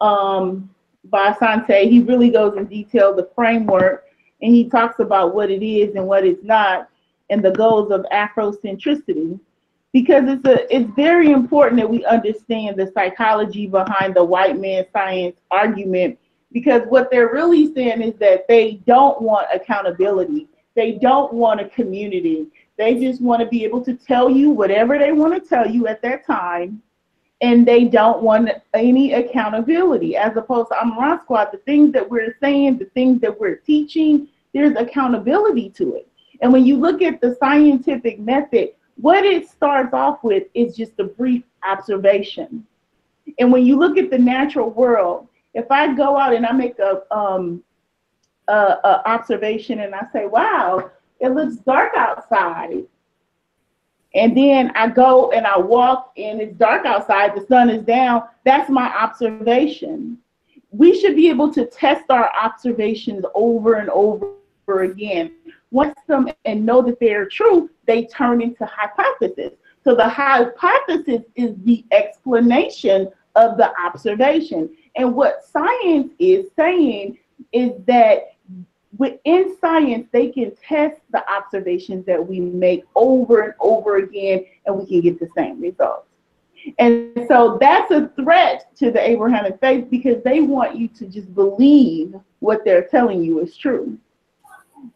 um, 0.00 0.70
by 1.04 1.32
Asante, 1.32 1.88
he 1.88 2.00
really 2.00 2.30
goes 2.30 2.56
in 2.56 2.66
detail 2.66 3.14
the 3.14 3.28
framework 3.34 4.06
and 4.42 4.54
he 4.54 4.68
talks 4.68 5.00
about 5.00 5.34
what 5.34 5.50
it 5.50 5.62
is 5.62 5.94
and 5.94 6.06
what 6.06 6.24
it's 6.24 6.44
not 6.44 6.88
and 7.30 7.44
the 7.44 7.52
goals 7.52 7.92
of 7.92 8.04
Afrocentricity. 8.12 9.38
Because 9.92 10.24
it's 10.28 10.44
a 10.44 10.72
it's 10.74 10.88
very 10.94 11.32
important 11.32 11.80
that 11.80 11.90
we 11.90 12.04
understand 12.04 12.76
the 12.76 12.92
psychology 12.94 13.66
behind 13.66 14.14
the 14.14 14.22
white 14.22 14.58
man 14.58 14.84
science 14.92 15.36
argument 15.50 16.16
because 16.52 16.82
what 16.88 17.10
they're 17.10 17.32
really 17.32 17.72
saying 17.74 18.00
is 18.00 18.14
that 18.20 18.46
they 18.46 18.74
don't 18.86 19.20
want 19.20 19.48
accountability. 19.52 20.48
They 20.76 20.92
don't 20.92 21.32
want 21.32 21.60
a 21.60 21.68
community. 21.68 22.46
They 22.76 23.00
just 23.00 23.20
want 23.20 23.40
to 23.40 23.46
be 23.46 23.64
able 23.64 23.84
to 23.84 23.94
tell 23.94 24.30
you 24.30 24.50
whatever 24.50 24.96
they 24.96 25.10
want 25.10 25.34
to 25.34 25.48
tell 25.48 25.68
you 25.68 25.88
at 25.88 26.02
that 26.02 26.24
time 26.24 26.80
and 27.42 27.66
they 27.66 27.84
don't 27.84 28.22
want 28.22 28.50
any 28.74 29.14
accountability 29.14 30.16
as 30.16 30.36
opposed 30.36 30.68
to 30.68 30.80
Amara 30.80 31.20
Squad 31.22 31.48
the 31.52 31.58
things 31.58 31.92
that 31.92 32.08
we're 32.08 32.36
saying 32.40 32.78
the 32.78 32.86
things 32.86 33.20
that 33.20 33.38
we're 33.38 33.56
teaching 33.56 34.28
there's 34.52 34.76
accountability 34.76 35.70
to 35.70 35.94
it 35.94 36.08
and 36.42 36.52
when 36.52 36.64
you 36.64 36.76
look 36.78 37.02
at 37.02 37.20
the 37.20 37.36
scientific 37.40 38.18
method 38.18 38.70
what 39.00 39.24
it 39.24 39.48
starts 39.48 39.94
off 39.94 40.22
with 40.22 40.44
is 40.54 40.76
just 40.76 40.92
a 40.98 41.04
brief 41.04 41.42
observation. 41.66 42.66
And 43.38 43.52
when 43.52 43.64
you 43.64 43.78
look 43.78 43.96
at 43.96 44.10
the 44.10 44.18
natural 44.18 44.70
world, 44.70 45.28
if 45.54 45.70
I 45.70 45.94
go 45.94 46.18
out 46.18 46.34
and 46.34 46.44
I 46.44 46.52
make 46.52 46.78
a, 46.78 47.02
um, 47.14 47.62
a, 48.48 48.76
a 48.84 49.02
observation 49.08 49.80
and 49.80 49.94
I 49.94 50.06
say, 50.12 50.26
wow, 50.26 50.90
it 51.18 51.30
looks 51.30 51.56
dark 51.56 51.92
outside. 51.96 52.84
And 54.14 54.36
then 54.36 54.72
I 54.74 54.88
go 54.88 55.30
and 55.30 55.46
I 55.46 55.58
walk 55.58 56.12
and 56.16 56.40
it's 56.40 56.56
dark 56.56 56.84
outside, 56.84 57.34
the 57.34 57.46
sun 57.46 57.70
is 57.70 57.84
down. 57.84 58.24
That's 58.44 58.68
my 58.68 58.86
observation. 58.86 60.18
We 60.72 60.98
should 60.98 61.16
be 61.16 61.28
able 61.28 61.52
to 61.54 61.66
test 61.66 62.04
our 62.10 62.30
observations 62.34 63.24
over 63.34 63.74
and 63.74 63.90
over 63.90 64.34
again 64.68 65.32
once 65.70 65.94
them 66.06 66.28
and 66.44 66.66
know 66.66 66.82
that 66.82 66.98
they're 67.00 67.26
true, 67.26 67.70
they 67.86 68.06
turn 68.06 68.40
into 68.40 68.66
hypothesis. 68.66 69.52
So 69.84 69.94
the 69.94 70.08
hypothesis 70.08 71.22
is 71.36 71.54
the 71.64 71.84
explanation 71.92 73.08
of 73.36 73.56
the 73.56 73.72
observation. 73.80 74.76
And 74.96 75.14
what 75.14 75.44
science 75.44 76.12
is 76.18 76.46
saying 76.56 77.18
is 77.52 77.72
that 77.86 78.32
within 78.96 79.56
science, 79.60 80.08
they 80.12 80.28
can 80.28 80.52
test 80.56 81.00
the 81.12 81.28
observations 81.30 82.04
that 82.06 82.26
we 82.26 82.40
make 82.40 82.84
over 82.94 83.40
and 83.42 83.54
over 83.60 83.98
again, 83.98 84.44
and 84.66 84.76
we 84.76 84.86
can 84.86 85.00
get 85.00 85.20
the 85.20 85.28
same 85.36 85.60
results. 85.60 86.06
And 86.78 87.24
so 87.26 87.56
that's 87.60 87.90
a 87.90 88.08
threat 88.16 88.74
to 88.76 88.90
the 88.90 89.00
Abrahamic 89.00 89.58
faith 89.60 89.88
because 89.90 90.22
they 90.22 90.40
want 90.40 90.76
you 90.76 90.88
to 90.88 91.06
just 91.06 91.34
believe 91.34 92.14
what 92.40 92.64
they're 92.64 92.86
telling 92.86 93.22
you 93.22 93.40
is 93.40 93.56
true. 93.56 93.98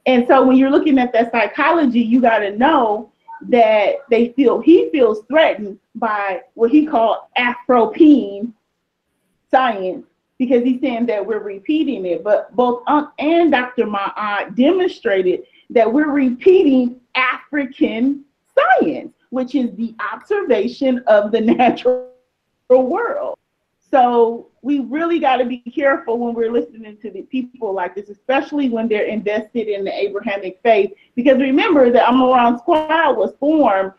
And 0.07 0.27
so 0.27 0.45
when 0.47 0.57
you're 0.57 0.71
looking 0.71 0.99
at 0.99 1.13
that 1.13 1.31
psychology, 1.33 2.01
you 2.01 2.21
got 2.21 2.39
to 2.41 2.57
know 2.57 3.13
that 3.49 3.97
they 4.11 4.33
feel 4.33 4.61
he 4.61 4.91
feels 4.91 5.23
threatened 5.29 5.79
by 5.95 6.41
what 6.55 6.71
he 6.71 6.87
called 6.87 7.19
Afropene 7.39 8.53
science 9.51 10.07
because 10.39 10.65
he's 10.65 10.81
saying 10.81 11.07
that 11.07 11.25
we're 11.25 11.43
repeating 11.43 12.07
it. 12.07 12.25
But 12.25 12.55
both 12.57 12.83
Unc 12.87 13.11
and 13.19 13.53
Dr. 13.53 13.85
Ma'at 13.85 14.57
demonstrated 14.57 15.45
that 15.71 15.91
we're 15.91 16.11
repeating 16.11 17.01
African 17.15 18.25
science, 18.57 19.15
which 19.31 19.55
is 19.55 19.75
the 19.77 19.95
observation 20.13 20.99
of 21.07 21.33
the 21.33 21.41
natural 21.41 22.09
world. 22.71 23.39
So 23.91 24.49
we 24.63 24.81
really 24.81 25.21
got 25.21 25.37
to 25.37 25.45
be 25.45 25.59
careful 25.59 26.19
when 26.19 26.35
we're 26.35 26.51
listening 26.51 26.97
to 26.97 27.11
the 27.11 27.23
people 27.23 27.73
like 27.73 27.95
this, 27.95 28.09
especially 28.09 28.69
when 28.69 28.89
they're 28.89 29.05
invested 29.05 29.69
in 29.69 29.85
the 29.85 29.93
Abrahamic 29.93 30.59
faith. 30.63 30.93
Because 31.15 31.39
remember 31.39 31.93
that 31.93 32.09
Amara 32.09 32.59
Squad 32.59 33.17
was 33.17 33.35
formed 33.39 33.93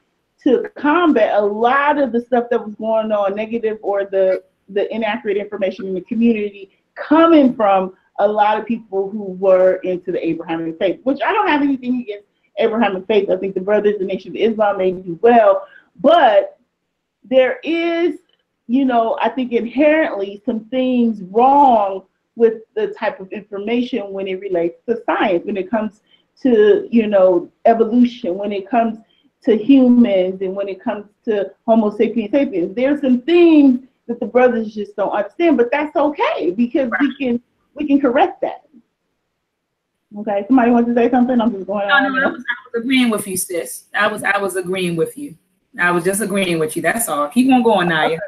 to 0.44 0.70
combat 0.76 1.36
a 1.36 1.42
lot 1.42 1.98
of 1.98 2.12
the 2.12 2.20
stuff 2.20 2.46
that 2.52 2.66
was 2.66 2.76
going 2.76 3.12
on, 3.12 3.36
negative 3.36 3.78
or 3.82 4.06
the 4.06 4.44
the 4.70 4.94
inaccurate 4.94 5.38
information 5.38 5.88
in 5.88 5.94
the 5.94 6.02
community 6.02 6.72
coming 6.96 7.56
from 7.56 7.96
a 8.20 8.28
lot 8.28 8.58
of 8.58 8.66
people 8.66 9.10
who 9.10 9.24
were 9.24 9.76
into 9.78 10.12
the 10.12 10.26
Abrahamic 10.26 10.80
faith, 10.80 11.00
which 11.04 11.20
I 11.26 11.34
don't 11.34 11.48
have 11.48 11.62
anything 11.62 12.02
against 12.02 12.28
Abrahamic 12.58 13.06
faith. 13.08 13.30
I 13.30 13.36
think 13.38 13.54
the 13.54 13.62
Brothers, 13.62 13.96
the 14.00 14.06
Nation 14.06 14.32
of 14.32 14.38
Islam 14.38 14.78
may 14.78 14.92
do 14.92 15.20
well, 15.22 15.68
but 16.02 16.58
there 17.24 17.60
is 17.64 18.16
you 18.68 18.86
know, 18.86 19.18
I 19.22 19.30
think 19.30 19.52
inherently 19.52 20.42
some 20.46 20.66
things 20.66 21.22
wrong 21.24 22.04
with 22.36 22.64
the 22.76 22.88
type 22.88 23.20
of 23.20 23.32
information 23.32 24.12
when 24.12 24.28
it 24.28 24.40
relates 24.40 24.80
to 24.88 25.02
science, 25.06 25.46
when 25.46 25.58
it 25.58 25.70
comes 25.70 26.02
to, 26.42 26.88
you 26.92 27.08
know, 27.08 27.50
evolution, 27.66 28.38
when 28.38 28.52
it 28.52 28.70
comes 28.70 28.98
to 29.44 29.56
humans 29.56 30.42
and 30.42 30.56
when 30.56 30.68
it 30.68 30.84
comes 30.84 31.06
to 31.26 31.52
Homo 31.66 31.96
sapiens 31.96 32.32
sapiens. 32.32 32.76
There's 32.76 33.02
some 33.02 33.22
things 33.22 33.88
that 34.08 34.20
the 34.20 34.26
brothers 34.26 34.74
just 34.74 34.96
don't 34.96 35.12
understand, 35.12 35.58
but 35.58 35.72
that's 35.72 35.96
okay 35.96 36.52
because 36.52 36.90
right. 36.90 37.02
we 37.02 37.16
can 37.18 37.42
we 37.74 37.88
can 37.88 38.00
correct 38.00 38.42
that. 38.42 38.64
Okay, 40.18 40.46
somebody 40.48 40.72
wants 40.72 40.88
to 40.90 40.96
say 40.96 41.10
something? 41.10 41.42
I'm 41.42 41.52
just 41.52 41.68
going 41.68 41.88
no, 41.88 41.94
on. 41.94 42.04
No, 42.14 42.28
I 42.28 42.32
was, 42.32 42.44
I 42.44 42.56
was 42.74 42.84
agreeing 42.84 43.10
with 43.10 43.28
you, 43.28 43.36
sis. 43.36 43.86
I 43.94 44.08
was 44.08 44.24
I 44.24 44.38
was 44.38 44.56
agreeing 44.56 44.96
with 44.96 45.18
you. 45.18 45.38
I 45.80 45.92
was 45.92 46.04
just 46.04 46.22
agreeing 46.22 46.60
with 46.60 46.76
you. 46.76 46.82
That's 46.82 47.10
all. 47.10 47.28
Keep 47.28 47.52
on 47.52 47.64
going, 47.64 47.90
Naya. 47.90 48.08
Okay. 48.08 48.20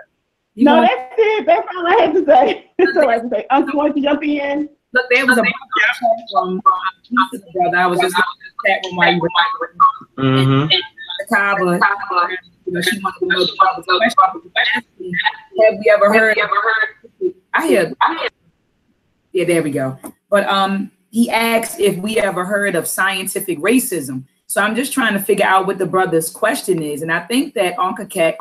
You 0.55 0.65
no, 0.65 0.78
want, 0.78 0.89
that's 0.89 1.13
it. 1.17 1.45
That's 1.45 1.67
all 1.75 1.88
I 1.88 2.01
had 2.01 2.13
to 2.13 2.25
say. 2.25 2.71
That's 2.80 2.97
all 2.97 3.09
I 3.09 3.13
had 3.13 3.23
to 3.23 3.30
say. 3.30 3.45
Uncle, 3.51 3.73
you 3.73 3.78
want 3.78 3.95
to 3.95 4.01
jump 4.01 4.23
in? 4.23 4.69
Look, 4.93 5.05
there 5.11 5.25
was 5.28 5.38
a 5.38 5.43
from 6.32 6.61
brother. 7.53 7.78
I 7.78 7.86
was 7.86 7.99
just 7.99 8.15
chatting 8.65 8.95
while 8.95 9.13
you 9.13 9.19
were 9.19 9.30
mm-hmm. 10.17 10.67
the 10.67 10.82
Kaba, 11.30 11.80
you 12.65 12.73
know, 12.73 12.82
she 12.82 12.99
wanted 12.99 13.19
to 13.19 13.25
know 13.28 13.45
the 13.45 13.53
question. 14.53 14.84
Have 15.61 15.80
we 15.80 15.91
ever 15.93 16.13
heard? 16.13 16.38
I 17.53 17.67
hear. 17.67 17.93
Yeah, 19.34 19.45
there 19.45 19.63
we 19.63 19.71
go. 19.71 19.97
but 20.30 20.47
um, 20.47 20.91
he 21.09 21.30
asked 21.30 21.80
if 21.80 21.97
we 21.97 22.19
ever 22.19 22.45
heard 22.45 22.75
of 22.75 22.88
scientific 22.88 23.59
racism. 23.59 24.25
So 24.47 24.61
I'm 24.61 24.75
just 24.75 24.93
trying 24.93 25.13
to 25.13 25.19
figure 25.19 25.45
out 25.45 25.67
what 25.67 25.78
the 25.78 25.86
brother's 25.86 26.30
question 26.30 26.82
is, 26.82 27.01
and 27.01 27.11
I 27.11 27.19
think 27.19 27.53
that 27.55 27.78
Uncle 27.78 28.05
Cat 28.05 28.38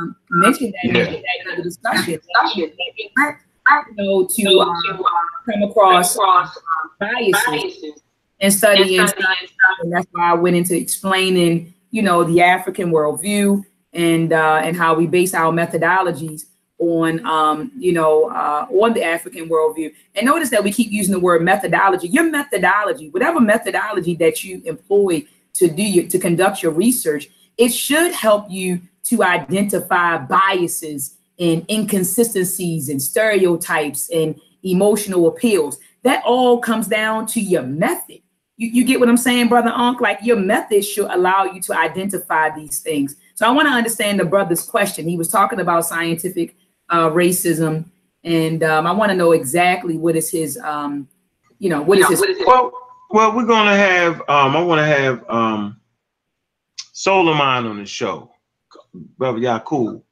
um, 0.00 0.16
mentioned 0.30 0.74
that 0.82 0.92
yeah. 0.92 1.50
in 1.50 1.56
the 1.56 1.62
discussion. 1.62 2.20
I 3.66 3.82
know, 3.92 4.28
to 4.30 4.60
um, 4.60 5.04
come 5.50 5.62
across 5.62 6.16
biases 7.00 8.02
and 8.40 8.52
studying, 8.52 9.00
and 9.00 9.92
that's 9.92 10.06
why 10.12 10.30
I 10.30 10.34
went 10.34 10.56
into 10.56 10.76
explaining, 10.76 11.74
you 11.94 12.02
know, 12.02 12.24
the 12.24 12.42
African 12.42 12.90
worldview 12.90 13.64
and 13.92 14.32
uh, 14.32 14.60
and 14.64 14.76
how 14.76 14.94
we 14.94 15.06
base 15.06 15.32
our 15.32 15.52
methodologies 15.52 16.46
on, 16.78 17.24
um, 17.24 17.70
you 17.78 17.92
know, 17.92 18.28
uh, 18.30 18.66
on 18.68 18.94
the 18.94 19.04
African 19.04 19.48
worldview. 19.48 19.92
And 20.16 20.26
notice 20.26 20.50
that 20.50 20.64
we 20.64 20.72
keep 20.72 20.90
using 20.90 21.12
the 21.12 21.20
word 21.20 21.42
methodology. 21.42 22.08
Your 22.08 22.28
methodology, 22.28 23.10
whatever 23.10 23.38
methodology 23.38 24.16
that 24.16 24.42
you 24.42 24.60
employ 24.64 25.24
to 25.52 25.68
do 25.68 25.84
your, 25.84 26.08
to 26.08 26.18
conduct 26.18 26.64
your 26.64 26.72
research, 26.72 27.28
it 27.58 27.68
should 27.68 28.10
help 28.12 28.50
you 28.50 28.80
to 29.04 29.22
identify 29.22 30.18
biases 30.18 31.16
and 31.38 31.64
inconsistencies 31.70 32.88
and 32.88 33.00
stereotypes 33.00 34.10
and 34.10 34.34
emotional 34.64 35.28
appeals. 35.28 35.78
That 36.02 36.24
all 36.26 36.58
comes 36.58 36.88
down 36.88 37.26
to 37.28 37.40
your 37.40 37.62
method. 37.62 38.23
You, 38.56 38.68
you 38.68 38.84
get 38.84 39.00
what 39.00 39.08
I'm 39.08 39.16
saying, 39.16 39.48
brother 39.48 39.70
Unc? 39.70 40.00
Like 40.00 40.20
your 40.22 40.36
method 40.36 40.84
should 40.84 41.10
allow 41.10 41.44
you 41.44 41.60
to 41.62 41.76
identify 41.76 42.54
these 42.54 42.80
things. 42.80 43.16
So 43.34 43.46
I 43.46 43.50
want 43.50 43.66
to 43.68 43.72
understand 43.72 44.20
the 44.20 44.24
brother's 44.24 44.62
question. 44.62 45.08
He 45.08 45.16
was 45.16 45.28
talking 45.28 45.60
about 45.60 45.86
scientific 45.86 46.56
uh, 46.88 47.10
racism, 47.10 47.86
and 48.22 48.62
um, 48.62 48.86
I 48.86 48.92
want 48.92 49.10
to 49.10 49.16
know 49.16 49.32
exactly 49.32 49.98
what 49.98 50.14
is 50.14 50.30
his, 50.30 50.56
um, 50.58 51.08
you 51.58 51.68
know, 51.68 51.82
what 51.82 51.98
is 51.98 52.08
his. 52.08 52.22
Well, 52.46 52.72
well, 53.10 53.34
we're 53.34 53.46
gonna 53.46 53.76
have. 53.76 54.20
Um, 54.28 54.56
I 54.56 54.62
want 54.62 54.78
to 54.78 54.86
have 54.86 55.28
um, 55.28 55.80
Solomon 56.92 57.66
on 57.66 57.78
the 57.78 57.86
show 57.86 58.34
brother 59.18 59.38
Yakub, 59.38 60.02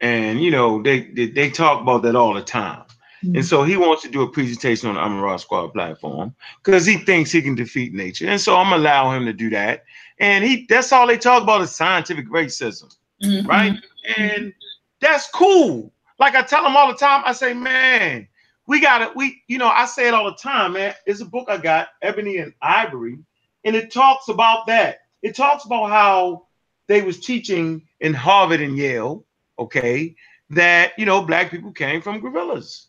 and 0.00 0.40
you 0.40 0.50
know 0.50 0.82
they, 0.82 1.10
they 1.12 1.26
they 1.26 1.50
talk 1.50 1.82
about 1.82 2.02
that 2.02 2.16
all 2.16 2.34
the 2.34 2.42
time. 2.42 2.84
Mm-hmm. 3.22 3.36
And 3.36 3.46
so 3.46 3.62
he 3.62 3.76
wants 3.76 4.02
to 4.02 4.08
do 4.08 4.22
a 4.22 4.28
presentation 4.28 4.88
on 4.88 4.96
the 4.96 5.00
Amara 5.00 5.38
Squad 5.38 5.68
platform 5.68 6.34
because 6.62 6.84
he 6.84 6.98
thinks 6.98 7.30
he 7.30 7.40
can 7.40 7.54
defeat 7.54 7.94
nature. 7.94 8.26
And 8.26 8.40
so 8.40 8.56
I'm 8.56 8.72
allow 8.72 9.12
him 9.12 9.24
to 9.26 9.32
do 9.32 9.48
that. 9.50 9.84
And 10.18 10.44
he 10.44 10.66
that's 10.68 10.92
all 10.92 11.06
they 11.06 11.18
talk 11.18 11.42
about 11.42 11.62
is 11.62 11.74
scientific 11.74 12.28
racism, 12.28 12.94
mm-hmm. 13.22 13.46
right? 13.46 13.78
And 14.16 14.52
that's 15.00 15.30
cool. 15.30 15.92
Like 16.18 16.34
I 16.34 16.42
tell 16.42 16.66
him 16.66 16.76
all 16.76 16.88
the 16.88 16.98
time, 16.98 17.22
I 17.24 17.32
say, 17.32 17.54
man, 17.54 18.26
we 18.66 18.80
got 18.80 19.02
it. 19.02 19.14
we, 19.14 19.42
you 19.46 19.58
know, 19.58 19.68
I 19.68 19.86
say 19.86 20.08
it 20.08 20.14
all 20.14 20.24
the 20.24 20.36
time, 20.36 20.72
man. 20.72 20.94
It's 21.06 21.20
a 21.20 21.24
book 21.24 21.46
I 21.48 21.58
got, 21.58 21.88
Ebony 22.00 22.38
and 22.38 22.52
Ivy, 22.60 23.18
and 23.64 23.76
it 23.76 23.92
talks 23.92 24.28
about 24.28 24.66
that. 24.66 25.00
It 25.22 25.36
talks 25.36 25.64
about 25.64 25.90
how 25.90 26.46
they 26.88 27.02
was 27.02 27.20
teaching 27.20 27.82
in 28.00 28.14
Harvard 28.14 28.60
and 28.60 28.76
Yale, 28.76 29.24
okay, 29.58 30.16
that 30.50 30.92
you 30.98 31.06
know, 31.06 31.22
black 31.22 31.50
people 31.50 31.72
came 31.72 32.02
from 32.02 32.20
gorillas 32.20 32.88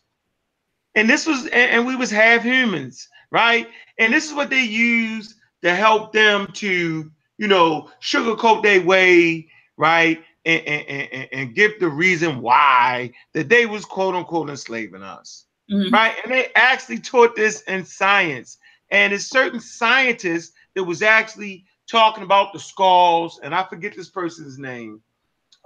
and 0.94 1.08
this 1.08 1.26
was 1.26 1.44
and, 1.46 1.70
and 1.70 1.86
we 1.86 1.96
was 1.96 2.10
half 2.10 2.42
humans 2.42 3.08
right? 3.34 3.66
And 3.98 4.12
this 4.12 4.28
is 4.28 4.32
what 4.32 4.48
they 4.48 4.62
use 4.62 5.34
to 5.62 5.74
help 5.74 6.12
them 6.12 6.46
to 6.54 7.10
you 7.36 7.48
know 7.48 7.90
sugarcoat 8.00 8.62
their 8.62 8.80
way 8.80 9.48
right? 9.76 10.22
And, 10.46 10.62
and, 10.66 11.08
and, 11.10 11.28
and 11.32 11.54
give 11.54 11.80
the 11.80 11.88
reason 11.88 12.42
why 12.42 13.12
that 13.32 13.48
they 13.48 13.66
was 13.66 13.84
quote 13.84 14.14
unquote 14.14 14.50
enslaving 14.50 15.02
us 15.02 15.46
mm-hmm. 15.70 15.92
right? 15.92 16.14
And 16.22 16.32
they 16.32 16.48
actually 16.54 16.98
taught 16.98 17.34
this 17.34 17.62
in 17.62 17.84
science. 17.84 18.58
And 18.90 19.12
it's 19.12 19.24
certain 19.24 19.58
scientists 19.58 20.52
that 20.74 20.84
was 20.84 21.02
actually 21.02 21.64
talking 21.90 22.24
about 22.24 22.52
the 22.54 22.58
skulls 22.58 23.40
and 23.42 23.54
i 23.54 23.62
forget 23.62 23.94
this 23.94 24.08
person's 24.08 24.58
name 24.58 25.02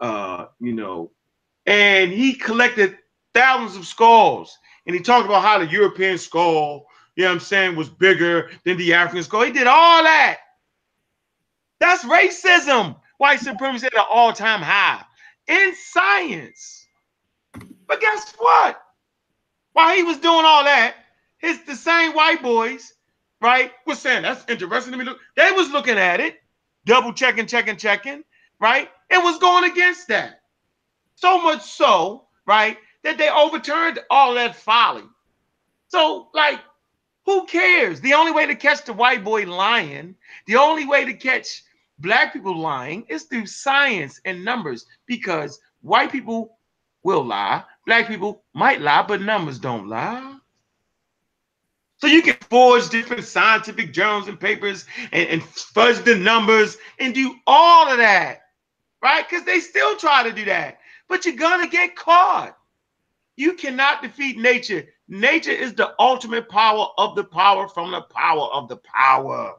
uh 0.01 0.47
you 0.61 0.73
know. 0.73 1.11
And 1.67 2.11
he 2.11 2.33
collected 2.33 2.97
thousands 3.35 3.77
of 3.77 3.87
skulls 3.87 4.57
and 4.89 4.97
he 4.97 5.03
talked 5.03 5.27
about 5.27 5.43
how 5.43 5.59
the 5.59 5.67
European 5.67 6.17
skull, 6.17 6.87
you 7.15 7.25
know 7.25 7.31
what 7.31 7.35
I'm 7.35 7.41
saying, 7.41 7.77
was 7.77 7.91
bigger 7.91 8.51
than 8.65 8.79
the 8.79 8.95
African 8.95 9.23
skull. 9.23 9.43
He 9.43 9.53
did 9.53 9.67
all 9.67 10.03
that. 10.03 10.39
That's 11.79 12.05
racism. 12.05 12.97
White 13.19 13.41
supremacy 13.41 13.87
at 13.87 13.95
an 13.95 14.05
all-time 14.11 14.63
high 14.63 15.05
in 15.47 15.75
science. 15.75 16.87
But 17.87 18.01
guess 18.01 18.33
what? 18.39 18.81
While 19.73 19.95
he 19.95 20.03
was 20.05 20.19
doing 20.19 20.45
all 20.45 20.65
that, 20.65 20.95
it's 21.41 21.65
the 21.65 21.77
same 21.77 22.13
white 22.13 22.43
boys, 22.43 22.95
right, 23.41 23.73
was 23.87 23.99
saying 23.99 24.23
that's 24.23 24.45
interesting 24.49 24.93
to 24.93 24.99
me. 24.99 25.05
Look, 25.05 25.19
they 25.37 25.51
was 25.53 25.71
looking 25.71 25.99
at 25.99 26.21
it, 26.21 26.37
double 26.87 27.13
checking, 27.13 27.47
checking, 27.47 27.77
checking, 27.77 28.25
right, 28.59 28.89
and 29.11 29.23
was 29.23 29.39
going 29.39 29.71
against 29.71 30.09
that. 30.09 30.41
So 31.17 31.43
much 31.43 31.63
so, 31.63 32.27
right, 32.47 32.79
that 33.09 33.17
they 33.17 33.31
overturned 33.31 33.99
all 34.11 34.35
that 34.35 34.55
folly. 34.55 35.05
So, 35.89 36.29
like, 36.35 36.61
who 37.25 37.47
cares? 37.47 38.03
The 38.03 38.13
only 38.13 38.33
way 38.33 38.45
to 38.47 38.55
catch 38.55 38.85
the 38.85 38.93
white 38.93 39.25
boy 39.25 39.47
lying, 39.47 40.15
the 40.47 40.57
only 40.57 40.87
way 40.87 41.07
to 41.07 41.15
catch 41.15 41.65
black 41.99 42.35
people 42.35 42.57
lying 42.57 43.05
is 43.09 43.25
through 43.25 43.47
science 43.47 44.21
and 44.27 44.45
numbers 44.45 44.85
because 45.07 45.59
white 45.81 46.13
people 46.13 46.59
will 47.03 47.25
lie, 47.25 47.65
black 47.87 48.09
people 48.09 48.45
might 48.55 48.83
lie, 48.83 49.05
but 49.09 49.23
numbers 49.23 49.59
don't 49.59 49.89
lie. 49.89 50.37
So 51.97 52.07
you 52.07 52.21
can 52.21 52.37
forge 52.51 52.91
different 52.91 53.25
scientific 53.25 53.95
journals 53.95 54.29
and 54.29 54.39
papers 54.39 54.85
and, 55.13 55.29
and 55.31 55.43
fudge 55.43 56.05
the 56.05 56.15
numbers 56.15 56.77
and 56.99 57.15
do 57.15 57.35
all 57.47 57.91
of 57.91 57.97
that, 57.97 58.41
right? 59.03 59.27
Because 59.29 59.47
they 59.47 59.61
still 59.61 59.97
try 59.97 60.23
to 60.25 60.33
do 60.33 60.45
that, 60.45 60.79
but 61.09 61.25
you're 61.25 61.37
gonna 61.37 61.69
get 61.69 61.97
caught. 61.97 62.58
You 63.39 63.53
cannot 63.53 64.03
defeat 64.03 64.37
nature. 64.37 64.89
Nature 65.07 65.53
is 65.53 65.73
the 65.73 65.95
ultimate 66.01 66.49
power 66.49 66.89
of 66.99 67.15
the 67.15 67.23
power 67.23 67.69
from 67.69 67.93
the 67.93 68.01
power 68.01 68.49
of 68.53 68.67
the 68.67 68.79
power. 68.79 69.55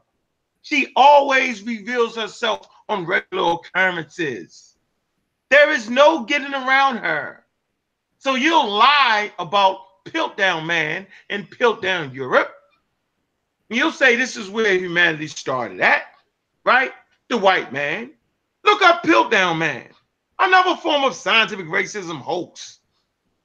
She 0.60 0.92
always 0.96 1.62
reveals 1.62 2.14
herself 2.14 2.68
on 2.90 3.06
regular 3.06 3.54
occurrences. 3.54 4.76
There 5.48 5.70
is 5.70 5.88
no 5.88 6.24
getting 6.26 6.52
around 6.52 6.98
her. 6.98 7.46
So 8.18 8.34
you'll 8.34 8.70
lie 8.70 9.32
about 9.38 10.04
Piltdown 10.04 10.66
Man 10.66 11.06
and 11.30 11.50
Piltdown 11.50 12.12
Europe. 12.12 12.54
You'll 13.70 13.92
say 13.92 14.14
this 14.14 14.36
is 14.36 14.50
where 14.50 14.74
humanity 14.74 15.26
started 15.26 15.80
at, 15.80 16.02
right? 16.64 16.92
The 17.28 17.38
white 17.38 17.72
man. 17.72 18.10
Look 18.62 18.82
up 18.82 19.02
Piltdown 19.02 19.56
Man, 19.56 19.88
another 20.38 20.76
form 20.76 21.02
of 21.04 21.14
scientific 21.14 21.64
racism 21.64 22.18
hoax 22.18 22.79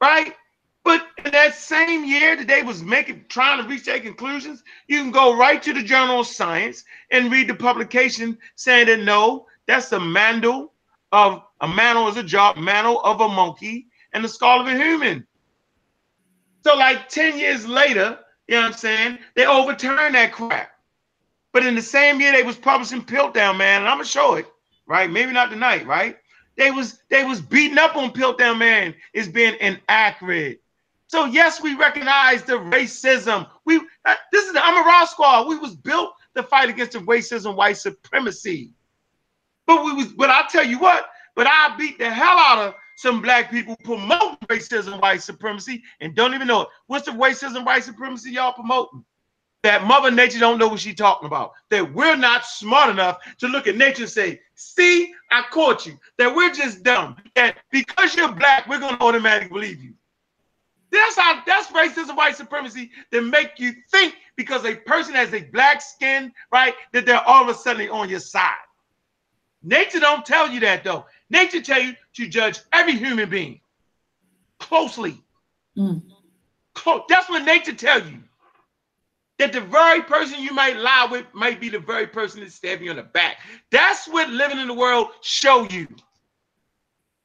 right? 0.06 0.36
But 0.84 1.08
in 1.26 1.32
that 1.32 1.56
same 1.56 2.06
year 2.06 2.36
that 2.36 2.48
they 2.48 2.62
was 2.62 2.84
making 2.84 3.26
trying 3.28 3.62
to 3.62 3.68
reach 3.68 3.86
their 3.86 4.00
conclusions, 4.00 4.64
you 4.88 5.00
can 5.00 5.10
go 5.10 5.36
right 5.36 5.62
to 5.64 5.74
the 5.74 5.82
Journal 5.82 6.20
of 6.20 6.28
Science 6.28 6.86
and 7.10 7.32
read 7.32 7.50
the 7.50 7.56
publication 7.56 8.38
saying 8.56 8.86
that 8.88 9.00
no, 9.00 9.48
that's 9.66 9.92
a 9.92 10.00
mantle 10.00 10.74
of 11.12 11.42
a 11.62 11.68
mantle 11.68 12.08
is 12.08 12.18
a 12.18 12.24
job, 12.24 12.58
mantle 12.58 13.02
of 13.04 13.22
a 13.22 13.28
monkey 13.28 13.88
and 14.14 14.24
the 14.24 14.30
skull 14.30 14.62
of 14.62 14.68
a 14.68 14.78
human. 14.78 15.26
So 16.64 16.76
like 16.76 17.10
10 17.10 17.40
years 17.40 17.68
later, 17.68 18.20
you 18.48 18.56
know 18.56 18.62
what 18.62 18.68
I'm 18.68 18.74
saying, 18.74 19.18
they 19.36 19.48
overturned 19.48 20.14
that 20.14 20.32
crap. 20.32 20.70
But 21.52 21.66
in 21.66 21.74
the 21.74 21.82
same 21.82 22.20
year 22.20 22.32
they 22.32 22.44
was 22.44 22.58
publishing 22.58 23.02
Piltdown 23.02 23.58
Man, 23.58 23.82
and 23.82 23.88
I'm 23.88 23.98
gonna 23.98 24.06
show 24.06 24.36
it, 24.36 24.46
right? 24.86 25.10
Maybe 25.10 25.32
not 25.32 25.50
tonight, 25.50 25.88
right? 25.88 26.18
They 26.58 26.72
was 26.72 27.00
they 27.10 27.24
was 27.24 27.42
beating 27.42 27.78
up 27.78 27.96
on 27.96 28.12
Piltdown 28.12 28.58
Man 28.58 28.96
as 29.14 29.28
being 29.28 29.56
inaccurate. 29.60 30.62
So 31.08 31.26
yes, 31.26 31.62
we 31.62 31.76
recognize 31.76 32.44
the 32.44 32.54
racism. 32.54 33.48
We 33.66 33.78
uh, 34.06 34.16
this 34.32 34.46
is 34.46 34.54
the 34.54 34.66
Amara 34.66 35.06
Squad. 35.08 35.48
We 35.48 35.58
was 35.58 35.76
built 35.76 36.14
to 36.36 36.44
fight 36.44 36.70
against 36.70 36.94
the 36.94 37.00
racism, 37.00 37.56
white 37.56 37.78
supremacy. 37.78 38.74
But 39.66 39.84
we 39.84 39.94
was, 39.94 40.08
but 40.08 40.30
I'll 40.30 40.48
tell 40.48 40.66
you 40.66 40.80
what, 40.80 41.08
but 41.36 41.48
I 41.48 41.76
beat 41.78 41.98
the 41.98 42.10
hell 42.10 42.38
out 42.38 42.68
of 42.68 42.76
some 42.98 43.22
black 43.22 43.52
people 43.52 43.76
promoting 43.84 44.38
racism, 44.48 45.02
white 45.02 45.22
supremacy, 45.22 45.84
and 46.00 46.16
don't 46.16 46.34
even 46.34 46.48
know 46.48 46.62
it. 46.62 46.68
What's 46.88 47.06
the 47.06 47.12
racism, 47.12 47.66
white 47.66 47.84
supremacy 47.84 48.32
y'all 48.32 48.54
promoting? 48.54 49.04
That 49.66 49.84
Mother 49.84 50.12
Nature 50.12 50.38
don't 50.38 50.60
know 50.60 50.68
what 50.68 50.80
she's 50.80 50.94
talking 50.94 51.26
about. 51.26 51.54
That 51.72 51.92
we're 51.92 52.16
not 52.16 52.46
smart 52.46 52.92
enough 52.92 53.18
to 53.40 53.48
look 53.48 53.66
at 53.66 53.76
nature 53.76 54.04
and 54.04 54.12
say, 54.12 54.40
see, 54.54 55.12
I 55.32 55.44
caught 55.50 55.88
you. 55.88 55.98
That 56.20 56.36
we're 56.36 56.54
just 56.54 56.84
dumb. 56.84 57.16
That 57.36 57.58
because 57.72 58.16
you're 58.16 58.32
black, 58.32 58.70
we're 58.70 58.80
gonna 58.80 59.00
automatically 59.02 59.50
believe 59.50 59.84
you. 59.84 59.94
That's 60.92 61.18
how 61.18 61.42
that's 61.48 61.72
racism, 61.72 62.16
white 62.16 62.36
supremacy 62.36 62.92
that 63.12 63.24
make 63.24 63.54
you 63.58 63.74
think 63.90 64.14
because 64.36 64.64
a 64.66 64.76
person 64.76 65.16
has 65.16 65.34
a 65.34 65.42
black 65.46 65.82
skin, 65.82 66.32
right, 66.52 66.76
that 66.94 67.08
they're 67.08 67.28
all 67.28 67.42
of 67.42 67.50
a 67.50 67.56
sudden 67.56 67.90
on 67.90 68.08
your 68.08 68.20
side. 68.20 68.54
Nature 69.64 70.00
don't 70.00 70.24
tell 70.24 70.48
you 70.48 70.60
that 70.60 70.84
though. 70.84 71.08
Nature 71.32 71.62
tell 71.62 71.82
you 71.82 71.96
to 72.14 72.28
judge 72.28 72.60
every 72.72 72.96
human 72.98 73.32
being 73.32 73.60
closely. 74.60 75.24
Mm. 75.76 76.04
Close. 76.76 77.02
That's 77.10 77.28
what 77.30 77.44
nature 77.44 77.74
tell 77.74 78.00
you 78.08 78.20
that 79.38 79.52
the 79.52 79.62
very 79.62 80.02
person 80.02 80.40
you 80.42 80.54
might 80.54 80.78
lie 80.78 81.08
with 81.12 81.26
might 81.34 81.60
be 81.60 81.70
the 81.70 81.80
very 81.80 82.08
person 82.08 82.40
that 82.42 82.52
stabbed 82.52 82.82
you 82.82 82.92
in 82.92 82.98
the 82.98 83.04
back. 83.04 83.38
That's 83.72 84.08
what 84.08 84.30
living 84.30 84.60
in 84.60 84.68
the 84.68 84.74
world 84.74 85.10
show 85.22 85.68
you. 85.70 85.88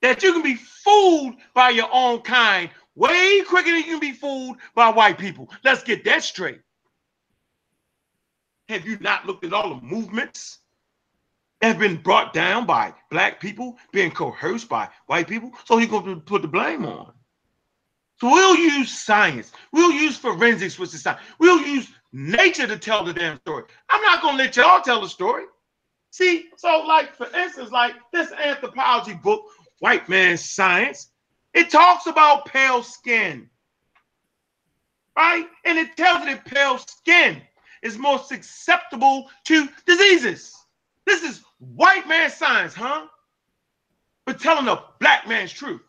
That 0.03 0.23
you 0.23 0.33
can 0.33 0.43
be 0.43 0.55
fooled 0.57 1.35
by 1.55 1.71
your 1.71 1.89
own 1.93 2.23
kind 2.23 2.71
way 2.95 3.43
quicker 3.43 3.71
than 3.71 3.79
you 3.79 3.85
can 3.85 4.01
be 4.01 4.13
fooled 4.13 4.57
by 4.75 4.91
white 4.91 5.19
people. 5.19 5.51
Let's 5.65 5.83
get 5.83 6.05
that 6.05 6.25
straight. 6.25 6.61
Have 8.69 8.87
you 8.87 8.99
not 9.01 9.27
looked 9.27 9.45
at 9.45 9.53
all 9.53 9.75
the 9.75 9.83
movements 9.83 10.59
that 11.61 11.69
have 11.69 11.79
been 11.79 11.97
brought 11.97 12.33
down 12.33 12.67
by 12.67 12.95
black 13.11 13.41
people, 13.41 13.77
being 13.93 14.11
coerced 14.11 14.69
by 14.69 14.89
white 15.07 15.29
people? 15.29 15.53
So 15.65 15.79
you're 15.79 15.89
going 15.89 16.07
to 16.07 16.21
put 16.21 16.43
the 16.43 16.49
blame 16.49 16.85
on. 16.85 17.13
So 18.21 18.31
we'll 18.31 18.57
use 18.57 19.01
science. 19.01 19.51
We'll 19.73 19.93
use 19.93 20.17
forensics, 20.17 20.79
which 20.79 20.95
is 20.95 21.03
science. 21.03 21.21
We'll 21.39 21.61
use 21.63 21.89
nature 22.13 22.67
to 22.67 22.79
tell 22.79 23.05
the 23.05 23.13
damn 23.13 23.39
story. 23.41 23.65
I'm 23.89 24.03
not 24.03 24.23
gonna 24.23 24.39
let 24.39 24.57
y'all 24.57 24.83
tell 24.83 25.01
the 25.01 25.09
story. 25.09 25.45
See, 26.11 26.47
so 26.57 26.85
like 26.87 27.15
for 27.15 27.27
instance, 27.37 27.71
like 27.71 27.95
this 28.13 28.33
anthropology 28.33 29.15
book, 29.15 29.45
White 29.79 30.09
Man's 30.09 30.45
Science, 30.45 31.11
it 31.55 31.71
talks 31.71 32.07
about 32.07 32.47
pale 32.47 32.83
skin, 32.83 33.49
right? 35.17 35.47
And 35.65 35.79
it 35.79 35.97
tells 35.97 36.21
you 36.21 36.35
that 36.35 36.45
pale 36.45 36.79
skin 36.79 37.41
is 37.83 37.99
more 37.99 38.19
susceptible 38.19 39.31
to 39.45 39.69
diseases. 39.87 40.55
This 41.07 41.23
is 41.23 41.43
white 41.59 42.07
man 42.07 42.31
science, 42.31 42.75
huh? 42.75 43.07
But 44.27 44.41
telling 44.41 44.67
the 44.67 44.83
black 45.01 45.27
man's 45.27 45.53
truth. 45.53 45.83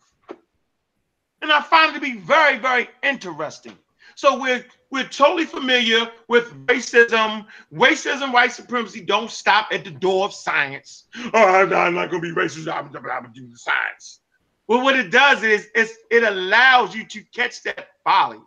And 1.42 1.52
I 1.52 1.60
find 1.60 1.90
it 1.90 1.94
to 1.94 2.00
be 2.00 2.18
very, 2.18 2.58
very 2.58 2.88
interesting. 3.02 3.76
So 4.14 4.40
we're 4.40 4.64
we're 4.90 5.08
totally 5.08 5.46
familiar 5.46 6.10
with 6.28 6.52
racism. 6.66 7.46
Racism, 7.72 8.32
white 8.32 8.52
supremacy 8.52 9.00
don't 9.00 9.30
stop 9.30 9.68
at 9.72 9.84
the 9.84 9.90
door 9.90 10.26
of 10.26 10.34
science. 10.34 11.06
Oh, 11.32 11.46
I'm 11.46 11.70
not, 11.94 12.10
going 12.10 12.22
to 12.22 12.34
be 12.34 12.34
racist. 12.34 12.70
I'm, 12.70 12.92
to 12.92 13.30
do 13.32 13.48
the 13.48 13.56
science. 13.56 14.20
Well, 14.68 14.84
what 14.84 14.96
it 14.96 15.10
does 15.10 15.42
is 15.42 15.70
it 15.74 16.22
allows 16.22 16.94
you 16.94 17.06
to 17.06 17.22
catch 17.34 17.62
that 17.62 17.88
folly. 18.04 18.40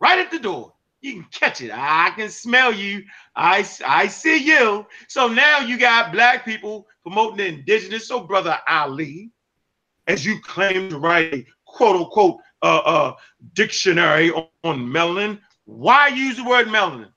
Right 0.00 0.18
at 0.18 0.30
the 0.30 0.40
door. 0.40 0.74
You 1.00 1.12
can 1.14 1.26
catch 1.30 1.60
it. 1.60 1.70
I 1.72 2.10
can 2.16 2.28
smell 2.28 2.72
you. 2.72 3.04
I, 3.36 3.64
I 3.86 4.08
see 4.08 4.38
you. 4.38 4.86
So 5.06 5.28
now 5.28 5.60
you 5.60 5.78
got 5.78 6.12
black 6.12 6.44
people 6.44 6.88
promoting 7.04 7.36
the 7.36 7.46
indigenous. 7.46 8.08
So, 8.08 8.20
Brother 8.20 8.58
Ali, 8.68 9.30
as 10.08 10.24
you 10.24 10.40
claim 10.40 10.90
to 10.90 10.98
write 10.98 11.32
a 11.32 11.46
quote 11.64 11.96
unquote 11.96 12.38
uh, 12.62 12.82
uh, 12.84 13.14
dictionary 13.54 14.30
on, 14.30 14.48
on 14.64 14.80
melanin, 14.80 15.40
why 15.64 16.08
use 16.08 16.36
the 16.36 16.44
word 16.44 16.66
melanin? 16.68 17.10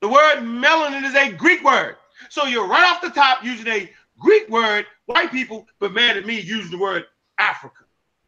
The 0.00 0.08
word 0.08 0.38
melanin 0.40 1.04
is 1.04 1.14
a 1.14 1.32
Greek 1.32 1.62
word. 1.62 1.96
So 2.28 2.44
you're 2.44 2.66
right 2.66 2.84
off 2.84 3.00
the 3.00 3.10
top 3.10 3.44
using 3.44 3.68
a 3.68 3.90
Greek 4.18 4.48
word, 4.48 4.86
white 5.06 5.30
people, 5.30 5.66
but 5.78 5.92
mad 5.92 6.16
at 6.16 6.26
me 6.26 6.40
using 6.40 6.70
the 6.70 6.78
word 6.78 7.04
Africa. 7.38 7.84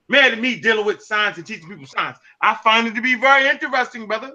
Mad 0.09 0.33
at 0.33 0.41
me 0.41 0.57
dealing 0.61 0.85
with 0.85 1.03
science 1.03 1.37
and 1.39 1.47
teaching 1.47 1.69
people 1.69 1.87
science. 1.87 2.19
I 2.41 2.55
find 2.55 2.87
it 2.87 2.95
to 2.95 3.03
be 3.03 3.15
very 3.15 3.49
interesting, 3.49 4.07
brother. 4.07 4.33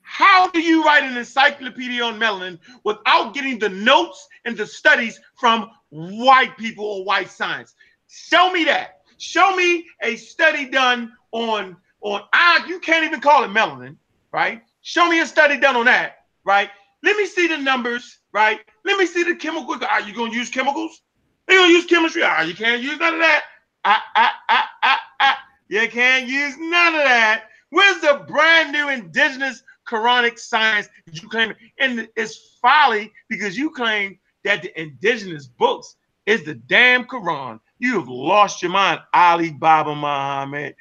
How 0.00 0.48
do 0.50 0.60
you 0.60 0.84
write 0.84 1.02
an 1.02 1.16
encyclopedia 1.16 2.02
on 2.02 2.18
melanin 2.18 2.58
without 2.84 3.34
getting 3.34 3.58
the 3.58 3.68
notes 3.68 4.28
and 4.44 4.56
the 4.56 4.66
studies 4.66 5.20
from 5.34 5.70
white 5.90 6.56
people 6.56 6.84
or 6.84 7.04
white 7.04 7.28
science? 7.28 7.74
Show 8.08 8.52
me 8.52 8.64
that. 8.66 8.95
Show 9.18 9.56
me 9.56 9.86
a 10.02 10.16
study 10.16 10.68
done 10.68 11.12
on 11.32 11.76
on 12.02 12.22
I 12.32 12.64
you 12.68 12.80
can't 12.80 13.04
even 13.04 13.20
call 13.20 13.44
it 13.44 13.48
melanin, 13.48 13.96
right? 14.32 14.62
Show 14.82 15.08
me 15.08 15.20
a 15.20 15.26
study 15.26 15.58
done 15.58 15.76
on 15.76 15.86
that, 15.86 16.24
right? 16.44 16.70
Let 17.02 17.16
me 17.16 17.26
see 17.26 17.46
the 17.46 17.58
numbers, 17.58 18.18
right? 18.32 18.60
Let 18.84 18.98
me 18.98 19.06
see 19.06 19.22
the 19.22 19.36
chemical. 19.36 19.76
Are 19.84 20.00
you 20.00 20.14
gonna 20.14 20.32
use 20.32 20.50
chemicals? 20.50 21.02
You 21.48 21.58
gonna 21.58 21.72
use 21.72 21.86
chemistry? 21.86 22.22
Ah, 22.24 22.42
you 22.42 22.54
can't 22.54 22.82
use 22.82 22.98
none 22.98 23.14
of 23.14 23.20
that. 23.20 23.44
Ah, 23.84 24.04
ah, 24.16 24.32
ah, 24.48 24.68
ah, 24.82 25.00
ah. 25.20 25.38
You 25.68 25.88
can't 25.88 26.28
use 26.28 26.56
none 26.58 26.94
of 26.94 27.02
that. 27.02 27.44
Where's 27.70 28.00
the 28.00 28.24
brand 28.28 28.72
new 28.72 28.88
indigenous 28.88 29.62
Quranic 29.88 30.38
science 30.38 30.88
you 31.12 31.28
claim? 31.28 31.54
And 31.78 32.08
it's 32.16 32.58
folly 32.60 33.12
because 33.28 33.56
you 33.56 33.70
claim 33.70 34.18
that 34.44 34.62
the 34.62 34.80
indigenous 34.80 35.46
books 35.46 35.96
is 36.26 36.44
the 36.44 36.54
damn 36.54 37.04
Quran. 37.04 37.60
You 37.78 37.98
have 37.98 38.08
lost 38.08 38.62
your 38.62 38.70
mind, 38.70 39.00
Ali 39.12 39.50
Baba 39.50 39.94
Muhammad. 39.94 40.74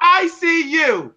I 0.00 0.26
see 0.26 0.70
you. 0.70 1.14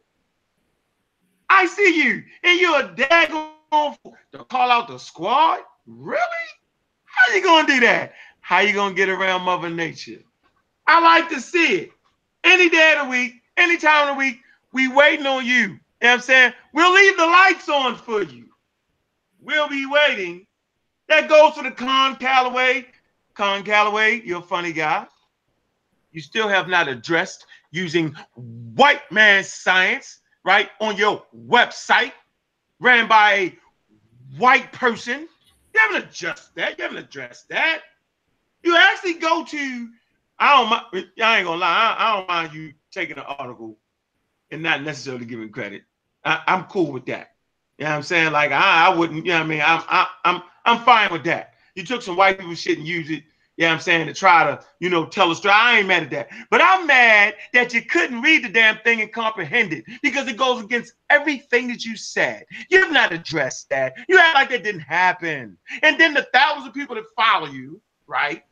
I 1.50 1.66
see 1.66 2.04
you. 2.04 2.24
And 2.44 2.60
you're 2.60 2.80
a 2.80 2.88
daggone 2.90 3.98
to 4.32 4.44
call 4.46 4.72
out 4.72 4.88
the 4.88 4.98
squad? 4.98 5.60
Really? 5.86 6.20
How 7.04 7.34
you 7.34 7.44
gonna 7.44 7.68
do 7.68 7.80
that? 7.82 8.14
How 8.40 8.60
you 8.60 8.74
gonna 8.74 8.96
get 8.96 9.10
around 9.10 9.42
Mother 9.42 9.70
Nature? 9.70 10.22
I 10.88 11.02
like 11.02 11.30
to 11.30 11.42
see 11.42 11.76
it. 11.76 11.92
Any 12.44 12.70
day 12.70 12.96
of 12.98 13.06
the 13.06 13.12
week, 13.12 13.42
any 13.58 13.78
time 13.78 14.08
of 14.08 14.16
the 14.16 14.20
week, 14.20 14.40
we 14.72 14.88
waiting 14.88 15.26
on 15.26 15.46
you. 15.46 15.54
You 15.54 15.68
know 15.68 15.78
what 16.00 16.14
I'm 16.14 16.22
saying? 16.22 16.54
We'll 16.74 16.94
leave 16.94 17.18
the 17.18 17.26
lights 17.26 17.70
on 17.70 17.96
for 17.96 18.22
you. 18.22 18.46
We'll 19.42 19.70
be 19.70 19.86
waiting. 19.86 20.46
That 21.08 21.30
goes 21.30 21.54
for 21.54 21.64
the 21.64 21.72
Con 21.72 22.18
Calloway. 22.18 22.88
Con 23.34 23.64
Calloway, 23.64 24.22
you're 24.24 24.40
a 24.40 24.44
funny 24.44 24.74
guy. 24.74 25.08
You 26.16 26.22
still 26.22 26.48
have 26.48 26.70
not 26.70 26.88
addressed 26.88 27.46
using 27.72 28.16
white 28.36 29.12
man 29.12 29.44
science, 29.44 30.20
right, 30.46 30.70
on 30.80 30.96
your 30.96 31.26
website, 31.36 32.14
ran 32.80 33.10
by 33.10 33.34
a 33.34 33.58
white 34.38 34.72
person. 34.72 35.28
You 35.74 35.80
haven't 35.82 36.10
addressed 36.10 36.56
that. 36.56 36.78
You 36.78 36.86
haven't 36.86 37.00
addressed 37.00 37.50
that. 37.50 37.82
You 38.64 38.78
actually 38.78 39.16
go 39.16 39.44
to, 39.44 39.90
I 40.40 40.56
don't 40.56 40.70
mind, 40.70 41.10
I 41.22 41.38
ain't 41.38 41.48
gonna 41.48 41.60
lie, 41.60 41.68
I, 41.68 41.96
I 42.00 42.16
don't 42.16 42.28
mind 42.30 42.54
you 42.54 42.74
taking 42.92 43.18
an 43.18 43.26
article 43.28 43.78
and 44.52 44.64
not 44.64 44.84
necessarily 44.84 45.26
giving 45.26 45.50
credit. 45.50 45.84
I, 46.24 46.42
am 46.48 46.64
cool 46.64 46.94
with 46.94 47.06
that. 47.08 47.32
You 47.78 47.84
know 47.84 47.92
what 47.92 47.98
I'm 47.98 48.04
saying? 48.04 48.32
Like 48.32 48.54
I, 48.54 48.86
I 48.88 48.96
wouldn't, 48.96 49.26
you 49.26 49.34
know 49.34 49.40
what 49.40 49.46
I 49.46 49.50
mean? 49.50 49.62
I'm 49.62 49.84
I, 49.90 50.08
I'm 50.24 50.44
I'm 50.64 50.80
fine 50.86 51.12
with 51.12 51.26
that. 51.26 51.56
You 51.76 51.84
took 51.84 52.02
some 52.02 52.16
white 52.16 52.40
people 52.40 52.56
shit 52.56 52.78
and 52.78 52.88
used 52.88 53.12
it 53.12 53.26
yeah, 53.58 53.72
I'm 53.72 53.80
saying 53.80 54.08
to 54.08 54.14
try 54.14 54.44
to, 54.44 54.60
you 54.80 54.90
know, 54.90 55.06
tell 55.06 55.32
a 55.32 55.36
story. 55.36 55.54
I 55.56 55.80
ain't 55.80 55.88
mad 55.88 56.04
at 56.04 56.10
that. 56.12 56.30
But 56.50 56.62
I'm 56.62 56.86
mad 56.86 57.36
that 57.54 57.74
you 57.74 57.84
couldn't 57.84 58.22
read 58.22 58.44
the 58.44 58.50
damn 58.50 58.80
thing 58.80 59.02
and 59.02 59.12
comprehend 59.14 59.72
it 59.72 59.86
because 60.02 60.28
it 60.28 60.36
goes 60.36 60.62
against 60.62 60.94
everything 61.10 61.70
that 61.70 61.86
you 61.86 61.96
said. 61.96 62.46
You've 62.70 62.92
not 62.92 63.14
addressed 63.14 63.70
that. 63.70 63.94
You 64.10 64.20
act 64.20 64.36
like 64.36 64.50
that 64.50 64.64
didn't 64.64 64.82
happen. 64.82 65.58
And 65.84 65.98
then 66.00 66.14
the 66.14 66.28
thousands 66.34 66.68
of 66.68 66.74
people 66.74 66.96
that 66.96 67.06
follow 67.16 67.48
you, 67.48 67.82
right? 68.08 68.44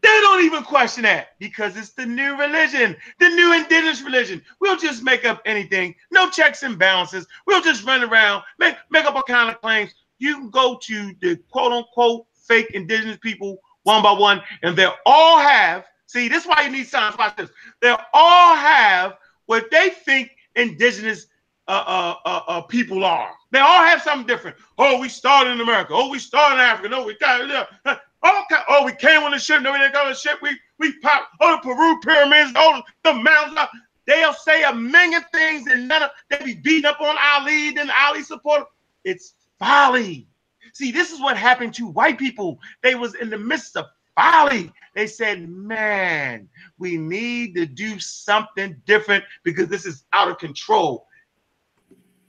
They 0.00 0.20
don't 0.20 0.44
even 0.44 0.62
question 0.62 1.02
that 1.02 1.38
because 1.38 1.76
it's 1.76 1.90
the 1.90 2.06
new 2.06 2.38
religion, 2.38 2.96
the 3.18 3.28
new 3.28 3.52
indigenous 3.52 4.00
religion. 4.00 4.40
We'll 4.60 4.78
just 4.78 5.02
make 5.02 5.26
up 5.26 5.42
anything, 5.44 5.94
no 6.10 6.30
checks 6.30 6.62
and 6.62 6.78
balances. 6.78 7.26
We'll 7.46 7.62
just 7.62 7.84
run 7.84 8.02
around, 8.02 8.44
make, 8.58 8.76
make 8.90 9.04
up 9.04 9.16
all 9.16 9.22
kind 9.22 9.50
of 9.50 9.60
claims. 9.60 9.92
You 10.18 10.36
can 10.36 10.50
go 10.50 10.78
to 10.84 11.12
the 11.20 11.36
quote 11.50 11.72
unquote 11.72 12.26
fake 12.46 12.70
indigenous 12.70 13.18
people 13.18 13.60
one 13.88 14.02
by 14.02 14.12
one, 14.12 14.42
and 14.62 14.76
they 14.76 14.88
all 15.06 15.38
have. 15.38 15.84
See, 16.06 16.28
this 16.28 16.44
is 16.44 16.48
why 16.48 16.62
you 16.62 16.70
need 16.70 16.86
signs. 16.86 17.18
Watch 17.18 17.36
this. 17.36 17.50
They 17.80 17.94
all 18.14 18.54
have 18.54 19.16
what 19.46 19.70
they 19.70 19.90
think 19.90 20.30
indigenous 20.54 21.26
uh, 21.66 21.84
uh, 21.86 22.14
uh, 22.24 22.40
uh, 22.48 22.60
people 22.62 23.04
are. 23.04 23.30
They 23.50 23.58
all 23.58 23.84
have 23.84 24.02
something 24.02 24.26
different. 24.26 24.56
Oh, 24.78 25.00
we 25.00 25.08
started 25.08 25.50
in 25.52 25.60
America. 25.60 25.92
Oh, 25.94 26.08
we 26.08 26.18
started 26.18 26.54
in 26.54 26.60
Africa. 26.60 26.88
No, 26.88 27.04
we 27.04 27.16
got 27.18 27.48
yeah. 27.48 27.96
Oh, 28.22 28.42
oh, 28.68 28.84
we 28.84 28.92
came 28.92 29.22
on 29.22 29.30
the 29.30 29.38
ship. 29.38 29.62
No, 29.62 29.72
we 29.72 29.78
didn't 29.78 29.92
go 29.92 30.02
on 30.02 30.08
the 30.08 30.14
ship. 30.14 30.38
We 30.42 30.50
we 30.78 30.98
popped. 31.00 31.28
Oh, 31.40 31.56
the 31.56 31.62
Peru 31.62 32.00
pyramids. 32.00 32.52
Oh, 32.56 32.82
the 33.04 33.14
mountains. 33.14 33.58
They'll 34.06 34.32
say 34.32 34.64
a 34.64 34.74
million 34.74 35.22
things, 35.32 35.66
and 35.66 35.86
none 35.86 36.02
of 36.02 36.10
them, 36.30 36.40
they 36.40 36.46
be 36.46 36.60
beating 36.60 36.86
up 36.86 37.00
on 37.00 37.16
Ali. 37.18 37.72
Then 37.72 37.90
Ali 37.90 38.22
support. 38.22 38.66
It's 39.04 39.34
folly. 39.58 40.26
See, 40.72 40.92
this 40.92 41.12
is 41.12 41.20
what 41.20 41.36
happened 41.36 41.74
to 41.74 41.86
white 41.86 42.18
people. 42.18 42.58
They 42.82 42.94
was 42.94 43.14
in 43.14 43.30
the 43.30 43.38
midst 43.38 43.76
of 43.76 43.86
folly. 44.16 44.72
They 44.94 45.06
said, 45.06 45.48
man, 45.48 46.48
we 46.78 46.96
need 46.96 47.54
to 47.54 47.66
do 47.66 47.98
something 47.98 48.80
different 48.84 49.24
because 49.44 49.68
this 49.68 49.86
is 49.86 50.04
out 50.12 50.28
of 50.28 50.38
control. 50.38 51.06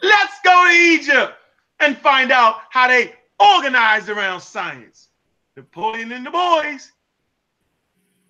Let's 0.02 0.36
go 0.44 0.68
to 0.68 0.74
Egypt 0.74 1.34
and 1.80 1.98
find 1.98 2.32
out 2.32 2.58
how 2.70 2.88
they 2.88 3.14
organized 3.40 4.10
around 4.10 4.42
science. 4.42 5.10
Napoleon 5.56 6.12
and 6.12 6.26
the 6.26 6.32
boys, 6.32 6.92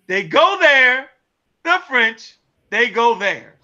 they 0.06 0.24
go 0.24 0.56
there. 0.60 1.10
The 1.62 1.80
French, 1.86 2.38
they 2.70 2.88
go 2.88 3.18
there. 3.18 3.58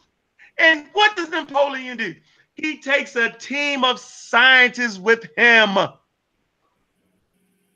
And 0.58 0.86
what 0.92 1.16
does 1.16 1.30
Napoleon 1.30 1.96
do? 1.96 2.14
He 2.54 2.78
takes 2.78 3.16
a 3.16 3.30
team 3.30 3.84
of 3.84 3.98
scientists 3.98 4.98
with 4.98 5.26
him 5.36 5.76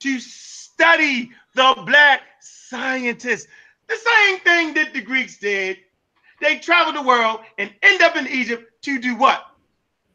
to 0.00 0.18
study 0.18 1.30
the 1.54 1.82
black 1.86 2.22
scientists. 2.40 3.46
The 3.88 3.96
same 3.96 4.40
thing 4.40 4.74
that 4.74 4.92
the 4.92 5.00
Greeks 5.00 5.38
did. 5.38 5.78
They 6.40 6.58
traveled 6.58 6.96
the 6.96 7.02
world 7.02 7.40
and 7.58 7.72
end 7.82 8.02
up 8.02 8.16
in 8.16 8.26
Egypt 8.26 8.82
to 8.82 8.98
do 8.98 9.14
what? 9.16 9.44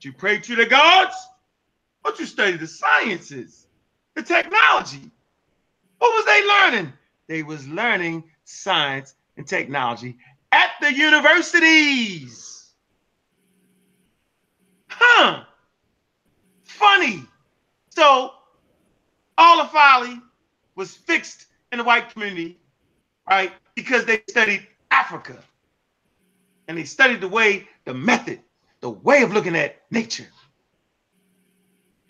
To 0.02 0.12
pray 0.12 0.40
to 0.40 0.56
the 0.56 0.66
gods 0.66 1.16
or 2.04 2.12
to 2.14 2.26
study 2.26 2.58
the 2.58 2.68
sciences, 2.68 3.68
the 4.16 4.24
technology. 4.24 5.12
What 6.00 6.10
was 6.10 6.26
they 6.26 6.48
learning? 6.48 6.94
They 7.28 7.44
was 7.44 7.68
learning 7.68 8.24
science 8.44 9.16
and 9.38 9.48
technology 9.48 10.18
at 10.52 10.72
the 10.82 10.94
universities. 10.94 12.72
Huh. 14.90 15.44
Funny. 16.64 17.24
So 17.90 18.32
all 19.38 19.64
the 19.64 19.70
folly 19.70 20.20
was 20.76 20.96
fixed 20.96 21.48
in 21.72 21.80
the 21.80 21.84
white 21.84 22.10
community, 22.10 22.58
right? 23.30 23.52
Because 23.76 24.06
they 24.06 24.22
studied 24.30 24.68
Africa. 24.92 25.38
And 26.68 26.78
they 26.78 26.84
studied 26.84 27.22
the 27.22 27.28
way, 27.28 27.68
the 27.86 27.94
method, 27.94 28.40
the 28.82 28.90
way 28.90 29.22
of 29.22 29.34
looking 29.34 29.56
at 29.56 29.82
nature. 29.92 30.28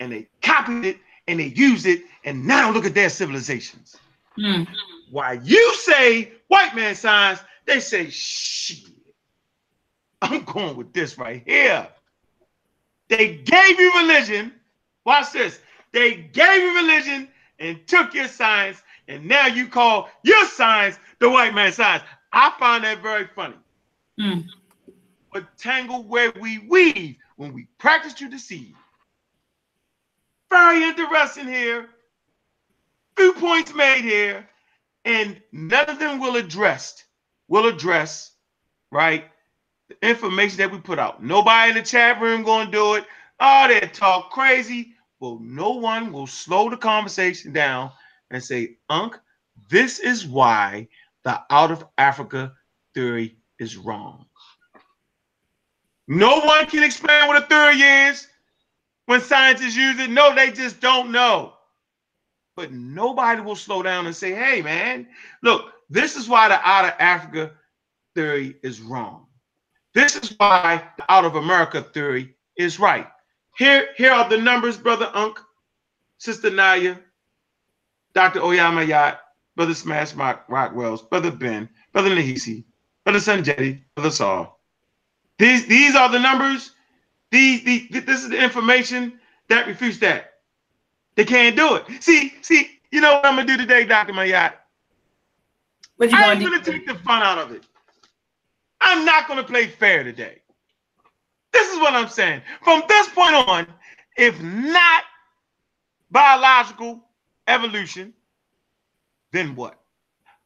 And 0.00 0.12
they 0.12 0.28
copied 0.42 0.84
it 0.84 0.98
and 1.28 1.40
they 1.40 1.46
used 1.46 1.86
it. 1.86 2.02
And 2.24 2.46
now 2.46 2.70
look 2.70 2.84
at 2.84 2.94
their 2.94 3.10
civilizations. 3.10 3.96
Mm. 4.38 4.66
Why 5.10 5.34
you 5.42 5.74
say 5.74 6.32
white 6.48 6.74
man 6.74 6.94
science, 6.94 7.40
they 7.66 7.80
say 7.80 8.10
shit. 8.10 8.90
I'm 10.22 10.44
going 10.44 10.76
with 10.76 10.92
this 10.92 11.18
right 11.18 11.42
here. 11.44 11.88
They 13.08 13.36
gave 13.36 13.78
you 13.78 13.92
religion. 13.94 14.52
Watch 15.04 15.32
this. 15.32 15.60
They 15.96 16.16
gave 16.16 16.62
you 16.62 16.76
religion 16.76 17.28
and 17.60 17.80
took 17.88 18.14
your 18.14 18.28
science, 18.28 18.82
and 19.08 19.26
now 19.28 19.48
you 19.48 19.68
call 19.68 20.10
your 20.24 20.46
science 20.46 20.98
the 21.20 21.30
white 21.30 21.54
man's 21.54 21.76
science. 21.76 22.04
I 22.32 22.52
find 22.60 22.84
that 22.84 23.02
very 23.02 23.28
funny. 23.36 23.56
Mm. 24.20 24.46
But 25.32 25.46
tangle 25.58 26.04
where 26.04 26.32
we 26.40 26.58
weave 26.58 27.16
when 27.36 27.54
we 27.54 27.68
practice 27.78 28.14
to 28.14 28.28
deceive. 28.28 28.74
Very 30.50 30.84
interesting 30.84 31.48
here. 31.48 31.88
Few 33.16 33.32
points 33.34 33.74
made 33.74 34.04
here, 34.04 34.46
and 35.04 35.40
none 35.52 35.86
of 35.86 35.98
them 36.00 36.20
will 36.20 36.36
address, 36.36 37.04
will 37.48 37.66
address, 37.66 38.32
right? 38.92 39.24
the 39.90 40.08
information 40.08 40.58
that 40.58 40.72
we 40.72 40.78
put 40.80 41.00
out. 41.00 41.22
Nobody 41.22 41.70
in 41.70 41.76
the 41.76 41.82
chat 41.82 42.20
room 42.20 42.44
gonna 42.44 42.70
do 42.70 42.96
it. 42.96 43.04
Oh, 43.40 43.68
they 43.68 43.80
talk 43.88 44.30
crazy. 44.32 44.94
Well, 45.20 45.38
no 45.40 45.70
one 45.70 46.12
will 46.12 46.26
slow 46.26 46.68
the 46.68 46.76
conversation 46.76 47.52
down 47.52 47.90
and 48.30 48.42
say, 48.42 48.76
Unc, 48.90 49.18
this 49.70 49.98
is 49.98 50.26
why 50.26 50.88
the 51.24 51.42
out 51.50 51.70
of 51.70 51.86
Africa 51.98 52.52
theory 52.94 53.36
is 53.58 53.76
wrong. 53.76 54.26
No 56.08 56.40
one 56.40 56.66
can 56.66 56.84
explain 56.84 57.26
what 57.26 57.42
a 57.42 57.46
theory 57.46 57.80
is 57.80 58.28
when 59.06 59.20
scientists 59.20 59.74
use 59.76 59.98
it. 59.98 60.10
No, 60.10 60.34
they 60.34 60.52
just 60.52 60.80
don't 60.80 61.10
know. 61.10 61.54
But 62.54 62.72
nobody 62.72 63.40
will 63.40 63.56
slow 63.56 63.82
down 63.82 64.06
and 64.06 64.14
say, 64.14 64.32
hey, 64.32 64.62
man, 64.62 65.08
look, 65.42 65.72
this 65.90 66.16
is 66.16 66.28
why 66.28 66.48
the 66.48 66.60
out 66.66 66.84
of 66.84 66.94
Africa 66.98 67.52
theory 68.14 68.56
is 68.62 68.80
wrong. 68.80 69.26
This 69.94 70.16
is 70.16 70.34
why 70.38 70.82
the 70.96 71.10
out 71.10 71.24
of 71.24 71.36
America 71.36 71.82
theory 71.82 72.34
is 72.56 72.78
right. 72.78 73.08
Here, 73.56 73.88
here 73.96 74.12
are 74.12 74.28
the 74.28 74.38
numbers, 74.38 74.76
Brother 74.76 75.10
Unc, 75.14 75.40
Sister 76.18 76.50
Naya, 76.50 76.96
Dr. 78.14 78.40
Oyama 78.42 78.82
Yacht, 78.84 79.20
Brother 79.56 79.74
Smash 79.74 80.12
Rock, 80.14 80.46
Rockwells, 80.48 81.08
Brother 81.08 81.30
Ben, 81.30 81.68
Brother 81.92 82.10
Nahisi, 82.10 82.64
Brother 83.04 83.18
Sanjetti, 83.18 83.82
Brother 83.94 84.10
Saul. 84.10 84.60
These, 85.38 85.66
these 85.66 85.94
are 85.94 86.10
the 86.10 86.18
numbers. 86.18 86.72
These, 87.30 87.64
these, 87.64 87.88
this 87.90 88.22
is 88.22 88.28
the 88.28 88.42
information 88.42 89.18
that 89.48 89.66
refutes 89.66 89.98
that. 89.98 90.34
They 91.14 91.24
can't 91.24 91.56
do 91.56 91.76
it. 91.76 92.02
See, 92.02 92.34
see, 92.42 92.68
you 92.90 93.00
know 93.00 93.14
what 93.14 93.26
I'm 93.26 93.36
gonna 93.36 93.46
do 93.46 93.56
today, 93.56 93.84
Dr. 93.84 94.12
Ma'at? 94.12 94.52
I'm 96.12 96.42
gonna 96.42 96.62
take 96.62 96.86
the 96.86 96.94
fun 96.96 97.22
out 97.22 97.38
of 97.38 97.52
it. 97.52 97.64
I'm 98.80 99.04
not 99.06 99.26
gonna 99.28 99.44
play 99.44 99.66
fair 99.66 100.04
today. 100.04 100.40
This 101.56 101.72
is 101.72 101.78
what 101.78 101.94
I'm 101.94 102.08
saying. 102.08 102.42
From 102.62 102.82
this 102.86 103.08
point 103.08 103.34
on, 103.34 103.66
if 104.18 104.38
not 104.42 105.04
biological 106.10 107.00
evolution, 107.48 108.12
then 109.32 109.56
what? 109.56 109.80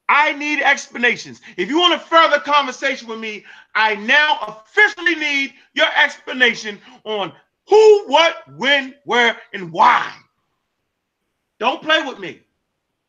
I 0.09 0.35
need 0.35 0.61
explanations. 0.63 1.41
If 1.57 1.69
you 1.69 1.81
want 1.81 1.95
a 1.95 1.99
further 1.99 2.39
conversation 2.39 3.09
with 3.09 3.19
me, 3.19 3.45
I 3.75 3.97
now 3.97 4.39
officially 4.47 5.17
need 5.17 5.55
your 5.75 5.89
explanation 5.97 6.81
on 7.03 7.33
who, 7.69 8.05
what, 8.07 8.45
when, 8.57 8.95
where, 9.05 9.37
and 9.53 9.73
why. 9.73 10.13
Don't 11.59 11.83
play 11.83 12.03
with 12.03 12.21
me. 12.21 12.41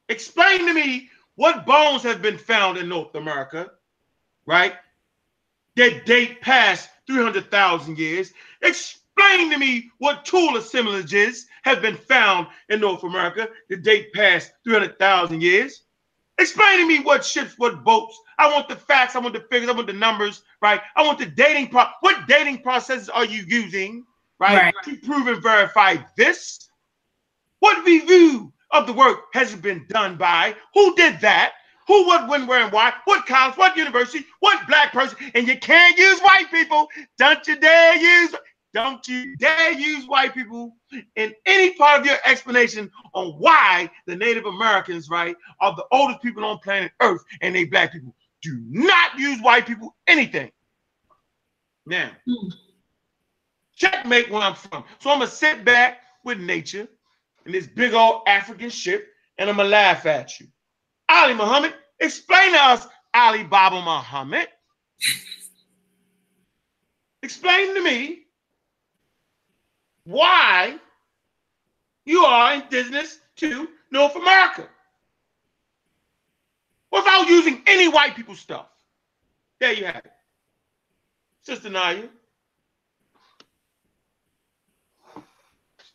Explain 0.09 0.65
to 0.65 0.73
me 0.73 1.09
what 1.35 1.67
bones 1.67 2.01
have 2.01 2.23
been 2.23 2.39
found 2.39 2.79
in 2.79 2.89
North 2.89 3.13
America, 3.13 3.69
right? 4.47 4.73
That 5.75 6.07
date 6.07 6.41
past 6.41 6.89
300,000 7.07 7.97
years. 7.97 8.33
Explain 8.61 9.51
to 9.51 9.57
me 9.57 9.91
what 9.99 10.25
tool 10.25 10.57
assemblages 10.57 11.47
have 11.63 11.81
been 11.81 11.97
found 11.97 12.47
in 12.69 12.79
North 12.79 13.03
America 13.03 13.49
that 13.69 13.83
date 13.83 14.13
past 14.13 14.53
300,000 14.63 15.41
years. 15.41 15.83
Explain 16.39 16.79
to 16.79 16.87
me 16.87 16.99
what 17.01 17.23
ships, 17.23 17.53
what 17.57 17.83
boats. 17.83 18.19
I 18.39 18.51
want 18.51 18.67
the 18.67 18.75
facts. 18.75 19.15
I 19.15 19.19
want 19.19 19.35
the 19.35 19.45
figures. 19.51 19.69
I 19.69 19.73
want 19.73 19.87
the 19.87 19.93
numbers, 19.93 20.41
right? 20.61 20.81
I 20.95 21.05
want 21.05 21.19
the 21.19 21.27
dating 21.27 21.67
pro. 21.67 21.85
What 21.99 22.27
dating 22.27 22.63
processes 22.63 23.09
are 23.09 23.25
you 23.25 23.43
using, 23.47 24.05
right, 24.39 24.73
right. 24.73 24.73
to 24.85 24.97
prove 24.97 25.27
and 25.27 25.43
verify 25.43 25.97
this? 26.17 26.67
What 27.59 27.85
review 27.85 28.51
of 28.71 28.87
the 28.87 28.93
work 28.93 29.25
has 29.33 29.53
been 29.55 29.85
done 29.87 30.17
by? 30.17 30.55
Who 30.73 30.95
did 30.95 31.19
that? 31.21 31.53
Who, 31.87 32.05
what, 32.05 32.27
when, 32.29 32.47
where, 32.47 32.63
and 32.63 32.71
why? 32.71 32.93
What 33.05 33.25
college? 33.25 33.57
What 33.57 33.75
university? 33.75 34.25
What 34.39 34.67
black 34.67 34.93
person? 34.93 35.17
And 35.33 35.47
you 35.47 35.57
can't 35.57 35.97
use 35.97 36.19
white 36.21 36.49
people. 36.51 36.87
Don't 37.17 37.45
you 37.47 37.59
dare 37.59 37.95
use. 37.97 38.35
Don't 38.73 39.05
you 39.07 39.35
dare 39.35 39.73
use 39.73 40.07
white 40.07 40.33
people 40.33 40.75
in 41.15 41.33
any 41.45 41.73
part 41.73 41.99
of 41.99 42.05
your 42.05 42.15
explanation 42.25 42.89
on 43.13 43.31
why 43.33 43.89
the 44.05 44.15
Native 44.15 44.45
Americans, 44.45 45.09
right, 45.09 45.35
are 45.59 45.75
the 45.75 45.85
oldest 45.91 46.21
people 46.21 46.45
on 46.45 46.59
planet 46.59 46.91
Earth 47.01 47.21
and 47.41 47.53
they 47.53 47.65
black 47.65 47.91
people. 47.91 48.15
Do 48.41 48.59
not 48.69 49.19
use 49.19 49.41
white 49.41 49.67
people 49.67 49.95
anything. 50.07 50.51
Now, 51.85 52.11
mm. 52.27 52.53
checkmate 53.75 54.31
where 54.31 54.41
I'm 54.41 54.55
from. 54.55 54.85
So 54.99 55.09
I'm 55.09 55.19
gonna 55.19 55.29
sit 55.29 55.65
back 55.65 56.01
with 56.23 56.39
nature 56.39 56.87
in 57.45 57.51
this 57.51 57.67
big 57.67 57.93
old 57.93 58.21
African 58.27 58.69
ship, 58.69 59.07
and 59.37 59.49
I'm 59.49 59.57
gonna 59.57 59.69
laugh 59.69 60.05
at 60.05 60.39
you. 60.39 60.47
Ali 61.11 61.33
Muhammad, 61.33 61.73
explain 61.99 62.53
to 62.53 62.57
us, 62.57 62.87
Ali 63.13 63.43
Baba 63.43 63.81
Muhammad. 63.81 64.47
explain 67.21 67.75
to 67.75 67.83
me 67.83 68.19
why 70.05 70.79
you 72.05 72.23
are 72.23 72.53
indigenous 72.53 73.19
to 73.35 73.67
North 73.91 74.15
America 74.15 74.69
without 76.91 77.27
using 77.27 77.61
any 77.67 77.89
white 77.89 78.15
people 78.15 78.35
stuff. 78.35 78.67
There 79.59 79.73
you 79.73 79.85
have 79.85 79.97
it. 79.97 80.11
Sister 81.41 81.69
Naya. 81.69 82.07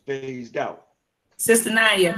Phased 0.05 0.57
out. 0.59 0.87
Sister 1.39 1.71
Naya. 1.71 2.17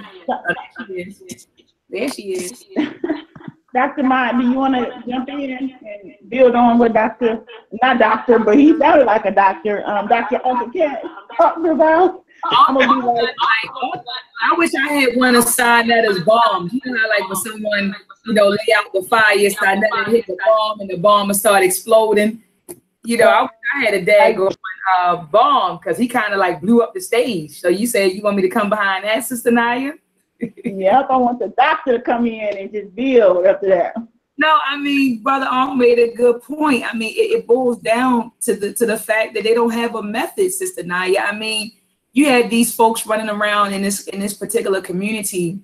Oh, 1.89 1.97
there 1.97 2.09
she 2.11 2.35
is. 2.35 2.65
Dr. 3.75 4.03
Ma'at, 4.03 4.41
do 4.41 4.49
you 4.49 4.55
want 4.55 4.75
to 4.75 5.03
jump 5.09 5.29
in 5.29 5.51
and 5.51 6.31
build 6.31 6.55
on 6.55 6.79
what 6.79 6.95
Dr. 6.95 7.45
not 7.83 7.99
doctor, 7.99 8.39
but 8.39 8.57
he 8.59 8.77
sounded 8.79 9.05
like 9.05 9.27
a 9.27 9.31
doctor, 9.31 9.87
um, 9.87 10.09
Dr. 10.09 10.41
Uncle 10.45 10.71
Cat 10.71 11.03
talked 11.37 11.67
about? 11.67 12.25
I'm 12.45 12.77
gonna 12.77 13.01
be 13.01 13.07
like, 13.07 13.35
I 14.43 14.55
wish 14.57 14.71
I 14.75 14.93
had 14.93 15.17
one 15.17 15.37
assigned 15.37 15.91
that 15.91 16.05
as 16.05 16.21
bombs. 16.21 16.73
You 16.73 16.81
know 16.85 17.09
like 17.09 17.29
when 17.29 17.37
someone, 17.37 17.95
you 18.27 18.33
know, 18.33 18.49
lay 18.49 18.59
out 18.77 18.93
the 18.93 19.03
fire, 19.03 19.35
it's 19.37 19.61
not 19.61 19.79
nothing 19.79 20.15
hit 20.15 20.27
the 20.27 20.39
bomb 20.47 20.81
and 20.81 20.89
the 20.89 20.97
bomb 20.97 21.29
will 21.29 21.35
start 21.35 21.63
exploding. 21.63 22.43
You 23.05 23.17
know, 23.19 23.29
I, 23.29 23.49
I 23.77 23.85
had 23.85 23.95
a 23.95 24.05
dad 24.05 24.37
go 24.37 24.51
uh, 24.99 25.17
bomb 25.17 25.79
because 25.79 25.99
he 25.99 26.07
kind 26.09 26.33
of 26.33 26.39
like 26.39 26.61
blew 26.61 26.81
up 26.81 26.95
the 26.95 27.01
stage. 27.01 27.61
So 27.61 27.69
you 27.69 27.87
said 27.87 28.13
you 28.13 28.23
want 28.23 28.37
me 28.37 28.43
to 28.43 28.49
come 28.49 28.71
behind 28.71 29.05
that, 29.05 29.25
Sister 29.25 29.51
Naya? 29.51 29.93
Yep, 30.41 31.07
I 31.11 31.17
want 31.17 31.39
the 31.39 31.49
doctor 31.49 31.99
to 31.99 32.03
come 32.03 32.27
in 32.27 32.57
and 32.57 32.73
just 32.73 32.95
build 32.95 33.47
after 33.47 33.69
that. 33.69 33.95
No, 34.37 34.59
I 34.65 34.79
mean, 34.79 35.21
Brother 35.21 35.47
Arm 35.47 35.79
made 35.79 35.99
a 35.99 36.15
good 36.15 36.43
point. 36.43 36.85
I 36.85 36.97
mean, 36.97 37.11
it, 37.11 37.41
it, 37.41 37.47
boils 37.47 37.79
down 37.79 38.31
to 38.43 38.55
the 38.55 38.73
to 38.75 38.87
the 38.87 38.97
fact 38.97 39.35
that 39.35 39.43
they 39.43 39.53
don't 39.53 39.73
have 39.73 39.97
a 39.97 40.03
method, 40.03 40.53
Sister 40.53 40.85
Naya. 40.85 41.19
I 41.19 41.37
mean, 41.37 41.73
you 42.13 42.27
had 42.27 42.49
these 42.49 42.73
folks 42.73 43.05
running 43.05 43.29
around 43.29 43.73
in 43.73 43.83
this 43.83 44.07
in 44.07 44.21
this 44.21 44.35
particular 44.35 44.81
community, 44.81 45.59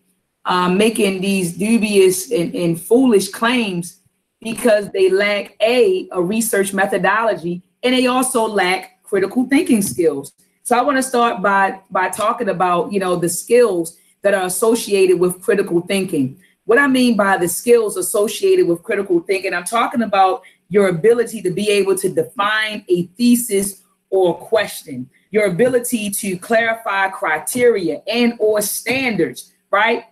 um, 0.45 0.77
making 0.77 1.20
these 1.20 1.57
dubious 1.57 2.33
and, 2.33 2.53
and 2.55 2.81
foolish 2.81 3.29
claims 3.29 4.01
because 4.41 4.91
they 4.91 5.09
lack 5.09 5.57
a 5.62 6.09
a 6.11 6.20
research 6.20 6.72
methodology 6.72 7.62
and 7.85 7.95
they 7.95 8.09
also 8.09 8.45
lack 8.45 9.03
critical 9.05 9.47
thinking 9.47 9.83
skills. 9.83 10.33
So 10.64 10.77
I 10.77 10.83
want 10.83 10.97
to 10.97 11.03
start 11.03 11.43
by 11.43 11.81
by 11.93 12.09
talking 12.09 12.49
about 12.49 12.93
you 12.93 12.99
know 12.99 13.14
the 13.14 13.29
skills 13.29 13.99
that 14.25 14.35
are 14.35 14.47
associated 14.47 15.20
with 15.20 15.43
critical 15.43 15.83
thinking. 15.83 16.41
What 16.64 16.79
I 16.79 16.87
mean 16.87 17.14
by 17.14 17.37
the 17.37 17.47
skills 17.47 17.99
associated 17.99 18.66
with 18.66 18.83
critical 18.83 19.20
thinking, 19.20 19.53
I'm 19.53 19.64
talking 19.64 20.01
about 20.01 20.43
your 20.70 20.89
ability 20.89 21.43
to 21.43 21.51
be 21.51 21.68
able 21.68 21.95
to 21.99 22.09
define 22.09 22.87
a 22.89 23.03
thesis 23.18 23.83
or 24.09 24.35
question, 24.39 25.11
your 25.31 25.45
ability 25.45 26.09
to 26.09 26.39
clarify 26.39 27.09
criteria 27.09 28.01
and 28.07 28.33
or 28.39 28.62
standards, 28.62 29.53
right? 29.70 30.05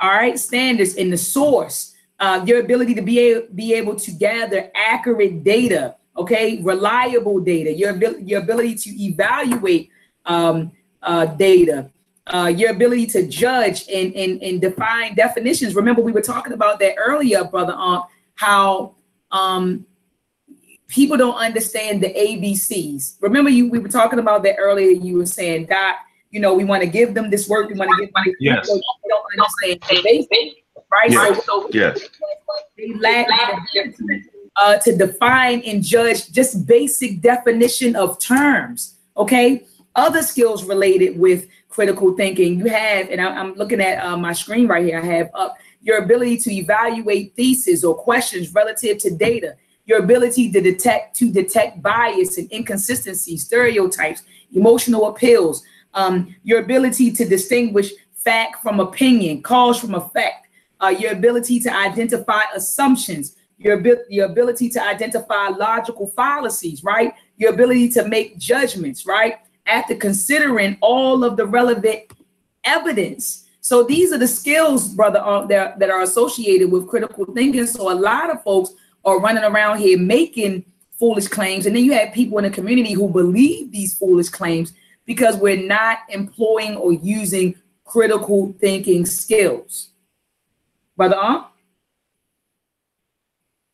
All 0.00 0.10
right, 0.10 0.36
standards 0.36 0.94
in 0.94 1.08
the 1.10 1.16
source, 1.16 1.94
uh, 2.18 2.42
your 2.44 2.58
ability 2.58 2.94
to 2.96 3.02
be, 3.02 3.32
a, 3.32 3.42
be 3.42 3.74
able 3.74 3.94
to 3.94 4.10
gather 4.10 4.68
accurate 4.74 5.44
data, 5.44 5.94
okay, 6.16 6.60
reliable 6.60 7.38
data, 7.38 7.72
your, 7.72 7.96
your 8.18 8.42
ability 8.42 8.74
to 8.74 9.04
evaluate 9.04 9.90
um, 10.26 10.72
uh, 11.02 11.26
data, 11.26 11.90
uh, 12.26 12.52
your 12.54 12.70
ability 12.70 13.06
to 13.06 13.26
judge 13.26 13.88
and, 13.88 14.14
and, 14.14 14.42
and 14.42 14.60
define 14.60 15.14
definitions. 15.14 15.74
Remember, 15.74 16.02
we 16.02 16.12
were 16.12 16.20
talking 16.20 16.52
about 16.52 16.78
that 16.80 16.94
earlier, 16.96 17.44
Brother 17.44 17.72
Aunt, 17.72 18.04
how 18.34 18.94
um, 19.30 19.86
people 20.88 21.16
don't 21.16 21.36
understand 21.36 22.02
the 22.02 22.08
ABCs. 22.08 23.16
Remember, 23.20 23.50
you 23.50 23.70
we 23.70 23.78
were 23.78 23.88
talking 23.88 24.18
about 24.18 24.42
that 24.42 24.56
earlier. 24.58 24.90
You 24.90 25.18
were 25.18 25.26
saying, 25.26 25.66
Doc, 25.66 25.96
you 26.30 26.40
know, 26.40 26.54
we 26.54 26.64
want 26.64 26.82
to 26.82 26.88
give 26.88 27.14
them 27.14 27.30
this 27.30 27.48
work. 27.48 27.70
We 27.70 27.76
want 27.76 27.90
to 27.90 28.06
give 28.06 28.14
them 28.14 28.34
yes. 28.38 28.68
They 28.68 28.80
don't 29.08 29.24
understand 29.32 29.80
the 29.88 30.02
basics, 30.02 30.60
right? 30.90 31.10
Yes. 31.10 31.44
So, 31.44 31.68
yes. 31.72 32.00
They 32.76 32.94
lack 32.94 33.28
uh, 34.56 34.76
to 34.78 34.96
define 34.96 35.60
and 35.62 35.82
judge 35.82 36.32
just 36.32 36.66
basic 36.66 37.20
definition 37.20 37.96
of 37.96 38.18
terms. 38.18 38.96
Okay. 39.16 39.64
Other 39.96 40.22
skills 40.22 40.64
related 40.64 41.18
with 41.18 41.48
critical 41.80 42.12
thinking. 42.12 42.58
You 42.58 42.66
have, 42.66 43.08
and 43.08 43.20
I'm 43.22 43.54
looking 43.54 43.80
at 43.80 44.04
uh, 44.04 44.14
my 44.18 44.34
screen 44.34 44.66
right 44.68 44.84
here. 44.84 45.00
I 45.00 45.06
have 45.16 45.30
up 45.32 45.56
your 45.80 45.96
ability 46.04 46.36
to 46.44 46.50
evaluate 46.52 47.34
theses 47.36 47.84
or 47.84 47.94
questions 47.94 48.52
relative 48.52 48.98
to 48.98 49.10
data. 49.16 49.56
your 49.86 49.98
ability 49.98 50.52
to 50.52 50.60
detect 50.60 51.16
to 51.16 51.32
detect 51.32 51.82
bias 51.82 52.38
and 52.38 52.48
inconsistency, 52.52 53.36
stereotypes, 53.36 54.22
emotional 54.52 55.08
appeals, 55.08 55.64
um, 55.94 56.34
your 56.44 56.60
ability 56.60 57.10
to 57.10 57.24
distinguish 57.24 57.90
fact 58.14 58.62
from 58.62 58.78
opinion, 58.78 59.42
cause 59.42 59.80
from 59.80 59.94
effect, 59.94 60.46
uh, 60.80 60.88
your 60.88 61.12
ability 61.12 61.58
to 61.60 61.74
identify 61.74 62.42
assumptions, 62.54 63.36
your, 63.58 63.82
your 64.08 64.26
ability 64.26 64.68
to 64.68 64.80
identify 64.82 65.48
logical 65.48 66.06
fallacies, 66.14 66.84
right? 66.84 67.12
Your 67.36 67.52
ability 67.52 67.88
to 67.96 68.06
make 68.06 68.38
judgments, 68.38 69.06
right? 69.06 69.36
After 69.70 69.94
considering 69.94 70.76
all 70.80 71.24
of 71.24 71.36
the 71.36 71.46
relevant 71.46 72.12
evidence. 72.64 73.46
So 73.60 73.82
these 73.82 74.12
are 74.12 74.18
the 74.18 74.28
skills, 74.28 74.88
brother, 74.88 75.20
uh, 75.20 75.46
that, 75.46 75.78
that 75.78 75.90
are 75.90 76.02
associated 76.02 76.70
with 76.70 76.88
critical 76.88 77.24
thinking. 77.26 77.66
So 77.66 77.92
a 77.92 77.94
lot 77.94 78.30
of 78.30 78.42
folks 78.42 78.72
are 79.04 79.20
running 79.20 79.44
around 79.44 79.78
here 79.78 79.98
making 79.98 80.64
foolish 80.98 81.28
claims. 81.28 81.66
And 81.66 81.74
then 81.74 81.84
you 81.84 81.92
have 81.92 82.12
people 82.12 82.38
in 82.38 82.44
the 82.44 82.50
community 82.50 82.92
who 82.92 83.08
believe 83.08 83.72
these 83.72 83.94
foolish 83.94 84.28
claims 84.28 84.72
because 85.06 85.36
we're 85.36 85.66
not 85.66 85.98
employing 86.08 86.76
or 86.76 86.92
using 86.92 87.54
critical 87.84 88.54
thinking 88.60 89.06
skills. 89.06 89.90
Brother 90.96 91.16
Aunt? 91.16 91.46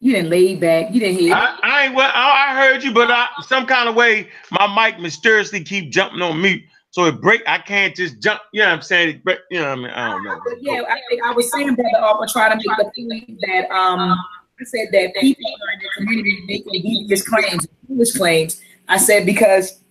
You 0.06 0.12
didn't 0.12 0.30
lay 0.30 0.54
back. 0.54 0.94
You 0.94 1.00
didn't 1.00 1.18
hear. 1.18 1.34
I, 1.34 1.58
I 1.64 1.86
ain't 1.86 1.96
well. 1.96 2.12
I 2.14 2.54
heard 2.54 2.84
you, 2.84 2.94
but 2.94 3.10
I, 3.10 3.26
some 3.42 3.66
kind 3.66 3.88
of 3.88 3.96
way 3.96 4.28
my 4.52 4.72
mic 4.72 5.00
mysteriously 5.00 5.64
keep 5.64 5.90
jumping 5.90 6.22
on 6.22 6.40
mute, 6.40 6.62
so 6.92 7.06
it 7.06 7.20
break. 7.20 7.42
I 7.48 7.58
can't 7.58 7.92
just 7.92 8.22
jump. 8.22 8.40
You 8.52 8.60
know 8.60 8.68
what 8.68 8.74
I'm 8.74 8.82
saying? 8.82 9.22
Break, 9.24 9.40
you 9.50 9.58
know 9.58 9.70
what 9.70 9.78
I 9.78 9.82
mean? 9.82 9.90
I 9.90 10.10
don't 10.10 10.22
know. 10.22 10.40
But 10.44 10.62
yeah, 10.62 10.82
I, 10.88 11.28
I 11.28 11.32
was 11.32 11.50
saying, 11.50 11.74
brother 11.74 11.98
Aunt, 11.98 12.30
try 12.30 12.48
to 12.48 12.54
make 12.54 12.64
the 12.64 12.84
point 12.84 13.40
that 13.48 13.68
um 13.74 14.16
I 14.60 14.64
said 14.64 14.86
that 14.92 15.12
people 15.20 15.42
in 15.74 15.80
the 15.80 15.88
community 15.96 16.44
making 16.46 16.82
devious 16.82 17.26
claims, 17.26 17.66
foolish 17.88 18.12
claims. 18.12 18.62
I 18.86 18.98
said 18.98 19.26
because 19.26 19.82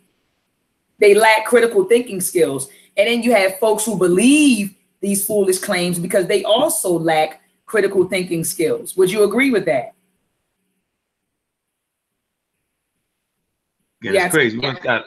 they 0.99 1.13
lack 1.13 1.45
critical 1.45 1.83
thinking 1.83 2.21
skills. 2.21 2.69
And 2.95 3.09
then 3.09 3.21
you 3.21 3.33
have 3.35 3.59
folks 3.59 3.83
who 3.83 3.97
believe 3.97 4.73
these 5.01 5.25
foolish 5.25 5.59
claims 5.59 5.99
because 5.99 6.27
they 6.27 6.45
also 6.45 6.97
lack 6.97 7.41
critical 7.65 8.05
thinking 8.05 8.45
skills. 8.45 8.95
Would 8.95 9.11
you 9.11 9.23
agree 9.23 9.51
with 9.51 9.65
that? 9.65 9.94
Yeah, 14.13 14.25
it's 14.25 14.33
crazy. 14.33 14.59
Yeah. 14.61 15.01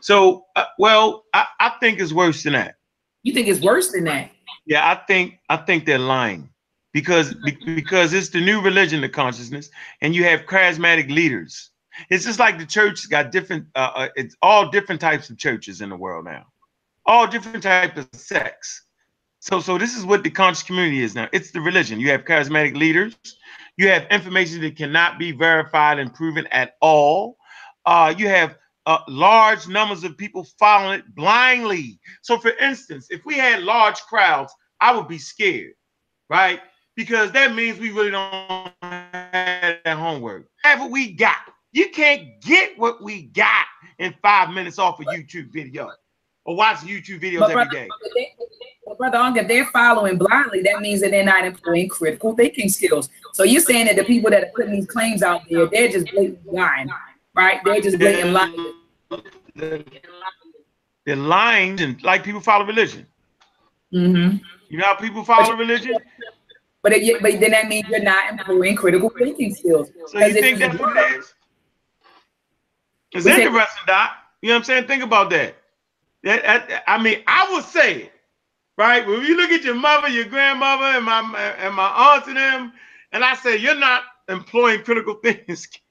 So, 0.00 0.44
uh, 0.56 0.66
well, 0.78 1.24
I, 1.32 1.46
I 1.60 1.72
think 1.80 1.98
it's 1.98 2.12
worse 2.12 2.42
than 2.42 2.52
that. 2.52 2.76
You 3.22 3.32
think 3.32 3.48
it's 3.48 3.60
worse 3.60 3.90
than 3.90 4.04
that? 4.04 4.30
Yeah, 4.66 4.90
I 4.90 4.96
think 5.06 5.38
I 5.48 5.56
think 5.56 5.86
they're 5.86 5.98
lying 5.98 6.48
because 6.92 7.34
because 7.64 8.12
it's 8.12 8.28
the 8.30 8.40
new 8.40 8.60
religion 8.60 9.02
of 9.04 9.12
consciousness, 9.12 9.70
and 10.00 10.14
you 10.14 10.24
have 10.24 10.40
charismatic 10.42 11.10
leaders. 11.10 11.70
It's 12.10 12.24
just 12.24 12.38
like 12.38 12.58
the 12.58 12.66
church 12.66 13.08
got 13.08 13.30
different. 13.30 13.66
Uh, 13.74 13.90
uh, 13.94 14.08
it's 14.16 14.36
all 14.42 14.70
different 14.70 15.00
types 15.00 15.30
of 15.30 15.38
churches 15.38 15.80
in 15.80 15.90
the 15.90 15.96
world 15.96 16.24
now, 16.24 16.44
all 17.06 17.26
different 17.26 17.62
types 17.62 17.98
of 17.98 18.08
sects. 18.12 18.84
So 19.40 19.60
so 19.60 19.78
this 19.78 19.96
is 19.96 20.04
what 20.04 20.22
the 20.22 20.30
conscious 20.30 20.62
community 20.62 21.02
is 21.02 21.14
now. 21.14 21.28
It's 21.32 21.50
the 21.50 21.60
religion. 21.60 22.00
You 22.00 22.10
have 22.10 22.24
charismatic 22.24 22.76
leaders. 22.76 23.14
You 23.76 23.88
have 23.88 24.06
information 24.10 24.60
that 24.62 24.76
cannot 24.76 25.18
be 25.18 25.32
verified 25.32 25.98
and 25.98 26.12
proven 26.14 26.46
at 26.48 26.76
all. 26.80 27.36
Uh, 27.86 28.14
you 28.16 28.28
have 28.28 28.56
uh, 28.86 28.98
large 29.08 29.66
numbers 29.68 30.04
of 30.04 30.16
people 30.16 30.46
following 30.58 31.00
it 31.00 31.14
blindly. 31.14 31.98
So, 32.22 32.38
for 32.38 32.50
instance, 32.58 33.08
if 33.10 33.24
we 33.24 33.34
had 33.34 33.62
large 33.62 34.00
crowds, 34.02 34.52
I 34.80 34.94
would 34.96 35.08
be 35.08 35.18
scared, 35.18 35.74
right? 36.28 36.60
because 36.96 37.32
that 37.32 37.54
means 37.54 37.78
we 37.78 37.90
really 37.90 38.10
don't 38.10 38.72
have 38.82 39.12
that 39.12 39.98
homework. 39.98 40.48
Whatever 40.62 40.86
we 40.86 41.12
got, 41.12 41.36
you 41.72 41.90
can't 41.90 42.40
get 42.40 42.78
what 42.78 43.02
we 43.02 43.24
got 43.24 43.66
in 43.98 44.14
five 44.22 44.50
minutes 44.50 44.78
off 44.78 45.00
a 45.00 45.04
YouTube 45.04 45.52
video 45.52 45.90
or 46.44 46.56
watch 46.56 46.78
YouTube 46.78 47.20
videos 47.20 47.40
but 47.40 47.50
every 47.50 47.68
day. 47.70 47.88
But 48.86 48.98
brother 48.98 49.18
Ong, 49.18 49.36
if 49.36 49.48
they're 49.48 49.66
following 49.66 50.18
blindly, 50.18 50.62
that 50.62 50.80
means 50.80 51.00
that 51.00 51.10
they're 51.10 51.24
not 51.24 51.44
employing 51.44 51.88
critical 51.88 52.34
thinking 52.34 52.68
skills. 52.68 53.08
So 53.32 53.42
you're 53.42 53.62
saying 53.62 53.86
that 53.86 53.96
the 53.96 54.04
people 54.04 54.30
that 54.30 54.44
are 54.44 54.50
putting 54.54 54.72
these 54.72 54.86
claims 54.86 55.22
out 55.22 55.42
there, 55.50 55.66
they're 55.66 55.88
just 55.88 56.12
lying, 56.44 56.90
right? 57.34 57.60
They're 57.64 57.80
just 57.80 57.98
blatantly 57.98 58.32
lying. 58.32 59.84
They're 61.04 61.16
lying 61.16 61.80
and 61.80 62.02
like 62.02 62.24
people 62.24 62.40
follow 62.40 62.64
religion. 62.64 63.06
Mm-hmm. 63.92 64.38
You 64.68 64.78
know 64.78 64.86
how 64.86 64.94
people 64.94 65.24
follow 65.24 65.54
religion? 65.54 65.94
But 66.82 66.92
it, 66.92 67.22
but 67.22 67.40
then 67.40 67.52
that 67.52 67.68
means 67.68 67.88
you're 67.88 68.02
not 68.02 68.30
employing 68.30 68.76
critical 68.76 69.08
thinking 69.10 69.54
skills. 69.54 69.90
So 70.08 70.18
you 70.18 70.34
think 70.34 70.58
that's 70.58 70.78
what 70.78 70.96
it 70.96 71.18
is? 71.18 71.34
It's 73.12 73.26
interesting, 73.26 73.84
Doc. 73.86 74.10
You 74.42 74.48
know 74.48 74.54
what 74.54 74.58
I'm 74.58 74.64
saying? 74.64 74.86
Think 74.86 75.02
about 75.02 75.30
that. 75.30 75.56
That, 76.24 76.42
that. 76.42 76.84
I 76.86 77.00
mean, 77.00 77.22
I 77.26 77.50
would 77.52 77.64
say 77.64 78.02
it, 78.02 78.12
right? 78.76 79.06
When 79.06 79.22
you 79.22 79.36
look 79.36 79.50
at 79.50 79.62
your 79.62 79.76
mother, 79.76 80.08
your 80.08 80.24
grandmother, 80.24 80.84
and 80.84 81.04
my 81.04 81.54
and 81.58 81.74
my 81.74 81.86
aunts 81.86 82.28
and 82.28 82.36
them, 82.36 82.72
and 83.12 83.24
I 83.24 83.34
say 83.34 83.56
you're 83.56 83.76
not 83.76 84.02
employing 84.28 84.82
critical 84.82 85.14
thinking 85.22 85.56
skills. 85.56 85.83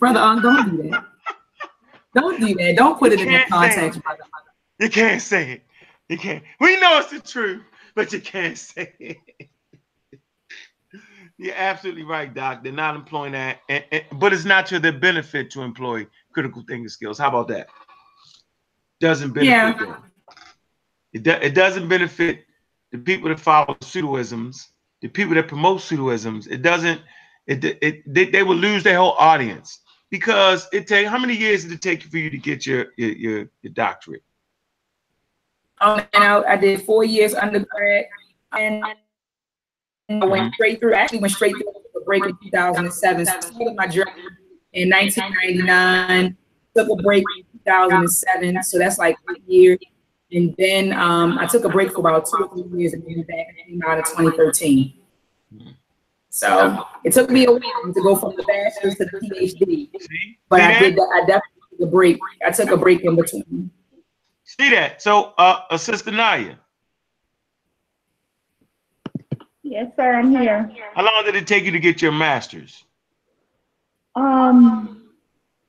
Brother, 0.00 0.18
um, 0.18 0.40
don't 0.40 0.76
do 0.76 0.90
that. 0.90 1.04
Don't 2.14 2.40
do 2.40 2.54
that. 2.54 2.74
Don't 2.74 2.98
put 2.98 3.12
you 3.12 3.18
it 3.18 3.28
in 3.28 3.32
the 3.32 3.44
context, 3.50 4.02
brother. 4.02 4.22
You 4.80 4.88
can't 4.88 5.20
say 5.20 5.52
it. 5.52 5.62
You 6.08 6.16
can't. 6.16 6.42
We 6.58 6.80
know 6.80 6.98
it's 6.98 7.10
the 7.10 7.20
truth, 7.20 7.62
but 7.94 8.12
you 8.12 8.20
can't 8.20 8.56
say 8.56 8.92
it. 8.98 9.18
You're 11.36 11.54
absolutely 11.54 12.02
right, 12.02 12.32
Doc. 12.34 12.64
They're 12.64 12.72
not 12.72 12.96
employing 12.96 13.32
that, 13.32 13.60
and, 13.68 13.84
and, 13.92 14.04
but 14.14 14.32
it's 14.32 14.44
not 14.44 14.66
to 14.66 14.78
their 14.78 14.98
benefit 14.98 15.50
to 15.52 15.62
employ 15.62 16.06
critical 16.32 16.64
thinking 16.66 16.88
skills. 16.88 17.18
How 17.18 17.28
about 17.28 17.48
that? 17.48 17.68
Doesn't 19.00 19.32
benefit 19.32 19.50
yeah. 19.50 19.72
them. 19.78 19.96
It, 21.12 21.22
do, 21.22 21.30
it 21.32 21.54
doesn't 21.54 21.88
benefit 21.88 22.44
the 22.90 22.98
people 22.98 23.28
that 23.28 23.40
follow 23.40 23.74
pseudoisms, 23.80 24.68
the 25.02 25.08
people 25.08 25.34
that 25.34 25.48
promote 25.48 25.80
pseudoisms. 25.80 26.50
It 26.50 26.62
doesn't. 26.62 27.00
It, 27.46 27.64
it 27.64 28.02
they, 28.06 28.26
they 28.26 28.42
will 28.42 28.56
lose 28.56 28.82
their 28.82 28.96
whole 28.96 29.16
audience 29.18 29.80
because 30.10 30.68
it 30.72 30.86
take 30.86 31.06
how 31.06 31.18
many 31.18 31.34
years 31.34 31.64
did 31.64 31.72
it 31.72 31.82
take 31.82 32.02
for 32.02 32.18
you 32.18 32.30
to 32.30 32.38
get 32.38 32.66
your 32.66 32.86
your, 32.96 33.10
your, 33.12 33.50
your 33.62 33.72
doctorate? 33.72 34.22
Um, 35.80 36.02
and 36.12 36.24
I, 36.24 36.42
I 36.42 36.56
did 36.56 36.82
four 36.82 37.04
years 37.04 37.34
undergrad, 37.34 38.04
and 38.56 38.84
I 40.10 40.24
went 40.24 40.54
straight 40.54 40.80
through. 40.80 40.94
Actually, 40.94 41.20
went 41.20 41.32
straight 41.32 41.54
through 41.54 42.00
a 42.00 42.04
break 42.04 42.24
in 42.24 42.36
2007. 42.44 43.26
So 43.26 43.40
started 43.40 43.76
my 43.76 43.86
journey 43.86 44.10
in 44.72 44.90
1999. 44.90 46.36
Took 46.76 46.88
a 46.90 47.02
break 47.02 47.24
in 47.38 47.60
2007, 47.64 48.62
so 48.62 48.78
that's 48.78 48.98
like 48.98 49.16
a 49.28 49.50
year. 49.50 49.78
And 50.32 50.54
then 50.58 50.92
um, 50.92 51.38
I 51.38 51.46
took 51.46 51.64
a 51.64 51.68
break 51.68 51.90
for 51.92 52.00
about 52.00 52.26
two 52.26 52.44
or 52.44 52.68
three 52.68 52.80
years, 52.80 52.92
and 52.92 53.02
then 53.04 53.22
back 53.22 53.46
came 53.66 53.82
out 53.86 53.98
in 53.98 54.04
2013. 54.04 54.94
So 56.30 56.86
it 57.04 57.12
took 57.12 57.28
me 57.28 57.44
a 57.44 57.50
while 57.50 57.60
to 57.92 58.02
go 58.02 58.14
from 58.14 58.34
the 58.36 58.44
bachelor's 58.44 58.94
to 58.96 59.04
the 59.04 59.20
PhD, 59.28 59.90
but 60.48 60.60
I 60.60 60.78
did. 60.78 60.98
I 60.98 61.20
definitely 61.20 61.40
took 61.72 61.88
a 61.88 61.90
break. 61.90 62.18
I 62.46 62.50
took 62.50 62.70
a 62.70 62.76
break 62.76 63.02
in 63.02 63.16
between. 63.16 63.70
See 64.44 64.70
that? 64.70 65.02
So, 65.02 65.34
uh, 65.38 65.62
Assistant 65.70 66.16
Naya. 66.16 66.54
Yes, 69.62 69.92
sir. 69.96 70.14
I'm 70.14 70.30
here. 70.30 70.70
How 70.94 71.04
long 71.04 71.24
did 71.24 71.36
it 71.36 71.46
take 71.46 71.64
you 71.64 71.70
to 71.72 71.78
get 71.80 72.00
your 72.00 72.12
master's? 72.12 72.84
Um, 74.16 75.10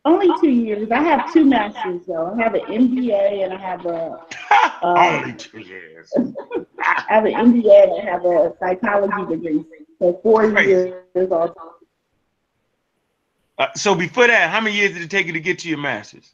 only 0.05 0.29
two 0.39 0.49
years. 0.49 0.89
I 0.91 1.01
have 1.01 1.31
two 1.33 1.45
masters 1.45 2.01
though. 2.07 2.33
I 2.35 2.43
have 2.43 2.55
an 2.55 2.61
MBA 2.61 3.43
and 3.43 3.53
I 3.53 3.57
have 3.57 3.85
a. 3.85 4.19
Uh, 4.83 5.21
only 5.21 5.33
two 5.33 5.59
years. 5.59 6.11
I 6.83 7.03
have 7.07 7.25
an 7.25 7.33
MBA 7.33 7.83
and 7.83 8.09
I 8.09 8.11
have 8.11 8.25
a 8.25 8.51
psychology 8.59 9.35
degree. 9.35 9.63
So 10.01 10.19
four 10.23 10.51
Crazy. 10.51 10.93
years 11.15 11.31
all. 11.31 11.55
Uh, 13.57 13.67
so 13.75 13.93
before 13.93 14.27
that, 14.27 14.49
how 14.49 14.59
many 14.59 14.75
years 14.75 14.93
did 14.93 15.03
it 15.03 15.11
take 15.11 15.27
you 15.27 15.33
to 15.33 15.39
get 15.39 15.59
to 15.59 15.69
your 15.69 15.77
master's? 15.77 16.33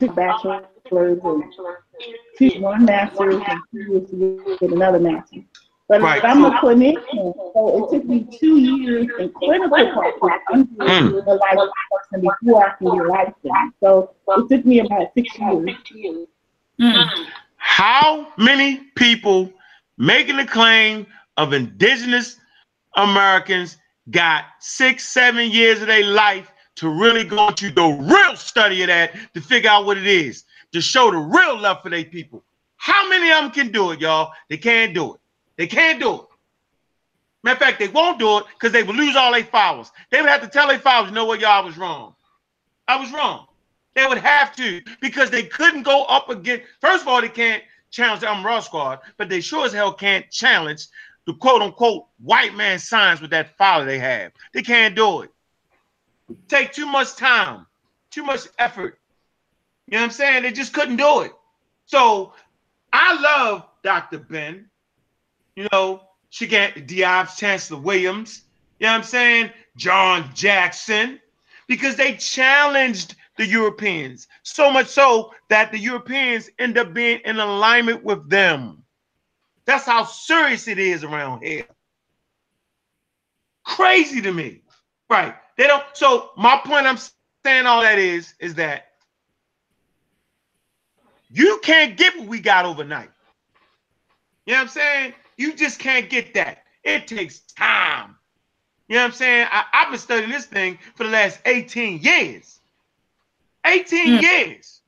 two 0.00 0.08
bachelor's 0.12 0.64
and 0.90 1.52
two, 2.38 2.60
one 2.60 2.84
master's 2.84 3.34
and 3.34 3.60
two 3.72 4.06
years 4.10 4.58
with 4.60 4.72
another 4.72 4.98
master's. 4.98 5.44
But 5.88 6.02
right. 6.02 6.24
I'm 6.24 6.44
a 6.44 6.50
clinician, 6.52 7.34
so 7.52 7.84
it 7.84 7.92
took 7.92 8.08
me 8.08 8.26
two 8.38 8.58
years 8.58 9.08
in 9.18 9.32
clinical 9.32 9.92
practice 10.20 10.40
under 10.52 10.64
mm. 10.84 11.24
the 11.24 11.34
licensed 11.34 11.72
person 11.90 12.20
before 12.20 12.66
I 12.66 12.76
can 12.76 12.96
get 12.96 13.06
licensed. 13.06 13.76
So 13.80 14.14
it 14.28 14.48
took 14.48 14.64
me 14.64 14.80
about 14.80 15.08
six 15.14 15.36
years. 15.38 16.28
Mm. 16.80 17.26
How 17.56 18.32
many 18.38 18.76
people 18.94 19.52
making 20.00 20.38
a 20.38 20.46
claim 20.46 21.06
of 21.36 21.52
indigenous 21.52 22.38
Americans 22.96 23.76
got 24.10 24.46
six, 24.58 25.06
seven 25.06 25.50
years 25.50 25.82
of 25.82 25.88
their 25.88 26.06
life 26.06 26.50
to 26.76 26.88
really 26.88 27.22
go 27.22 27.48
into 27.48 27.70
the 27.70 27.86
real 28.10 28.34
study 28.34 28.80
of 28.80 28.88
that 28.88 29.14
to 29.34 29.40
figure 29.42 29.68
out 29.68 29.84
what 29.84 29.98
it 29.98 30.06
is, 30.06 30.44
to 30.72 30.80
show 30.80 31.10
the 31.10 31.18
real 31.18 31.56
love 31.60 31.82
for 31.82 31.90
their 31.90 32.04
people. 32.04 32.42
How 32.78 33.10
many 33.10 33.30
of 33.30 33.42
them 33.42 33.50
can 33.50 33.70
do 33.70 33.90
it, 33.90 34.00
y'all? 34.00 34.32
They 34.48 34.56
can't 34.56 34.94
do 34.94 35.14
it. 35.14 35.20
They 35.58 35.66
can't 35.66 36.00
do 36.00 36.14
it. 36.14 36.26
Matter 37.42 37.56
of 37.56 37.58
fact, 37.58 37.78
they 37.78 37.88
won't 37.88 38.18
do 38.18 38.38
it 38.38 38.44
because 38.54 38.72
they 38.72 38.82
will 38.82 38.94
lose 38.94 39.16
all 39.16 39.32
their 39.32 39.44
followers. 39.44 39.92
They 40.10 40.22
would 40.22 40.30
have 40.30 40.40
to 40.40 40.48
tell 40.48 40.68
their 40.68 40.78
followers, 40.78 41.10
you 41.10 41.14
know 41.14 41.26
what, 41.26 41.40
y'all, 41.40 41.62
I 41.62 41.64
was 41.64 41.76
wrong. 41.76 42.14
I 42.88 42.98
was 42.98 43.12
wrong. 43.12 43.46
They 43.94 44.06
would 44.06 44.18
have 44.18 44.56
to 44.56 44.80
because 45.02 45.30
they 45.30 45.42
couldn't 45.42 45.82
go 45.82 46.04
up 46.04 46.30
against. 46.30 46.64
First 46.80 47.02
of 47.02 47.08
all, 47.08 47.20
they 47.20 47.28
can't 47.28 47.62
challenge 47.90 48.20
the 48.20 48.28
Amara 48.28 48.62
Squad, 48.62 49.00
but 49.16 49.28
they 49.28 49.40
sure 49.40 49.66
as 49.66 49.72
hell 49.72 49.92
can't 49.92 50.30
challenge 50.30 50.86
the 51.26 51.34
quote 51.34 51.62
unquote 51.62 52.06
white 52.18 52.54
man 52.54 52.78
signs 52.78 53.20
with 53.20 53.30
that 53.30 53.56
follower 53.56 53.84
they 53.84 53.98
have. 53.98 54.32
They 54.52 54.62
can't 54.62 54.94
do 54.96 55.22
it. 55.22 55.30
Take 56.48 56.72
too 56.72 56.86
much 56.86 57.16
time, 57.16 57.66
too 58.10 58.22
much 58.22 58.46
effort. 58.58 58.98
You 59.86 59.92
know 59.92 59.98
what 59.98 60.04
I'm 60.04 60.10
saying? 60.12 60.42
They 60.42 60.52
just 60.52 60.72
couldn't 60.72 60.96
do 60.96 61.20
it. 61.22 61.32
So 61.86 62.32
I 62.92 63.20
love 63.20 63.66
Dr. 63.82 64.18
Ben. 64.18 64.70
You 65.56 65.68
know, 65.72 66.02
she 66.30 66.46
got 66.46 66.74
Diop, 66.74 67.36
Chancellor 67.36 67.80
Williams. 67.80 68.42
You 68.78 68.86
know 68.86 68.92
what 68.92 68.98
I'm 68.98 69.04
saying? 69.04 69.50
John 69.76 70.30
Jackson. 70.34 71.20
Because 71.66 71.96
they 71.96 72.14
challenged 72.14 73.16
the 73.40 73.46
Europeans. 73.46 74.28
So 74.42 74.70
much 74.70 74.88
so 74.88 75.32
that 75.48 75.72
the 75.72 75.78
Europeans 75.78 76.50
end 76.58 76.76
up 76.76 76.92
being 76.92 77.20
in 77.24 77.38
alignment 77.38 78.04
with 78.04 78.28
them. 78.28 78.82
That's 79.64 79.86
how 79.86 80.04
serious 80.04 80.68
it 80.68 80.78
is 80.78 81.04
around 81.04 81.42
here. 81.42 81.64
Crazy 83.64 84.20
to 84.20 84.30
me. 84.30 84.60
Right. 85.08 85.34
They 85.56 85.66
don't. 85.66 85.82
So 85.94 86.32
my 86.36 86.60
point 86.62 86.84
I'm 86.84 86.98
saying 87.42 87.64
all 87.64 87.80
that 87.80 87.98
is, 87.98 88.34
is 88.40 88.56
that 88.56 88.88
you 91.30 91.60
can't 91.62 91.96
get 91.96 92.18
what 92.18 92.28
we 92.28 92.40
got 92.40 92.66
overnight. 92.66 93.08
You 94.44 94.52
know 94.52 94.58
what 94.58 94.62
I'm 94.64 94.68
saying? 94.68 95.14
You 95.38 95.54
just 95.54 95.78
can't 95.78 96.10
get 96.10 96.34
that. 96.34 96.64
It 96.84 97.06
takes 97.06 97.40
time. 97.40 98.16
You 98.88 98.96
know 98.96 99.02
what 99.02 99.06
I'm 99.06 99.12
saying? 99.12 99.46
I, 99.50 99.64
have 99.72 99.90
been 99.92 99.98
studying 99.98 100.30
this 100.30 100.44
thing 100.44 100.78
for 100.94 101.04
the 101.04 101.10
last 101.10 101.40
18 101.46 102.00
years. 102.00 102.59
18 103.66 104.18
mm. 104.18 104.22
years. 104.22 104.82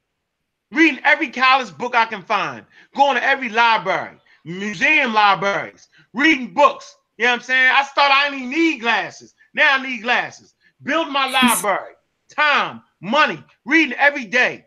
Reading 0.71 1.01
every 1.05 1.29
college 1.31 1.77
book 1.77 1.95
I 1.95 2.07
can 2.07 2.23
find, 2.23 2.65
going 2.95 3.17
to 3.17 3.23
every 3.23 3.51
library, 3.51 4.17
museum 4.45 5.13
libraries, 5.13 5.89
reading 6.15 6.55
books. 6.55 6.97
You 7.19 7.27
know 7.27 7.33
what 7.33 7.41
I'm 7.41 7.45
saying? 7.45 7.73
I 7.75 7.83
thought 7.83 8.11
I 8.11 8.31
didn't 8.31 8.51
need 8.51 8.81
glasses. 8.81 9.35
Now 9.53 9.77
I 9.77 9.83
need 9.83 10.03
glasses. 10.03 10.55
Build 10.83 11.11
my 11.11 11.29
library, 11.43 11.95
time, 12.35 12.83
money, 13.01 13.43
reading 13.67 13.95
every 13.99 14.25
day. 14.25 14.67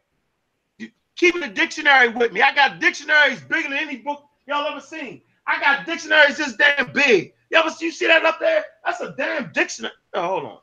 Keeping 1.15 1.43
a 1.43 1.49
dictionary 1.49 2.09
with 2.09 2.33
me. 2.33 2.41
I 2.41 2.53
got 2.53 2.79
dictionaries 2.79 3.41
bigger 3.41 3.69
than 3.69 3.77
any 3.79 3.97
book 3.97 4.25
y'all 4.47 4.67
ever 4.67 4.81
seen. 4.81 5.21
I 5.47 5.59
got 5.59 5.85
dictionaries 5.85 6.37
this 6.37 6.55
damn 6.55 6.91
big. 6.91 7.33
You 7.49 7.57
ever 7.57 7.69
you 7.79 7.91
see 7.91 8.07
that 8.07 8.25
up 8.25 8.39
there? 8.39 8.65
That's 8.83 9.01
a 9.01 9.13
damn 9.17 9.51
dictionary. 9.53 9.93
Oh, 10.13 10.21
hold 10.21 10.43
on. 10.45 10.57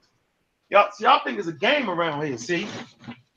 Y'all, 0.70 0.88
y'all 1.00 1.20
think 1.24 1.38
it's 1.38 1.48
a 1.48 1.52
game 1.52 1.88
around 1.90 2.24
here, 2.24 2.38
see? 2.38 2.66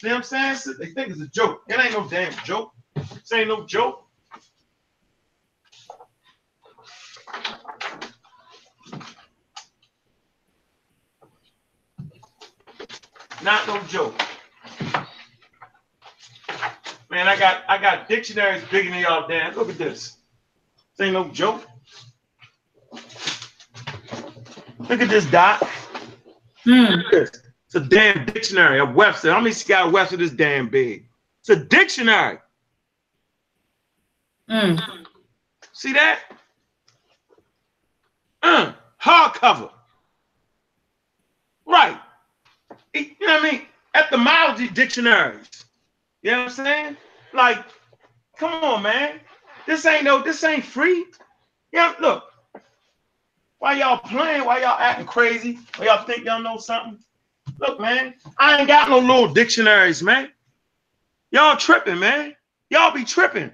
See 0.02 0.08
what 0.10 0.18
I'm 0.18 0.24
saying? 0.24 0.76
They 0.80 0.88
think 0.88 1.10
it's 1.10 1.22
a 1.22 1.28
joke. 1.28 1.64
It 1.70 1.80
ain't 1.80 1.94
no 1.94 2.08
damn 2.08 2.34
joke. 2.44 2.72
This 2.96 3.32
ain't 3.34 3.48
no 3.48 3.66
joke. 3.66 4.04
Not 13.44 13.68
no 13.68 13.82
joke. 13.84 14.22
Man, 17.10 17.28
I 17.28 17.38
got 17.38 17.64
I 17.70 17.78
got 17.78 18.10
dictionaries 18.10 18.64
bigger 18.72 18.90
than 18.90 19.00
y'all 19.02 19.28
damn. 19.28 19.56
Look 19.56 19.70
at 19.70 19.78
this. 19.78 20.18
This 20.98 21.06
ain't 21.06 21.14
no 21.14 21.30
joke. 21.30 21.66
Look 24.90 25.02
at 25.02 25.10
this 25.10 25.26
dot. 25.26 25.64
Hmm. 26.64 26.86
Look 26.86 27.14
at 27.14 27.34
this. 27.34 27.45
It's 27.76 27.86
a 27.86 27.90
damn 27.90 28.26
dictionary, 28.26 28.80
a 28.80 28.86
Webster. 28.86 29.34
How 29.34 29.42
many 29.42 29.52
Scott 29.52 29.92
Webster 29.92 30.16
this 30.16 30.32
damn 30.32 30.70
big? 30.70 31.10
It's 31.42 31.50
a 31.50 31.58
dictionary. 31.58 32.38
Mm. 34.50 34.82
See 35.74 35.92
that? 35.92 36.22
Uh, 38.42 38.72
hardcover. 39.04 39.72
Right. 41.66 42.00
You 42.94 43.08
know 43.20 43.34
what 43.34 43.46
I 43.46 43.52
mean? 43.52 43.62
Etymology 43.94 44.70
dictionaries. 44.70 45.66
You 46.22 46.32
know 46.32 46.44
what 46.44 46.52
I'm 46.52 46.56
saying? 46.56 46.98
Like, 47.34 47.62
come 48.38 48.64
on, 48.64 48.84
man. 48.84 49.20
This 49.68 49.86
ain't 49.86 50.06
no, 50.06 50.24
this 50.24 50.42
ain't 50.46 50.64
free. 50.64 51.08
Yeah, 51.74 51.94
look. 52.00 52.24
Why 53.60 53.74
y'all 53.74 53.98
playing? 53.98 54.46
Why 54.46 54.62
y'all 54.62 54.80
acting 54.80 55.08
crazy? 55.08 55.60
Why 55.76 55.88
y'all 55.88 56.06
think 56.06 56.24
y'all 56.24 56.42
know 56.42 56.58
something? 56.58 57.00
Look, 57.60 57.80
man, 57.80 58.16
I 58.38 58.60
ain't 58.60 58.68
got 58.68 58.90
no 58.90 59.00
little 59.00 59.34
dictionaries, 59.34 60.04
man. 60.04 60.30
Y'all 61.32 61.58
tripping, 61.58 62.00
man. 62.00 62.36
Y'all 62.70 62.94
be 62.94 63.04
tripping. 63.04 63.52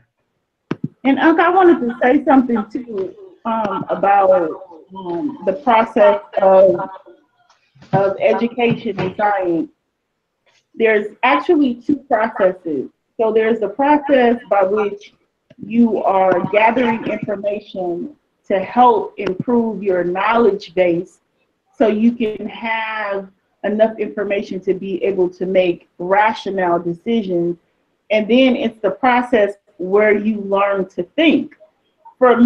And 1.03 1.19
Uncle, 1.19 1.45
I 1.45 1.49
wanted 1.49 1.79
to 1.81 1.95
say 2.01 2.23
something 2.23 2.63
too 2.71 3.15
um, 3.45 3.85
about 3.89 4.31
um, 4.95 5.39
the 5.45 5.53
process 5.63 6.21
of 6.41 6.89
of 7.93 8.15
education 8.19 8.99
and 8.99 9.15
science. 9.17 9.69
There's 10.75 11.15
actually 11.23 11.75
two 11.75 11.97
processes. 11.97 12.89
So 13.17 13.33
there's 13.33 13.59
the 13.59 13.69
process 13.69 14.37
by 14.49 14.63
which 14.63 15.13
you 15.57 16.01
are 16.03 16.39
gathering 16.51 17.05
information 17.07 18.15
to 18.47 18.59
help 18.59 19.13
improve 19.17 19.83
your 19.83 20.03
knowledge 20.03 20.73
base 20.73 21.19
so 21.77 21.87
you 21.87 22.13
can 22.13 22.47
have 22.47 23.29
enough 23.63 23.97
information 23.99 24.59
to 24.61 24.73
be 24.73 25.03
able 25.03 25.29
to 25.29 25.45
make 25.45 25.89
rational 25.99 26.79
decisions. 26.79 27.57
And 28.09 28.27
then 28.27 28.55
it's 28.55 28.79
the 28.81 28.91
process 28.91 29.53
where 29.77 30.17
you 30.17 30.41
learn 30.41 30.87
to 30.89 31.03
think. 31.03 31.55
For 32.17 32.37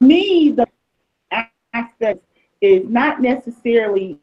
me, 0.00 0.52
the 0.52 0.66
aspect 1.74 2.22
is 2.60 2.88
not 2.88 3.20
necessarily 3.20 4.18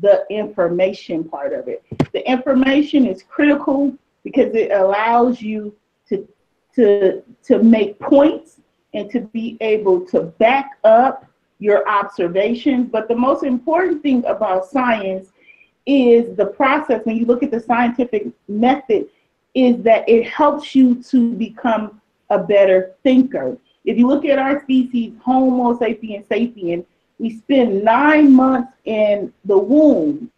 the 0.00 0.24
information 0.30 1.24
part 1.24 1.52
of 1.52 1.68
it. 1.68 1.84
The 2.12 2.28
information 2.28 3.06
is 3.06 3.22
critical 3.22 3.96
because 4.22 4.54
it 4.54 4.70
allows 4.72 5.40
you 5.40 5.74
to 6.08 6.28
to 6.76 7.22
to 7.44 7.62
make 7.62 7.98
points 7.98 8.60
and 8.94 9.10
to 9.10 9.20
be 9.20 9.56
able 9.60 10.04
to 10.06 10.22
back 10.22 10.78
up 10.84 11.26
your 11.58 11.88
observations. 11.88 12.88
But 12.90 13.08
the 13.08 13.16
most 13.16 13.44
important 13.44 14.02
thing 14.02 14.24
about 14.26 14.66
science 14.66 15.32
is 15.90 16.36
the 16.36 16.46
process, 16.46 17.04
when 17.04 17.16
you 17.16 17.26
look 17.26 17.42
at 17.42 17.50
the 17.50 17.60
scientific 17.60 18.28
method, 18.48 19.08
is 19.54 19.82
that 19.82 20.08
it 20.08 20.26
helps 20.28 20.74
you 20.74 21.02
to 21.02 21.32
become 21.34 22.00
a 22.30 22.38
better 22.38 22.94
thinker. 23.02 23.56
If 23.84 23.98
you 23.98 24.06
look 24.06 24.24
at 24.24 24.38
our 24.38 24.62
species, 24.62 25.14
Homo 25.24 25.76
sapiens 25.78 26.26
sapien, 26.28 26.84
we 27.18 27.36
spend 27.38 27.82
nine 27.84 28.32
months 28.32 28.72
in 28.84 29.32
the 29.44 29.58
womb, 29.58 30.30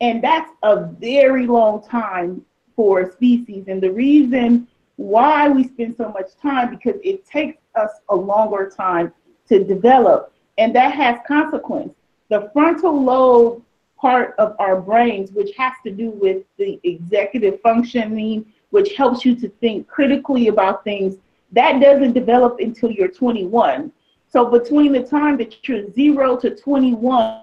and 0.00 0.22
that's 0.22 0.50
a 0.62 0.86
very 0.86 1.46
long 1.46 1.86
time 1.86 2.44
for 2.74 3.00
a 3.00 3.12
species. 3.12 3.64
And 3.68 3.80
the 3.80 3.92
reason 3.92 4.66
why 4.96 5.48
we 5.48 5.64
spend 5.68 5.96
so 5.96 6.10
much 6.10 6.36
time 6.42 6.70
because 6.70 7.00
it 7.04 7.26
takes 7.26 7.62
us 7.74 7.90
a 8.08 8.16
longer 8.16 8.70
time 8.74 9.12
to 9.48 9.62
develop, 9.62 10.32
and 10.58 10.74
that 10.74 10.92
has 10.94 11.18
consequence. 11.26 11.94
The 12.28 12.50
frontal 12.52 13.00
lobe 13.02 13.62
part 13.96 14.34
of 14.38 14.54
our 14.58 14.80
brains, 14.80 15.32
which 15.32 15.54
has 15.56 15.72
to 15.84 15.90
do 15.90 16.10
with 16.10 16.44
the 16.58 16.78
executive 16.84 17.60
functioning, 17.60 18.46
which 18.70 18.94
helps 18.94 19.24
you 19.24 19.34
to 19.36 19.48
think 19.60 19.88
critically 19.88 20.48
about 20.48 20.84
things, 20.84 21.16
that 21.52 21.80
doesn't 21.80 22.12
develop 22.12 22.58
until 22.60 22.90
you're 22.90 23.08
21. 23.08 23.92
So 24.28 24.46
between 24.46 24.92
the 24.92 25.02
time 25.02 25.36
that 25.38 25.66
you're 25.66 25.90
zero 25.92 26.36
to 26.38 26.54
21, 26.54 27.42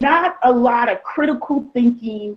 not 0.00 0.36
a 0.42 0.52
lot 0.52 0.88
of 0.88 1.02
critical 1.02 1.68
thinking 1.72 2.36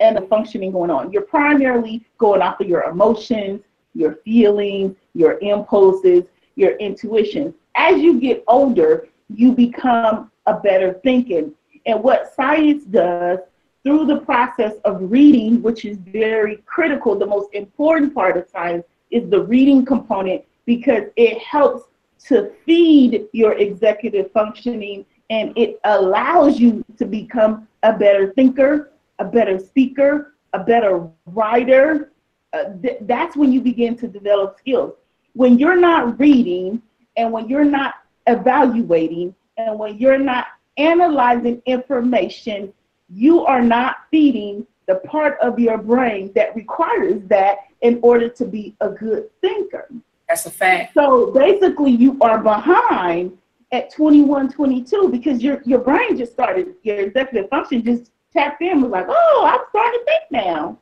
and 0.00 0.16
the 0.16 0.22
functioning 0.22 0.72
going 0.72 0.90
on. 0.90 1.12
You're 1.12 1.22
primarily 1.22 2.04
going 2.18 2.42
off 2.42 2.60
of 2.60 2.68
your 2.68 2.82
emotions, 2.84 3.62
your 3.94 4.16
feelings, 4.24 4.96
your 5.14 5.38
impulses, 5.40 6.24
your 6.56 6.72
intuition. 6.76 7.54
As 7.76 8.00
you 8.00 8.20
get 8.20 8.44
older, 8.46 9.08
you 9.28 9.52
become 9.52 10.30
a 10.46 10.54
better 10.54 10.94
thinking. 11.02 11.52
And 11.86 12.02
what 12.02 12.34
science 12.34 12.84
does 12.84 13.38
through 13.82 14.06
the 14.06 14.18
process 14.20 14.74
of 14.84 15.10
reading, 15.10 15.62
which 15.62 15.84
is 15.84 15.98
very 15.98 16.56
critical, 16.64 17.18
the 17.18 17.26
most 17.26 17.52
important 17.52 18.14
part 18.14 18.36
of 18.36 18.48
science 18.48 18.84
is 19.10 19.28
the 19.28 19.42
reading 19.42 19.84
component 19.84 20.42
because 20.64 21.04
it 21.16 21.38
helps 21.38 21.84
to 22.26 22.52
feed 22.64 23.26
your 23.32 23.52
executive 23.54 24.32
functioning 24.32 25.04
and 25.30 25.52
it 25.56 25.78
allows 25.84 26.58
you 26.58 26.84
to 26.96 27.04
become 27.04 27.68
a 27.82 27.92
better 27.92 28.32
thinker, 28.32 28.92
a 29.18 29.24
better 29.24 29.58
speaker, 29.58 30.34
a 30.52 30.58
better 30.58 31.06
writer. 31.26 32.12
Uh, 32.52 32.64
th- 32.82 32.98
that's 33.02 33.36
when 33.36 33.52
you 33.52 33.60
begin 33.60 33.96
to 33.96 34.08
develop 34.08 34.58
skills. 34.58 34.94
When 35.34 35.58
you're 35.58 35.80
not 35.80 36.18
reading 36.18 36.80
and 37.16 37.32
when 37.32 37.48
you're 37.48 37.64
not 37.64 37.94
evaluating, 38.26 39.34
and 39.56 39.78
when 39.78 39.98
you're 39.98 40.18
not 40.18 40.46
analyzing 40.76 41.62
information, 41.66 42.72
you 43.08 43.44
are 43.46 43.62
not 43.62 43.96
feeding 44.10 44.66
the 44.86 44.96
part 44.96 45.38
of 45.40 45.58
your 45.58 45.78
brain 45.78 46.32
that 46.34 46.54
requires 46.54 47.22
that 47.28 47.58
in 47.80 47.98
order 48.02 48.28
to 48.28 48.44
be 48.44 48.74
a 48.80 48.88
good 48.88 49.30
thinker. 49.40 49.88
That's 50.28 50.46
a 50.46 50.50
fact. 50.50 50.94
So 50.94 51.30
basically, 51.32 51.92
you 51.92 52.18
are 52.20 52.38
behind 52.38 53.36
at 53.72 53.92
21, 53.92 54.52
22 54.52 55.08
because 55.10 55.42
your 55.42 55.60
your 55.64 55.80
brain 55.80 56.16
just 56.16 56.32
started, 56.32 56.74
your 56.82 57.00
executive 57.00 57.50
function 57.50 57.84
just 57.84 58.10
tapped 58.32 58.62
in, 58.62 58.80
was 58.80 58.90
like, 58.90 59.06
oh, 59.08 59.44
I'm 59.46 59.60
starting 59.70 60.00
to 60.00 60.04
think 60.04 60.22
now. 60.30 60.78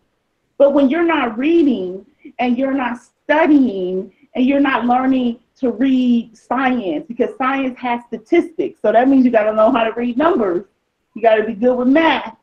But 0.58 0.74
when 0.74 0.88
you're 0.88 1.04
not 1.04 1.36
reading 1.36 2.06
and 2.38 2.56
you're 2.56 2.74
not 2.74 2.98
studying 3.24 4.12
and 4.34 4.44
you're 4.46 4.60
not 4.60 4.86
learning 4.86 5.40
to 5.62 5.70
read 5.70 6.36
science 6.36 7.04
because 7.06 7.30
science 7.38 7.78
has 7.78 8.00
statistics. 8.08 8.80
So 8.82 8.92
that 8.92 9.08
means 9.08 9.24
you 9.24 9.30
got 9.30 9.44
to 9.44 9.54
know 9.54 9.70
how 9.70 9.84
to 9.84 9.92
read 9.92 10.18
numbers. 10.18 10.66
You 11.14 11.22
got 11.22 11.36
to 11.36 11.44
be 11.44 11.54
good 11.54 11.76
with 11.76 11.88
math, 11.88 12.36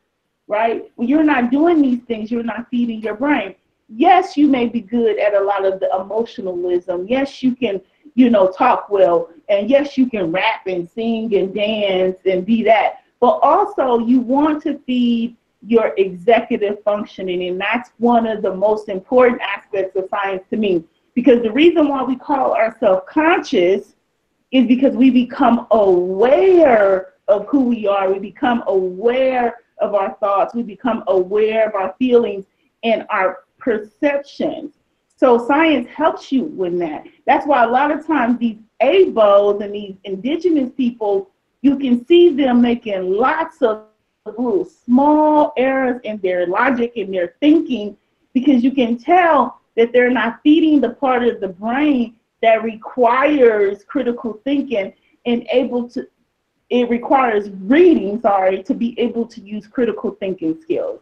right? 0.47 0.89
When 0.95 1.07
you're 1.07 1.23
not 1.23 1.51
doing 1.51 1.81
these 1.81 2.01
things, 2.03 2.31
you're 2.31 2.43
not 2.43 2.67
feeding 2.71 3.01
your 3.01 3.15
brain. 3.15 3.55
Yes, 3.89 4.37
you 4.37 4.47
may 4.47 4.67
be 4.67 4.79
good 4.79 5.19
at 5.19 5.33
a 5.33 5.43
lot 5.43 5.65
of 5.65 5.79
the 5.79 5.89
emotionalism. 5.99 7.07
Yes, 7.07 7.43
you 7.43 7.55
can, 7.55 7.81
you 8.15 8.29
know, 8.29 8.49
talk 8.51 8.89
well. 8.89 9.29
And 9.49 9.69
yes, 9.69 9.97
you 9.97 10.09
can 10.09 10.31
rap 10.31 10.65
and 10.67 10.89
sing 10.89 11.35
and 11.35 11.53
dance 11.53 12.19
and 12.25 12.45
be 12.45 12.63
that. 12.63 13.03
But 13.19 13.39
also, 13.41 13.99
you 13.99 14.21
want 14.21 14.63
to 14.63 14.79
feed 14.87 15.35
your 15.67 15.93
executive 15.97 16.81
functioning. 16.83 17.49
And 17.49 17.59
that's 17.59 17.91
one 17.97 18.25
of 18.25 18.41
the 18.41 18.55
most 18.55 18.87
important 18.87 19.41
aspects 19.41 19.97
of 19.97 20.07
science 20.09 20.43
to 20.51 20.57
me 20.57 20.85
because 21.19 21.43
the 21.43 21.51
reason 21.51 21.89
why 21.89 22.01
we 22.01 22.15
call 22.15 22.53
ourselves 22.53 23.01
conscious 23.05 23.93
is 24.53 24.65
because 24.67 24.95
we 24.95 25.09
become 25.09 25.67
aware 25.71 27.15
of 27.27 27.45
who 27.47 27.65
we 27.65 27.85
are. 27.87 28.09
We 28.09 28.19
become 28.19 28.63
aware 28.67 29.57
of 29.81 29.95
our 29.95 30.15
thoughts. 30.21 30.55
We 30.55 30.63
become 30.63 31.03
aware 31.07 31.67
of 31.67 31.75
our 31.75 31.93
feelings 31.99 32.45
and 32.85 33.05
our 33.09 33.39
perceptions. 33.57 34.75
So 35.17 35.45
science 35.45 35.89
helps 35.93 36.31
you 36.31 36.43
with 36.43 36.79
that. 36.79 37.03
That's 37.25 37.45
why 37.45 37.65
a 37.65 37.67
lot 37.67 37.91
of 37.91 38.07
times 38.07 38.39
these 38.39 38.59
ABOs 38.81 39.61
and 39.61 39.75
these 39.75 39.95
indigenous 40.05 40.71
people, 40.71 41.31
you 41.61 41.77
can 41.77 42.05
see 42.05 42.29
them 42.29 42.61
making 42.61 43.11
lots 43.11 43.61
of 43.61 43.87
little 44.25 44.63
small 44.63 45.51
errors 45.57 45.99
in 46.05 46.17
their 46.19 46.47
logic 46.47 46.93
and 46.95 47.13
their 47.13 47.35
thinking 47.41 47.97
because 48.33 48.63
you 48.63 48.71
can 48.71 48.97
tell 48.97 49.59
that 49.79 49.93
they're 49.93 50.11
not 50.11 50.41
feeding 50.43 50.81
the 50.81 50.89
part 50.89 51.23
of 51.23 51.39
the 51.39 51.47
brain 51.47 52.13
that 52.41 52.63
requires 52.63 53.85
critical 53.85 54.41
thinking 54.43 54.91
and 55.25 55.47
able 55.53 55.87
to 55.89 56.05
it 56.69 56.89
requires 56.89 57.49
reading 57.61 58.19
sorry 58.19 58.61
to 58.61 58.73
be 58.73 58.99
able 58.99 59.25
to 59.25 59.39
use 59.39 59.67
critical 59.67 60.11
thinking 60.19 60.59
skills. 60.61 60.99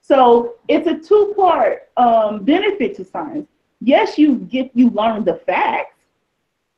So 0.00 0.54
it's 0.68 0.86
a 0.86 0.98
two-part 0.98 1.90
um, 1.98 2.44
benefit 2.44 2.96
to 2.96 3.04
science. 3.04 3.46
Yes 3.82 4.16
you 4.16 4.36
get 4.36 4.70
you 4.72 4.88
learn 4.88 5.22
the 5.26 5.34
facts. 5.34 6.00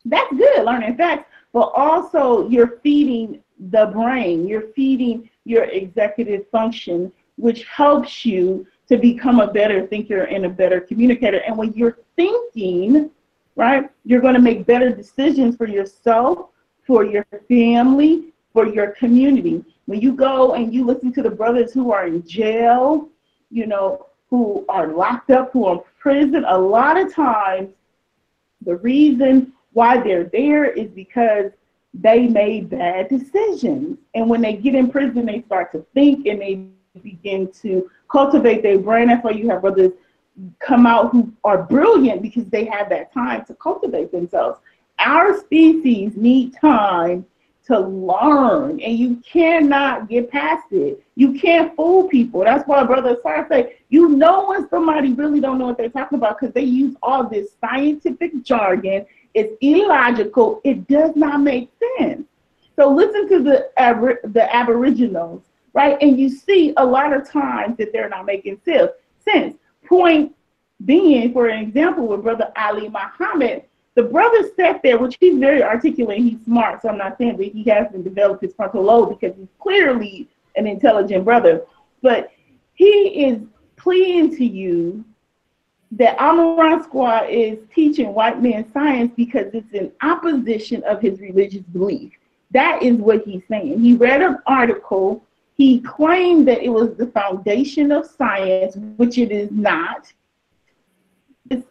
That's 0.04 0.30
good 0.36 0.64
learning 0.64 0.96
facts 0.96 1.30
but 1.52 1.70
also 1.76 2.48
you're 2.48 2.80
feeding 2.82 3.40
the 3.70 3.86
brain. 3.86 4.48
You're 4.48 4.68
feeding 4.74 5.30
your 5.44 5.62
executive 5.62 6.50
function 6.50 7.12
which 7.36 7.62
helps 7.64 8.24
you 8.24 8.66
to 8.88 8.96
become 8.96 9.40
a 9.40 9.52
better 9.52 9.86
thinker 9.86 10.22
and 10.22 10.46
a 10.46 10.48
better 10.48 10.80
communicator. 10.80 11.38
And 11.38 11.56
when 11.56 11.72
you're 11.74 11.98
thinking, 12.14 13.10
right, 13.56 13.90
you're 14.04 14.20
going 14.20 14.34
to 14.34 14.40
make 14.40 14.66
better 14.66 14.90
decisions 14.90 15.56
for 15.56 15.66
yourself, 15.66 16.50
for 16.86 17.04
your 17.04 17.26
family, 17.48 18.32
for 18.52 18.66
your 18.66 18.88
community. 18.92 19.64
When 19.86 20.00
you 20.00 20.12
go 20.12 20.54
and 20.54 20.72
you 20.72 20.84
listen 20.84 21.12
to 21.14 21.22
the 21.22 21.30
brothers 21.30 21.72
who 21.72 21.92
are 21.92 22.06
in 22.06 22.26
jail, 22.26 23.08
you 23.50 23.66
know, 23.66 24.06
who 24.30 24.64
are 24.68 24.88
locked 24.88 25.30
up, 25.30 25.52
who 25.52 25.66
are 25.66 25.74
in 25.74 25.80
prison, 25.98 26.44
a 26.46 26.58
lot 26.58 26.96
of 26.96 27.12
times 27.12 27.70
the 28.64 28.76
reason 28.76 29.52
why 29.72 30.00
they're 30.00 30.24
there 30.24 30.64
is 30.64 30.90
because 30.90 31.52
they 31.92 32.26
made 32.26 32.68
bad 32.68 33.08
decisions. 33.08 33.98
And 34.14 34.28
when 34.28 34.40
they 34.40 34.54
get 34.54 34.74
in 34.74 34.90
prison, 34.90 35.26
they 35.26 35.42
start 35.42 35.72
to 35.72 35.84
think 35.94 36.26
and 36.26 36.40
they 36.40 36.66
begin 37.02 37.50
to 37.62 37.90
cultivate 38.08 38.62
their 38.62 38.78
brain. 38.78 39.08
That's 39.08 39.24
why 39.24 39.32
you 39.32 39.48
have 39.50 39.60
brothers 39.60 39.92
come 40.60 40.86
out 40.86 41.12
who 41.12 41.32
are 41.44 41.62
brilliant 41.62 42.22
because 42.22 42.44
they 42.50 42.64
have 42.66 42.88
that 42.90 43.12
time 43.12 43.44
to 43.46 43.54
cultivate 43.54 44.12
themselves. 44.12 44.60
Our 44.98 45.38
species 45.40 46.12
need 46.16 46.54
time 46.60 47.26
to 47.66 47.80
learn, 47.80 48.80
and 48.80 48.96
you 48.96 49.16
cannot 49.28 50.08
get 50.08 50.30
past 50.30 50.66
it. 50.70 51.02
You 51.16 51.32
can't 51.32 51.74
fool 51.74 52.08
people. 52.08 52.44
That's 52.44 52.66
why 52.68 52.84
Brother 52.84 53.16
Sar 53.22 53.46
say, 53.50 53.76
you 53.88 54.10
know 54.10 54.48
when 54.48 54.68
somebody 54.68 55.12
really 55.12 55.40
don't 55.40 55.58
know 55.58 55.66
what 55.66 55.76
they're 55.76 55.88
talking 55.88 56.18
about 56.18 56.38
because 56.38 56.54
they 56.54 56.62
use 56.62 56.94
all 57.02 57.28
this 57.28 57.50
scientific 57.60 58.42
jargon. 58.44 59.04
It's 59.34 59.52
illogical. 59.60 60.60
It 60.64 60.86
does 60.86 61.16
not 61.16 61.40
make 61.40 61.70
sense. 61.98 62.26
So 62.76 62.90
listen 62.90 63.28
to 63.30 63.42
the 63.42 63.70
the 64.24 64.54
Aboriginals 64.54 65.42
right? 65.76 65.98
And 66.00 66.18
you 66.18 66.30
see 66.30 66.72
a 66.78 66.84
lot 66.84 67.12
of 67.12 67.30
times 67.30 67.76
that 67.76 67.92
they're 67.92 68.08
not 68.08 68.24
making 68.24 68.58
sense. 68.64 69.54
Point 69.84 70.34
being, 70.86 71.34
for 71.34 71.48
an 71.48 71.62
example, 71.62 72.08
with 72.08 72.22
Brother 72.22 72.50
Ali 72.56 72.88
Muhammad, 72.88 73.64
the 73.94 74.02
brother 74.02 74.48
sat 74.56 74.82
there, 74.82 74.98
which 74.98 75.18
he's 75.20 75.38
very 75.38 75.62
articulate, 75.62 76.18
he's 76.18 76.42
smart, 76.44 76.80
so 76.80 76.88
I'm 76.88 76.98
not 76.98 77.18
saying 77.18 77.36
that 77.36 77.52
he 77.52 77.62
hasn't 77.64 78.04
developed 78.04 78.42
his 78.42 78.54
frontal 78.54 78.84
lobe 78.84 79.20
because 79.20 79.36
he's 79.36 79.48
clearly 79.60 80.28
an 80.56 80.66
intelligent 80.66 81.24
brother, 81.24 81.62
but 82.02 82.32
he 82.74 83.26
is 83.26 83.40
pleading 83.76 84.34
to 84.36 84.44
you 84.46 85.04
that 85.92 86.18
Amara 86.18 86.82
Squad 86.84 87.28
is 87.28 87.58
teaching 87.74 88.14
white 88.14 88.42
man 88.42 88.70
science 88.72 89.12
because 89.14 89.46
it's 89.52 89.72
in 89.72 89.92
opposition 90.02 90.82
of 90.84 91.02
his 91.02 91.20
religious 91.20 91.62
belief. 91.62 92.12
That 92.50 92.82
is 92.82 92.96
what 92.96 93.24
he's 93.24 93.42
saying. 93.48 93.80
He 93.80 93.94
read 93.94 94.22
an 94.22 94.38
article 94.46 95.25
he 95.56 95.80
claimed 95.80 96.46
that 96.48 96.62
it 96.62 96.68
was 96.68 96.94
the 96.96 97.06
foundation 97.06 97.90
of 97.90 98.06
science, 98.06 98.76
which 98.96 99.16
it 99.16 99.30
is 99.30 99.50
not. 99.50 100.12
It's 101.50 101.66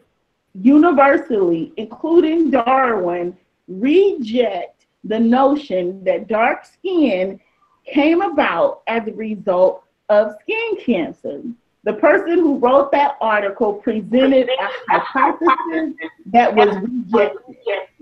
universally, 0.53 1.71
including 1.77 2.49
Darwin, 2.49 3.37
reject 3.67 4.87
the 5.03 5.19
notion 5.19 6.03
that 6.03 6.27
dark 6.27 6.65
skin 6.65 7.39
came 7.85 8.21
about 8.21 8.81
as 8.87 9.07
a 9.07 9.13
result 9.13 9.83
of 10.09 10.33
skin 10.41 10.77
cancer. 10.83 11.41
The 11.83 11.93
person 11.93 12.39
who 12.39 12.57
wrote 12.57 12.91
that 12.93 13.17
article 13.21 13.73
presented 13.73 14.49
a 14.49 14.99
hypothesis 14.99 15.93
that 16.25 16.55
was 16.55 16.75
rejected. 17.11 17.94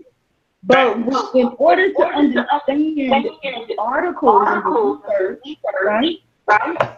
But 0.66 0.98
in 1.36 1.48
order 1.58 1.92
to 1.92 2.04
understand 2.06 2.96
the 2.98 3.76
articles 3.78 4.44
and 4.48 4.64
the 4.64 5.40
research, 5.44 5.60
right? 5.84 6.18
Right. 6.48 6.98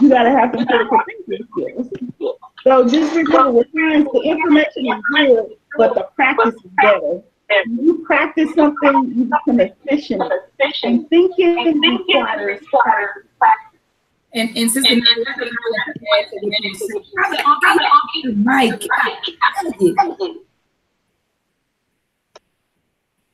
You 0.00 0.08
gotta 0.08 0.30
have 0.30 0.52
some 0.54 0.66
critical 0.66 1.00
thinking 1.06 1.46
skills. 1.52 1.88
So 2.64 2.88
just 2.88 3.14
remember 3.14 3.52
with 3.52 3.68
science, 3.72 4.08
the 4.12 4.20
information 4.20 4.86
is 4.86 5.00
good, 5.14 5.56
but 5.78 5.94
the 5.94 6.08
practice 6.16 6.54
is 6.54 6.70
better. 6.82 7.22
When 7.48 7.78
you 7.80 8.04
practice 8.04 8.52
something, 8.54 9.12
you 9.14 9.30
become 9.46 9.60
efficient. 9.60 10.22
And 10.82 11.08
thinking 11.08 11.80
requires 11.80 12.64
practice. 12.70 13.22
And, 14.34 14.56
and 14.56 14.70
sister, 14.70 14.96
Mike, 18.34 18.82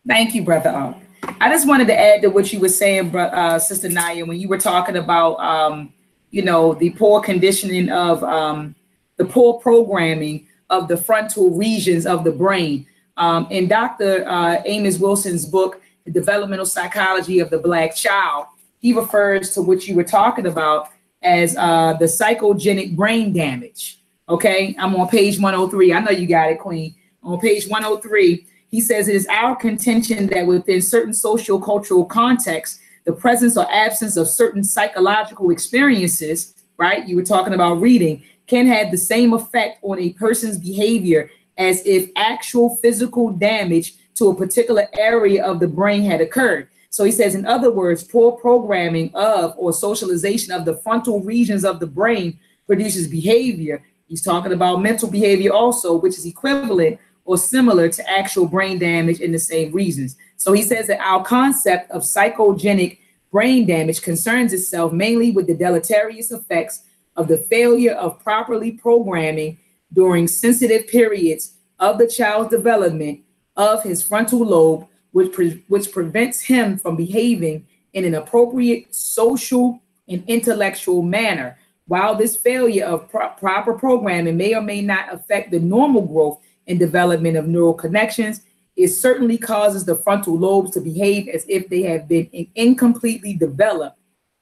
Thank 0.06 0.34
you, 0.34 0.42
brother. 0.42 0.70
Um, 0.70 0.96
I 1.40 1.48
just 1.48 1.68
wanted 1.68 1.86
to 1.86 1.98
add 1.98 2.22
to 2.22 2.28
what 2.28 2.52
you 2.52 2.58
were 2.58 2.68
saying, 2.68 3.14
uh, 3.14 3.58
Sister 3.58 3.88
Naya, 3.88 4.24
when 4.24 4.40
you 4.40 4.48
were 4.48 4.58
talking 4.58 4.96
about, 4.96 5.36
um, 5.36 5.92
you 6.30 6.42
know, 6.42 6.74
the 6.74 6.90
poor 6.90 7.20
conditioning 7.20 7.88
of 7.88 8.24
um, 8.24 8.74
the 9.16 9.24
poor 9.24 9.60
programming 9.60 10.48
of 10.70 10.88
the 10.88 10.96
frontal 10.96 11.50
regions 11.50 12.06
of 12.06 12.24
the 12.24 12.32
brain. 12.32 12.86
Um, 13.16 13.46
in 13.50 13.68
Dr. 13.68 14.24
Uh, 14.26 14.62
Amos 14.64 14.98
Wilson's 14.98 15.46
book, 15.46 15.80
The 16.04 16.10
Developmental 16.10 16.66
Psychology 16.66 17.38
of 17.38 17.50
the 17.50 17.58
Black 17.58 17.94
Child, 17.94 18.46
he 18.78 18.92
refers 18.92 19.54
to 19.54 19.62
what 19.62 19.86
you 19.86 19.94
were 19.94 20.02
talking 20.02 20.46
about 20.46 20.88
as 21.22 21.56
uh, 21.56 21.92
the 21.92 22.06
psychogenic 22.06 22.96
brain 22.96 23.32
damage. 23.32 24.00
Okay, 24.28 24.74
I'm 24.78 24.96
on 24.96 25.08
page 25.08 25.38
103. 25.38 25.92
I 25.92 26.00
know 26.00 26.10
you 26.10 26.26
got 26.26 26.50
it, 26.50 26.58
Queen. 26.58 26.94
On 27.22 27.38
page 27.38 27.68
103, 27.68 28.46
he 28.72 28.80
says 28.80 29.06
it 29.06 29.14
is 29.14 29.26
our 29.26 29.54
contention 29.54 30.26
that 30.28 30.46
within 30.46 30.80
certain 30.80 31.12
social 31.12 31.60
cultural 31.60 32.06
contexts, 32.06 32.80
the 33.04 33.12
presence 33.12 33.56
or 33.58 33.70
absence 33.70 34.16
of 34.16 34.26
certain 34.26 34.64
psychological 34.64 35.50
experiences, 35.50 36.54
right? 36.78 37.06
You 37.06 37.16
were 37.16 37.22
talking 37.22 37.52
about 37.52 37.82
reading, 37.82 38.24
can 38.46 38.66
have 38.66 38.90
the 38.90 38.96
same 38.96 39.34
effect 39.34 39.78
on 39.82 40.00
a 40.00 40.14
person's 40.14 40.56
behavior 40.56 41.30
as 41.58 41.84
if 41.84 42.10
actual 42.16 42.76
physical 42.76 43.30
damage 43.30 43.94
to 44.14 44.30
a 44.30 44.34
particular 44.34 44.88
area 44.94 45.44
of 45.44 45.60
the 45.60 45.68
brain 45.68 46.02
had 46.02 46.22
occurred. 46.22 46.68
So 46.88 47.04
he 47.04 47.12
says, 47.12 47.34
in 47.34 47.44
other 47.44 47.70
words, 47.70 48.02
poor 48.02 48.32
programming 48.32 49.10
of 49.14 49.54
or 49.58 49.74
socialization 49.74 50.50
of 50.50 50.64
the 50.64 50.76
frontal 50.76 51.20
regions 51.20 51.66
of 51.66 51.78
the 51.78 51.86
brain 51.86 52.38
produces 52.66 53.06
behavior. 53.06 53.82
He's 54.08 54.22
talking 54.22 54.52
about 54.52 54.80
mental 54.80 55.10
behavior 55.10 55.52
also, 55.52 55.94
which 55.94 56.16
is 56.16 56.24
equivalent 56.24 56.98
or 57.24 57.38
similar 57.38 57.88
to 57.88 58.10
actual 58.10 58.46
brain 58.46 58.78
damage 58.78 59.20
in 59.20 59.32
the 59.32 59.38
same 59.38 59.72
reasons. 59.72 60.16
So 60.36 60.52
he 60.52 60.62
says 60.62 60.86
that 60.88 61.00
our 61.00 61.24
concept 61.24 61.90
of 61.90 62.02
psychogenic 62.02 62.98
brain 63.30 63.66
damage 63.66 64.02
concerns 64.02 64.52
itself 64.52 64.92
mainly 64.92 65.30
with 65.30 65.46
the 65.46 65.54
deleterious 65.54 66.30
effects 66.30 66.82
of 67.16 67.28
the 67.28 67.38
failure 67.38 67.92
of 67.92 68.22
properly 68.22 68.72
programming 68.72 69.58
during 69.92 70.26
sensitive 70.26 70.88
periods 70.88 71.54
of 71.78 71.98
the 71.98 72.06
child's 72.06 72.50
development 72.50 73.20
of 73.56 73.82
his 73.82 74.02
frontal 74.02 74.40
lobe, 74.40 74.86
which, 75.12 75.32
pre- 75.32 75.64
which 75.68 75.92
prevents 75.92 76.40
him 76.40 76.78
from 76.78 76.96
behaving 76.96 77.66
in 77.92 78.04
an 78.04 78.14
appropriate 78.14 78.94
social 78.94 79.82
and 80.08 80.24
intellectual 80.26 81.02
manner. 81.02 81.58
While 81.86 82.14
this 82.14 82.36
failure 82.36 82.84
of 82.84 83.10
pro- 83.10 83.28
proper 83.30 83.74
programming 83.74 84.36
may 84.36 84.54
or 84.54 84.62
may 84.62 84.80
not 84.80 85.12
affect 85.12 85.50
the 85.50 85.60
normal 85.60 86.02
growth 86.02 86.40
and 86.66 86.78
development 86.78 87.36
of 87.36 87.48
neural 87.48 87.74
connections, 87.74 88.42
it 88.76 88.88
certainly 88.88 89.36
causes 89.36 89.84
the 89.84 89.96
frontal 89.96 90.38
lobes 90.38 90.70
to 90.72 90.80
behave 90.80 91.28
as 91.28 91.44
if 91.48 91.68
they 91.68 91.82
have 91.82 92.08
been 92.08 92.26
in- 92.32 92.48
incompletely 92.54 93.34
developed, 93.34 93.98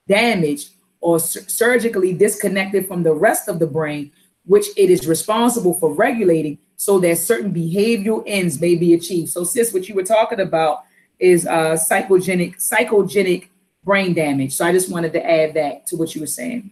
damaged, 0.06 0.70
or 1.00 1.18
sur- 1.18 1.48
surgically 1.48 2.12
disconnected 2.12 2.86
from 2.86 3.02
the 3.02 3.12
rest 3.12 3.48
of 3.48 3.58
the 3.58 3.66
brain, 3.66 4.12
which 4.44 4.66
it 4.76 4.90
is 4.90 5.06
responsible 5.06 5.74
for 5.74 5.92
regulating 5.92 6.58
so 6.76 6.98
that 7.00 7.18
certain 7.18 7.52
behavioral 7.52 8.22
ends 8.26 8.60
may 8.60 8.74
be 8.74 8.94
achieved. 8.94 9.30
So, 9.30 9.44
sis, 9.44 9.72
what 9.72 9.88
you 9.88 9.94
were 9.94 10.04
talking 10.04 10.40
about 10.40 10.84
is 11.18 11.46
uh, 11.46 11.76
psychogenic 11.76 12.56
psychogenic 12.56 13.48
brain 13.84 14.14
damage. 14.14 14.52
So, 14.52 14.64
I 14.64 14.72
just 14.72 14.90
wanted 14.90 15.12
to 15.14 15.30
add 15.30 15.54
that 15.54 15.86
to 15.88 15.96
what 15.96 16.14
you 16.14 16.20
were 16.20 16.26
saying. 16.26 16.70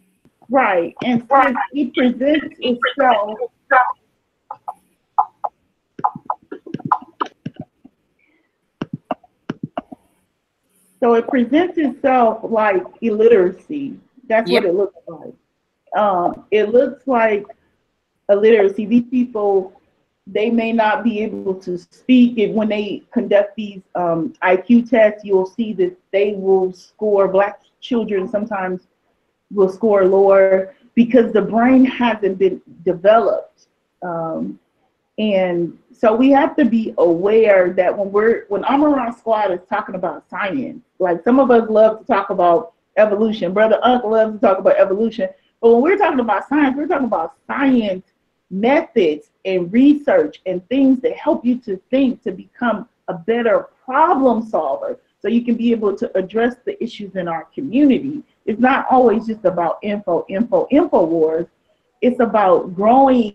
Right, 0.49 0.95
and 1.05 1.29
since 1.29 1.57
it 1.73 1.95
presents 1.95 2.57
itself 2.61 3.39
So 11.01 11.15
it 11.15 11.29
presents 11.29 11.79
itself 11.79 12.41
like 12.43 12.83
illiteracy. 13.03 13.99
That's 14.29 14.51
Yep. 14.51 14.63
what 14.63 14.71
it 14.71 14.75
looks 14.75 14.99
like. 15.07 15.35
Um, 15.97 16.45
it 16.51 16.71
looks 16.71 17.07
like 17.07 17.47
illiteracy. 18.29 18.85
These 18.85 19.09
people, 19.11 19.73
they 20.27 20.51
may 20.51 20.73
not 20.73 21.03
be 21.05 21.21
able 21.21 21.55
to 21.55 21.79
speak. 21.79 22.39
And 22.39 22.55
when 22.55 22.69
they 22.69 23.03
conduct 23.13 23.57
these 23.57 23.81
um, 23.95 24.35
IQ 24.43 24.91
tests, 24.91 25.25
you'll 25.25 25.47
see 25.47 25.73
that 25.75 25.97
they 26.13 26.35
will 26.35 26.73
score, 26.73 27.29
black 27.29 27.61
children 27.81 28.29
sometimes 28.29 28.89
will 29.53 29.69
score 29.71 30.05
lower 30.05 30.75
because 30.95 31.33
the 31.33 31.41
brain 31.41 31.85
hasn't 31.85 32.39
been 32.39 32.61
developed. 32.85 33.69
Um, 34.03 34.59
and 35.19 35.77
so 35.93 36.15
we 36.15 36.31
have 36.31 36.55
to 36.57 36.65
be 36.65 36.95
aware 36.99 37.73
that 37.73 37.97
when 37.97 38.13
we're 38.13 38.45
when 38.49 38.65
Amara 38.65 39.13
Squad 39.19 39.51
is 39.51 39.61
talking 39.69 39.97
about 39.97 40.29
science, 40.31 40.83
like 41.01 41.25
some 41.25 41.41
of 41.41 41.51
us 41.51 41.69
love 41.69 41.99
to 42.01 42.05
talk 42.05 42.31
about 42.31 42.73
evolution. 42.97 43.53
Brother 43.53 43.81
Uncle 43.83 44.11
loves 44.11 44.35
to 44.35 44.41
talk 44.41 44.59
about 44.59 44.79
evolution. 44.79 45.29
But 45.61 45.73
when 45.73 45.83
we're 45.83 45.99
talking 45.99 46.21
about 46.21 46.49
science, 46.49 46.77
we're 46.77 46.87
talking 46.87 47.07
about 47.07 47.35
science 47.47 48.07
methods 48.51 49.31
and 49.45 49.73
research 49.73 50.41
and 50.47 50.67
things 50.69 51.01
that 51.01 51.17
help 51.17 51.45
you 51.45 51.59
to 51.59 51.81
think 51.91 52.23
to 52.23 52.33
become 52.33 52.89
a 53.09 53.15
better 53.15 53.69
problem 53.85 54.47
solver 54.47 54.99
so 55.21 55.29
you 55.29 55.45
can 55.45 55.57
be 55.57 55.73
able 55.73 55.97
to 55.97 56.17
address 56.17 56.55
the 56.65 56.81
issues 56.83 57.17
in 57.17 57.27
our 57.27 57.45
community. 57.55 58.23
It's 58.47 58.61
not 58.61 58.87
always 58.89 59.27
just 59.27 59.45
about 59.45 59.79
info, 59.83 60.25
info, 60.29 60.67
info 60.71 61.05
wars. 61.05 61.47
It's 62.01 62.21
about 62.21 62.75
growing 62.75 63.35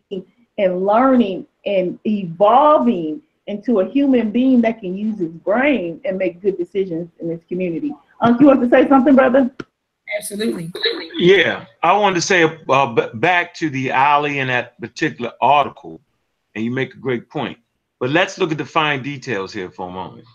and 0.57 0.85
learning 0.85 1.47
and 1.65 1.99
evolving 2.05 3.21
into 3.47 3.80
a 3.80 3.89
human 3.89 4.31
being 4.31 4.61
that 4.61 4.80
can 4.80 4.95
use 4.95 5.19
his 5.19 5.31
brain 5.31 5.99
and 6.05 6.17
make 6.17 6.41
good 6.41 6.57
decisions 6.57 7.09
in 7.19 7.27
this 7.27 7.41
community. 7.49 7.93
Unc, 8.21 8.39
you 8.39 8.47
want 8.47 8.61
to 8.61 8.69
say 8.69 8.88
something, 8.88 9.15
brother? 9.15 9.51
Absolutely. 10.17 10.71
Yeah, 11.17 11.65
I 11.81 11.97
wanted 11.97 12.15
to 12.15 12.21
say 12.21 12.59
uh, 12.69 13.09
back 13.15 13.53
to 13.55 13.69
the 13.69 13.91
alley 13.91 14.39
in 14.39 14.47
that 14.47 14.80
particular 14.80 15.31
article, 15.41 16.01
and 16.55 16.63
you 16.63 16.71
make 16.71 16.93
a 16.93 16.97
great 16.97 17.30
point. 17.30 17.57
But 17.99 18.11
let's 18.11 18.38
look 18.38 18.51
at 18.51 18.57
the 18.57 18.65
fine 18.65 19.01
details 19.01 19.53
here 19.53 19.71
for 19.71 19.89
a 19.89 19.91
moment. 19.91 20.25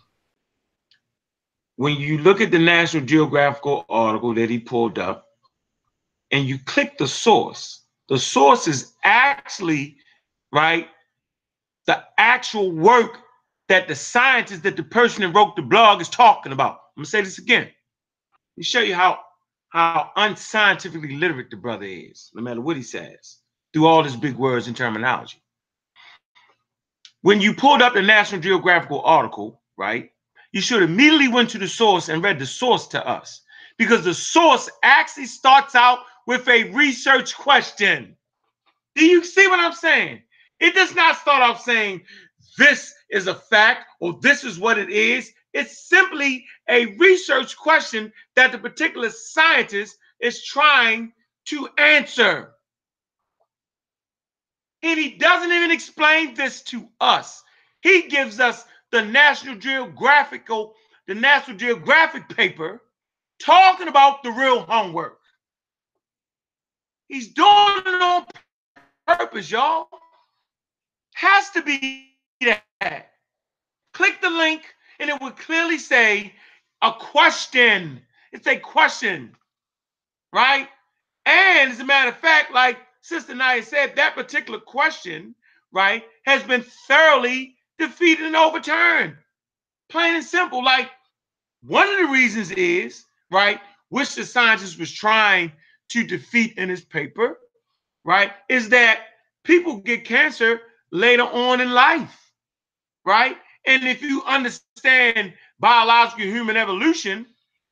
When 1.76 1.96
you 1.96 2.18
look 2.18 2.40
at 2.40 2.50
the 2.50 2.58
National 2.58 3.04
Geographical 3.04 3.84
article 3.88 4.34
that 4.34 4.50
he 4.50 4.58
pulled 4.58 4.98
up, 4.98 5.28
and 6.30 6.46
you 6.46 6.58
click 6.58 6.98
the 6.98 7.08
source, 7.08 7.82
the 8.08 8.18
source 8.18 8.66
is 8.66 8.94
actually 9.04 9.96
right 10.52 10.88
the 11.88 12.04
actual 12.18 12.70
work 12.70 13.18
that 13.68 13.88
the 13.88 13.94
scientist, 13.94 14.62
that 14.62 14.76
the 14.76 14.82
person 14.82 15.22
that 15.22 15.34
wrote 15.34 15.56
the 15.56 15.62
blog 15.62 16.02
is 16.02 16.08
talking 16.08 16.52
about. 16.52 16.72
I'm 16.72 17.00
gonna 17.00 17.06
say 17.06 17.22
this 17.22 17.38
again. 17.38 17.62
Let 17.62 18.56
me 18.58 18.62
show 18.62 18.80
you 18.80 18.94
how 18.94 19.20
how 19.70 20.10
unscientifically 20.16 21.16
literate 21.18 21.50
the 21.50 21.56
brother 21.56 21.86
is, 21.86 22.30
no 22.34 22.42
matter 22.42 22.60
what 22.60 22.76
he 22.76 22.82
says, 22.82 23.38
through 23.72 23.86
all 23.86 24.02
his 24.02 24.16
big 24.16 24.36
words 24.36 24.66
and 24.66 24.76
terminology. 24.76 25.42
When 27.22 27.40
you 27.40 27.54
pulled 27.54 27.82
up 27.82 27.94
the 27.94 28.02
National 28.02 28.40
Geographical 28.40 29.00
article, 29.02 29.62
right, 29.78 30.10
you 30.52 30.60
should 30.60 30.82
immediately 30.82 31.28
went 31.28 31.50
to 31.50 31.58
the 31.58 31.68
source 31.68 32.10
and 32.10 32.22
read 32.22 32.38
the 32.38 32.46
source 32.46 32.86
to 32.88 33.06
us 33.06 33.42
because 33.78 34.04
the 34.04 34.14
source 34.14 34.70
actually 34.82 35.26
starts 35.26 35.74
out 35.74 36.00
with 36.26 36.46
a 36.48 36.64
research 36.70 37.34
question. 37.34 38.14
Do 38.94 39.06
you 39.06 39.24
see 39.24 39.46
what 39.46 39.60
I'm 39.60 39.72
saying? 39.72 40.22
It 40.60 40.74
does 40.74 40.94
not 40.94 41.16
start 41.16 41.42
off 41.42 41.62
saying 41.62 42.02
this 42.56 42.94
is 43.10 43.26
a 43.26 43.34
fact 43.34 43.86
or 44.00 44.18
this 44.20 44.44
is 44.44 44.58
what 44.58 44.78
it 44.78 44.90
is. 44.90 45.32
It's 45.52 45.88
simply 45.88 46.44
a 46.68 46.96
research 46.96 47.56
question 47.56 48.12
that 48.36 48.52
the 48.52 48.58
particular 48.58 49.10
scientist 49.10 49.96
is 50.20 50.44
trying 50.44 51.12
to 51.46 51.68
answer. 51.78 52.52
And 54.82 54.98
he 54.98 55.10
doesn't 55.10 55.52
even 55.52 55.70
explain 55.70 56.34
this 56.34 56.62
to 56.64 56.88
us. 57.00 57.42
He 57.80 58.02
gives 58.08 58.40
us 58.40 58.64
the 58.90 59.02
National 59.02 59.56
Geographical, 59.56 60.74
the 61.06 61.14
National 61.14 61.56
Geographic 61.56 62.28
paper 62.28 62.82
talking 63.40 63.88
about 63.88 64.22
the 64.22 64.30
real 64.30 64.60
homework. 64.60 65.18
He's 67.08 67.32
doing 67.32 67.82
it 67.86 68.02
on 68.02 68.26
purpose, 69.06 69.50
y'all. 69.50 69.88
Has 71.18 71.50
to 71.50 71.62
be 71.62 72.12
that. 72.42 73.10
Click 73.92 74.20
the 74.22 74.30
link 74.30 74.62
and 75.00 75.10
it 75.10 75.20
would 75.20 75.36
clearly 75.36 75.76
say 75.76 76.32
a 76.80 76.92
question. 76.92 78.00
It's 78.30 78.46
a 78.46 78.56
question, 78.56 79.34
right? 80.32 80.68
And 81.26 81.72
as 81.72 81.80
a 81.80 81.84
matter 81.84 82.10
of 82.10 82.18
fact, 82.18 82.54
like 82.54 82.78
Sister 83.00 83.34
Naya 83.34 83.64
said, 83.64 83.96
that 83.96 84.14
particular 84.14 84.60
question, 84.60 85.34
right, 85.72 86.04
has 86.24 86.44
been 86.44 86.62
thoroughly 86.86 87.56
defeated 87.80 88.26
and 88.26 88.36
overturned. 88.36 89.16
Plain 89.88 90.14
and 90.14 90.24
simple. 90.24 90.64
Like 90.64 90.88
one 91.64 91.88
of 91.88 91.98
the 91.98 92.12
reasons 92.12 92.52
is, 92.52 93.06
right, 93.32 93.58
which 93.88 94.14
the 94.14 94.24
scientist 94.24 94.78
was 94.78 94.92
trying 94.92 95.50
to 95.88 96.04
defeat 96.04 96.56
in 96.58 96.68
his 96.68 96.84
paper, 96.84 97.40
right, 98.04 98.30
is 98.48 98.68
that 98.68 99.00
people 99.42 99.78
get 99.78 100.04
cancer 100.04 100.60
later 100.90 101.24
on 101.24 101.60
in 101.60 101.70
life, 101.70 102.32
right? 103.04 103.36
And 103.66 103.86
if 103.86 104.02
you 104.02 104.22
understand 104.24 105.34
biological 105.58 106.24
human 106.24 106.56
evolution, 106.56 107.26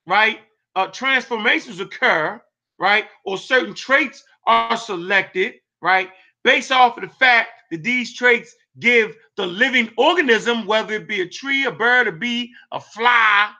right, 0.07 0.41
uh, 0.75 0.89
transformations 0.89 1.81
occur, 1.81 2.41
right, 2.79 3.07
or 3.25 3.39
certain 3.39 3.75
traits 3.75 4.25
are 4.47 4.77
selected, 4.77 5.55
right, 5.81 6.11
based 6.45 6.71
off 6.71 6.97
of 6.97 7.03
the 7.03 7.15
fact 7.15 7.49
that 7.71 7.83
these 7.83 8.15
traits 8.15 8.55
give 8.79 9.17
the 9.37 9.47
living 9.47 9.91
organism, 9.97 10.67
whether 10.67 10.95
it 10.95 11.09
be 11.09 11.23
a 11.23 11.29
tree, 11.29 11.65
a 11.65 11.73
bird, 11.73 12.09
a 12.09 12.13
bee, 12.13 12.53
a 12.73 12.81
fly, 12.81 13.51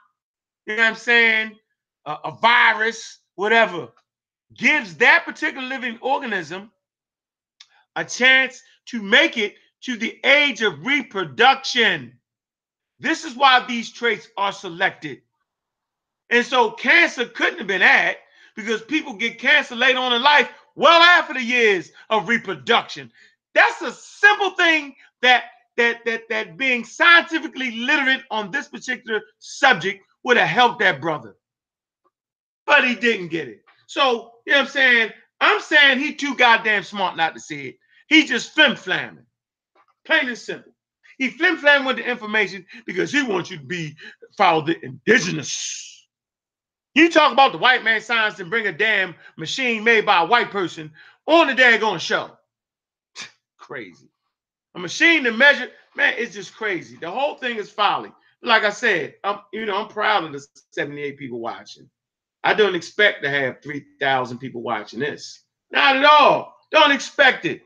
you 0.65 0.75
know 0.75 0.83
what 0.83 0.89
I'm 0.89 0.95
saying, 0.95 1.55
a, 2.05 2.17
a 2.25 2.37
virus, 2.39 3.19
whatever, 3.35 3.89
gives 4.55 4.95
that 4.95 5.25
particular 5.25 5.67
living 5.67 5.97
organism 6.01 6.71
a 7.95 8.05
chance 8.05 8.61
to 8.87 9.01
make 9.01 9.37
it 9.37 9.55
to 9.81 9.97
the 9.97 10.19
age 10.23 10.61
of 10.61 10.85
reproduction. 10.85 12.17
This 12.99 13.25
is 13.25 13.35
why 13.35 13.65
these 13.65 13.91
traits 13.91 14.27
are 14.37 14.51
selected. 14.51 15.21
And 16.29 16.45
so 16.45 16.71
cancer 16.71 17.25
couldn't 17.25 17.59
have 17.59 17.67
been 17.67 17.81
had 17.81 18.17
because 18.55 18.81
people 18.81 19.13
get 19.13 19.39
cancer 19.39 19.75
later 19.75 19.99
on 19.99 20.13
in 20.13 20.21
life, 20.21 20.49
well 20.75 21.01
after 21.01 21.33
the 21.33 21.41
years 21.41 21.91
of 22.09 22.27
reproduction. 22.27 23.11
That's 23.53 23.81
a 23.81 23.91
simple 23.91 24.51
thing 24.51 24.95
that 25.21 25.45
that 25.77 26.03
that 26.05 26.23
that 26.29 26.57
being 26.57 26.83
scientifically 26.83 27.71
literate 27.71 28.23
on 28.31 28.51
this 28.51 28.67
particular 28.67 29.21
subject 29.39 30.03
would 30.23 30.37
have 30.37 30.49
helped 30.49 30.79
that 30.79 30.99
brother. 30.99 31.35
But 32.65 32.85
he 32.85 32.95
didn't 32.95 33.29
get 33.29 33.47
it. 33.47 33.63
So, 33.85 34.33
you 34.45 34.51
know 34.51 34.59
what 34.59 34.65
I'm 34.65 34.71
saying? 34.71 35.11
I'm 35.39 35.61
saying 35.61 35.99
he 35.99 36.13
too 36.13 36.35
goddamn 36.35 36.83
smart 36.83 37.15
not 37.15 37.35
to 37.35 37.39
see 37.39 37.69
it. 37.69 37.79
He 38.07 38.25
just 38.25 38.53
flim 38.53 38.75
flamming. 38.75 39.25
Plain 40.05 40.29
and 40.29 40.37
simple. 40.37 40.73
He 41.17 41.29
flim 41.29 41.57
flamming 41.57 41.87
with 41.87 41.97
the 41.97 42.09
information 42.09 42.65
because 42.85 43.11
he 43.11 43.23
wants 43.23 43.51
you 43.51 43.57
to 43.57 43.63
be 43.63 43.95
follow 44.37 44.61
the 44.65 44.83
indigenous. 44.83 46.07
You 46.95 47.09
talk 47.11 47.31
about 47.31 47.51
the 47.51 47.57
white 47.59 47.83
man 47.83 48.01
science 48.01 48.39
and 48.39 48.49
bring 48.49 48.67
a 48.67 48.71
damn 48.71 49.15
machine 49.37 49.83
made 49.83 50.05
by 50.05 50.21
a 50.21 50.25
white 50.25 50.51
person 50.51 50.91
on 51.27 51.47
the 51.47 51.53
daggone 51.53 51.99
show. 51.99 52.31
crazy. 53.57 54.09
A 54.75 54.79
machine 54.79 55.23
to 55.23 55.31
measure, 55.31 55.69
man, 55.95 56.15
it's 56.17 56.33
just 56.33 56.55
crazy. 56.55 56.97
The 56.97 57.11
whole 57.11 57.35
thing 57.37 57.57
is 57.57 57.69
folly. 57.69 58.11
Like 58.41 58.63
I 58.63 58.69
said, 58.69 59.15
I'm 59.23 59.39
you 59.51 59.65
know, 59.65 59.77
I'm 59.77 59.89
proud 59.89 60.23
of 60.23 60.33
the 60.33 60.45
78 60.71 61.17
people 61.17 61.39
watching. 61.39 61.89
I 62.43 62.53
don't 62.53 62.75
expect 62.75 63.23
to 63.23 63.29
have 63.29 63.61
3,000 63.61 64.37
people 64.37 64.61
watching 64.61 64.99
this. 64.99 65.43
Not 65.71 65.97
at 65.97 66.05
all. 66.05 66.55
Don't 66.71 66.91
expect 66.91 67.45
it. 67.45 67.61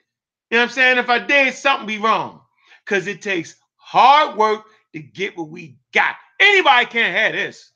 You 0.51 0.57
know 0.57 0.63
what 0.63 0.69
I'm 0.69 0.73
saying? 0.73 0.97
If 0.97 1.09
I 1.09 1.19
did, 1.19 1.53
something 1.53 1.87
be 1.87 1.97
wrong. 1.97 2.41
Because 2.85 3.07
it 3.07 3.21
takes 3.21 3.55
hard 3.77 4.37
work 4.37 4.65
to 4.91 4.99
get 4.99 5.37
what 5.37 5.47
we 5.47 5.77
got. 5.93 6.15
Anybody 6.41 6.85
can't 6.87 7.15
have 7.15 7.31
this. 7.31 7.71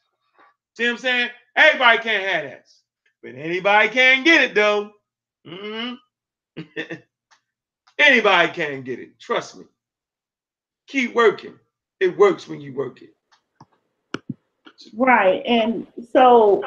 See 0.75 0.83
what 0.83 0.91
I'm 0.91 0.97
saying? 0.97 1.29
Everybody 1.55 1.99
can't 1.99 2.27
have 2.27 2.43
this. 2.43 2.81
But 3.23 3.35
anybody 3.35 3.87
can 3.89 4.25
get 4.25 4.41
it 4.41 4.55
though. 4.55 4.91
Mm-hmm. 5.47 6.63
anybody 7.97 8.51
can 8.51 8.83
get 8.83 8.99
it. 8.99 9.19
Trust 9.19 9.55
me. 9.55 9.65
Keep 10.87 11.15
working. 11.15 11.57
It 12.01 12.17
works 12.17 12.47
when 12.47 12.59
you 12.59 12.73
work 12.73 13.01
it. 13.01 13.15
Right. 14.93 15.41
And 15.45 15.87
so 16.11 16.61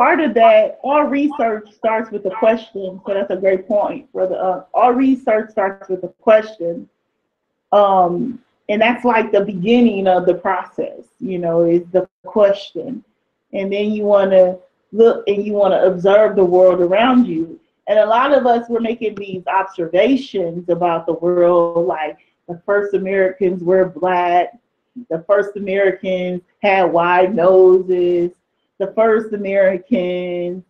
part 0.00 0.20
of 0.20 0.32
that, 0.32 0.80
all 0.82 1.04
research 1.04 1.70
starts 1.74 2.10
with 2.10 2.24
a 2.24 2.30
question. 2.30 2.98
So 3.04 3.12
that's 3.12 3.30
a 3.30 3.36
great 3.36 3.68
point, 3.68 4.10
brother. 4.14 4.34
Uh, 4.34 4.62
all 4.72 4.94
research 4.94 5.50
starts 5.50 5.90
with 5.90 6.02
a 6.04 6.08
question. 6.22 6.88
Um, 7.70 8.38
and 8.70 8.80
that's 8.80 9.04
like 9.04 9.30
the 9.30 9.44
beginning 9.44 10.08
of 10.08 10.24
the 10.24 10.32
process, 10.32 11.02
you 11.18 11.38
know, 11.38 11.64
is 11.64 11.82
the 11.92 12.08
question. 12.24 13.04
And 13.52 13.70
then 13.70 13.90
you 13.90 14.04
want 14.04 14.30
to 14.30 14.58
look 14.90 15.22
and 15.28 15.44
you 15.44 15.52
want 15.52 15.74
to 15.74 15.84
observe 15.84 16.34
the 16.34 16.46
world 16.46 16.80
around 16.80 17.26
you. 17.26 17.60
And 17.86 17.98
a 17.98 18.06
lot 18.06 18.32
of 18.32 18.46
us 18.46 18.70
were 18.70 18.80
making 18.80 19.16
these 19.16 19.46
observations 19.48 20.70
about 20.70 21.04
the 21.04 21.12
world, 21.12 21.86
like 21.86 22.16
the 22.48 22.58
first 22.64 22.94
Americans 22.94 23.62
were 23.62 23.84
black, 23.84 24.58
the 25.10 25.22
first 25.26 25.58
Americans 25.58 26.40
had 26.62 26.84
wide 26.84 27.34
noses, 27.34 28.30
the 28.80 28.92
first 28.94 29.34
Americans, 29.34 30.64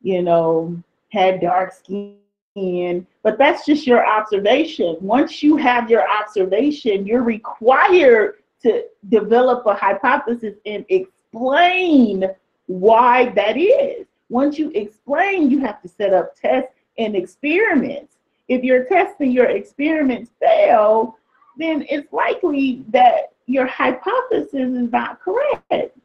you 0.00 0.22
know, 0.22 0.80
had 1.10 1.40
dark 1.40 1.72
skin. 1.72 3.06
But 3.22 3.36
that's 3.38 3.66
just 3.66 3.86
your 3.86 4.06
observation. 4.06 4.96
Once 5.00 5.42
you 5.42 5.56
have 5.56 5.90
your 5.90 6.08
observation, 6.08 7.04
you're 7.04 7.24
required 7.24 8.36
to 8.62 8.84
develop 9.10 9.66
a 9.66 9.74
hypothesis 9.74 10.54
and 10.64 10.86
explain 10.88 12.24
why 12.66 13.30
that 13.30 13.58
is. 13.58 14.06
Once 14.30 14.58
you 14.58 14.70
explain, 14.70 15.50
you 15.50 15.58
have 15.58 15.82
to 15.82 15.88
set 15.88 16.14
up 16.14 16.34
tests 16.40 16.72
and 16.98 17.16
experiments. 17.16 18.16
If 18.48 18.62
your 18.62 18.84
tests 18.84 19.16
and 19.18 19.32
your 19.32 19.46
experiments 19.46 20.30
fail, 20.40 21.18
then 21.58 21.84
it's 21.90 22.12
likely 22.12 22.84
that 22.88 23.32
your 23.46 23.66
hypothesis 23.66 24.54
is 24.54 24.90
not 24.92 25.20
correct 25.20 25.96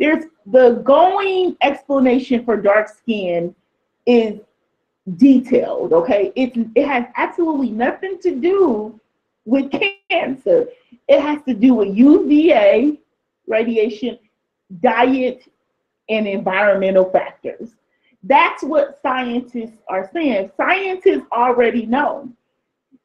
there's 0.00 0.24
the 0.46 0.82
going 0.82 1.56
explanation 1.62 2.42
for 2.44 2.56
dark 2.56 2.88
skin 2.88 3.54
is 4.06 4.40
detailed, 5.16 5.92
okay? 5.92 6.32
It, 6.34 6.54
it 6.74 6.86
has 6.86 7.04
absolutely 7.16 7.70
nothing 7.70 8.18
to 8.22 8.34
do 8.34 8.98
with 9.44 9.70
cancer. 10.10 10.66
It 11.06 11.20
has 11.20 11.42
to 11.46 11.52
do 11.52 11.74
with 11.74 11.94
UVA, 11.94 12.98
radiation, 13.46 14.18
diet, 14.80 15.44
and 16.08 16.26
environmental 16.26 17.10
factors. 17.10 17.68
That's 18.22 18.62
what 18.62 19.00
scientists 19.02 19.76
are 19.86 20.08
saying. 20.14 20.50
Scientists 20.56 21.26
already 21.30 21.84
know 21.84 22.32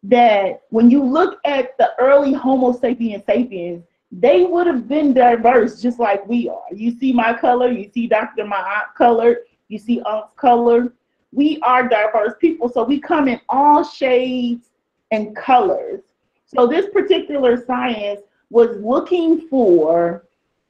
that 0.03 0.61
when 0.69 0.89
you 0.89 1.03
look 1.03 1.39
at 1.45 1.77
the 1.77 1.91
early 1.99 2.31
Homo 2.31 2.72
sapiens 2.72 3.23
sapiens, 3.26 3.84
they 4.19 4.43
would 4.43 4.65
have 4.65 4.87
been 4.87 5.13
diverse 5.13 5.81
just 5.81 5.99
like 5.99 6.25
we 6.27 6.47
are. 6.47 6.73
You 6.73 6.97
see 6.97 7.11
my 7.11 7.33
color, 7.33 7.69
you 7.69 7.89
see 7.93 8.07
Dr. 8.07 8.45
Ma'at 8.45 8.93
color, 8.97 9.39
you 9.67 9.77
see 9.77 10.01
Unc's 10.05 10.31
color. 10.37 10.93
We 11.33 11.59
are 11.63 11.89
diverse 11.89 12.33
people, 12.39 12.69
so 12.69 12.83
we 12.83 12.99
come 12.99 13.27
in 13.27 13.41
all 13.49 13.83
shades 13.83 14.69
and 15.11 15.35
colors. 15.35 16.01
So 16.45 16.65
this 16.65 16.85
particular 16.93 17.65
science 17.65 18.21
was 18.49 18.77
looking 18.77 19.49
for 19.49 20.25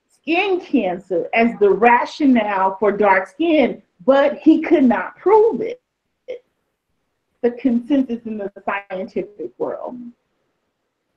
skin 0.07 0.59
cancer 0.59 1.29
as 1.35 1.51
the 1.59 1.69
rationale 1.69 2.77
for 2.79 2.91
dark 2.91 3.27
skin, 3.27 3.81
but 4.05 4.37
he 4.39 4.61
could 4.61 4.85
not 4.85 5.17
prove 5.17 5.61
it. 5.61 5.81
The 7.41 7.51
consensus 7.51 8.25
in 8.25 8.39
the 8.39 8.51
scientific 8.65 9.51
world. 9.59 9.99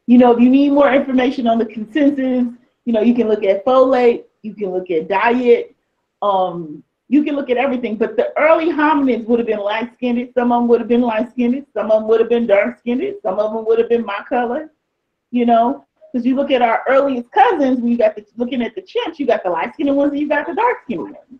You 0.08 0.16
know, 0.16 0.32
if 0.32 0.40
you 0.40 0.48
need 0.48 0.70
more 0.70 0.90
information 0.90 1.46
on 1.46 1.58
the 1.58 1.66
consensus, 1.66 2.46
you 2.86 2.92
know, 2.94 3.02
you 3.02 3.14
can 3.14 3.28
look 3.28 3.44
at 3.44 3.62
folate, 3.66 4.24
you 4.40 4.54
can 4.54 4.70
look 4.70 4.90
at 4.90 5.06
diet, 5.06 5.76
um, 6.22 6.82
you 7.08 7.22
can 7.22 7.36
look 7.36 7.50
at 7.50 7.58
everything. 7.58 7.96
But 7.96 8.16
the 8.16 8.32
early 8.38 8.72
hominids 8.72 9.26
would 9.26 9.38
have 9.38 9.46
been 9.46 9.58
light 9.58 9.92
skinned, 9.92 10.32
some 10.32 10.50
of 10.50 10.62
them 10.62 10.68
would 10.68 10.80
have 10.80 10.88
been 10.88 11.02
light 11.02 11.28
skinned, 11.28 11.66
some 11.74 11.90
of 11.90 12.00
them 12.00 12.08
would 12.08 12.20
have 12.20 12.30
been 12.30 12.46
dark 12.46 12.78
skinned, 12.78 13.02
some 13.22 13.38
of 13.38 13.52
them 13.52 13.66
would 13.66 13.78
have 13.78 13.90
been 13.90 14.06
my 14.06 14.20
color, 14.26 14.72
you 15.30 15.44
know. 15.44 15.84
Because 16.10 16.24
you 16.24 16.34
look 16.36 16.50
at 16.50 16.62
our 16.62 16.82
earliest 16.88 17.30
cousins, 17.30 17.80
when 17.80 17.92
you 17.92 17.98
got 17.98 18.16
the 18.16 18.24
looking 18.38 18.62
at 18.62 18.74
the 18.74 18.80
chimps, 18.80 19.18
you 19.18 19.26
got 19.26 19.44
the 19.44 19.50
light 19.50 19.74
skinned 19.74 19.94
ones 19.94 20.12
and 20.12 20.20
you 20.22 20.26
got 20.26 20.46
the 20.46 20.54
dark 20.54 20.78
skinned 20.84 21.02
ones 21.02 21.38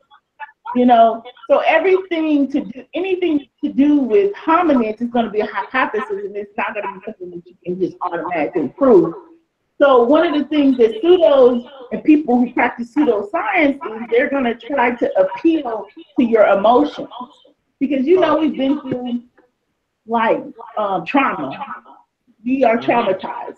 you 0.75 0.87
know? 0.87 1.23
So 1.51 1.59
everything 1.61 2.51
to 2.53 2.61
do 2.61 2.85
anything 2.95 3.49
to 3.65 3.73
do 3.73 3.99
with 3.99 4.33
hominids 4.35 5.01
is 5.01 5.09
going 5.09 5.25
to 5.25 5.31
be 5.31 5.41
a 5.41 5.47
hypothesis 5.47 6.09
and 6.11 6.37
it's 6.37 6.57
not 6.57 6.75
going 6.75 6.87
to 6.87 6.99
be 6.99 7.05
something 7.05 7.31
that 7.31 7.47
you 7.47 7.57
can 7.65 7.81
just 7.81 7.97
automatically 8.03 8.69
prove. 8.77 9.15
So 9.81 10.03
one 10.03 10.27
of 10.27 10.35
the 10.35 10.49
things 10.49 10.77
that 10.79 11.01
pseudos 11.03 11.69
and 11.93 12.03
people 12.03 12.37
who 12.37 12.53
practice 12.53 12.95
pseudoscience 12.95 13.75
is 13.75 14.03
they're 14.11 14.29
going 14.29 14.45
to 14.45 14.55
try 14.55 14.95
to 14.97 15.19
appeal 15.19 15.87
to 16.19 16.25
your 16.25 16.47
emotions. 16.47 17.09
Because 17.79 18.05
you 18.05 18.19
know 18.19 18.39
we've 18.39 18.57
been 18.57 18.81
through 18.81 19.23
like 20.07 20.43
um, 20.77 21.05
trauma. 21.07 21.97
We 22.45 22.65
are 22.65 22.77
traumatized. 22.77 23.57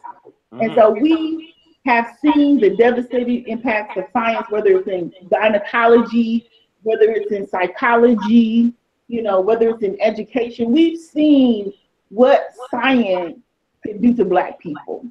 And 0.53 0.75
so 0.75 0.91
we 0.91 1.55
have 1.87 2.19
seen 2.21 2.61
the 2.61 2.77
devastating 2.77 3.47
impacts 3.47 3.97
of 3.97 4.05
science 4.13 4.47
whether 4.51 4.79
it's 4.79 4.89
in 4.89 5.13
gynecology 5.31 6.47
whether 6.83 7.11
it's 7.11 7.33
in 7.33 7.47
psychology, 7.47 8.73
you 9.09 9.23
know, 9.23 9.41
whether 9.41 9.71
it's 9.71 9.83
in 9.83 10.01
education, 10.01 10.73
we've 10.73 10.99
seen 10.99 11.73
what 12.09 12.49
science 12.71 13.39
can 13.85 14.01
do 14.01 14.15
to 14.15 14.25
black 14.25 14.59
people. 14.59 15.05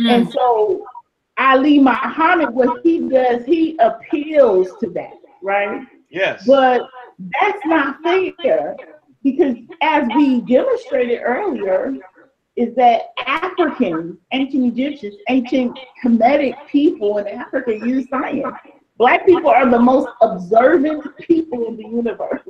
Mm. 0.00 0.10
And 0.10 0.32
so 0.32 0.86
Ali 1.38 1.78
Muhammad, 1.78 2.50
what 2.54 2.80
he 2.82 3.00
does, 3.08 3.44
he 3.44 3.76
appeals 3.78 4.68
to 4.80 4.90
that, 4.90 5.14
right? 5.42 5.82
Yes. 6.10 6.44
But 6.46 6.82
that's 7.18 7.64
not 7.66 8.02
fair 8.02 8.76
because 9.22 9.56
as 9.82 10.06
we 10.14 10.42
demonstrated 10.42 11.20
earlier, 11.24 11.96
is 12.56 12.74
that 12.76 13.06
Africans, 13.26 14.16
ancient 14.32 14.64
Egyptians, 14.66 15.16
ancient 15.28 15.76
Kemetic 16.04 16.54
people 16.68 17.18
in 17.18 17.26
Africa 17.26 17.74
use 17.74 18.08
science. 18.08 18.54
Black 18.96 19.26
people 19.26 19.50
are 19.50 19.68
the 19.68 19.78
most 19.78 20.08
observant 20.20 21.16
people 21.18 21.66
in 21.66 21.76
the 21.76 21.82
universe. 21.82 22.42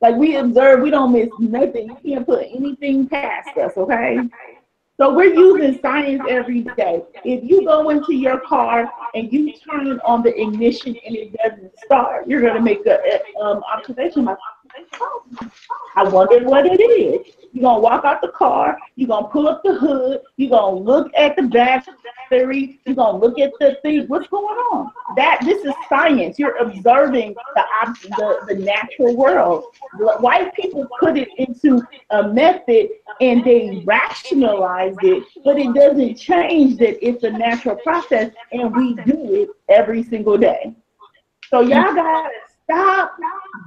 Like 0.00 0.16
we 0.16 0.36
observe, 0.36 0.80
we 0.80 0.90
don't 0.90 1.12
miss 1.12 1.28
nothing. 1.38 1.88
You 1.88 2.14
can't 2.14 2.26
put 2.26 2.46
anything 2.46 3.08
past 3.08 3.56
us, 3.56 3.72
okay? 3.76 4.20
So 5.00 5.14
we're 5.14 5.32
using 5.32 5.80
science 5.80 6.22
every 6.28 6.62
day. 6.76 7.02
If 7.24 7.48
you 7.48 7.64
go 7.64 7.90
into 7.90 8.14
your 8.14 8.40
car 8.40 8.90
and 9.14 9.32
you 9.32 9.52
turn 9.52 10.00
on 10.04 10.22
the 10.22 10.38
ignition 10.40 10.96
and 11.06 11.16
it 11.16 11.36
doesn't 11.42 11.72
start, 11.84 12.28
you're 12.28 12.42
gonna 12.42 12.60
make 12.60 12.84
a, 12.86 13.20
um, 13.40 13.62
observation 13.72 14.28
I 15.96 16.04
wonder 16.04 16.44
what 16.44 16.66
it 16.66 16.80
is. 16.80 17.34
You're 17.52 17.62
gonna 17.62 17.80
walk 17.80 18.04
out 18.04 18.20
the 18.20 18.28
car, 18.28 18.78
you're 18.96 19.08
gonna 19.08 19.28
pull 19.28 19.48
up 19.48 19.62
the 19.64 19.74
hood, 19.74 20.20
you're 20.36 20.50
gonna 20.50 20.76
look 20.76 21.10
at 21.16 21.36
the 21.36 21.42
back 21.42 21.86
theory. 22.28 22.80
You're 22.84 22.96
gonna 22.96 23.18
look 23.18 23.38
at 23.38 23.52
the 23.58 23.78
thing. 23.82 24.06
What's 24.08 24.28
going 24.28 24.44
on? 24.44 24.92
That 25.16 25.40
this 25.42 25.64
is 25.64 25.72
science. 25.88 26.38
You're 26.38 26.56
observing 26.56 27.34
the 27.54 27.64
the, 28.16 28.38
the 28.48 28.54
natural 28.54 29.16
world. 29.16 29.64
White 30.20 30.54
people 30.54 30.86
put 31.00 31.16
it 31.16 31.28
into 31.38 31.82
a 32.10 32.28
method 32.28 32.88
and 33.20 33.44
they 33.44 33.82
rationalize 33.84 34.96
it, 35.02 35.24
but 35.44 35.58
it 35.58 35.74
doesn't 35.74 36.16
change 36.16 36.78
that 36.78 37.04
it's 37.06 37.24
a 37.24 37.30
natural 37.30 37.76
process, 37.76 38.30
and 38.52 38.74
we 38.74 38.94
do 38.94 39.34
it 39.34 39.48
every 39.68 40.02
single 40.02 40.36
day. 40.36 40.74
So 41.48 41.60
y'all 41.60 41.94
gotta 41.94 42.30
stop 42.68 43.16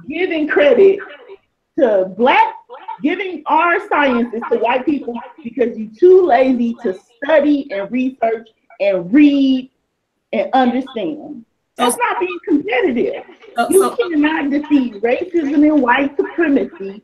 giving 0.08 0.46
credit 0.46 1.00
to 1.78 2.12
black 2.16 2.54
giving 3.02 3.42
our 3.46 3.86
sciences 3.88 4.40
to 4.50 4.58
white 4.58 4.84
people 4.86 5.18
because 5.42 5.76
you're 5.76 5.90
too 5.98 6.24
lazy 6.24 6.74
to 6.82 6.96
study 7.24 7.68
and 7.72 7.90
research 7.90 8.48
and 8.80 9.12
read 9.12 9.70
and 10.32 10.50
understand. 10.52 11.44
That's 11.76 11.96
not 11.96 12.20
being 12.20 12.38
competitive. 12.46 13.24
You 13.70 13.96
cannot 13.96 14.50
defeat 14.50 14.94
racism 15.02 15.66
and 15.68 15.82
white 15.82 16.16
supremacy 16.16 17.02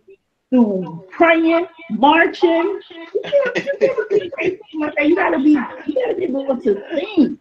through 0.50 1.06
praying, 1.10 1.66
marching. 1.90 2.80
You 5.00 5.14
gotta 5.14 5.38
be, 5.38 5.50
you 5.86 5.94
gotta 5.94 6.14
be 6.16 6.24
able 6.24 6.56
to 6.60 6.82
think. 6.94 7.40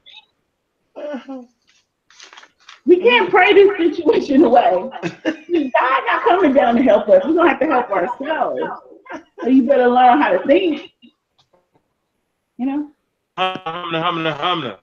Uh-huh. 0.95 1.43
We 2.88 3.01
can't 3.01 3.30
pray 3.30 3.53
this 3.53 3.77
situation 3.77 4.45
away. 4.45 4.72
God 5.01 6.01
not 6.05 6.23
coming 6.23 6.53
down 6.53 6.77
to 6.77 6.81
help 6.81 7.09
us. 7.09 7.22
We're 7.26 7.34
gonna 7.34 7.49
have 7.49 7.59
to 7.59 7.68
help 7.68 7.91
ourselves. 7.91 8.61
So 9.41 9.49
you 9.49 9.68
better 9.68 9.88
learn 9.88 10.22
how 10.22 10.30
to 10.31 10.47
think. 10.47 10.89
You 12.55 12.65
know? 12.65 12.91
Hamna, 13.38 14.01
hamna, 14.01 14.38
hamna. 14.39 14.77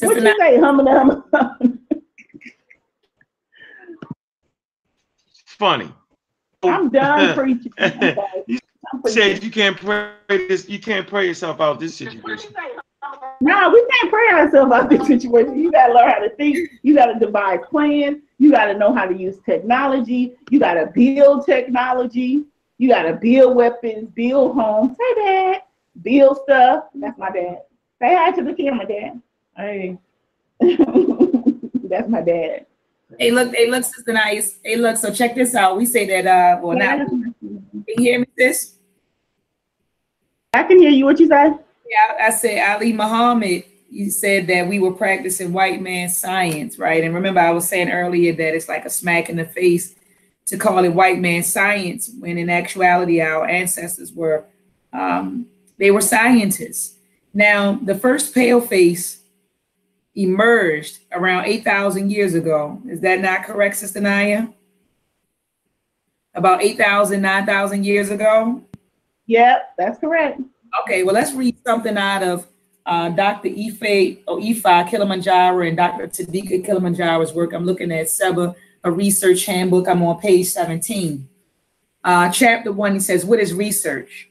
What 0.00 0.16
you 0.16 0.34
say, 0.38 0.58
humna, 0.58 1.24
humna? 1.32 1.78
Funny. 5.46 5.92
I'm 6.62 6.90
done 6.90 7.34
preaching. 7.34 7.72
You 8.46 8.59
said 9.06 9.42
you 9.42 9.50
can't 9.50 9.76
pray 9.76 10.12
this. 10.28 10.68
You 10.68 10.78
can't 10.78 11.06
pray 11.06 11.26
yourself 11.26 11.60
out 11.60 11.80
this 11.80 11.96
situation. 11.96 12.52
No, 13.40 13.70
we 13.70 13.86
can't 13.92 14.10
pray 14.10 14.28
ourselves 14.32 14.72
out 14.72 14.84
of 14.84 14.90
this 14.90 15.06
situation. 15.06 15.58
You 15.58 15.72
gotta 15.72 15.94
learn 15.94 16.10
how 16.10 16.18
to 16.18 16.30
think. 16.36 16.58
You 16.82 16.94
gotta 16.94 17.18
devise 17.18 17.60
plans. 17.68 18.18
You 18.38 18.50
gotta 18.50 18.76
know 18.76 18.94
how 18.94 19.06
to 19.06 19.16
use 19.16 19.38
technology. 19.44 20.36
You 20.50 20.58
gotta 20.58 20.86
build 20.94 21.46
technology. 21.46 22.44
You 22.78 22.88
gotta 22.88 23.14
build 23.14 23.56
weapons, 23.56 24.10
build 24.14 24.54
homes. 24.54 24.96
Say 24.96 25.14
that. 25.22 25.66
Build 26.02 26.38
stuff. 26.44 26.84
That's 26.94 27.18
my 27.18 27.30
dad. 27.30 27.62
Say 28.00 28.14
hi 28.14 28.30
to 28.32 28.44
the 28.44 28.54
camera, 28.54 28.86
dad. 28.86 29.20
Hey. 29.56 29.98
That's 31.88 32.08
my 32.08 32.22
dad. 32.22 32.66
Hey, 33.18 33.30
look, 33.30 33.54
hey, 33.54 33.70
look, 33.70 33.84
Sister 33.84 34.12
Nice. 34.12 34.58
Hey, 34.64 34.76
look, 34.76 34.96
so 34.96 35.12
check 35.12 35.34
this 35.34 35.54
out. 35.54 35.76
We 35.76 35.84
say 35.84 36.06
that, 36.06 36.26
uh, 36.26 36.60
well, 36.62 36.76
now, 36.76 37.04
can 37.04 37.34
you 37.40 37.94
hear 37.98 38.20
me, 38.20 38.26
sis? 38.38 38.74
I 40.52 40.64
can 40.64 40.78
hear 40.78 40.90
you. 40.90 41.04
What 41.04 41.20
you 41.20 41.28
say? 41.28 41.52
Yeah, 41.88 42.14
I 42.20 42.30
said 42.30 42.68
Ali 42.68 42.92
Muhammad. 42.92 43.64
You 43.88 44.10
said 44.10 44.46
that 44.46 44.68
we 44.68 44.78
were 44.78 44.92
practicing 44.92 45.52
white 45.52 45.82
man 45.82 46.08
science, 46.08 46.78
right? 46.78 47.02
And 47.02 47.14
remember, 47.14 47.40
I 47.40 47.50
was 47.50 47.68
saying 47.68 47.90
earlier 47.90 48.32
that 48.32 48.54
it's 48.54 48.68
like 48.68 48.84
a 48.84 48.90
smack 48.90 49.28
in 49.28 49.36
the 49.36 49.44
face 49.44 49.96
to 50.46 50.56
call 50.56 50.84
it 50.84 50.90
white 50.90 51.18
man 51.18 51.42
science 51.42 52.10
when 52.18 52.38
in 52.38 52.50
actuality 52.50 53.20
our 53.20 53.46
ancestors 53.46 54.12
were 54.12 54.44
um, 54.92 55.46
they 55.78 55.90
were 55.90 56.00
scientists. 56.00 56.96
Now, 57.32 57.78
the 57.82 57.94
first 57.94 58.34
pale 58.34 58.60
face 58.60 59.20
emerged 60.14 60.98
around 61.12 61.46
8,000 61.46 62.10
years 62.10 62.34
ago. 62.34 62.80
Is 62.88 63.00
that 63.00 63.20
not 63.20 63.44
correct, 63.44 63.76
Sister 63.76 64.00
Naya? 64.00 64.48
About 66.34 66.62
8,000, 66.62 67.22
9,000 67.22 67.84
years 67.84 68.10
ago? 68.10 68.62
Yep, 69.30 69.74
that's 69.78 70.00
correct. 70.00 70.40
Okay, 70.82 71.04
well, 71.04 71.14
let's 71.14 71.32
read 71.34 71.56
something 71.64 71.96
out 71.96 72.24
of 72.24 72.48
uh, 72.84 73.10
Dr. 73.10 73.48
Ife 73.48 74.18
or 74.26 74.40
Ifa 74.40 74.90
Kilimanjaro 74.90 75.68
and 75.68 75.76
Dr. 75.76 76.08
Tadika 76.08 76.66
Kilimanjaro's 76.66 77.32
work. 77.32 77.52
I'm 77.52 77.64
looking 77.64 77.92
at 77.92 78.10
Seba, 78.10 78.56
a 78.82 78.90
research 78.90 79.46
handbook. 79.46 79.86
I'm 79.86 80.02
on 80.02 80.18
page 80.18 80.48
17. 80.48 81.28
Uh, 82.02 82.32
chapter 82.32 82.72
one, 82.72 82.94
he 82.94 82.98
says, 82.98 83.24
What 83.24 83.38
is 83.38 83.54
research? 83.54 84.28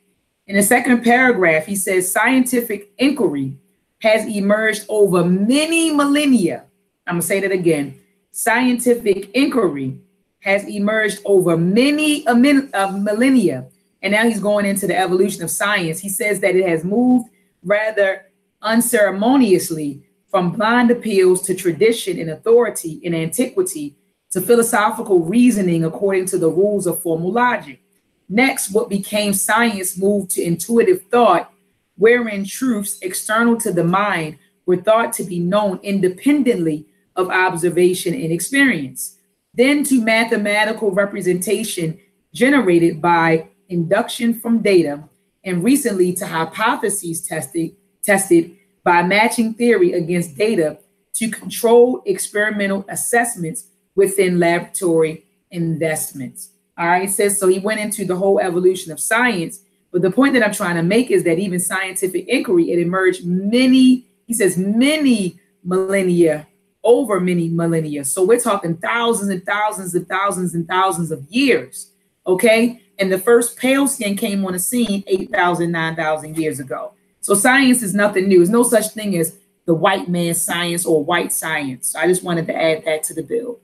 In 0.47 0.57
the 0.57 0.63
second 0.63 1.01
paragraph, 1.01 1.65
he 1.65 1.77
says, 1.77 2.11
Scientific 2.11 2.91
inquiry 2.97 3.53
has 4.01 4.27
emerged 4.27 4.85
over 4.89 5.23
many 5.23 5.93
millennia. 5.93 6.65
I'm 7.07 7.15
going 7.15 7.21
to 7.21 7.27
say 7.27 7.39
that 7.39 7.53
again. 7.53 7.97
Scientific 8.31 9.29
inquiry 9.33 9.97
has 10.41 10.67
emerged 10.67 11.21
over 11.23 11.55
many 11.55 12.25
a 12.25 12.35
min, 12.35 12.69
uh, 12.73 12.91
millennia 12.91 13.65
and 14.01 14.13
now 14.13 14.23
he's 14.23 14.39
going 14.39 14.65
into 14.65 14.87
the 14.87 14.97
evolution 14.97 15.43
of 15.43 15.49
science. 15.49 15.99
He 15.99 16.09
says 16.09 16.39
that 16.39 16.55
it 16.55 16.67
has 16.67 16.83
moved 16.83 17.29
rather 17.63 18.25
unceremoniously 18.61 20.03
from 20.27 20.51
blind 20.51 20.91
appeals 20.91 21.41
to 21.41 21.55
tradition 21.55 22.19
and 22.19 22.29
authority 22.29 22.99
in 23.03 23.13
antiquity 23.13 23.95
to 24.31 24.41
philosophical 24.41 25.25
reasoning 25.25 25.83
according 25.83 26.25
to 26.27 26.37
the 26.37 26.49
rules 26.49 26.85
of 26.85 27.01
formal 27.01 27.31
logic. 27.31 27.81
Next, 28.29 28.71
what 28.71 28.89
became 28.89 29.33
science 29.33 29.97
moved 29.97 30.31
to 30.31 30.43
intuitive 30.43 31.03
thought, 31.09 31.51
wherein 31.97 32.45
truths 32.45 32.99
external 33.01 33.57
to 33.57 33.73
the 33.73 33.83
mind 33.83 34.37
were 34.67 34.77
thought 34.77 35.13
to 35.13 35.23
be 35.23 35.39
known 35.39 35.79
independently 35.81 36.85
of 37.15 37.29
observation 37.29 38.13
and 38.13 38.31
experience. 38.31 39.17
Then 39.55 39.83
to 39.85 39.99
mathematical 39.99 40.91
representation 40.91 41.99
generated 42.31 43.01
by 43.01 43.47
induction 43.69 44.33
from 44.33 44.61
data, 44.61 45.03
and 45.43 45.63
recently 45.63 46.13
to 46.13 46.27
hypotheses 46.27 47.25
tested, 47.25 47.71
tested 48.03 48.57
by 48.83 49.03
matching 49.03 49.53
theory 49.53 49.93
against 49.93 50.35
data 50.35 50.77
to 51.13 51.29
control 51.29 52.01
experimental 52.05 52.85
assessments 52.89 53.67
within 53.95 54.39
laboratory 54.39 55.23
investments. 55.51 56.49
All 56.77 56.87
right, 56.87 57.07
it 57.07 57.11
says 57.11 57.37
so 57.37 57.47
he 57.47 57.59
went 57.59 57.79
into 57.79 58.05
the 58.05 58.15
whole 58.15 58.39
evolution 58.39 58.91
of 58.91 58.99
science. 58.99 59.61
But 59.91 60.01
the 60.01 60.11
point 60.11 60.33
that 60.33 60.43
I'm 60.43 60.53
trying 60.53 60.75
to 60.75 60.83
make 60.83 61.09
is 61.11 61.23
that 61.23 61.39
even 61.39 61.59
scientific 61.59 62.27
inquiry, 62.27 62.71
it 62.71 62.79
emerged 62.79 63.25
many, 63.25 64.05
he 64.27 64.33
says, 64.33 64.57
many 64.57 65.39
millennia, 65.63 66.47
over 66.83 67.19
many 67.19 67.49
millennia. 67.49 68.05
So 68.05 68.23
we're 68.23 68.39
talking 68.39 68.77
thousands 68.77 69.29
and 69.29 69.45
thousands 69.45 69.95
and 69.95 70.07
thousands 70.07 70.53
and 70.53 70.67
thousands 70.67 71.11
of 71.11 71.25
years. 71.29 71.91
Okay. 72.25 72.81
And 72.99 73.11
the 73.11 73.17
first 73.17 73.57
pale 73.57 73.87
skin 73.87 74.17
came 74.17 74.45
on 74.45 74.53
the 74.53 74.59
scene 74.59 75.03
8,000, 75.07 75.71
9,000 75.71 76.37
years 76.37 76.59
ago. 76.59 76.93
So 77.21 77.33
science 77.33 77.81
is 77.81 77.93
nothing 77.93 78.27
new. 78.27 78.37
There's 78.37 78.49
no 78.49 78.63
such 78.63 78.89
thing 78.89 79.17
as 79.17 79.37
the 79.65 79.73
white 79.73 80.09
man 80.09 80.33
science 80.33 80.85
or 80.85 81.03
white 81.03 81.31
science. 81.31 81.89
So 81.89 81.99
I 81.99 82.07
just 82.07 82.23
wanted 82.23 82.47
to 82.47 82.55
add 82.55 82.85
that 82.85 83.03
to 83.03 83.13
the 83.13 83.23
bill. 83.23 83.59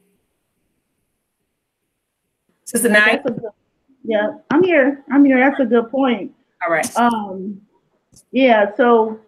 Sister 2.63 2.89
Nine. 2.89 3.21
Yeah, 4.03 4.37
I'm 4.51 4.63
here. 4.63 5.03
I'm 5.11 5.25
here. 5.25 5.39
That's 5.39 5.59
a 5.59 5.65
good 5.65 5.89
point. 5.89 6.33
All 6.63 6.71
right. 6.71 6.95
Um, 6.95 7.61
yeah, 8.31 8.75
so 8.75 9.19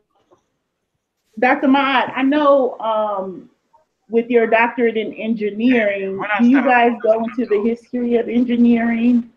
Dr. 1.39 1.67
Ma'at, 1.67 2.13
I 2.15 2.23
know 2.23 2.79
um, 2.79 3.49
with 4.09 4.29
your 4.29 4.47
doctorate 4.47 4.97
in 4.97 5.13
engineering, 5.13 6.21
do 6.39 6.45
you 6.47 6.63
guys 6.63 6.93
go 7.01 7.23
into 7.23 7.45
the 7.45 7.61
history 7.63 8.17
of 8.17 8.29
engineering? 8.29 9.31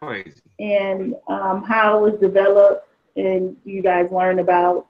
Crazy. 0.00 0.40
And 0.58 1.14
um, 1.28 1.62
how 1.62 1.98
it 1.98 2.12
was 2.12 2.20
developed, 2.20 2.88
and 3.16 3.56
you 3.64 3.82
guys 3.82 4.10
learn 4.10 4.38
about 4.38 4.86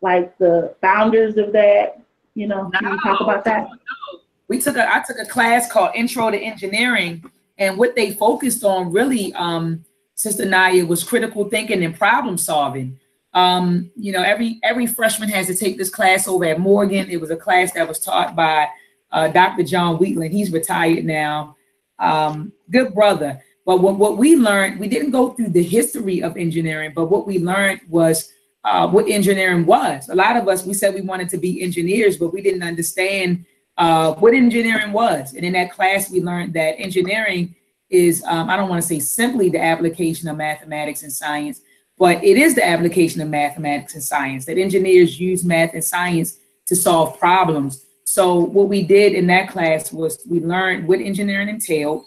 like 0.00 0.36
the 0.38 0.74
founders 0.80 1.36
of 1.36 1.52
that. 1.52 2.00
You 2.34 2.46
know, 2.46 2.68
no, 2.68 2.78
can 2.78 2.92
you 2.92 3.00
talk 3.00 3.20
about 3.20 3.44
that? 3.44 3.68
No. 3.68 4.20
We 4.48 4.60
took 4.60 4.76
a 4.76 4.92
I 4.92 5.02
took 5.06 5.18
a 5.18 5.24
class 5.24 5.70
called 5.70 5.92
Intro 5.94 6.30
to 6.30 6.38
Engineering, 6.38 7.24
and 7.58 7.78
what 7.78 7.96
they 7.96 8.12
focused 8.12 8.64
on 8.64 8.92
really, 8.92 9.32
um, 9.34 9.84
Sister 10.14 10.44
Naya, 10.44 10.84
was 10.84 11.02
critical 11.02 11.48
thinking 11.48 11.82
and 11.84 11.96
problem 11.96 12.38
solving. 12.38 12.98
Um, 13.32 13.90
you 13.96 14.12
know, 14.12 14.22
every 14.22 14.60
every 14.62 14.86
freshman 14.86 15.28
has 15.30 15.46
to 15.48 15.54
take 15.56 15.78
this 15.78 15.90
class 15.90 16.28
over 16.28 16.44
at 16.44 16.60
Morgan. 16.60 17.10
It 17.10 17.20
was 17.20 17.30
a 17.30 17.36
class 17.36 17.72
that 17.72 17.88
was 17.88 17.98
taught 17.98 18.36
by 18.36 18.68
uh, 19.10 19.28
Dr. 19.28 19.64
John 19.64 19.98
Wheatland. 19.98 20.32
He's 20.32 20.52
retired 20.52 21.04
now. 21.04 21.56
Um, 21.98 22.52
good 22.70 22.94
brother. 22.94 23.42
But 23.64 23.80
what, 23.80 23.96
what 23.96 24.18
we 24.18 24.36
learned, 24.36 24.78
we 24.78 24.88
didn't 24.88 25.10
go 25.10 25.30
through 25.30 25.48
the 25.48 25.62
history 25.62 26.22
of 26.22 26.36
engineering, 26.36 26.92
but 26.94 27.06
what 27.06 27.26
we 27.26 27.38
learned 27.38 27.80
was 27.88 28.30
uh, 28.64 28.88
what 28.88 29.08
engineering 29.08 29.66
was. 29.66 30.08
A 30.08 30.14
lot 30.14 30.36
of 30.36 30.48
us, 30.48 30.64
we 30.64 30.74
said 30.74 30.94
we 30.94 31.00
wanted 31.00 31.28
to 31.30 31.38
be 31.38 31.62
engineers, 31.62 32.16
but 32.16 32.32
we 32.32 32.42
didn't 32.42 32.62
understand 32.62 33.44
uh, 33.76 34.14
what 34.14 34.34
engineering 34.34 34.92
was. 34.92 35.34
And 35.34 35.44
in 35.44 35.52
that 35.54 35.72
class, 35.72 36.10
we 36.10 36.20
learned 36.20 36.54
that 36.54 36.78
engineering 36.78 37.54
is 37.90 38.24
um, 38.26 38.48
I 38.50 38.56
don't 38.56 38.68
want 38.68 38.82
to 38.82 38.88
say 38.88 38.98
simply 38.98 39.48
the 39.48 39.62
application 39.62 40.28
of 40.28 40.36
mathematics 40.36 41.02
and 41.02 41.12
science, 41.12 41.60
but 41.98 42.22
it 42.24 42.36
is 42.36 42.54
the 42.54 42.66
application 42.66 43.20
of 43.20 43.28
mathematics 43.28 43.94
and 43.94 44.02
science 44.02 44.44
that 44.46 44.58
engineers 44.58 45.20
use 45.20 45.44
math 45.44 45.74
and 45.74 45.84
science 45.84 46.38
to 46.66 46.74
solve 46.74 47.18
problems. 47.18 47.84
So 48.04 48.38
what 48.40 48.68
we 48.68 48.82
did 48.82 49.12
in 49.12 49.26
that 49.28 49.48
class 49.48 49.92
was 49.92 50.24
we 50.28 50.40
learned 50.40 50.88
what 50.88 51.00
engineering 51.00 51.48
entailed, 51.48 52.04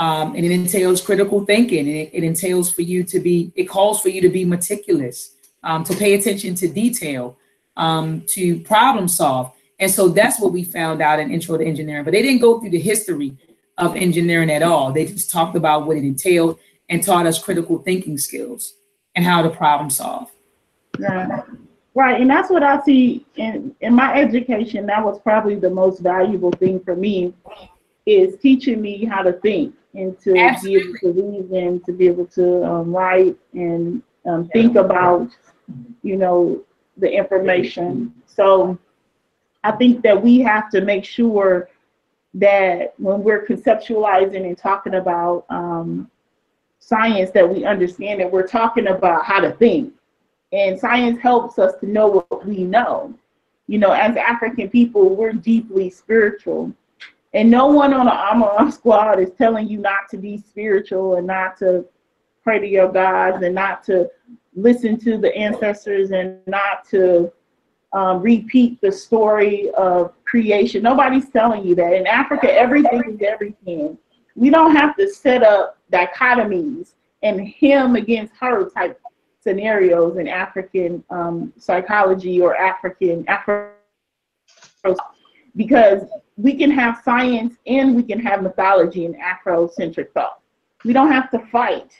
um, 0.00 0.34
and 0.34 0.46
it 0.46 0.50
entails 0.50 1.02
critical 1.02 1.44
thinking, 1.44 1.80
and 1.80 1.88
it, 1.88 2.10
it, 2.14 2.24
entails 2.24 2.72
for 2.72 2.80
you 2.80 3.04
to 3.04 3.20
be, 3.20 3.52
it 3.54 3.64
calls 3.64 4.00
for 4.00 4.08
you 4.08 4.22
to 4.22 4.30
be 4.30 4.46
meticulous, 4.46 5.34
um, 5.62 5.84
to 5.84 5.94
pay 5.94 6.14
attention 6.14 6.54
to 6.54 6.68
detail, 6.68 7.36
um, 7.76 8.24
to 8.28 8.60
problem 8.60 9.08
solve. 9.08 9.52
And 9.78 9.90
so 9.90 10.08
that's 10.08 10.40
what 10.40 10.52
we 10.52 10.64
found 10.64 11.02
out 11.02 11.20
in 11.20 11.30
Intro 11.30 11.58
to 11.58 11.64
Engineering. 11.64 12.04
But 12.04 12.12
they 12.12 12.22
didn't 12.22 12.40
go 12.40 12.58
through 12.58 12.70
the 12.70 12.80
history 12.80 13.36
of 13.76 13.94
engineering 13.94 14.50
at 14.50 14.62
all. 14.62 14.90
They 14.90 15.04
just 15.04 15.30
talked 15.30 15.54
about 15.54 15.86
what 15.86 15.98
it 15.98 16.04
entailed 16.04 16.58
and 16.88 17.02
taught 17.02 17.26
us 17.26 17.42
critical 17.42 17.78
thinking 17.78 18.16
skills 18.16 18.72
and 19.14 19.22
how 19.22 19.42
to 19.42 19.50
problem 19.50 19.90
solve. 19.90 20.30
Yeah. 20.98 21.42
Right. 21.94 22.18
And 22.18 22.30
that's 22.30 22.48
what 22.48 22.62
I 22.62 22.80
see 22.84 23.26
in, 23.36 23.74
in 23.82 23.94
my 23.94 24.14
education. 24.14 24.86
That 24.86 25.04
was 25.04 25.20
probably 25.20 25.56
the 25.56 25.68
most 25.68 26.00
valuable 26.00 26.52
thing 26.52 26.80
for 26.80 26.96
me 26.96 27.34
is 28.06 28.38
teaching 28.40 28.80
me 28.80 29.04
how 29.04 29.22
to 29.22 29.34
think 29.34 29.74
and 29.94 30.18
to 30.20 30.36
Absolutely. 30.36 30.82
be 30.82 30.88
able 30.88 30.98
to 30.98 31.22
reason, 31.22 31.80
to 31.84 31.92
be 31.92 32.06
able 32.06 32.26
to 32.26 32.64
um, 32.64 32.94
write 32.94 33.36
and 33.52 34.02
um, 34.26 34.48
think 34.48 34.76
about, 34.76 35.28
you 36.02 36.16
know, 36.16 36.62
the 36.96 37.10
information. 37.10 38.14
So 38.26 38.78
I 39.64 39.72
think 39.72 40.02
that 40.02 40.20
we 40.22 40.38
have 40.40 40.70
to 40.70 40.80
make 40.80 41.04
sure 41.04 41.68
that 42.34 42.94
when 42.98 43.22
we're 43.22 43.44
conceptualizing 43.44 44.46
and 44.46 44.56
talking 44.56 44.94
about 44.94 45.44
um, 45.50 46.10
science, 46.78 47.30
that 47.32 47.48
we 47.48 47.64
understand 47.64 48.20
that 48.20 48.30
we're 48.30 48.46
talking 48.46 48.88
about 48.88 49.24
how 49.24 49.40
to 49.40 49.52
think. 49.52 49.92
And 50.52 50.78
science 50.78 51.20
helps 51.20 51.58
us 51.58 51.74
to 51.80 51.86
know 51.86 52.08
what 52.08 52.46
we 52.46 52.64
know. 52.64 53.14
You 53.66 53.78
know, 53.78 53.92
as 53.92 54.16
African 54.16 54.68
people, 54.68 55.14
we're 55.14 55.32
deeply 55.32 55.90
spiritual. 55.90 56.72
And 57.32 57.50
no 57.50 57.66
one 57.66 57.94
on 57.94 58.06
the 58.06 58.12
Amara 58.12 58.70
squad 58.72 59.20
is 59.20 59.30
telling 59.38 59.68
you 59.68 59.78
not 59.78 60.08
to 60.10 60.16
be 60.16 60.38
spiritual 60.38 61.16
and 61.16 61.26
not 61.26 61.56
to 61.58 61.86
pray 62.42 62.58
to 62.58 62.66
your 62.66 62.90
gods 62.90 63.42
and 63.42 63.54
not 63.54 63.84
to 63.84 64.08
listen 64.54 64.98
to 65.00 65.16
the 65.16 65.34
ancestors 65.36 66.10
and 66.10 66.38
not 66.46 66.88
to 66.88 67.32
um, 67.92 68.22
repeat 68.22 68.80
the 68.80 68.90
story 68.90 69.70
of 69.72 70.12
creation. 70.24 70.82
Nobody's 70.82 71.28
telling 71.28 71.64
you 71.64 71.74
that. 71.76 71.92
In 71.92 72.06
Africa, 72.06 72.52
everything 72.52 73.02
is 73.06 73.20
everything. 73.22 73.98
We 74.36 74.50
don't 74.50 74.74
have 74.74 74.96
to 74.96 75.08
set 75.08 75.42
up 75.42 75.78
dichotomies 75.92 76.94
and 77.22 77.46
him 77.46 77.96
against 77.96 78.34
her 78.40 78.70
type 78.70 79.00
scenarios 79.42 80.18
in 80.18 80.28
African 80.28 81.02
um, 81.10 81.52
psychology 81.58 82.40
or 82.40 82.56
African 82.56 83.24
Afro 83.28 83.72
because 85.56 86.02
we 86.36 86.54
can 86.54 86.70
have 86.70 87.02
science 87.04 87.54
and 87.66 87.94
we 87.94 88.02
can 88.02 88.20
have 88.20 88.42
mythology 88.42 89.04
and 89.04 89.14
Afrocentric 89.16 90.12
thought. 90.12 90.40
We 90.84 90.92
don't 90.92 91.12
have 91.12 91.30
to 91.32 91.38
fight. 91.46 91.92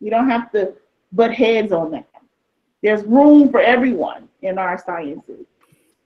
We 0.00 0.10
don't 0.10 0.28
have 0.28 0.50
to 0.52 0.74
butt 1.12 1.32
heads 1.32 1.72
on 1.72 1.90
that. 1.92 2.08
There's 2.82 3.02
room 3.04 3.50
for 3.50 3.60
everyone 3.60 4.28
in 4.42 4.58
our 4.58 4.82
sciences. 4.84 5.46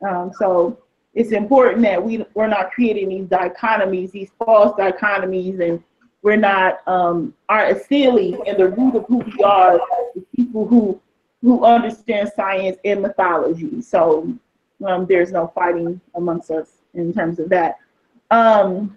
Um, 0.09 0.32
so 0.39 0.78
it's 1.14 1.32
important 1.32 1.82
that 1.82 2.02
we, 2.02 2.24
we're 2.35 2.47
not 2.47 2.73
creating 2.73 3.09
these 3.09 3.27
dichotomies, 3.27 4.10
these 4.12 4.31
false 4.39 4.78
dichotomies, 4.78 5.60
and 5.60 5.82
we're 6.23 6.36
not 6.36 6.86
um, 6.86 7.35
aren't 7.48 7.82
silly 7.85 8.39
in 8.47 8.56
the 8.56 8.69
root 8.69 8.94
of 8.94 9.05
who 9.06 9.19
we 9.19 9.43
are, 9.43 9.81
the 10.14 10.24
people 10.35 10.66
who 10.66 11.01
who 11.43 11.64
understand 11.64 12.31
science 12.36 12.78
and 12.85 13.02
mythology. 13.02 13.82
So 13.82 14.32
um, 14.86 15.06
there's 15.06 15.32
no 15.32 15.48
fighting 15.48 16.01
amongst 16.14 16.52
us 16.52 16.82
in 16.94 17.12
terms 17.12 17.39
of 17.39 17.48
that. 17.51 17.78
Um, 18.31 18.97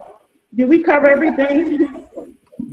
did 0.53 0.69
we 0.69 0.83
cover 0.83 1.09
everything? 1.09 2.01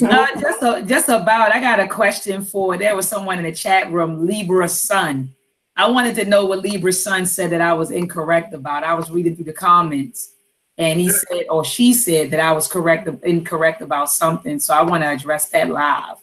Uh, 0.03 0.27
just 0.41 0.63
a, 0.63 0.83
just 0.87 1.09
about. 1.09 1.53
I 1.53 1.61
got 1.61 1.79
a 1.79 1.87
question 1.87 2.43
for. 2.43 2.79
There 2.79 2.97
was 2.97 3.07
someone 3.07 3.39
in 3.39 3.45
the 3.45 3.53
chat 3.53 3.93
room, 3.93 4.27
Libra 4.27 4.69
Sun. 4.69 5.35
I 5.77 5.89
wanted 5.91 6.17
to 6.17 6.25
know 6.25 6.47
what 6.47 6.61
Libra 6.61 6.93
Sun 6.93 7.27
said 7.27 7.51
that 7.51 7.61
I 7.61 7.73
was 7.75 7.91
incorrect 7.91 8.55
about. 8.55 8.85
I 8.85 8.95
was 8.95 9.11
reading 9.11 9.37
through 9.37 9.45
the 9.47 9.53
comments, 9.53 10.33
and 10.79 10.99
he 10.99 11.11
said, 11.11 11.45
or 11.51 11.65
she 11.65 11.93
said 11.93 12.31
that 12.31 12.41
I 12.41 12.53
was 12.53 12.69
correct, 12.69 13.09
incorrect 13.25 13.83
about 13.83 14.11
something. 14.11 14.59
So 14.59 14.75
I 14.75 14.83
want 14.83 15.03
to 15.03 15.09
address 15.09 15.51
that 15.51 15.69
live. 15.69 16.17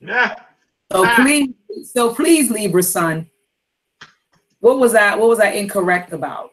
Yeah. 0.00 0.36
So 0.90 1.04
ah. 1.04 1.14
please, 1.16 1.54
so 1.84 2.14
please, 2.14 2.50
Libra 2.50 2.82
Sun, 2.82 3.28
what 4.60 4.78
was 4.78 4.94
I? 4.94 5.16
What 5.16 5.28
was 5.28 5.40
I 5.40 5.50
incorrect 5.50 6.12
about? 6.12 6.50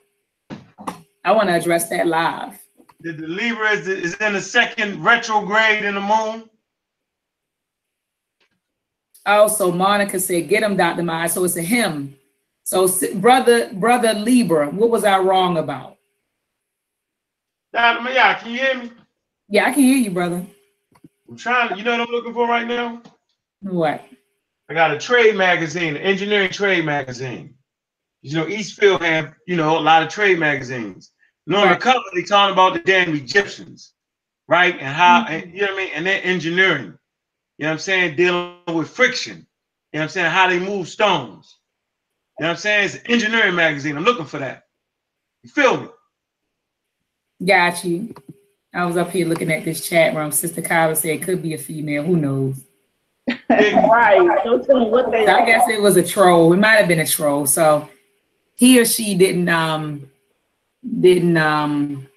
I 1.23 1.31
want 1.31 1.49
to 1.49 1.55
address 1.55 1.89
that 1.89 2.07
live. 2.07 2.59
The, 2.99 3.13
the 3.13 3.27
Libra 3.27 3.71
is, 3.71 3.87
is 3.87 4.15
in 4.15 4.33
the 4.33 4.41
second 4.41 5.03
retrograde 5.03 5.83
in 5.83 5.95
the 5.95 6.01
moon. 6.01 6.49
Oh, 9.25 9.43
also, 9.43 9.71
Monica 9.71 10.19
said, 10.19 10.49
"Get 10.49 10.63
him, 10.63 10.75
Dr. 10.75 11.03
Meyer." 11.03 11.29
So 11.29 11.43
it's 11.43 11.55
a 11.55 11.61
him. 11.61 12.15
So, 12.63 12.87
brother, 13.15 13.73
brother 13.73 14.13
Libra, 14.13 14.69
what 14.69 14.89
was 14.89 15.03
I 15.03 15.19
wrong 15.19 15.57
about? 15.57 15.97
Dr. 17.73 18.07
Can 18.39 18.51
you 18.51 18.57
hear 18.59 18.77
me? 18.77 18.91
Yeah, 19.49 19.65
I 19.65 19.73
can 19.73 19.83
hear 19.83 19.97
you, 19.97 20.11
brother. 20.11 20.45
I'm 21.29 21.37
trying 21.37 21.69
to. 21.69 21.77
You 21.77 21.83
know 21.83 21.91
what 21.91 22.07
I'm 22.07 22.13
looking 22.13 22.33
for 22.33 22.47
right 22.47 22.67
now? 22.67 23.01
What? 23.61 24.03
I 24.69 24.73
got 24.73 24.91
a 24.91 24.97
trade 24.97 25.35
magazine, 25.35 25.95
an 25.95 26.01
engineering 26.01 26.51
trade 26.51 26.85
magazine. 26.85 27.55
You 28.21 28.35
know, 28.35 28.47
Eastfield 28.47 29.01
have 29.01 29.33
you 29.47 29.55
know 29.55 29.77
a 29.77 29.81
lot 29.81 30.03
of 30.03 30.09
trade 30.09 30.39
magazines. 30.39 31.12
You 31.45 31.53
know, 31.53 31.63
on 31.63 31.69
the 31.69 31.75
cover 31.75 31.99
they 32.13 32.21
talking 32.21 32.53
about 32.53 32.73
the 32.73 32.79
damn 32.79 33.13
Egyptians, 33.15 33.93
right? 34.47 34.73
And 34.73 34.95
how 34.95 35.23
mm-hmm. 35.23 35.33
and, 35.33 35.53
you 35.53 35.61
know 35.61 35.67
what 35.67 35.73
I 35.73 35.77
mean, 35.77 35.91
and 35.95 36.05
their 36.05 36.23
engineering. 36.23 36.97
You 37.57 37.65
know 37.65 37.69
what 37.69 37.73
I'm 37.73 37.79
saying? 37.79 38.15
Dealing 38.15 38.55
with 38.73 38.89
friction. 38.89 39.45
You 39.91 39.99
know 39.99 39.99
what 39.99 40.03
I'm 40.03 40.09
saying? 40.09 40.31
How 40.31 40.47
they 40.47 40.59
move 40.59 40.87
stones. 40.87 41.57
You 42.39 42.43
know 42.43 42.49
what 42.49 42.53
I'm 42.53 42.57
saying? 42.57 42.85
It's 42.85 42.95
an 42.95 43.01
engineering 43.07 43.55
magazine. 43.55 43.95
I'm 43.95 44.03
looking 44.03 44.25
for 44.25 44.39
that. 44.39 44.63
You 45.43 45.49
feel 45.49 45.81
me? 45.81 45.87
Got 47.45 47.83
you. 47.83 48.15
I 48.73 48.85
was 48.85 48.97
up 48.97 49.11
here 49.11 49.27
looking 49.27 49.51
at 49.51 49.65
this 49.65 49.87
chat 49.87 50.15
room. 50.15 50.31
Sister 50.31 50.61
Kyla 50.61 50.95
said 50.95 51.11
it 51.11 51.21
could 51.21 51.43
be 51.43 51.53
a 51.53 51.57
female. 51.57 52.03
Who 52.03 52.17
knows? 52.17 52.63
right. 53.49 54.41
Don't 54.43 54.65
tell 54.65 54.79
me 54.79 54.89
what 54.89 55.11
they. 55.11 55.27
I 55.27 55.45
guess 55.45 55.69
it 55.69 55.81
was 55.81 55.95
a 55.95 56.03
troll. 56.03 56.53
It 56.53 56.57
might 56.57 56.77
have 56.77 56.87
been 56.87 56.99
a 56.99 57.07
troll. 57.07 57.45
So 57.45 57.87
he 58.55 58.79
or 58.79 58.85
she 58.85 59.15
didn't 59.15 59.49
um 59.49 60.09
didn't 60.99 61.37
um 61.37 62.07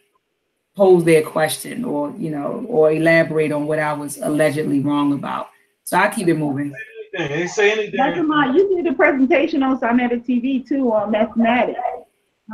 pose 0.74 1.04
their 1.04 1.22
question 1.22 1.84
or 1.84 2.12
you 2.18 2.30
know 2.30 2.64
or 2.68 2.92
elaborate 2.92 3.52
on 3.52 3.66
what 3.66 3.78
I 3.78 3.92
was 3.92 4.18
allegedly 4.18 4.80
wrong 4.80 5.12
about. 5.12 5.48
So 5.84 5.96
I 5.96 6.08
keep 6.08 6.28
it 6.28 6.34
moving. 6.34 6.74
They 7.16 7.46
say 7.46 7.72
anything. 7.72 7.96
Dr. 7.96 8.24
Ma, 8.24 8.52
you 8.52 8.76
did 8.76 8.92
a 8.92 8.94
presentation 8.94 9.62
on 9.62 9.78
Sinetta 9.78 10.24
TV 10.24 10.66
too 10.66 10.92
on 10.92 11.10
mathematics. 11.10 11.80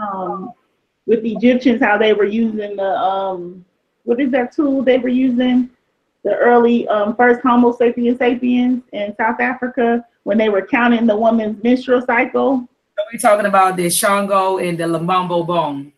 Um, 0.01 0.53
with 1.07 1.23
the 1.23 1.33
Egyptians, 1.33 1.83
how 1.83 1.99
they 1.99 2.13
were 2.13 2.25
using 2.25 2.77
the 2.77 2.97
um, 2.97 3.65
what 4.05 4.21
is 4.21 4.31
that 4.33 4.53
tool 4.53 4.83
they 4.83 4.99
were 4.99 5.09
using? 5.09 5.71
The 6.25 6.37
early 6.37 6.87
um, 6.87 7.17
first 7.17 7.41
Homo 7.41 7.73
sapiens 7.73 8.19
sapiens 8.19 8.85
in 8.93 9.15
South 9.17 9.41
Africa 9.41 10.07
when 10.23 10.39
they 10.39 10.49
were 10.49 10.65
counting 10.65 11.07
the 11.07 11.17
woman's 11.17 11.63
menstrual 11.65 12.03
cycle. 12.03 12.69
So 12.97 13.05
we're 13.13 13.19
talking 13.19 13.47
about 13.47 13.77
the 13.77 13.91
Shango 13.91 14.59
and 14.59 14.79
the 14.79 14.85
Lebombo 14.85 15.45
bone. 15.45 15.93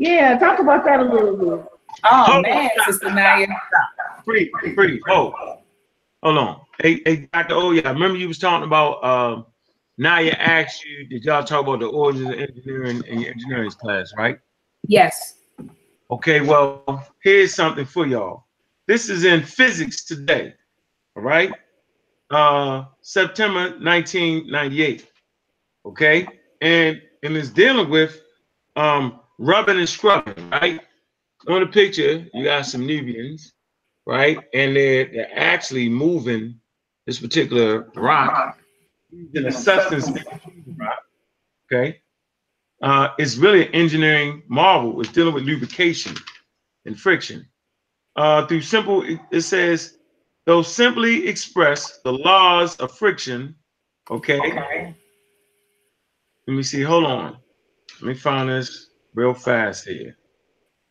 Yeah, 0.00 0.38
talk 0.38 0.58
about 0.60 0.82
that 0.86 1.00
a 1.00 1.02
little 1.02 1.36
bit. 1.36 1.66
Oh 2.04 2.22
hold 2.24 2.42
man, 2.44 2.70
on, 2.78 2.84
Sister 2.86 3.12
Naya. 3.12 3.46
Free, 4.24 4.50
free. 4.74 4.98
Oh, 5.10 5.34
hold 6.22 6.38
on. 6.38 6.60
Hey, 6.78 7.02
hey, 7.04 7.28
Dr. 7.34 7.54
Oh, 7.54 7.72
yeah. 7.72 7.90
Remember 7.90 8.16
you 8.16 8.26
was 8.26 8.38
talking 8.38 8.66
about 8.66 9.04
um, 9.04 9.44
Naya 9.98 10.34
asked 10.38 10.86
you, 10.86 11.06
did 11.06 11.24
y'all 11.24 11.44
talk 11.44 11.66
about 11.66 11.80
the 11.80 11.88
origins 11.88 12.30
of 12.30 12.34
engineering 12.34 13.02
in 13.08 13.20
your 13.20 13.30
engineering 13.30 13.70
class, 13.72 14.10
right? 14.16 14.38
Yes. 14.88 15.34
Okay, 16.10 16.40
well, 16.40 17.06
here's 17.22 17.54
something 17.54 17.84
for 17.84 18.06
y'all. 18.06 18.46
This 18.88 19.10
is 19.10 19.24
in 19.24 19.42
physics 19.42 20.06
today. 20.06 20.54
All 21.14 21.22
right. 21.22 21.52
Uh 22.30 22.84
September 23.02 23.78
1998. 23.78 25.06
Okay, 25.84 26.26
and 26.62 27.02
and 27.22 27.36
it's 27.36 27.50
dealing 27.50 27.90
with 27.90 28.22
um 28.76 29.19
rubbing 29.40 29.78
and 29.78 29.88
scrubbing, 29.88 30.50
right? 30.50 30.80
On 31.48 31.60
the 31.60 31.66
picture, 31.66 32.26
you 32.34 32.44
got 32.44 32.66
some 32.66 32.86
Nubians, 32.86 33.54
right? 34.06 34.38
And 34.54 34.76
they're, 34.76 35.06
they're 35.06 35.38
actually 35.38 35.88
moving 35.88 36.60
this 37.06 37.18
particular 37.18 37.90
rock 37.96 38.58
in 39.34 39.46
a 39.46 39.52
substance 39.52 40.10
okay? 41.72 42.00
Uh, 42.82 43.08
it's 43.18 43.36
really 43.36 43.66
an 43.66 43.74
engineering 43.74 44.42
marvel. 44.48 45.00
It's 45.00 45.12
dealing 45.12 45.34
with 45.34 45.44
lubrication 45.44 46.14
and 46.84 46.98
friction. 46.98 47.46
Uh, 48.16 48.46
through 48.46 48.62
simple, 48.62 49.02
it, 49.02 49.20
it 49.30 49.42
says 49.42 49.98
Those 50.46 50.72
simply 50.72 51.28
express 51.28 52.00
the 52.04 52.12
laws 52.12 52.76
of 52.76 52.96
friction. 52.96 53.54
Okay. 54.10 54.38
Okay. 54.38 54.94
Let 56.46 56.54
me 56.54 56.62
see. 56.62 56.82
Hold 56.82 57.04
on. 57.04 57.36
Let 58.00 58.08
me 58.08 58.14
find 58.14 58.48
this 58.48 58.89
real 59.14 59.34
fast 59.34 59.86
here. 59.86 60.16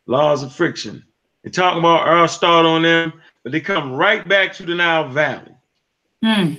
Laws 0.06 0.42
of 0.42 0.52
friction. 0.52 1.04
They 1.44 1.50
talk 1.50 1.76
about 1.78 2.06
Aristotle 2.06 2.72
on 2.72 2.82
them, 2.82 3.12
but 3.42 3.52
they 3.52 3.60
come 3.60 3.92
right 3.92 4.26
back 4.26 4.52
to 4.54 4.64
the 4.64 4.74
Nile 4.74 5.08
Valley. 5.08 5.54
Hmm. 6.22 6.54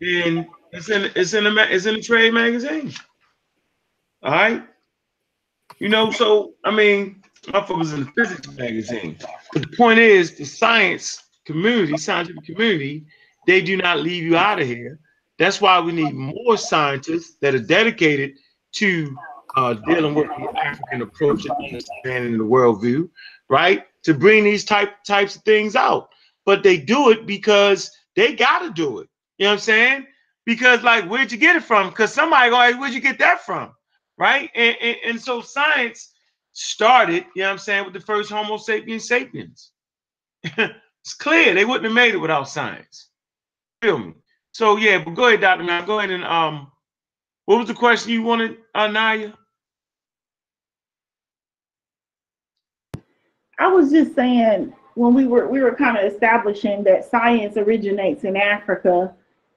And 0.00 0.46
it's 0.72 0.90
in 0.90 1.10
it's 1.14 1.32
in 1.32 1.44
the 1.44 1.74
it's 1.74 1.86
in 1.86 1.94
the 1.94 2.02
trade 2.02 2.34
magazine. 2.34 2.92
All 4.22 4.32
right. 4.32 4.62
You 5.78 5.88
know, 5.88 6.10
so 6.10 6.54
I 6.64 6.70
mean, 6.70 7.22
my 7.52 7.64
foot 7.64 7.78
was 7.78 7.92
in 7.92 8.00
the 8.04 8.10
physics 8.12 8.48
magazine. 8.56 9.16
But 9.52 9.62
the 9.62 9.76
point 9.76 9.98
is, 10.00 10.36
the 10.36 10.44
science 10.44 11.24
community, 11.44 11.96
scientific 11.96 12.44
community, 12.44 13.06
they 13.46 13.62
do 13.62 13.76
not 13.76 14.00
leave 14.00 14.24
you 14.24 14.36
out 14.36 14.60
of 14.60 14.66
here. 14.66 14.98
That's 15.38 15.60
why 15.60 15.80
we 15.80 15.92
need 15.92 16.12
more 16.12 16.56
scientists 16.56 17.36
that 17.40 17.54
are 17.54 17.60
dedicated 17.60 18.32
to 18.72 19.16
uh, 19.56 19.74
dealing 19.88 20.14
with 20.14 20.28
the 20.28 20.58
African 20.58 21.02
approach 21.02 21.46
and 21.46 21.64
understanding 21.64 22.38
the 22.38 22.44
worldview, 22.44 23.08
right? 23.48 23.86
To 24.04 24.14
bring 24.14 24.44
these 24.44 24.64
type 24.64 25.02
types 25.04 25.36
of 25.36 25.42
things 25.42 25.74
out. 25.74 26.10
But 26.44 26.62
they 26.62 26.76
do 26.76 27.10
it 27.10 27.26
because 27.26 27.90
they 28.14 28.34
got 28.34 28.60
to 28.60 28.70
do 28.70 29.00
it. 29.00 29.08
You 29.38 29.44
know 29.44 29.50
what 29.50 29.54
I'm 29.54 29.58
saying? 29.60 30.06
Because 30.44 30.82
like, 30.82 31.08
where'd 31.08 31.32
you 31.32 31.38
get 31.38 31.56
it 31.56 31.64
from? 31.64 31.88
Because 31.88 32.12
somebody 32.12 32.50
go, 32.50 32.78
where'd 32.78 32.94
you 32.94 33.00
get 33.00 33.18
that 33.18 33.44
from? 33.44 33.72
Right? 34.18 34.50
And, 34.54 34.76
and, 34.80 34.96
and 35.04 35.20
so 35.20 35.40
science 35.40 36.12
started, 36.52 37.26
you 37.34 37.42
know 37.42 37.48
what 37.48 37.52
I'm 37.52 37.58
saying, 37.58 37.84
with 37.84 37.94
the 37.94 38.00
first 38.00 38.30
Homo 38.30 38.56
sapiens 38.56 39.08
sapiens. 39.08 39.72
it's 40.44 41.14
clear 41.18 41.54
they 41.54 41.64
wouldn't 41.64 41.84
have 41.84 41.92
made 41.92 42.14
it 42.14 42.18
without 42.18 42.48
science. 42.48 43.08
Feel 43.82 43.98
me? 43.98 44.14
So 44.52 44.76
yeah, 44.76 45.02
but 45.02 45.14
go 45.14 45.28
ahead, 45.28 45.40
Dr. 45.40 45.64
Man. 45.64 45.84
Go 45.84 45.98
ahead 45.98 46.10
and 46.10 46.24
um 46.24 46.70
what 47.46 47.58
was 47.58 47.68
the 47.68 47.74
question 47.74 48.12
you 48.12 48.22
wanted, 48.22 48.58
uh 48.74 48.88
I 53.58 53.68
was 53.68 53.90
just 53.90 54.14
saying 54.14 54.72
when 54.94 55.14
we 55.14 55.26
were 55.26 55.48
we 55.48 55.60
were 55.60 55.74
kind 55.74 55.96
of 55.96 56.10
establishing 56.10 56.82
that 56.84 57.10
science 57.10 57.56
originates 57.56 58.24
in 58.24 58.36
Africa, 58.36 59.14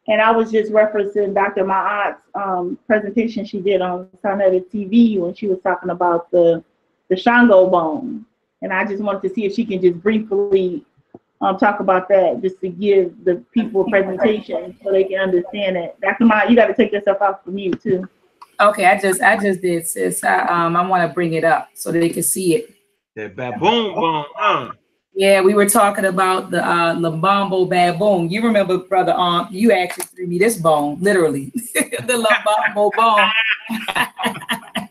and 0.07 0.21
I 0.21 0.31
was 0.31 0.51
just 0.51 0.71
referencing 0.71 1.33
Dr. 1.33 1.63
Ma'at's 1.63 2.21
um, 2.35 2.77
presentation 2.87 3.45
she 3.45 3.59
did 3.59 3.81
on 3.81 4.07
Sonetta 4.23 4.65
TV 4.69 5.17
when 5.19 5.33
she 5.33 5.47
was 5.47 5.59
talking 5.61 5.89
about 5.89 6.29
the 6.31 6.63
the 7.09 7.17
Shango 7.17 7.69
bone, 7.69 8.25
and 8.61 8.71
I 8.71 8.85
just 8.85 9.01
wanted 9.01 9.27
to 9.27 9.33
see 9.33 9.45
if 9.45 9.53
she 9.53 9.65
can 9.65 9.81
just 9.81 10.01
briefly 10.01 10.85
um, 11.41 11.57
talk 11.57 11.79
about 11.79 12.09
that, 12.09 12.41
just 12.41 12.59
to 12.61 12.69
give 12.69 13.23
the 13.23 13.43
people 13.53 13.81
a 13.81 13.89
presentation 13.89 14.77
so 14.83 14.91
they 14.91 15.05
can 15.05 15.19
understand 15.19 15.77
it. 15.77 15.95
Dr. 16.01 16.25
Ma, 16.25 16.43
you 16.43 16.55
got 16.55 16.67
to 16.67 16.73
take 16.73 16.91
yourself 16.91 17.21
off 17.21 17.43
from 17.43 17.55
mute 17.55 17.81
too. 17.81 18.07
Okay, 18.61 18.85
I 18.85 18.99
just 18.99 19.21
I 19.21 19.37
just 19.37 19.61
did, 19.61 19.87
sis. 19.87 20.23
I 20.23 20.39
um 20.47 20.75
I 20.75 20.85
want 20.85 21.07
to 21.07 21.13
bring 21.13 21.33
it 21.33 21.43
up 21.43 21.69
so 21.73 21.91
they 21.91 22.09
can 22.09 22.23
see 22.23 22.55
it. 22.55 22.75
That 23.19 23.35
baboon 23.35 23.93
huh? 23.97 24.71
Yeah, 25.13 25.41
we 25.41 25.53
were 25.53 25.67
talking 25.67 26.05
about 26.05 26.51
the 26.51 26.65
uh 26.65 26.95
Lebombo 26.95 27.69
baboon. 27.69 28.29
You 28.29 28.41
remember, 28.43 28.77
brother 28.77 29.11
um, 29.11 29.49
you 29.51 29.73
actually 29.73 30.05
threw 30.05 30.25
me 30.25 30.39
this 30.39 30.55
bone, 30.55 30.97
literally. 31.01 31.51
the 31.73 32.25
Lebombo 32.25 32.91
bone. 32.95 33.29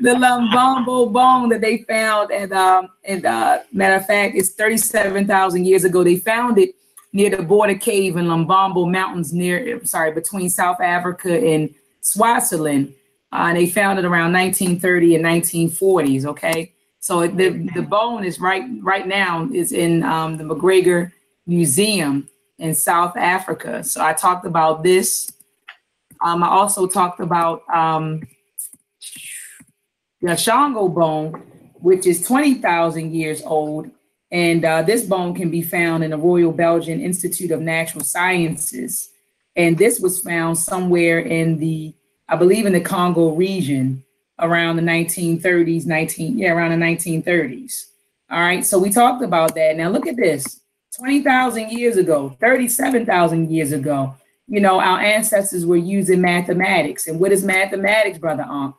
the 0.00 0.10
Lebombo 0.10 1.10
bone 1.10 1.48
that 1.48 1.62
they 1.62 1.78
found 1.88 2.30
and 2.32 2.52
um 2.52 2.88
and 3.04 3.24
uh 3.24 3.60
matter 3.72 3.94
of 3.94 4.04
fact, 4.04 4.34
it's 4.36 4.50
37,000 4.50 5.64
years 5.64 5.84
ago. 5.84 6.04
They 6.04 6.16
found 6.16 6.58
it 6.58 6.74
near 7.14 7.30
the 7.30 7.42
border 7.42 7.76
cave 7.76 8.18
in 8.18 8.26
Lebombo 8.26 8.90
Mountains 8.90 9.32
near 9.32 9.82
sorry, 9.86 10.12
between 10.12 10.50
South 10.50 10.82
Africa 10.82 11.32
and 11.34 11.74
Swaziland. 12.02 12.92
Uh, 13.32 13.46
and 13.48 13.56
they 13.56 13.66
found 13.66 13.98
it 13.98 14.04
around 14.04 14.34
1930 14.34 15.16
and 15.16 15.24
1940s, 15.24 16.26
okay? 16.26 16.73
So 17.04 17.26
the 17.26 17.68
the 17.74 17.82
bone 17.82 18.24
is 18.24 18.40
right 18.40 18.64
right 18.80 19.06
now 19.06 19.46
is 19.52 19.72
in 19.72 20.02
um, 20.04 20.38
the 20.38 20.44
McGregor 20.44 21.12
Museum 21.46 22.30
in 22.58 22.74
South 22.74 23.14
Africa. 23.14 23.84
So 23.84 24.02
I 24.02 24.14
talked 24.14 24.46
about 24.46 24.82
this. 24.82 25.30
Um, 26.22 26.42
I 26.42 26.48
also 26.48 26.86
talked 26.86 27.20
about 27.20 27.60
um, 27.68 28.26
the 30.22 30.34
Shango 30.34 30.88
bone, 30.88 31.32
which 31.74 32.06
is 32.06 32.26
twenty 32.26 32.54
thousand 32.54 33.14
years 33.14 33.42
old, 33.42 33.90
and 34.30 34.64
uh, 34.64 34.80
this 34.80 35.02
bone 35.04 35.34
can 35.34 35.50
be 35.50 35.60
found 35.60 36.04
in 36.04 36.10
the 36.10 36.16
Royal 36.16 36.52
Belgian 36.52 37.02
Institute 37.02 37.50
of 37.50 37.60
Natural 37.60 38.02
Sciences, 38.02 39.10
and 39.56 39.76
this 39.76 40.00
was 40.00 40.20
found 40.20 40.56
somewhere 40.56 41.18
in 41.18 41.58
the 41.58 41.92
I 42.30 42.36
believe 42.36 42.64
in 42.64 42.72
the 42.72 42.80
Congo 42.80 43.34
region 43.34 44.03
around 44.38 44.76
the 44.76 44.82
1930s, 44.82 45.86
19, 45.86 46.38
yeah, 46.38 46.52
around 46.52 46.78
the 46.78 46.84
1930s. 46.84 47.86
All 48.30 48.40
right, 48.40 48.64
so 48.64 48.78
we 48.78 48.90
talked 48.90 49.22
about 49.22 49.54
that. 49.54 49.76
Now 49.76 49.88
look 49.90 50.06
at 50.06 50.16
this 50.16 50.60
20,000 50.96 51.70
years 51.70 51.96
ago, 51.96 52.36
37,000 52.40 53.50
years 53.50 53.72
ago, 53.72 54.14
you 54.46 54.60
know, 54.60 54.78
our 54.78 55.00
ancestors 55.00 55.64
were 55.64 55.76
using 55.76 56.20
mathematics. 56.20 57.06
And 57.06 57.18
what 57.18 57.32
is 57.32 57.44
mathematics, 57.44 58.18
Brother 58.18 58.46
Ankh? 58.48 58.76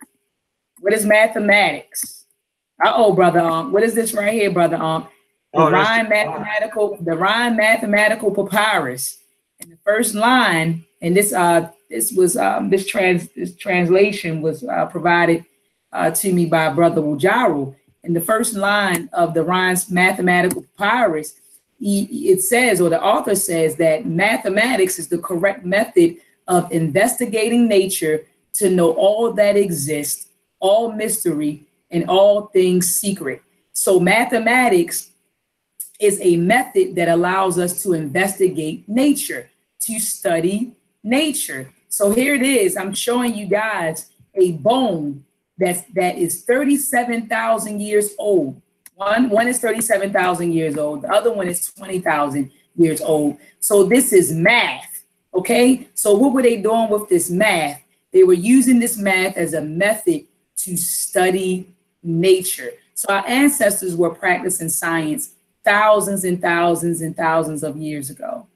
What 0.79 0.93
is 0.93 1.05
mathematics? 1.05 2.25
Uh 2.83 2.91
oh, 2.95 3.13
Brother 3.13 3.39
Ankh. 3.39 3.73
What 3.73 3.83
is 3.83 3.95
this 3.95 4.13
right 4.13 4.33
here, 4.33 4.51
Brother 4.51 4.77
Ankh? 4.77 5.07
The 5.53 5.59
Oh, 5.61 5.71
Rhind 5.71 6.09
mathematical, 6.09 6.97
the 7.01 7.15
Rhind 7.15 7.57
mathematical 7.57 8.31
papyrus. 8.31 9.17
And 9.59 9.71
the 9.71 9.77
first 9.83 10.13
line, 10.13 10.85
in 11.01 11.13
this 11.13 11.33
uh 11.33 11.69
this 11.89 12.11
was 12.11 12.37
um 12.37 12.69
this 12.69 12.85
trans 12.87 13.29
this 13.29 13.55
translation 13.55 14.41
was 14.41 14.63
uh, 14.63 14.85
provided 14.87 15.45
uh, 15.91 16.11
to 16.11 16.33
me 16.33 16.45
by 16.45 16.69
Brother 16.69 17.01
Wujaru. 17.01 17.75
In 18.03 18.13
the 18.13 18.21
first 18.21 18.53
line 18.53 19.09
of 19.13 19.33
the 19.33 19.43
Rhind's 19.43 19.89
mathematical 19.89 20.63
papyrus, 20.77 21.33
he, 21.79 22.29
it 22.29 22.41
says, 22.41 22.79
or 22.79 22.89
the 22.89 23.01
author 23.01 23.35
says, 23.35 23.75
that 23.77 24.05
mathematics 24.05 24.99
is 24.99 25.07
the 25.07 25.17
correct 25.17 25.65
method 25.65 26.17
of 26.47 26.71
investigating 26.71 27.67
nature 27.67 28.25
to 28.53 28.69
know 28.69 28.91
all 28.93 29.33
that 29.33 29.57
exists, 29.57 30.27
all 30.59 30.91
mystery, 30.91 31.65
and 31.89 32.07
all 32.09 32.47
things 32.47 32.93
secret. 32.93 33.41
So 33.73 33.99
mathematics 33.99 35.11
is 35.99 36.19
a 36.21 36.37
method 36.37 36.95
that 36.95 37.09
allows 37.09 37.57
us 37.57 37.81
to 37.83 37.93
investigate 37.93 38.87
nature, 38.87 39.49
to 39.81 39.99
study 39.99 40.73
nature. 41.03 41.71
So 41.95 42.11
here 42.11 42.35
it 42.35 42.41
is. 42.41 42.75
I'm 42.75 42.93
showing 42.93 43.35
you 43.35 43.45
guys 43.45 44.07
a 44.33 44.51
bone 44.51 45.23
that's 45.57 45.83
that 45.93 46.17
is 46.17 46.43
37,000 46.43 47.79
years 47.79 48.09
old. 48.19 48.61
One 48.95 49.29
one 49.29 49.47
is 49.47 49.59
37,000 49.59 50.51
years 50.51 50.77
old. 50.77 51.03
The 51.03 51.13
other 51.13 51.31
one 51.31 51.47
is 51.47 51.71
20,000 51.71 52.51
years 52.75 52.99
old. 52.99 53.37
So 53.61 53.85
this 53.85 54.11
is 54.11 54.33
math. 54.33 55.05
Okay. 55.33 55.87
So 55.93 56.13
what 56.15 56.33
were 56.33 56.41
they 56.41 56.57
doing 56.57 56.89
with 56.89 57.07
this 57.07 57.29
math? 57.29 57.81
They 58.11 58.25
were 58.25 58.33
using 58.33 58.79
this 58.79 58.97
math 58.97 59.37
as 59.37 59.53
a 59.53 59.61
method 59.61 60.25
to 60.57 60.75
study 60.75 61.73
nature. 62.03 62.71
So 62.93 63.07
our 63.07 63.25
ancestors 63.25 63.95
were 63.95 64.13
practicing 64.13 64.67
science 64.67 65.35
thousands 65.63 66.25
and 66.25 66.41
thousands 66.41 66.99
and 66.99 67.15
thousands 67.15 67.63
of 67.63 67.77
years 67.77 68.09
ago. 68.09 68.47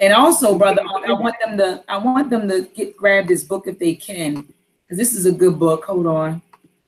And 0.00 0.12
also, 0.12 0.56
brother, 0.56 0.82
I 1.06 1.12
want 1.12 1.34
them 1.44 1.58
to 1.58 1.82
I 1.88 1.98
want 1.98 2.30
them 2.30 2.48
to 2.48 2.62
get 2.74 2.96
grab 2.96 3.26
this 3.26 3.42
book 3.44 3.66
if 3.66 3.78
they 3.78 3.94
can, 3.94 4.42
because 4.82 4.96
this 4.96 5.12
is 5.14 5.26
a 5.26 5.32
good 5.32 5.58
book. 5.58 5.84
Hold 5.84 6.06
on. 6.06 6.40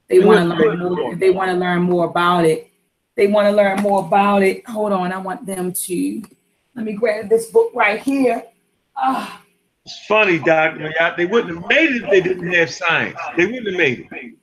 They 0.09 0.21
want 0.21 0.49
to 0.49 0.55
learn 0.57 0.79
more. 0.79 1.13
If 1.13 1.19
they 1.19 1.31
want 1.31 1.51
to 1.51 1.57
learn 1.57 1.83
more 1.83 2.07
about 2.07 2.45
it, 2.45 2.71
they 3.17 3.27
want 3.27 3.47
to 3.47 3.53
learn 3.53 3.81
more 3.81 4.05
about 4.07 4.43
it. 4.43 4.67
Hold 4.69 4.93
on. 4.93 5.13
I 5.13 5.19
want 5.19 5.45
them 5.47 5.73
to 5.73 6.23
let 6.75 6.85
me 6.85 6.93
grab 6.93 7.29
this 7.29 7.51
book 7.51 7.73
right 7.75 8.01
here. 8.01 8.45
Ah, 8.97 9.43
It's 9.85 10.05
funny, 10.07 10.39
Doc. 10.39 10.77
They 11.17 11.27
wouldn't 11.27 11.59
have 11.61 11.69
made 11.69 11.91
it 11.91 12.03
if 12.05 12.11
they 12.11 12.21
didn't 12.21 12.53
have 12.53 12.71
science. 12.71 13.19
They 13.37 13.47
wouldn't 13.47 13.67
have 13.69 13.77
made 13.77 14.09
it. 14.11 14.35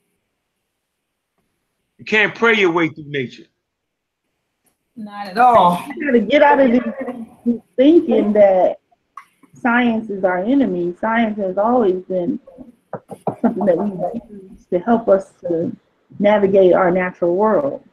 You 1.98 2.06
can't 2.06 2.36
pray 2.36 2.56
your 2.56 2.72
way 2.72 2.90
through 2.90 3.06
nature. 3.08 3.46
not 4.96 5.28
at 5.28 5.38
all. 5.38 5.84
You 5.96 6.06
gotta 6.06 6.20
get 6.20 6.42
out 6.44 6.60
of 6.60 6.72
this 6.72 6.82
thinking 7.76 8.34
that 8.34 8.80
science 9.54 10.10
is 10.10 10.24
our 10.24 10.40
enemy. 10.40 10.96
Science 11.00 11.38
has 11.38 11.58
always 11.58 12.04
been 12.04 12.40
something 13.42 13.66
that 13.66 13.78
we 13.78 14.22
use 14.36 14.66
to 14.70 14.80
help 14.80 15.08
us 15.08 15.32
to 15.42 15.76
navigate 16.20 16.74
our 16.74 16.92
natural 16.92 17.36
world. 17.36 17.84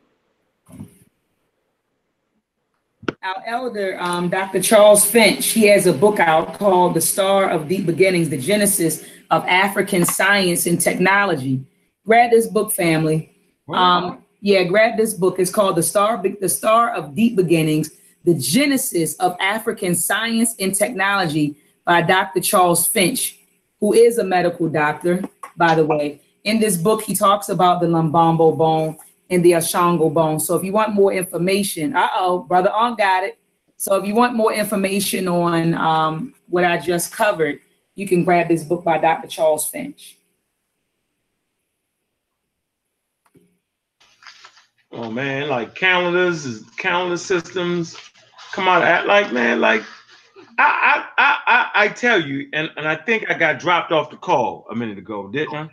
Our 3.22 3.42
elder, 3.46 3.96
um, 4.00 4.28
Dr. 4.28 4.60
Charles 4.60 5.04
Finch, 5.04 5.46
he 5.46 5.66
has 5.68 5.86
a 5.86 5.92
book 5.92 6.20
out 6.20 6.58
called 6.58 6.94
The 6.94 7.00
Star 7.00 7.48
of 7.48 7.68
Deep 7.68 7.86
Beginnings, 7.86 8.28
The 8.28 8.38
Genesis 8.38 9.04
of 9.30 9.44
African 9.46 10.04
Science 10.04 10.66
and 10.66 10.80
Technology. 10.80 11.64
Grab 12.04 12.30
this 12.30 12.46
book, 12.46 12.70
family. 12.70 13.34
Um, 13.68 14.22
yeah, 14.40 14.64
grab 14.64 14.98
this 14.98 15.14
book. 15.14 15.38
It's 15.38 15.50
called 15.50 15.76
The 15.76 15.82
Star, 15.82 16.22
The 16.22 16.48
Star 16.50 16.92
of 16.92 17.14
Deep 17.14 17.36
Beginnings, 17.36 17.90
The 18.24 18.34
Genesis 18.34 19.14
of 19.16 19.36
African 19.38 19.94
Science 19.94 20.54
and 20.58 20.74
Technology 20.74 21.56
by 21.84 22.00
Dr. 22.00 22.40
Charles 22.40 22.86
Finch, 22.86 23.38
who 23.80 23.92
is 23.92 24.16
a 24.16 24.24
medical 24.24 24.68
doctor, 24.68 25.22
by 25.56 25.74
the 25.74 25.84
way. 25.84 26.22
In 26.44 26.58
this 26.58 26.78
book, 26.78 27.02
he 27.02 27.14
talks 27.14 27.50
about 27.50 27.80
the 27.80 27.86
Lebombo 27.86 28.56
bone 28.56 28.96
and 29.28 29.44
the 29.44 29.52
Ishango 29.52 30.12
bone. 30.12 30.40
So 30.40 30.56
if 30.56 30.64
you 30.64 30.72
want 30.72 30.94
more 30.94 31.12
information, 31.12 31.94
uh-oh, 31.94 32.40
Brother 32.40 32.70
On 32.70 32.94
got 32.94 33.24
it. 33.24 33.38
So 33.76 33.96
if 33.96 34.06
you 34.06 34.14
want 34.14 34.34
more 34.34 34.54
information 34.54 35.28
on 35.28 35.74
um, 35.74 36.34
what 36.48 36.64
I 36.64 36.78
just 36.78 37.12
covered, 37.12 37.60
you 37.94 38.08
can 38.08 38.24
grab 38.24 38.48
this 38.48 38.64
book 38.64 38.84
by 38.84 38.96
Dr. 38.96 39.28
Charles 39.28 39.68
Finch. 39.68 40.16
Oh 44.90 45.10
man, 45.10 45.48
like 45.48 45.74
calendars, 45.74 46.62
calendar 46.78 47.16
systems 47.16 47.96
come 48.54 48.68
on, 48.68 48.82
at 48.82 49.06
like 49.06 49.32
man, 49.32 49.60
like 49.60 49.82
I 50.58 51.06
I 51.18 51.38
I 51.46 51.70
I 51.74 51.88
tell 51.88 52.20
you, 52.20 52.48
and, 52.52 52.70
and 52.76 52.86
I 52.86 52.94
think 52.94 53.28
I 53.28 53.34
got 53.34 53.58
dropped 53.58 53.90
off 53.90 54.10
the 54.10 54.16
call 54.16 54.66
a 54.70 54.74
minute 54.74 54.96
ago, 54.96 55.28
didn't 55.28 55.54
I? 55.54 55.68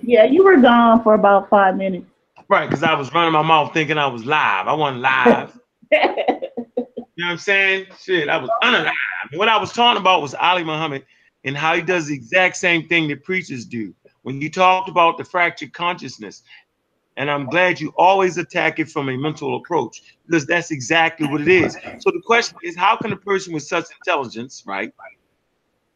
Yeah, 0.00 0.24
you 0.24 0.44
were 0.44 0.56
gone 0.56 1.02
for 1.02 1.14
about 1.14 1.50
five 1.50 1.76
minutes. 1.76 2.06
Right, 2.48 2.68
because 2.68 2.82
I 2.82 2.94
was 2.94 3.12
running 3.12 3.32
my 3.32 3.42
mouth 3.42 3.74
thinking 3.74 3.98
I 3.98 4.06
was 4.06 4.24
live. 4.24 4.68
I 4.68 4.72
wasn't 4.72 5.02
live. 5.02 5.58
you 5.92 5.98
know 5.98 6.16
what 6.26 7.26
I'm 7.26 7.38
saying? 7.38 7.86
Shit, 8.00 8.28
I 8.28 8.36
was 8.38 8.50
unalive. 8.62 8.92
What 9.34 9.48
I 9.48 9.56
was 9.56 9.72
talking 9.72 10.00
about 10.00 10.22
was 10.22 10.34
Ali 10.34 10.64
Muhammad 10.64 11.04
and 11.44 11.56
how 11.56 11.74
he 11.74 11.82
does 11.82 12.06
the 12.06 12.14
exact 12.14 12.56
same 12.56 12.88
thing 12.88 13.08
that 13.08 13.24
preachers 13.24 13.64
do. 13.64 13.94
When 14.22 14.40
you 14.40 14.50
talked 14.50 14.88
about 14.88 15.16
the 15.16 15.24
fractured 15.24 15.72
consciousness, 15.72 16.42
and 17.16 17.30
I'm 17.30 17.46
glad 17.46 17.80
you 17.80 17.92
always 17.96 18.38
attack 18.38 18.78
it 18.78 18.88
from 18.88 19.08
a 19.08 19.16
mental 19.16 19.56
approach 19.56 20.02
because 20.26 20.46
that's 20.46 20.70
exactly 20.70 21.26
what 21.26 21.40
it 21.40 21.48
is. 21.48 21.76
So 21.98 22.10
the 22.10 22.22
question 22.24 22.58
is, 22.62 22.76
how 22.76 22.96
can 22.96 23.12
a 23.12 23.16
person 23.16 23.52
with 23.52 23.62
such 23.62 23.86
intelligence, 23.98 24.62
right, 24.66 24.92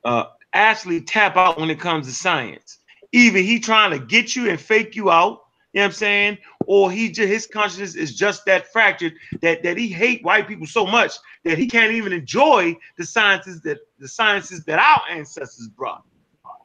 uh, 0.04 0.24
actually 0.52 1.00
tap 1.00 1.36
out 1.36 1.58
when 1.58 1.70
it 1.70 1.80
comes 1.80 2.06
to 2.06 2.12
science? 2.12 2.78
Either 3.12 3.38
he 3.38 3.60
trying 3.60 3.92
to 3.92 3.98
get 3.98 4.34
you 4.34 4.50
and 4.50 4.60
fake 4.60 4.96
you 4.96 5.10
out, 5.10 5.42
you 5.72 5.80
know 5.80 5.86
what 5.86 5.86
I'm 5.86 5.92
saying, 5.92 6.38
or 6.66 6.90
he 6.90 7.10
just 7.10 7.28
his 7.28 7.46
consciousness 7.46 7.94
is 7.94 8.14
just 8.14 8.44
that 8.46 8.72
fractured 8.72 9.14
that 9.40 9.62
that 9.62 9.76
he 9.76 9.88
hate 9.88 10.22
white 10.24 10.46
people 10.46 10.66
so 10.66 10.86
much 10.86 11.14
that 11.44 11.58
he 11.58 11.66
can't 11.66 11.92
even 11.92 12.12
enjoy 12.12 12.76
the 12.96 13.04
sciences 13.04 13.60
that 13.62 13.78
the 13.98 14.08
sciences 14.08 14.64
that 14.64 14.78
our 14.78 15.02
ancestors 15.10 15.68
brought, 15.68 16.04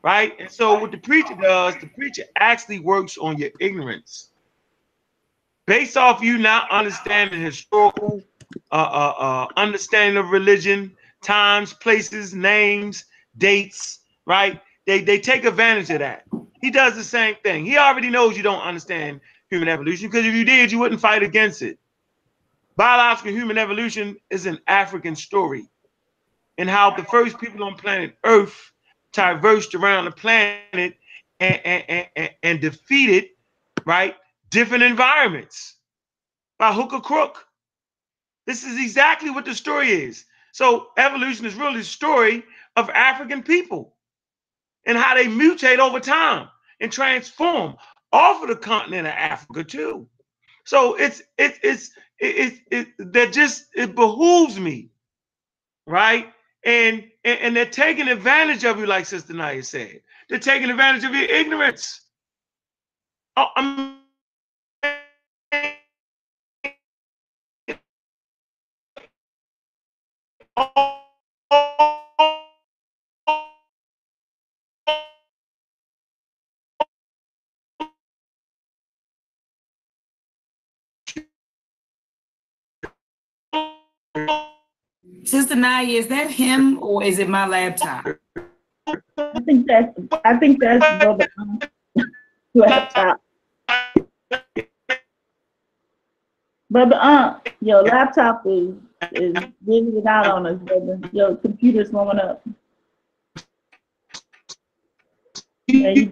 right? 0.04 0.34
And 0.40 0.50
so 0.50 0.80
what 0.80 0.92
the 0.92 0.98
preacher 0.98 1.36
does, 1.36 1.76
the 1.82 1.88
preacher 1.88 2.24
actually 2.38 2.80
works 2.80 3.18
on 3.18 3.38
your 3.38 3.50
ignorance 3.60 4.29
based 5.70 5.96
off 5.96 6.24
you 6.24 6.40
not 6.40 6.70
understanding 6.72 7.40
historical 7.40 8.24
uh, 8.72 8.76
uh, 8.76 9.14
uh, 9.20 9.48
understanding 9.56 10.18
of 10.18 10.32
religion, 10.32 10.92
times, 11.22 11.74
places, 11.74 12.34
names, 12.34 13.06
dates, 13.38 14.00
right? 14.26 14.60
They 14.88 15.02
they 15.02 15.20
take 15.20 15.46
advantage 15.46 15.92
of 15.92 16.00
that. 16.00 16.24
He 16.60 16.72
does 16.72 16.96
the 16.96 17.04
same 17.04 17.36
thing. 17.44 17.68
He 17.68 17.78
already 17.78 18.10
knows 18.10 18.36
you 18.36 18.42
don't 18.42 18.64
understand 18.64 19.22
human 19.52 19.68
evolution 19.70 20.10
because 20.10 20.26
if 20.26 20.34
you 20.34 20.44
did, 20.44 20.72
you 20.72 20.80
wouldn't 20.80 21.00
fight 21.02 21.22
against 21.22 21.62
it. 21.62 21.78
Biological 22.76 23.32
human 23.32 23.60
evolution 23.60 24.18
is 24.32 24.48
an 24.48 24.58
African 24.66 25.16
story, 25.16 25.70
and 26.58 26.68
how 26.68 26.96
the 26.96 27.04
first 27.04 27.40
people 27.40 27.64
on 27.64 27.76
planet 27.76 28.18
Earth 28.24 28.72
traversed 29.14 29.76
around 29.76 30.06
the 30.06 30.12
planet 30.12 30.96
and, 31.40 31.62
and, 31.64 32.08
and, 32.16 32.30
and 32.42 32.60
defeated, 32.60 33.26
right, 33.86 34.16
different 34.50 34.84
environments 34.84 35.76
by 36.58 36.74
hook 36.74 36.94
or 36.94 37.02
crook. 37.02 37.46
This 38.46 38.64
is 38.64 38.80
exactly 38.80 39.30
what 39.30 39.46
the 39.46 39.56
story 39.56 39.92
is. 39.92 40.26
So 40.52 40.88
evolution 40.98 41.46
is 41.46 41.56
really 41.56 41.78
the 41.78 41.84
story 41.84 42.44
of 42.76 42.90
African 42.90 43.44
people 43.44 43.96
and 44.86 44.98
how 44.98 45.16
they 45.16 45.26
mutate 45.26 45.80
over 45.80 46.00
time 46.00 46.50
and 46.80 46.92
transform 46.92 47.76
off 48.12 48.42
of 48.42 48.50
the 48.50 48.56
continent 48.56 49.08
of 49.08 49.14
Africa 49.14 49.64
too. 49.64 50.08
So 50.66 50.96
it's 50.96 51.22
it's 51.38 51.60
it's 51.64 51.92
it, 52.20 52.60
it, 52.72 52.88
it 53.00 53.14
that 53.14 53.34
just 53.34 53.68
it 53.76 53.96
behooves 53.96 54.60
me, 54.60 54.90
right? 55.88 56.28
And, 56.66 57.06
and 57.24 57.40
and 57.40 57.56
they're 57.56 57.66
taking 57.66 58.08
advantage 58.08 58.66
of 58.66 58.80
you, 58.80 58.86
like 58.86 59.06
Sister 59.06 59.34
Naya 59.34 59.64
said. 59.64 60.02
They're 60.28 60.40
taking 60.40 60.70
advantage 60.70 61.04
of 61.04 61.14
your 61.16 61.26
ignorance. 61.30 62.02
Oh, 63.38 63.48
I'm 63.56 63.99
Sister 85.24 85.56
Naya, 85.56 85.86
is 85.86 86.08
that 86.08 86.30
him 86.32 86.82
or 86.84 87.04
is 87.04 87.20
it 87.20 87.30
my 87.30 87.48
laptop? 87.48 88.06
I 89.18 89.40
think 89.46 89.68
that's 89.68 89.98
I 90.26 90.36
think 90.38 90.60
that's 90.60 91.04
Brother 91.04 91.28
laptop. 92.54 93.22
Brother 96.70 96.96
Aunt, 96.96 97.48
uh, 97.48 97.52
your 97.62 97.84
laptop 97.84 98.44
is 98.46 98.74
is 99.14 99.36
getting 99.66 100.04
out 100.08 100.28
on 100.28 100.46
us, 100.46 100.60
brother. 100.62 101.00
Your 101.12 101.36
computer's 101.36 101.92
blowing 101.92 102.20
up. 102.20 102.44
You. 105.68 106.10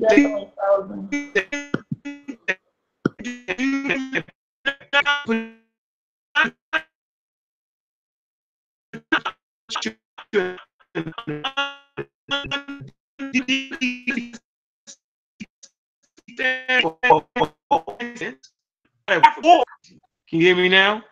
Can 20.30 20.40
you 20.40 20.46
hear 20.48 20.56
me 20.56 20.70
now? 20.70 21.04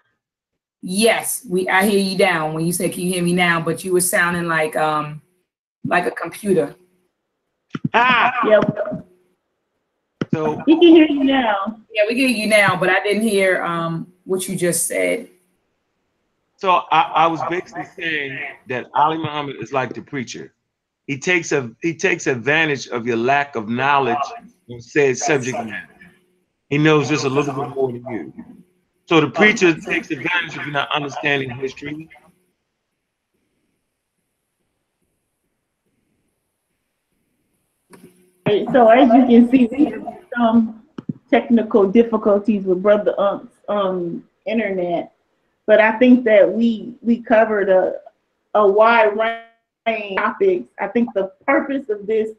Yes, 0.87 1.43
we 1.49 1.67
I 1.67 1.83
hear 1.87 1.99
you 1.99 2.15
down 2.15 2.53
when 2.53 2.63
you 2.63 2.71
say 2.71 2.89
can 2.89 3.01
you 3.01 3.13
hear 3.13 3.23
me 3.23 3.33
now, 3.33 3.59
but 3.59 3.83
you 3.83 3.91
were 3.91 4.01
sounding 4.01 4.45
like 4.45 4.75
um 4.75 5.19
like 5.83 6.05
a 6.05 6.11
computer. 6.11 6.75
Ah, 7.95 8.31
Yep, 8.47 9.07
so 10.31 10.63
we 10.67 10.73
can 10.75 10.81
hear 10.83 11.07
you 11.07 11.23
now. 11.23 11.79
Yeah, 11.91 12.03
we 12.07 12.09
can 12.09 12.27
hear 12.27 12.37
you 12.37 12.45
now, 12.47 12.75
but 12.75 12.89
I 12.91 13.01
didn't 13.01 13.23
hear 13.23 13.63
um 13.63 14.13
what 14.25 14.47
you 14.47 14.55
just 14.55 14.85
said. 14.85 15.27
so 16.57 16.83
I, 16.91 17.01
I 17.23 17.27
was 17.27 17.41
basically 17.49 17.85
saying 17.97 18.39
that 18.67 18.85
Ali 18.93 19.17
Muhammad 19.17 19.55
is 19.59 19.73
like 19.73 19.91
the 19.95 20.03
preacher. 20.03 20.53
He 21.07 21.17
takes 21.17 21.51
a 21.51 21.71
he 21.81 21.95
takes 21.95 22.27
advantage 22.27 22.87
of 22.89 23.07
your 23.07 23.17
lack 23.17 23.55
of 23.55 23.69
knowledge 23.69 24.27
on 24.69 24.79
said 24.81 25.17
subject 25.17 25.57
matter. 25.57 25.89
He 26.69 26.77
knows 26.77 27.09
just 27.09 27.25
a 27.25 27.29
little 27.29 27.55
bit 27.55 27.75
more 27.75 27.91
than 27.91 28.05
you. 28.07 28.33
So 29.07 29.21
the 29.21 29.29
preacher 29.29 29.73
takes 29.73 30.09
advantage 30.09 30.57
of 30.57 30.65
you 30.65 30.71
not 30.71 30.91
understanding 30.91 31.51
history. 31.51 32.09
So 38.71 38.89
as 38.89 39.07
you 39.13 39.25
can 39.25 39.49
see, 39.49 39.67
we 39.71 39.85
have 39.85 40.17
some 40.35 40.83
technical 41.29 41.87
difficulties 41.87 42.63
with 42.63 42.81
Brother 42.81 43.19
Ump's 43.19 43.53
um 43.69 44.23
internet. 44.45 45.11
But 45.67 45.79
I 45.79 45.97
think 45.99 46.23
that 46.25 46.51
we 46.51 46.95
we 47.01 47.21
covered 47.21 47.69
a 47.69 47.99
a 48.55 48.67
wide 48.67 49.15
range 49.85 50.17
of 50.17 50.23
topics. 50.23 50.67
I 50.79 50.87
think 50.87 51.09
the 51.13 51.31
purpose 51.45 51.89
of 51.89 52.07
this 52.07 52.29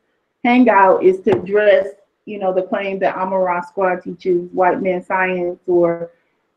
hangout 0.44 1.04
is 1.04 1.20
to 1.22 1.38
address, 1.38 1.88
you 2.24 2.38
know, 2.38 2.52
the 2.52 2.62
claim 2.62 2.98
that 3.00 3.16
Amara 3.16 3.64
Squad 3.68 4.02
teaches 4.02 4.48
white 4.52 4.82
man 4.82 5.04
science 5.04 5.60
or 5.66 6.10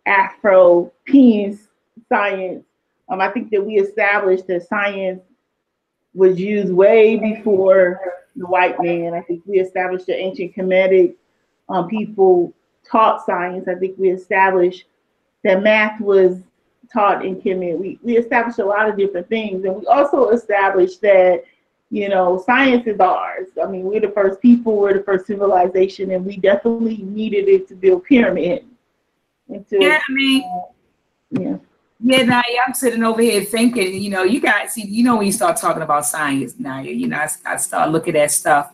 Afro 0.09 0.91
penis 1.05 1.67
science. 2.09 2.65
Um, 3.09 3.21
I 3.21 3.29
think 3.29 3.51
that 3.51 3.63
we 3.63 3.75
established 3.75 4.47
that 4.47 4.67
science 4.67 5.21
was 6.13 6.39
used 6.39 6.73
way 6.73 7.17
before 7.17 8.01
the 8.35 8.47
white 8.47 8.81
man. 8.81 9.13
I 9.13 9.21
think 9.21 9.43
we 9.45 9.59
established 9.59 10.07
that 10.07 10.17
ancient 10.17 10.55
Kemetic 10.55 11.15
um, 11.69 11.87
people 11.87 12.53
taught 12.89 13.25
science. 13.25 13.67
I 13.67 13.75
think 13.75 13.97
we 13.97 14.09
established 14.09 14.85
that 15.43 15.61
math 15.61 16.01
was 16.01 16.41
taught 16.91 17.23
in 17.23 17.39
Kemet. 17.39 17.77
We, 17.77 17.99
we 18.01 18.17
established 18.17 18.59
a 18.59 18.65
lot 18.65 18.89
of 18.89 18.97
different 18.97 19.29
things. 19.29 19.63
And 19.63 19.75
we 19.75 19.85
also 19.85 20.29
established 20.29 21.01
that, 21.01 21.43
you 21.91 22.09
know, 22.09 22.41
science 22.45 22.87
is 22.87 22.99
ours. 22.99 23.49
I 23.63 23.67
mean, 23.67 23.83
we're 23.83 24.01
the 24.01 24.09
first 24.09 24.41
people, 24.41 24.77
we're 24.77 24.93
the 24.93 25.03
first 25.03 25.27
civilization, 25.27 26.11
and 26.11 26.25
we 26.25 26.37
definitely 26.37 26.97
needed 26.97 27.47
it 27.47 27.67
to 27.67 27.75
build 27.75 28.05
pyramids. 28.05 28.65
Yeah, 29.71 29.99
I 30.07 30.11
mean, 30.11 30.43
Yeah. 31.31 31.57
Yeah, 32.01 32.23
now 32.23 32.41
I'm 32.65 32.73
sitting 32.73 33.03
over 33.03 33.21
here 33.21 33.43
thinking, 33.43 34.01
you 34.01 34.09
know, 34.09 34.23
you 34.23 34.39
guys 34.39 34.71
see, 34.73 34.85
you 34.85 35.03
know, 35.03 35.17
when 35.17 35.25
you 35.25 35.33
start 35.33 35.57
talking 35.57 35.81
about 35.81 36.05
science 36.05 36.53
now, 36.57 36.79
you 36.79 37.07
know, 37.07 37.17
I, 37.17 37.29
I 37.45 37.57
start 37.57 37.91
looking 37.91 38.15
at 38.15 38.31
stuff 38.31 38.73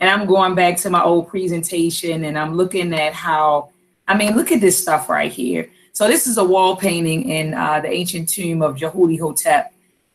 and 0.00 0.10
I'm 0.10 0.26
going 0.26 0.56
back 0.56 0.76
to 0.78 0.90
my 0.90 1.00
old 1.00 1.28
presentation 1.28 2.24
and 2.24 2.36
I'm 2.36 2.56
looking 2.56 2.92
at 2.92 3.12
how, 3.12 3.70
I 4.08 4.16
mean, 4.16 4.34
look 4.34 4.50
at 4.50 4.60
this 4.60 4.80
stuff 4.80 5.08
right 5.08 5.30
here. 5.30 5.70
So 5.92 6.08
this 6.08 6.26
is 6.26 6.36
a 6.36 6.44
wall 6.44 6.74
painting 6.74 7.28
in 7.30 7.54
uh, 7.54 7.78
the 7.78 7.88
ancient 7.92 8.28
tomb 8.28 8.60
of 8.60 8.74
Djehutihotep 8.74 9.68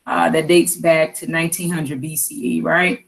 uh, 0.06 0.28
that 0.28 0.46
dates 0.46 0.76
back 0.76 1.14
to 1.14 1.26
1900 1.26 2.02
BCE, 2.02 2.62
right? 2.62 3.06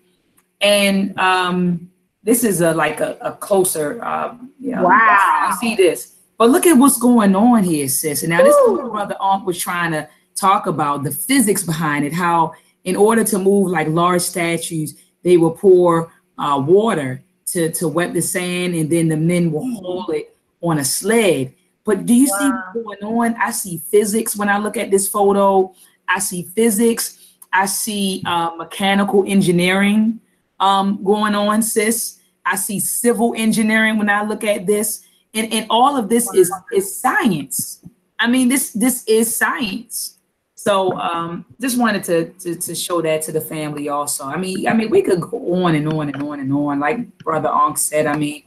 And 0.62 1.18
um, 1.18 1.90
this 2.22 2.42
is 2.42 2.62
a 2.62 2.72
like 2.72 3.00
a, 3.00 3.18
a 3.20 3.32
closer, 3.32 4.02
uh, 4.02 4.34
you 4.58 4.74
know, 4.74 4.84
Wow. 4.84 5.48
You 5.50 5.56
see 5.56 5.76
this, 5.76 6.11
but 6.42 6.50
look 6.50 6.66
at 6.66 6.72
what's 6.72 6.98
going 6.98 7.36
on 7.36 7.62
here, 7.62 7.88
sis. 7.88 8.24
And 8.24 8.30
now 8.30 8.42
this 8.42 8.56
is 8.56 8.68
what 8.68 8.90
Brother 8.90 9.14
Ankh 9.22 9.46
was 9.46 9.56
trying 9.60 9.92
to 9.92 10.08
talk 10.34 10.66
about 10.66 11.04
the 11.04 11.12
physics 11.12 11.62
behind 11.62 12.04
it. 12.04 12.12
How 12.12 12.54
in 12.82 12.96
order 12.96 13.22
to 13.22 13.38
move 13.38 13.70
like 13.70 13.86
large 13.86 14.22
statues, 14.22 14.96
they 15.22 15.36
will 15.36 15.52
pour 15.52 16.12
uh, 16.38 16.60
water 16.66 17.22
to 17.52 17.70
to 17.70 17.86
wet 17.86 18.12
the 18.12 18.20
sand, 18.20 18.74
and 18.74 18.90
then 18.90 19.06
the 19.06 19.16
men 19.16 19.52
will 19.52 19.64
haul 19.76 20.10
it 20.10 20.36
on 20.60 20.78
a 20.80 20.84
sled. 20.84 21.54
But 21.84 22.06
do 22.06 22.12
you 22.12 22.26
see 22.26 22.50
what's 22.50 22.74
going 22.74 23.04
on? 23.04 23.36
I 23.40 23.52
see 23.52 23.78
physics 23.78 24.34
when 24.34 24.48
I 24.48 24.58
look 24.58 24.76
at 24.76 24.90
this 24.90 25.06
photo. 25.06 25.72
I 26.08 26.18
see 26.18 26.42
physics. 26.42 27.24
I 27.52 27.66
see 27.66 28.20
uh, 28.26 28.50
mechanical 28.56 29.22
engineering 29.28 30.18
um, 30.58 31.04
going 31.04 31.36
on, 31.36 31.62
sis. 31.62 32.18
I 32.44 32.56
see 32.56 32.80
civil 32.80 33.32
engineering 33.36 33.96
when 33.96 34.10
I 34.10 34.24
look 34.24 34.42
at 34.42 34.66
this, 34.66 35.04
and, 35.34 35.52
and 35.52 35.66
all 35.70 35.96
of 35.96 36.08
this 36.08 36.32
is 36.34 36.52
is 36.72 36.98
science. 36.98 37.84
I 38.18 38.28
mean, 38.28 38.48
this 38.48 38.70
this 38.72 39.04
is 39.06 39.34
science. 39.34 40.18
So 40.54 40.96
um, 40.96 41.44
just 41.60 41.76
wanted 41.76 42.04
to, 42.04 42.32
to 42.40 42.54
to 42.54 42.74
show 42.74 43.02
that 43.02 43.22
to 43.22 43.32
the 43.32 43.40
family 43.40 43.88
also. 43.88 44.24
I 44.24 44.36
mean, 44.36 44.68
I 44.68 44.74
mean, 44.74 44.90
we 44.90 45.02
could 45.02 45.20
go 45.20 45.64
on 45.64 45.74
and 45.74 45.92
on 45.92 46.08
and 46.08 46.22
on 46.22 46.40
and 46.40 46.52
on. 46.52 46.78
Like 46.78 47.18
Brother 47.18 47.48
Ankh 47.48 47.78
said, 47.78 48.06
I 48.06 48.16
mean, 48.16 48.44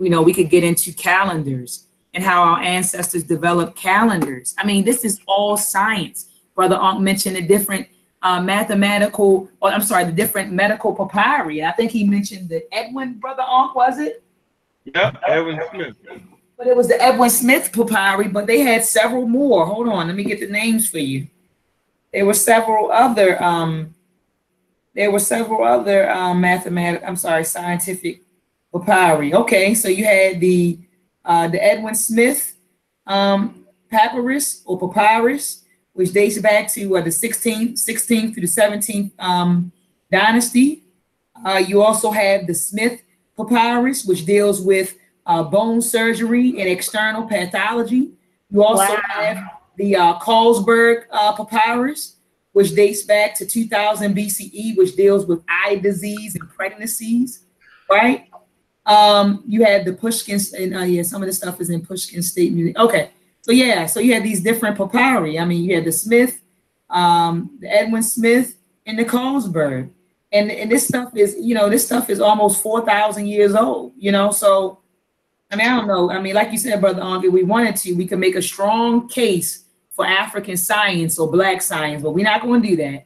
you 0.00 0.10
know, 0.10 0.22
we 0.22 0.34
could 0.34 0.50
get 0.50 0.64
into 0.64 0.92
calendars 0.92 1.86
and 2.14 2.24
how 2.24 2.42
our 2.42 2.60
ancestors 2.60 3.22
developed 3.22 3.76
calendars. 3.76 4.54
I 4.58 4.66
mean, 4.66 4.84
this 4.84 5.04
is 5.04 5.20
all 5.26 5.56
science. 5.56 6.28
Brother 6.54 6.76
Ankh 6.76 7.00
mentioned 7.00 7.36
the 7.36 7.42
different 7.42 7.86
uh, 8.22 8.40
mathematical, 8.40 9.48
or 9.60 9.70
I'm 9.70 9.82
sorry, 9.82 10.04
the 10.04 10.12
different 10.12 10.52
medical 10.52 10.94
papyri. 10.94 11.64
I 11.64 11.72
think 11.72 11.90
he 11.90 12.04
mentioned 12.04 12.48
the 12.48 12.62
Edwin, 12.74 13.14
Brother 13.14 13.42
Ankh, 13.42 13.74
was 13.74 13.98
it? 13.98 14.22
Yep, 14.84 15.22
Edwin 15.26 15.60
Smith. 15.70 15.96
But 16.56 16.66
it 16.66 16.76
was 16.76 16.88
the 16.88 17.02
Edwin 17.02 17.30
Smith 17.30 17.72
papyri, 17.72 18.28
but 18.28 18.46
they 18.46 18.60
had 18.60 18.84
several 18.84 19.26
more. 19.26 19.66
Hold 19.66 19.88
on, 19.88 20.06
let 20.06 20.16
me 20.16 20.24
get 20.24 20.40
the 20.40 20.46
names 20.46 20.88
for 20.88 20.98
you. 20.98 21.26
There 22.12 22.26
were 22.26 22.34
several 22.34 22.92
other, 22.92 23.42
um, 23.42 23.94
there 24.94 25.10
were 25.10 25.18
several 25.18 25.64
other 25.64 26.10
um, 26.10 26.40
mathematic, 26.40 27.02
I'm 27.06 27.16
sorry, 27.16 27.44
scientific 27.44 28.22
papyri. 28.72 29.34
Okay, 29.34 29.74
so 29.74 29.88
you 29.88 30.04
had 30.04 30.40
the 30.40 30.78
uh, 31.24 31.48
the 31.48 31.62
Edwin 31.62 31.94
Smith 31.94 32.56
um, 33.06 33.66
papyrus 33.90 34.62
or 34.64 34.78
papyrus, 34.78 35.64
which 35.92 36.12
dates 36.12 36.38
back 36.38 36.72
to 36.72 36.88
the 36.88 37.10
16th, 37.10 37.74
16th 37.74 38.34
to 38.34 38.40
the 38.40 38.46
17th 38.46 39.12
um, 39.18 39.72
dynasty. 40.10 40.82
Uh, 41.44 41.62
you 41.64 41.82
also 41.82 42.10
have 42.10 42.46
the 42.46 42.54
Smith 42.54 43.02
papyrus, 43.44 44.04
which 44.04 44.24
deals 44.24 44.60
with 44.60 44.96
uh, 45.26 45.42
bone 45.42 45.80
surgery 45.80 46.60
and 46.60 46.68
external 46.68 47.24
pathology. 47.26 48.12
You 48.50 48.64
also 48.64 48.82
Wow. 48.94 49.00
have 49.08 49.44
the 49.76 49.96
uh, 49.96 50.18
Carlsberg 50.18 51.04
uh, 51.10 51.32
papyrus, 51.32 52.16
which 52.52 52.74
dates 52.74 53.02
back 53.02 53.34
to 53.36 53.46
2000 53.46 54.14
BCE, 54.14 54.76
which 54.76 54.94
deals 54.96 55.26
with 55.26 55.42
eye 55.48 55.76
disease 55.76 56.34
and 56.34 56.48
pregnancies, 56.50 57.44
right? 57.90 58.26
Um, 58.84 59.42
you 59.46 59.64
had 59.64 59.84
the 59.84 59.92
Pushkin, 59.92 60.40
and 60.58 60.76
uh, 60.76 60.80
yeah, 60.80 61.02
some 61.02 61.22
of 61.22 61.26
the 61.26 61.32
stuff 61.32 61.60
is 61.60 61.70
in 61.70 61.86
Pushkin 61.86 62.22
State 62.22 62.52
Museum. 62.52 62.76
Okay, 62.78 63.10
so 63.40 63.52
yeah, 63.52 63.86
so 63.86 64.00
you 64.00 64.12
had 64.12 64.24
these 64.24 64.42
different 64.42 64.76
papyri. 64.76 65.38
I 65.38 65.44
mean, 65.44 65.64
you 65.64 65.76
had 65.76 65.84
the 65.84 65.92
Smith, 65.92 66.40
um, 66.90 67.56
the 67.60 67.72
Edwin 67.72 68.02
Smith, 68.02 68.56
and 68.84 68.98
the 68.98 69.04
Carlsberg, 69.04 69.90
and 70.32 70.50
and 70.50 70.70
this 70.70 70.86
stuff 70.86 71.16
is, 71.16 71.36
you 71.40 71.54
know, 71.54 71.68
this 71.68 71.84
stuff 71.84 72.10
is 72.10 72.20
almost 72.20 72.62
four 72.62 72.84
thousand 72.84 73.26
years 73.26 73.54
old. 73.54 73.92
You 73.96 74.12
know, 74.12 74.30
so 74.30 74.80
I 75.50 75.56
mean, 75.56 75.68
I 75.68 75.76
don't 75.76 75.86
know. 75.86 76.10
I 76.10 76.20
mean, 76.20 76.34
like 76.34 76.50
you 76.52 76.58
said, 76.58 76.80
brother 76.80 77.02
Ankh, 77.02 77.24
if 77.24 77.32
we 77.32 77.42
wanted 77.42 77.76
to, 77.76 77.92
we 77.92 78.06
could 78.06 78.18
make 78.18 78.36
a 78.36 78.42
strong 78.42 79.08
case 79.08 79.64
for 79.90 80.06
African 80.06 80.56
science 80.56 81.18
or 81.18 81.30
Black 81.30 81.60
science, 81.60 82.02
but 82.02 82.12
we're 82.12 82.24
not 82.24 82.40
going 82.40 82.62
to 82.62 82.68
do 82.68 82.76
that. 82.76 83.04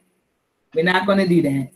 We're 0.73 0.85
not 0.85 1.05
going 1.05 1.17
to 1.17 1.27
do 1.27 1.41
that. 1.41 1.69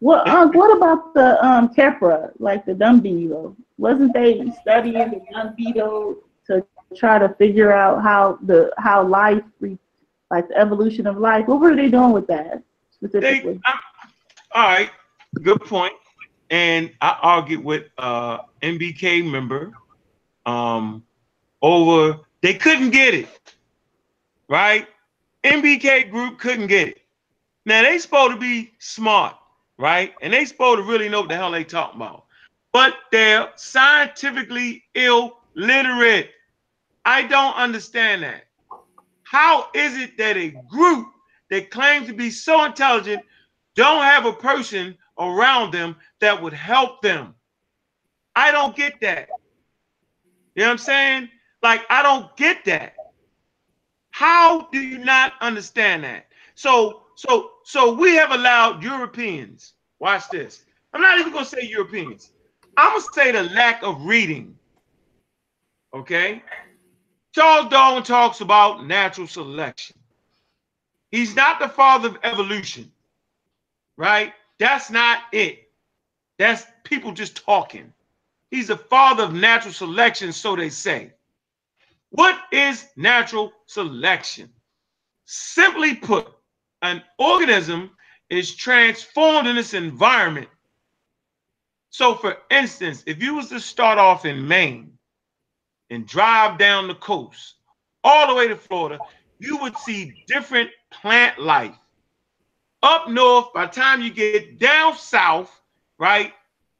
What 0.00 0.28
uh, 0.28 0.46
what 0.48 0.76
about 0.76 1.14
the 1.14 1.44
um 1.44 1.74
Khepera, 1.74 2.30
like 2.38 2.64
the 2.66 2.74
dung 2.74 3.00
beetle? 3.00 3.56
Wasn't 3.78 4.12
they 4.12 4.52
studying 4.60 5.10
the 5.10 5.22
dung 5.32 5.54
beetle 5.56 6.16
to 6.46 6.64
try 6.96 7.18
to 7.18 7.30
figure 7.30 7.72
out 7.72 8.02
how 8.02 8.38
the 8.42 8.72
how 8.78 9.06
life, 9.06 9.42
re, 9.60 9.78
like 10.30 10.48
the 10.48 10.56
evolution 10.56 11.06
of 11.06 11.18
life? 11.18 11.46
What 11.48 11.60
were 11.60 11.74
they 11.74 11.88
doing 11.88 12.12
with 12.12 12.26
that 12.28 12.62
They, 13.00 13.08
specifically? 13.08 13.60
I'm, 13.64 13.78
all 14.54 14.68
right, 14.68 14.90
good 15.34 15.60
point. 15.60 15.94
And 16.50 16.90
I 17.00 17.18
argued 17.22 17.64
with 17.64 17.84
uh 17.98 18.38
MBK 18.62 19.30
member 19.30 19.72
um 20.46 21.04
over 21.62 22.20
they 22.42 22.54
couldn't 22.54 22.90
get 22.90 23.14
it. 23.14 23.28
Right? 24.48 24.86
MBK 25.44 26.10
group 26.10 26.38
couldn't 26.38 26.68
get 26.68 26.88
it. 26.88 26.98
Now 27.66 27.82
they 27.82 27.98
supposed 27.98 28.32
to 28.32 28.40
be 28.40 28.72
smart, 28.78 29.36
right? 29.78 30.14
And 30.22 30.32
they 30.32 30.44
supposed 30.44 30.78
to 30.78 30.84
really 30.84 31.08
know 31.08 31.20
what 31.20 31.28
the 31.28 31.36
hell 31.36 31.50
they 31.50 31.64
talking 31.64 32.00
about. 32.00 32.24
But 32.72 32.94
they're 33.12 33.50
scientifically 33.56 34.84
illiterate. 34.94 36.30
I 37.04 37.22
don't 37.22 37.54
understand 37.56 38.22
that. 38.22 38.44
How 39.22 39.68
is 39.74 39.96
it 39.96 40.16
that 40.16 40.36
a 40.36 40.50
group 40.68 41.08
that 41.50 41.70
claims 41.70 42.06
to 42.06 42.14
be 42.14 42.30
so 42.30 42.64
intelligent 42.64 43.22
don't 43.74 44.02
have 44.02 44.26
a 44.26 44.32
person 44.32 44.96
around 45.18 45.72
them 45.72 45.96
that 46.20 46.40
would 46.40 46.52
help 46.52 47.02
them? 47.02 47.34
I 48.36 48.50
don't 48.50 48.76
get 48.76 49.00
that. 49.00 49.28
You 50.54 50.62
know 50.62 50.68
what 50.68 50.72
I'm 50.72 50.78
saying? 50.78 51.28
Like, 51.62 51.82
I 51.90 52.02
don't 52.02 52.36
get 52.36 52.64
that. 52.66 52.94
How 54.10 54.68
do 54.72 54.80
you 54.80 54.98
not 54.98 55.34
understand 55.40 56.04
that? 56.04 56.26
So, 56.54 57.02
so, 57.14 57.50
so 57.64 57.94
we 57.94 58.14
have 58.14 58.32
allowed 58.32 58.82
Europeans. 58.82 59.74
Watch 60.00 60.28
this. 60.30 60.64
I'm 60.92 61.00
not 61.00 61.18
even 61.18 61.32
gonna 61.32 61.44
say 61.44 61.62
Europeans. 61.62 62.32
I'm 62.76 62.92
gonna 62.92 63.04
say 63.12 63.32
the 63.32 63.44
lack 63.54 63.82
of 63.82 64.04
reading. 64.04 64.56
Okay. 65.94 66.42
Charles 67.32 67.68
Darwin 67.70 68.02
talks 68.02 68.40
about 68.40 68.86
natural 68.86 69.26
selection. 69.26 69.96
He's 71.10 71.34
not 71.34 71.60
the 71.60 71.68
father 71.68 72.08
of 72.08 72.18
evolution, 72.22 72.90
right? 73.96 74.32
That's 74.58 74.90
not 74.90 75.20
it. 75.32 75.70
That's 76.38 76.66
people 76.84 77.12
just 77.12 77.44
talking. 77.44 77.92
He's 78.50 78.68
the 78.68 78.76
father 78.76 79.24
of 79.24 79.34
natural 79.34 79.74
selection, 79.74 80.32
so 80.32 80.56
they 80.56 80.70
say. 80.70 81.12
What 82.10 82.40
is 82.52 82.86
natural 82.96 83.52
selection? 83.66 84.50
Simply 85.26 85.94
put, 85.94 86.28
an 86.82 87.02
organism 87.18 87.90
is 88.30 88.54
transformed 88.54 89.48
in 89.48 89.58
its 89.58 89.74
environment. 89.74 90.48
So, 91.90 92.14
for 92.14 92.38
instance, 92.50 93.02
if 93.06 93.22
you 93.22 93.34
was 93.34 93.48
to 93.48 93.60
start 93.60 93.98
off 93.98 94.24
in 94.24 94.46
Maine 94.46 94.92
and 95.90 96.06
drive 96.06 96.58
down 96.58 96.88
the 96.88 96.94
coast 96.94 97.56
all 98.04 98.28
the 98.28 98.34
way 98.34 98.48
to 98.48 98.56
Florida, 98.56 98.98
you 99.38 99.56
would 99.58 99.76
see 99.78 100.24
different 100.26 100.70
plant 100.90 101.38
life. 101.38 101.76
Up 102.82 103.08
north, 103.08 103.52
by 103.52 103.66
the 103.66 103.72
time 103.72 104.02
you 104.02 104.10
get 104.10 104.58
down 104.58 104.96
south, 104.96 105.60
right, 105.98 106.32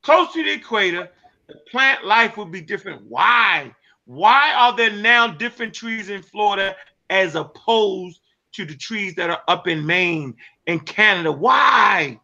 close 0.03 0.33
to 0.33 0.45
the 0.45 0.53
equator, 0.53 1.11
the 1.49 1.57
plant 1.71 2.05
life 2.05 2.37
will 2.37 2.47
be 2.47 2.61
different. 2.61 3.03
Why? 3.09 3.75
Why 4.05 4.53
are 4.53 4.77
there 4.77 4.93
now 4.93 5.29
different 5.29 5.75
trees 5.75 6.09
in 6.09 6.23
Florida 6.23 6.77
as 7.11 7.35
opposed 7.35 8.21
to 8.53 8.65
the 8.65 8.77
trees 8.77 9.15
that 9.17 9.29
are 9.31 9.43
up 9.49 9.67
in 9.67 9.85
Maine 9.85 10.37
and 10.67 10.85
Canada? 10.87 11.33
Why? 11.33 12.21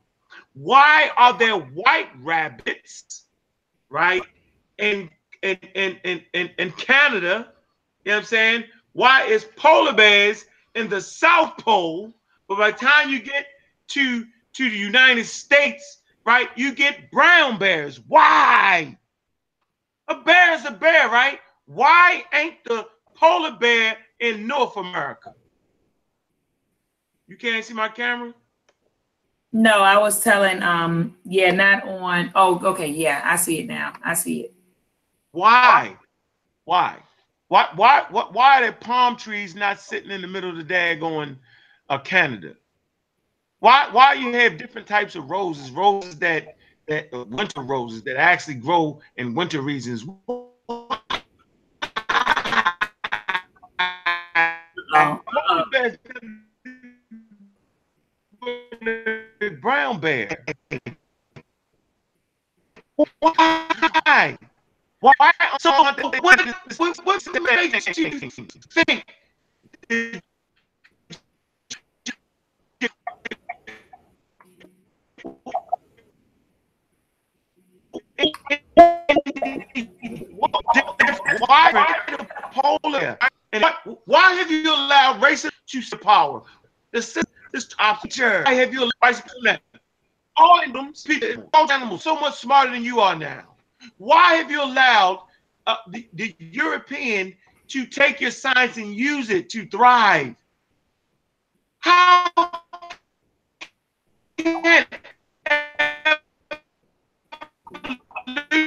Why 0.54 1.10
are 1.16 1.36
there 1.36 1.56
white 1.56 2.10
rabbits, 2.20 3.24
right? 3.88 4.22
In 4.78 5.10
in 5.42 5.58
in 5.74 5.98
in 6.04 6.22
in, 6.32 6.50
in 6.58 6.70
Canada, 6.72 7.52
you 8.04 8.12
know 8.12 8.16
what 8.16 8.18
I'm 8.18 8.24
saying? 8.24 8.64
Why 8.92 9.24
is 9.24 9.44
polar 9.56 9.92
bears 9.92 10.46
in 10.74 10.88
the 10.88 11.00
South 11.00 11.56
Pole, 11.58 12.14
but 12.48 12.58
by 12.58 12.70
the 12.70 12.78
time 12.78 13.10
you 13.10 13.20
get 13.20 13.46
to 13.88 14.24
to 14.54 14.70
the 14.70 14.76
United 14.76 15.26
States, 15.26 15.98
right, 16.24 16.48
you 16.56 16.72
get 16.74 17.10
brown 17.10 17.58
bears. 17.58 18.00
Why? 18.06 18.96
A 20.08 20.14
bear 20.14 20.54
is 20.54 20.64
a 20.64 20.70
bear, 20.70 21.08
right? 21.08 21.40
Why 21.66 22.24
ain't 22.32 22.62
the 22.64 22.86
polar 23.14 23.56
bear 23.58 23.96
in 24.20 24.46
North 24.46 24.76
America? 24.76 25.34
You 27.26 27.36
can't 27.36 27.64
see 27.64 27.74
my 27.74 27.88
camera? 27.88 28.34
No, 29.52 29.82
I 29.82 29.98
was 29.98 30.20
telling, 30.20 30.62
um, 30.62 31.16
yeah, 31.24 31.52
not 31.52 31.86
on, 31.86 32.32
oh, 32.34 32.60
okay, 32.64 32.88
yeah, 32.88 33.22
I 33.24 33.36
see 33.36 33.60
it 33.60 33.66
now. 33.66 33.92
I 34.04 34.14
see 34.14 34.40
it. 34.40 34.54
Why? 35.30 35.96
Why? 36.64 36.98
Why? 37.48 37.68
Why? 37.74 38.04
Why? 38.10 38.28
Why 38.32 38.62
are 38.62 38.66
the 38.66 38.72
palm 38.72 39.16
trees 39.16 39.54
not 39.54 39.80
sitting 39.80 40.10
in 40.10 40.22
the 40.22 40.28
middle 40.28 40.50
of 40.50 40.56
the 40.56 40.64
daggone 40.64 41.36
uh, 41.88 41.98
Canada? 41.98 42.54
Why? 43.64 43.88
Why 43.92 44.12
you 44.12 44.30
have 44.34 44.58
different 44.58 44.86
types 44.86 45.14
of 45.16 45.30
roses? 45.30 45.70
Roses 45.70 46.18
that 46.18 46.54
that 46.86 47.08
uh, 47.14 47.24
winter 47.24 47.62
roses 47.62 48.02
that 48.02 48.18
actually 48.18 48.56
grow 48.56 49.00
in 49.16 49.34
winter 49.34 49.62
regions. 49.62 50.04
Oh, 54.92 55.22
brown 59.62 59.98
bear. 60.00 60.44
Why? 63.20 64.36
Why? 65.00 65.32
So 65.58 65.70
what? 65.70 66.02
What? 66.22 66.38
What's 67.02 67.24
the 67.24 67.40
makes 67.40 67.96
you 67.96 68.10
think? 68.86 69.06
Why 81.38 81.94
polar? 82.52 83.18
And 83.52 83.64
why 84.04 84.34
have 84.34 84.50
you 84.50 84.70
allowed 84.70 85.20
racism 85.20 85.50
to 85.90 85.96
power? 85.98 86.42
This 86.92 87.18
this 87.52 87.68
option. 87.78 88.44
Why 88.44 88.54
have 88.54 88.72
you 88.72 88.80
allowed 88.80 89.14
racism? 89.14 89.58
All 90.36 90.60
animals, 90.60 91.04
people, 91.04 91.48
all 91.54 91.70
animals, 91.70 92.02
so 92.02 92.18
much 92.18 92.40
smarter 92.40 92.72
than 92.72 92.82
you 92.82 92.98
are 93.00 93.14
now. 93.14 93.54
Why 93.98 94.34
have 94.34 94.50
you 94.50 94.62
allowed 94.62 95.22
uh, 95.66 95.76
the, 95.88 96.08
the 96.14 96.34
European 96.38 97.34
to 97.68 97.86
take 97.86 98.20
your 98.20 98.32
science 98.32 98.76
and 98.76 98.94
use 98.94 99.30
it 99.30 99.48
to 99.50 99.66
thrive? 99.66 100.34
How 101.78 102.30
can 104.36 104.86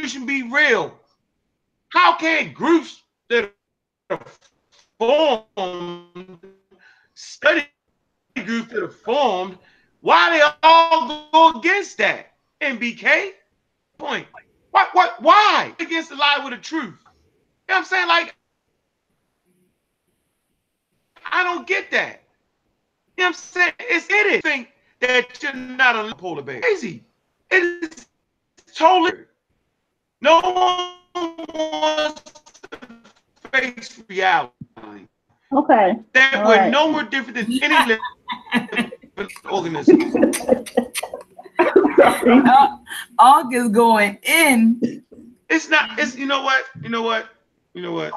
evolution 0.08 0.26
be 0.26 0.44
real? 0.44 0.94
How 1.90 2.18
can 2.18 2.54
groups 2.54 3.04
that 3.30 3.54
are 4.10 4.26
formed, 5.00 6.40
study 7.14 7.68
groups 8.46 8.72
that 8.72 8.84
are 8.84 8.90
formed, 8.90 9.58
why 10.02 10.38
they 10.38 10.44
all 10.64 11.30
go 11.32 11.60
against 11.60 11.98
that? 11.98 12.34
MBK 12.62 13.32
point. 13.98 14.28
What 14.72 14.90
what 14.94 15.22
why 15.22 15.74
against 15.80 16.10
the 16.10 16.16
lie 16.16 16.40
with 16.44 16.54
the 16.54 16.58
truth? 16.58 16.84
You 16.84 16.88
know 16.88 17.76
what 17.76 17.78
I'm 17.78 17.86
saying? 17.86 18.08
Like 18.08 18.36
I 21.32 21.44
don't 21.44 21.68
get 21.68 21.92
that. 21.92 22.24
You 23.18 23.24
know 23.24 23.26
what 23.26 23.28
I'm 23.28 23.34
saying? 23.34 23.74
It's 23.80 24.08
it 24.10 24.42
think 24.42 24.70
that 25.02 25.44
you're 25.44 25.54
not 25.54 25.96
a 25.96 26.16
polar 26.16 26.42
bear. 26.42 26.62
Crazy. 26.62 27.04
It 27.52 27.64
is 27.84 28.08
totally 28.74 29.26
no 30.22 30.40
one 30.40 31.36
wants 31.54 32.22
to 32.72 33.50
face 33.52 34.02
reality. 34.10 35.08
Okay. 35.54 35.94
That 36.14 36.36
All 36.36 36.48
we're 36.48 36.56
right. 36.58 36.72
no 36.72 36.92
more 36.92 37.04
different 37.04 37.36
than 37.36 37.64
any 37.64 37.98
living 38.54 38.92
organism. 39.52 40.02
Uh, 41.60 42.78
August 43.18 43.72
going 43.72 44.18
in. 44.24 45.04
It's 45.50 45.70
not. 45.70 45.98
It's 46.00 46.16
you 46.16 46.26
know 46.26 46.42
what. 46.44 46.66
You 46.82 46.90
know 46.90 47.02
what. 47.02 47.30
You 47.74 47.82
know 47.82 47.94
what. 47.94 48.14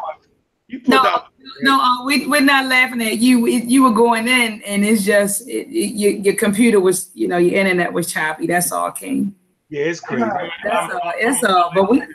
You 0.69 0.81
pulled 0.81 1.03
No, 1.03 1.09
out. 1.09 1.27
no, 1.63 1.81
uh, 1.81 2.05
we, 2.05 2.27
we're 2.29 2.41
not 2.41 2.67
laughing 2.67 3.03
at 3.03 3.19
you. 3.19 3.47
It, 3.47 3.65
you 3.65 3.83
were 3.83 3.93
going 3.93 4.29
in, 4.29 4.63
and 4.63 4.85
it's 4.85 5.05
just 5.05 5.49
it, 5.49 5.67
it, 5.69 5.95
your, 5.97 6.13
your 6.13 6.35
computer 6.35 6.79
was, 6.79 7.11
you 7.15 7.27
know, 7.27 7.39
your 7.39 7.59
internet 7.59 7.93
was 7.93 8.13
choppy. 8.13 8.47
That's 8.47 8.71
all, 8.71 8.93
King. 8.93 9.35
Yeah, 9.71 9.85
it's 9.85 10.01
crazy. 10.01 10.25
That's 10.65 10.93
all. 10.95 11.13
It's 11.17 11.45
all. 11.45 11.71
But 11.75 11.89
we, 11.91 12.03
I'm 12.03 12.09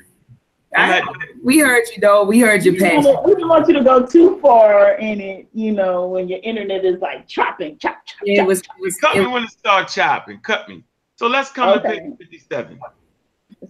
I, 0.76 0.98
at- 0.98 1.04
we 1.44 1.60
heard 1.60 1.84
you 1.96 2.02
though. 2.02 2.24
We 2.26 2.40
heard 2.40 2.64
your 2.66 2.74
We 2.74 2.80
passion. 2.82 3.04
want- 3.06 3.26
we 3.26 3.36
don't 3.36 3.48
want 3.50 3.68
you 3.68 3.74
to 3.76 3.84
go 3.84 4.06
too 4.06 4.40
far 4.42 4.94
in 4.96 5.22
it, 5.22 5.48
you 5.54 5.72
know, 5.72 6.08
when 6.08 6.28
your 6.28 6.40
internet 6.44 6.84
is 6.84 7.00
like 7.00 7.28
chopping, 7.28 7.78
chop, 7.78 8.06
chop, 8.06 8.20
It 8.24 8.38
chop. 8.38 8.48
was. 8.48 8.60
It 8.60 8.68
was 8.82 8.98
cut 8.98 9.16
me 9.16 9.26
when 9.28 9.44
it 9.44 9.50
start 9.52 9.88
chopping. 9.88 10.40
Cut 10.42 10.68
me. 10.68 10.84
So 11.16 11.28
let's 11.28 11.50
come 11.50 11.70
Okay. 11.80 11.96
to 11.96 12.02
page 12.02 12.18
57. 12.20 12.78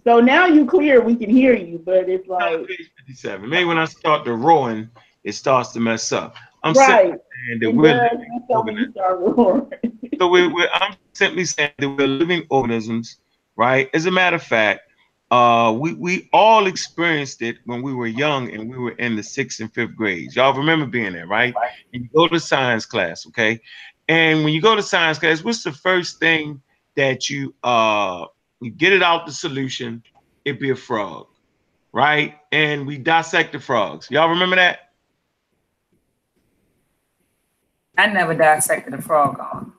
So 0.03 0.19
now 0.19 0.47
you 0.47 0.65
clear, 0.65 0.99
we 1.01 1.15
can 1.15 1.29
hear 1.29 1.55
you, 1.55 1.79
but 1.85 2.09
it's 2.09 2.27
like 2.27 2.67
page 2.67 2.91
57. 3.05 3.47
Maybe 3.47 3.65
when 3.65 3.77
I 3.77 3.85
start 3.85 4.25
the 4.25 4.33
roaring, 4.33 4.89
it 5.23 5.33
starts 5.33 5.71
to 5.73 5.79
mess 5.79 6.11
up. 6.11 6.35
I'm 6.63 6.73
right. 6.73 6.87
saying 7.03 7.59
that 7.61 7.69
It 7.69 7.75
we're 7.75 7.93
living 8.01 8.27
until 8.41 8.63
when 8.63 8.77
you 8.77 8.91
start 8.91 9.19
roaring. 9.19 9.71
so 10.17 10.27
we're, 10.27 10.51
we're, 10.51 10.69
I'm 10.73 10.95
simply 11.13 11.45
saying 11.45 11.71
that 11.77 11.87
we're 11.89 12.07
living 12.07 12.47
organisms, 12.49 13.17
right? 13.55 13.89
As 13.93 14.05
a 14.05 14.11
matter 14.11 14.35
of 14.35 14.43
fact, 14.43 14.81
uh, 15.31 15.75
we 15.77 15.93
we 15.93 16.29
all 16.33 16.67
experienced 16.67 17.41
it 17.41 17.57
when 17.65 17.81
we 17.81 17.93
were 17.93 18.07
young 18.07 18.53
and 18.53 18.69
we 18.69 18.77
were 18.77 18.91
in 18.91 19.15
the 19.15 19.23
sixth 19.23 19.59
and 19.59 19.73
fifth 19.73 19.95
grades. 19.95 20.35
Y'all 20.35 20.53
remember 20.53 20.85
being 20.85 21.13
there, 21.13 21.27
right? 21.27 21.53
And 21.93 22.03
you 22.03 22.09
go 22.13 22.27
to 22.27 22.39
science 22.39 22.85
class, 22.85 23.25
okay? 23.27 23.59
And 24.07 24.43
when 24.43 24.53
you 24.53 24.61
go 24.61 24.75
to 24.75 24.83
science 24.83 25.17
class, 25.17 25.43
what's 25.43 25.63
the 25.63 25.71
first 25.71 26.19
thing 26.19 26.61
that 26.95 27.29
you 27.29 27.55
uh 27.63 28.25
you 28.61 28.71
get 28.71 28.93
it 28.93 29.01
out 29.01 29.25
the 29.25 29.31
solution? 29.31 30.03
It 30.45 30.59
be 30.59 30.69
a 30.69 30.75
frog, 30.75 31.27
right? 31.91 32.35
And 32.51 32.85
we 32.85 32.99
dissect 32.99 33.51
the 33.51 33.59
frogs. 33.59 34.07
Y'all 34.11 34.29
remember 34.29 34.57
that? 34.57 34.91
I 37.97 38.07
never 38.07 38.35
dissected 38.35 38.93
a 38.93 39.01
frog 39.01 39.39
on. 39.39 39.73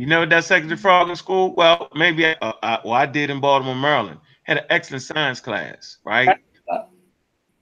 You 0.00 0.06
never 0.06 0.24
dissected 0.24 0.70
the 0.70 0.78
frog 0.78 1.10
in 1.10 1.16
school? 1.16 1.54
Well, 1.54 1.90
maybe 1.94 2.24
I, 2.26 2.32
uh, 2.40 2.54
I, 2.62 2.78
well, 2.82 2.94
I 2.94 3.04
did 3.04 3.28
in 3.28 3.38
Baltimore, 3.38 3.74
Maryland. 3.74 4.20
Had 4.44 4.56
an 4.56 4.64
excellent 4.70 5.02
science 5.02 5.40
class, 5.40 5.98
right? 6.06 6.40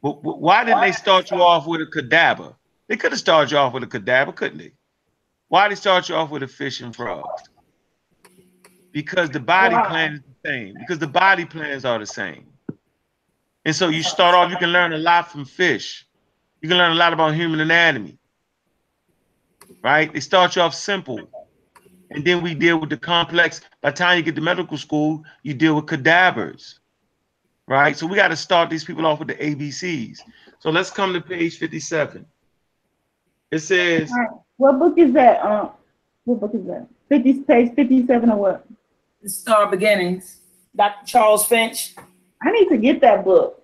But, 0.00 0.22
but 0.22 0.40
why 0.40 0.62
didn't 0.62 0.82
they 0.82 0.92
start 0.92 1.32
you 1.32 1.42
off 1.42 1.66
with 1.66 1.80
a 1.80 1.86
cadaver? 1.86 2.54
They 2.88 2.96
could 2.96 3.10
have 3.10 3.18
started 3.18 3.50
you 3.50 3.58
off 3.58 3.72
with 3.74 3.82
a 3.82 3.88
cadaver, 3.88 4.30
couldn't 4.30 4.58
they? 4.58 4.72
Why 5.48 5.66
did 5.66 5.76
they 5.76 5.80
start 5.80 6.08
you 6.08 6.14
off 6.14 6.30
with 6.30 6.44
a 6.44 6.46
fish 6.46 6.80
and 6.80 6.94
frogs? 6.94 7.42
Because 8.92 9.30
the 9.30 9.40
body 9.40 9.74
Wow. 9.74 9.88
plan 9.88 10.12
is 10.12 10.20
the 10.20 10.48
same. 10.48 10.78
Because 10.78 11.00
the 11.00 11.08
body 11.08 11.44
plans 11.44 11.84
are 11.84 11.98
the 11.98 12.06
same. 12.06 12.46
And 13.64 13.74
so 13.74 13.88
you 13.88 14.04
start 14.04 14.36
off, 14.36 14.52
you 14.52 14.56
can 14.58 14.70
learn 14.70 14.92
a 14.92 14.98
lot 14.98 15.32
from 15.32 15.44
fish. 15.44 16.06
You 16.62 16.68
can 16.68 16.78
learn 16.78 16.92
a 16.92 16.94
lot 16.94 17.12
about 17.12 17.34
human 17.34 17.58
anatomy. 17.58 18.16
Right? 19.82 20.12
They 20.12 20.20
start 20.20 20.54
you 20.54 20.62
off 20.62 20.74
simple. 20.74 21.28
And 22.10 22.24
then 22.24 22.42
we 22.42 22.54
deal 22.54 22.78
with 22.78 22.90
the 22.90 22.96
complex. 22.96 23.60
By 23.82 23.90
the 23.90 23.96
time 23.96 24.16
you 24.16 24.22
get 24.22 24.34
to 24.36 24.40
medical 24.40 24.78
school, 24.78 25.24
you 25.42 25.54
deal 25.54 25.74
with 25.76 25.86
cadavers. 25.86 26.80
Right? 27.66 27.96
So 27.96 28.06
we 28.06 28.16
got 28.16 28.28
to 28.28 28.36
start 28.36 28.70
these 28.70 28.84
people 28.84 29.06
off 29.06 29.18
with 29.18 29.28
the 29.28 29.34
ABCs. 29.34 30.20
So 30.58 30.70
let's 30.70 30.90
come 30.90 31.12
to 31.12 31.20
page 31.20 31.58
57. 31.58 32.24
It 33.50 33.58
says, 33.58 34.10
All 34.10 34.18
right. 34.18 34.28
What 34.56 34.78
book 34.78 34.98
is 34.98 35.12
that? 35.14 35.44
Um, 35.44 35.70
what 36.24 36.40
book 36.40 36.54
is 36.54 36.66
that? 36.66 36.86
Fifty 37.08 37.40
page 37.40 37.74
fifty-seven 37.74 38.30
or 38.30 38.36
what? 38.36 38.66
The 39.22 39.30
Star 39.30 39.70
Beginnings. 39.70 40.40
Dr. 40.76 41.06
Charles 41.06 41.46
Finch. 41.46 41.94
I 42.42 42.50
need 42.50 42.68
to 42.68 42.76
get 42.76 43.00
that 43.00 43.24
book. 43.24 43.62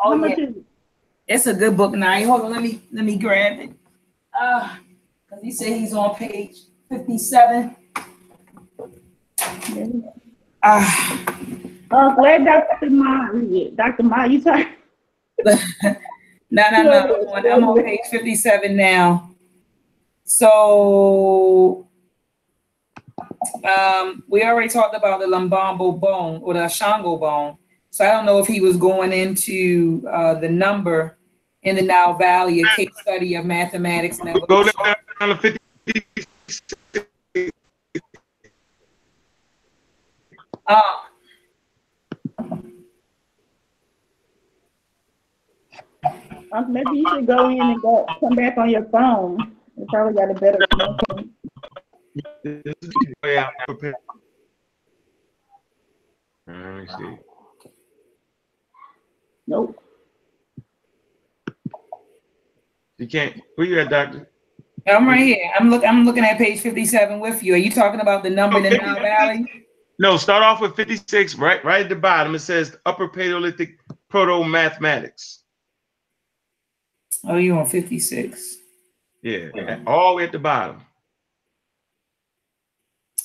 Oh 0.00 0.10
How 0.10 0.16
much 0.16 0.38
yeah, 0.38 0.44
is 0.46 0.56
it? 0.56 0.64
it's 1.28 1.46
a 1.46 1.54
good 1.54 1.76
book. 1.76 1.92
Now 1.92 2.24
hold 2.24 2.42
on, 2.42 2.52
let 2.52 2.62
me 2.62 2.82
let 2.92 3.04
me 3.04 3.16
grab 3.16 3.60
it. 3.60 3.70
Uh, 4.38 4.76
cause 5.28 5.40
he 5.42 5.52
said 5.52 5.76
he's 5.78 5.92
on 5.92 6.14
page 6.16 6.56
fifty-seven. 6.92 7.76
Ah. 10.62 11.18
Oh, 11.90 12.14
glad 12.14 12.44
Dr. 12.44 12.90
Ma 12.90 13.28
read 13.32 13.52
it. 13.52 13.76
Dr. 13.76 14.02
Ma, 14.04 14.24
you 14.24 14.42
talk. 14.42 14.66
No, 16.54 16.64
no, 16.70 16.82
no. 16.82 16.90
I'm 16.92 17.10
on, 17.28 17.52
I'm 17.52 17.64
on 17.64 17.82
page 17.82 18.00
57 18.10 18.76
now. 18.76 19.30
So 20.24 21.88
um, 23.64 24.22
we 24.28 24.44
already 24.44 24.68
talked 24.68 24.94
about 24.94 25.20
the 25.20 25.26
Lebombo 25.26 25.98
bone 25.98 26.42
or 26.44 26.52
the 26.52 26.68
Shango 26.68 27.16
bone. 27.16 27.56
So 27.88 28.04
I 28.04 28.10
don't 28.10 28.26
know 28.26 28.38
if 28.38 28.46
he 28.46 28.60
was 28.60 28.76
going 28.76 29.14
into 29.14 30.06
uh, 30.12 30.34
the 30.34 30.48
number 30.50 31.16
in 31.62 31.76
the 31.76 31.82
Nile 31.82 32.18
Valley, 32.18 32.60
a 32.60 32.66
case 32.76 32.90
study 33.00 33.34
of 33.34 33.46
mathematics 33.46 34.18
and 34.18 34.34
go 34.34 34.60
evolution. 34.60 34.72
down 35.20 35.28
to 35.30 35.36
50. 35.36 36.26
Uh, 40.66 40.82
Uh, 46.52 46.62
maybe 46.68 46.90
you 46.92 47.08
should 47.08 47.26
go 47.26 47.48
in 47.48 47.60
and 47.60 47.80
go 47.80 48.06
come 48.20 48.36
back 48.36 48.58
on 48.58 48.68
your 48.68 48.84
phone. 48.86 49.38
You 49.76 49.86
probably 49.88 50.14
got 50.14 50.30
a 50.30 50.34
better 50.34 50.58
connection. 50.70 51.30
This 52.44 52.74
is 52.82 52.90
the 52.90 53.14
way 53.22 53.38
I 53.38 53.50
prepare. 53.66 53.94
Let 56.46 56.56
me 56.56 56.86
see. 56.98 57.16
Nope. 59.46 59.82
You 62.98 63.08
can't. 63.08 63.40
Where 63.54 63.66
you 63.66 63.80
at, 63.80 63.88
doctor? 63.88 64.28
I'm 64.86 65.08
right 65.08 65.20
here. 65.20 65.50
I'm 65.58 65.70
look. 65.70 65.84
I'm 65.86 66.04
looking 66.04 66.24
at 66.24 66.36
page 66.36 66.60
57 66.60 67.18
with 67.18 67.42
you. 67.42 67.54
Are 67.54 67.56
you 67.56 67.70
talking 67.70 68.00
about 68.00 68.22
the 68.22 68.30
number 68.30 68.58
in 68.58 68.64
the 68.64 68.76
Nile 68.76 68.96
Valley? 68.96 69.46
No, 69.98 70.16
start 70.16 70.42
off 70.42 70.60
with 70.60 70.74
56, 70.74 71.36
right, 71.36 71.64
right 71.64 71.82
at 71.82 71.88
the 71.88 71.96
bottom. 71.96 72.34
It 72.34 72.40
says 72.40 72.76
Upper 72.86 73.08
Paleolithic 73.08 73.78
Proto 74.08 74.44
Mathematics. 74.44 75.44
Oh, 77.24 77.36
you 77.36 77.56
on 77.56 77.66
56? 77.66 78.56
Yeah, 79.22 79.78
all 79.86 80.10
the 80.10 80.16
way 80.16 80.24
at 80.24 80.32
the 80.32 80.38
bottom. 80.38 80.80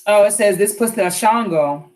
Oh, 0.06 0.26
it 0.26 0.31
says 0.31 0.57
this 0.57 0.76
puts 0.76 0.94
the 0.94 1.02
Ishango. 1.02 1.52
All 1.52 1.89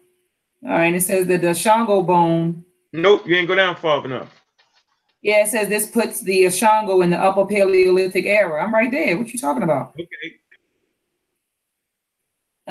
right, 0.63 0.93
it 0.93 1.01
says 1.01 1.27
that 1.27 1.41
the 1.41 1.47
Ishango 1.47 2.05
bone. 2.05 2.65
Nope, 2.91 3.27
you 3.27 3.35
ain't 3.35 3.47
go 3.47 3.55
down 3.55 3.75
far 3.75 4.03
enough. 4.03 4.35
Yeah, 5.21 5.43
it 5.43 5.49
says 5.49 5.69
this 5.69 5.89
puts 5.89 6.21
the 6.21 6.45
Ishango 6.45 7.03
in 7.03 7.11
the 7.11 7.17
Upper 7.17 7.45
Paleolithic 7.45 8.25
era. 8.25 8.63
I'm 8.63 8.73
right 8.73 8.89
there. 8.89 9.17
What 9.17 9.31
you 9.31 9.39
talking 9.39 9.63
about? 9.63 9.91
Okay. 9.91 10.40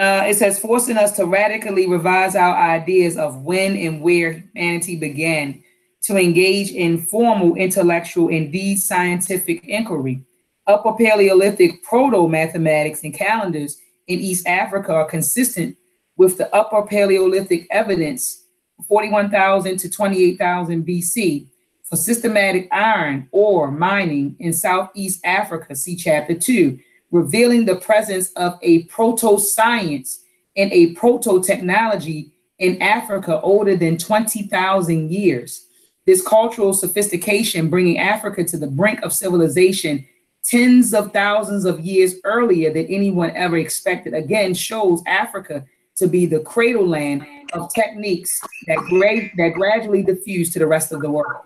Uh, 0.00 0.24
it 0.26 0.34
says 0.34 0.58
forcing 0.58 0.96
us 0.96 1.14
to 1.14 1.26
radically 1.26 1.86
revise 1.86 2.34
our 2.34 2.56
ideas 2.56 3.18
of 3.18 3.42
when 3.42 3.76
and 3.76 4.00
where 4.00 4.32
humanity 4.54 4.96
began 4.96 5.62
to 6.00 6.16
engage 6.16 6.70
in 6.70 6.96
formal 6.96 7.54
intellectual 7.56 8.30
and 8.30 8.50
deed 8.50 8.76
scientific 8.76 9.62
inquiry. 9.68 10.24
Upper 10.66 10.94
Paleolithic 10.94 11.82
proto 11.82 12.26
mathematics 12.28 13.04
and 13.04 13.12
calendars 13.12 13.76
in 14.06 14.20
East 14.20 14.46
Africa 14.46 14.94
are 14.94 15.04
consistent 15.04 15.76
with 16.16 16.38
the 16.38 16.54
Upper 16.56 16.80
Paleolithic 16.86 17.66
evidence 17.70 18.46
41,000 18.88 19.76
to 19.76 19.90
28,000 19.90 20.86
BC 20.86 21.46
for 21.84 21.96
systematic 21.96 22.68
iron 22.72 23.28
ore 23.32 23.70
mining 23.70 24.34
in 24.38 24.54
Southeast 24.54 25.20
Africa. 25.26 25.76
See 25.76 25.94
Chapter 25.94 26.38
2 26.38 26.78
revealing 27.10 27.64
the 27.64 27.76
presence 27.76 28.30
of 28.32 28.58
a 28.62 28.84
proto 28.84 29.38
science 29.38 30.24
and 30.56 30.72
a 30.72 30.94
proto 30.94 31.42
technology 31.42 32.32
in 32.58 32.80
Africa 32.82 33.40
older 33.40 33.76
than 33.76 33.96
20,000 33.96 35.10
years. 35.10 35.66
This 36.06 36.26
cultural 36.26 36.72
sophistication 36.72 37.68
bringing 37.68 37.98
Africa 37.98 38.44
to 38.44 38.56
the 38.56 38.66
brink 38.66 39.02
of 39.02 39.12
civilization 39.12 40.06
tens 40.44 40.94
of 40.94 41.12
thousands 41.12 41.64
of 41.64 41.80
years 41.80 42.14
earlier 42.24 42.72
than 42.72 42.86
anyone 42.86 43.30
ever 43.36 43.58
expected 43.58 44.14
again 44.14 44.54
shows 44.54 45.02
Africa 45.06 45.64
to 45.96 46.06
be 46.06 46.26
the 46.26 46.40
cradle 46.40 46.86
land 46.86 47.26
of 47.52 47.72
techniques 47.74 48.40
that, 48.66 48.78
gra- 48.88 49.30
that 49.36 49.54
gradually 49.54 50.02
diffuse 50.02 50.50
to 50.52 50.58
the 50.58 50.66
rest 50.66 50.92
of 50.92 51.02
the 51.02 51.10
world. 51.10 51.42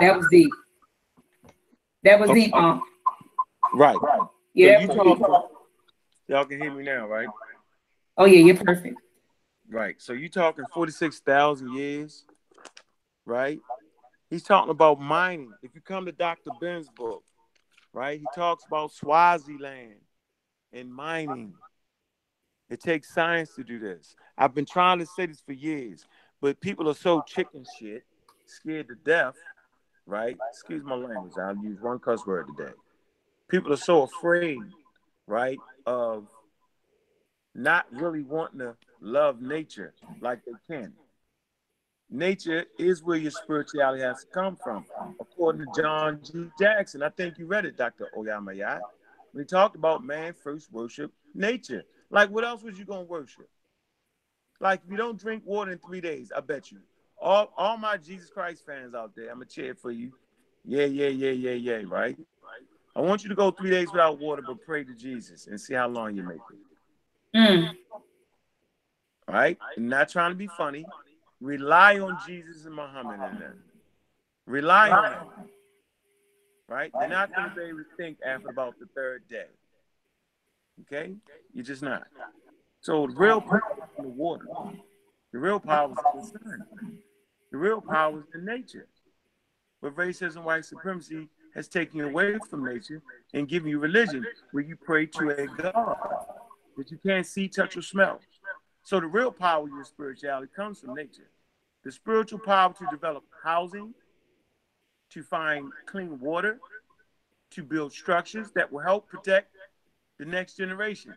That 0.00 0.16
was 0.16 0.26
deep. 0.30 0.50
That 2.04 2.20
was 2.20 2.30
deep. 2.30 2.54
Um, 2.54 2.82
Right. 3.72 3.96
Yeah. 4.60 4.86
So 4.86 5.04
you 5.04 5.16
talk, 5.16 5.50
y'all 6.28 6.44
can 6.44 6.60
hear 6.60 6.72
me 6.72 6.84
now, 6.84 7.06
right? 7.06 7.28
Oh 8.16 8.24
yeah, 8.24 8.40
you're 8.40 8.56
perfect. 8.56 9.00
Right. 9.68 9.96
So 9.98 10.12
you 10.12 10.28
talking 10.28 10.64
46,000 10.74 11.72
years, 11.74 12.24
right? 13.24 13.58
He's 14.28 14.42
talking 14.42 14.70
about 14.70 15.00
mining. 15.00 15.52
If 15.62 15.74
you 15.74 15.80
come 15.80 16.06
to 16.06 16.12
Dr. 16.12 16.50
Ben's 16.60 16.88
book, 16.88 17.22
right, 17.92 18.18
he 18.18 18.26
talks 18.34 18.64
about 18.66 18.92
Swaziland 18.92 19.96
and 20.72 20.92
mining. 20.92 21.54
It 22.68 22.80
takes 22.80 23.12
science 23.12 23.54
to 23.56 23.64
do 23.64 23.78
this. 23.78 24.14
I've 24.38 24.54
been 24.54 24.66
trying 24.66 25.00
to 25.00 25.06
say 25.06 25.26
this 25.26 25.40
for 25.40 25.52
years, 25.52 26.04
but 26.40 26.60
people 26.60 26.88
are 26.88 26.94
so 26.94 27.22
chicken 27.26 27.64
shit, 27.78 28.04
scared 28.46 28.88
to 28.88 28.94
death, 28.94 29.34
right? 30.06 30.36
Excuse 30.52 30.84
my 30.84 30.94
language. 30.94 31.32
I'll 31.40 31.56
use 31.56 31.80
one 31.80 31.98
cuss 31.98 32.26
word 32.26 32.46
today. 32.56 32.72
People 33.50 33.72
are 33.72 33.76
so 33.76 34.02
afraid, 34.02 34.60
right, 35.26 35.58
of 35.86 36.28
not 37.54 37.86
really 37.92 38.22
wanting 38.22 38.60
to 38.60 38.76
love 39.00 39.40
nature 39.40 39.92
like 40.20 40.40
they 40.44 40.52
can. 40.74 40.92
Nature 42.08 42.64
is 42.78 43.02
where 43.02 43.16
your 43.16 43.30
spirituality 43.30 44.02
has 44.02 44.24
to 44.24 44.26
come 44.32 44.56
from, 44.56 44.84
according 45.20 45.64
to 45.64 45.80
John 45.80 46.20
G. 46.24 46.48
Jackson. 46.58 47.02
I 47.02 47.08
think 47.08 47.38
you 47.38 47.46
read 47.46 47.64
it, 47.64 47.76
Dr. 47.76 48.08
Oyamayat. 48.16 48.80
We 49.32 49.44
talked 49.44 49.76
about 49.76 50.04
man 50.04 50.34
first 50.34 50.72
worship 50.72 51.12
nature. 51.34 51.84
Like, 52.10 52.30
what 52.30 52.44
else 52.44 52.62
was 52.62 52.78
you 52.78 52.84
gonna 52.84 53.02
worship? 53.02 53.48
Like, 54.60 54.80
if 54.84 54.90
you 54.90 54.96
don't 54.96 55.18
drink 55.18 55.44
water 55.46 55.72
in 55.72 55.78
three 55.78 56.00
days, 56.00 56.32
I 56.34 56.40
bet 56.40 56.72
you. 56.72 56.78
All, 57.20 57.52
all 57.56 57.76
my 57.76 57.96
Jesus 57.96 58.28
Christ 58.30 58.64
fans 58.66 58.94
out 58.94 59.14
there, 59.14 59.28
I'm 59.28 59.36
gonna 59.36 59.46
cheer 59.46 59.74
for 59.74 59.90
you. 59.90 60.12
Yeah, 60.64 60.86
yeah, 60.86 61.08
yeah, 61.08 61.30
yeah, 61.30 61.52
yeah, 61.52 61.82
right? 61.86 62.18
I 63.00 63.02
want 63.02 63.22
you 63.22 63.30
to 63.30 63.34
go 63.34 63.50
three 63.50 63.70
days 63.70 63.90
without 63.90 64.18
water, 64.18 64.42
but 64.46 64.60
pray 64.60 64.84
to 64.84 64.94
Jesus 64.94 65.46
and 65.46 65.58
see 65.58 65.72
how 65.72 65.88
long 65.88 66.14
you 66.14 66.22
make 66.22 66.36
it. 66.36 67.38
Mm. 67.38 67.68
All 69.26 69.34
right? 69.34 69.56
I'm 69.74 69.88
not 69.88 70.10
trying 70.10 70.32
to 70.32 70.36
be 70.36 70.48
funny. 70.48 70.84
Rely 71.40 71.98
on 71.98 72.18
Jesus 72.26 72.66
and 72.66 72.74
Muhammad 72.74 73.14
in 73.32 73.38
them. 73.40 73.62
Rely 74.44 74.90
on 74.90 75.12
them. 75.12 75.26
Right? 76.68 76.92
They're 77.00 77.08
not 77.08 77.34
going 77.34 77.48
to 77.48 77.56
be 77.56 77.62
able 77.62 77.78
to 77.78 77.84
think 77.96 78.18
after 78.22 78.50
about 78.50 78.78
the 78.78 78.84
third 78.94 79.22
day. 79.30 79.46
Okay? 80.82 81.14
You're 81.54 81.64
just 81.64 81.82
not. 81.82 82.02
So 82.82 83.06
the 83.06 83.14
real 83.14 83.40
power 83.40 83.62
is 83.78 83.88
in 83.96 84.04
the 84.04 84.10
water. 84.10 84.44
The 85.32 85.38
real 85.38 85.58
power 85.58 85.90
is 85.90 85.98
in 86.14 86.20
the 86.20 86.26
sun. 86.26 86.98
The 87.50 87.56
real 87.56 87.80
power 87.80 88.18
is 88.18 88.26
in 88.34 88.44
nature. 88.44 88.88
But 89.80 89.96
racism, 89.96 90.44
white 90.44 90.66
supremacy 90.66 91.30
has 91.54 91.68
taken 91.68 92.00
away 92.00 92.38
from 92.48 92.64
nature 92.64 93.02
and 93.34 93.48
given 93.48 93.70
you 93.70 93.78
religion 93.78 94.24
where 94.52 94.64
you 94.64 94.76
pray 94.76 95.06
to 95.06 95.30
a 95.30 95.46
God 95.46 95.96
that 96.76 96.90
you 96.90 96.98
can't 97.04 97.26
see, 97.26 97.48
touch, 97.48 97.76
or 97.76 97.82
smell. 97.82 98.20
So 98.82 99.00
the 99.00 99.06
real 99.06 99.30
power 99.30 99.64
of 99.64 99.70
your 99.70 99.84
spirituality 99.84 100.50
comes 100.54 100.80
from 100.80 100.94
nature. 100.94 101.28
The 101.84 101.92
spiritual 101.92 102.38
power 102.38 102.72
to 102.72 102.86
develop 102.90 103.24
housing, 103.42 103.94
to 105.10 105.22
find 105.22 105.70
clean 105.86 106.18
water, 106.20 106.58
to 107.52 107.62
build 107.62 107.92
structures 107.92 108.50
that 108.54 108.70
will 108.70 108.80
help 108.80 109.08
protect 109.08 109.54
the 110.18 110.24
next 110.24 110.56
generation, 110.56 111.14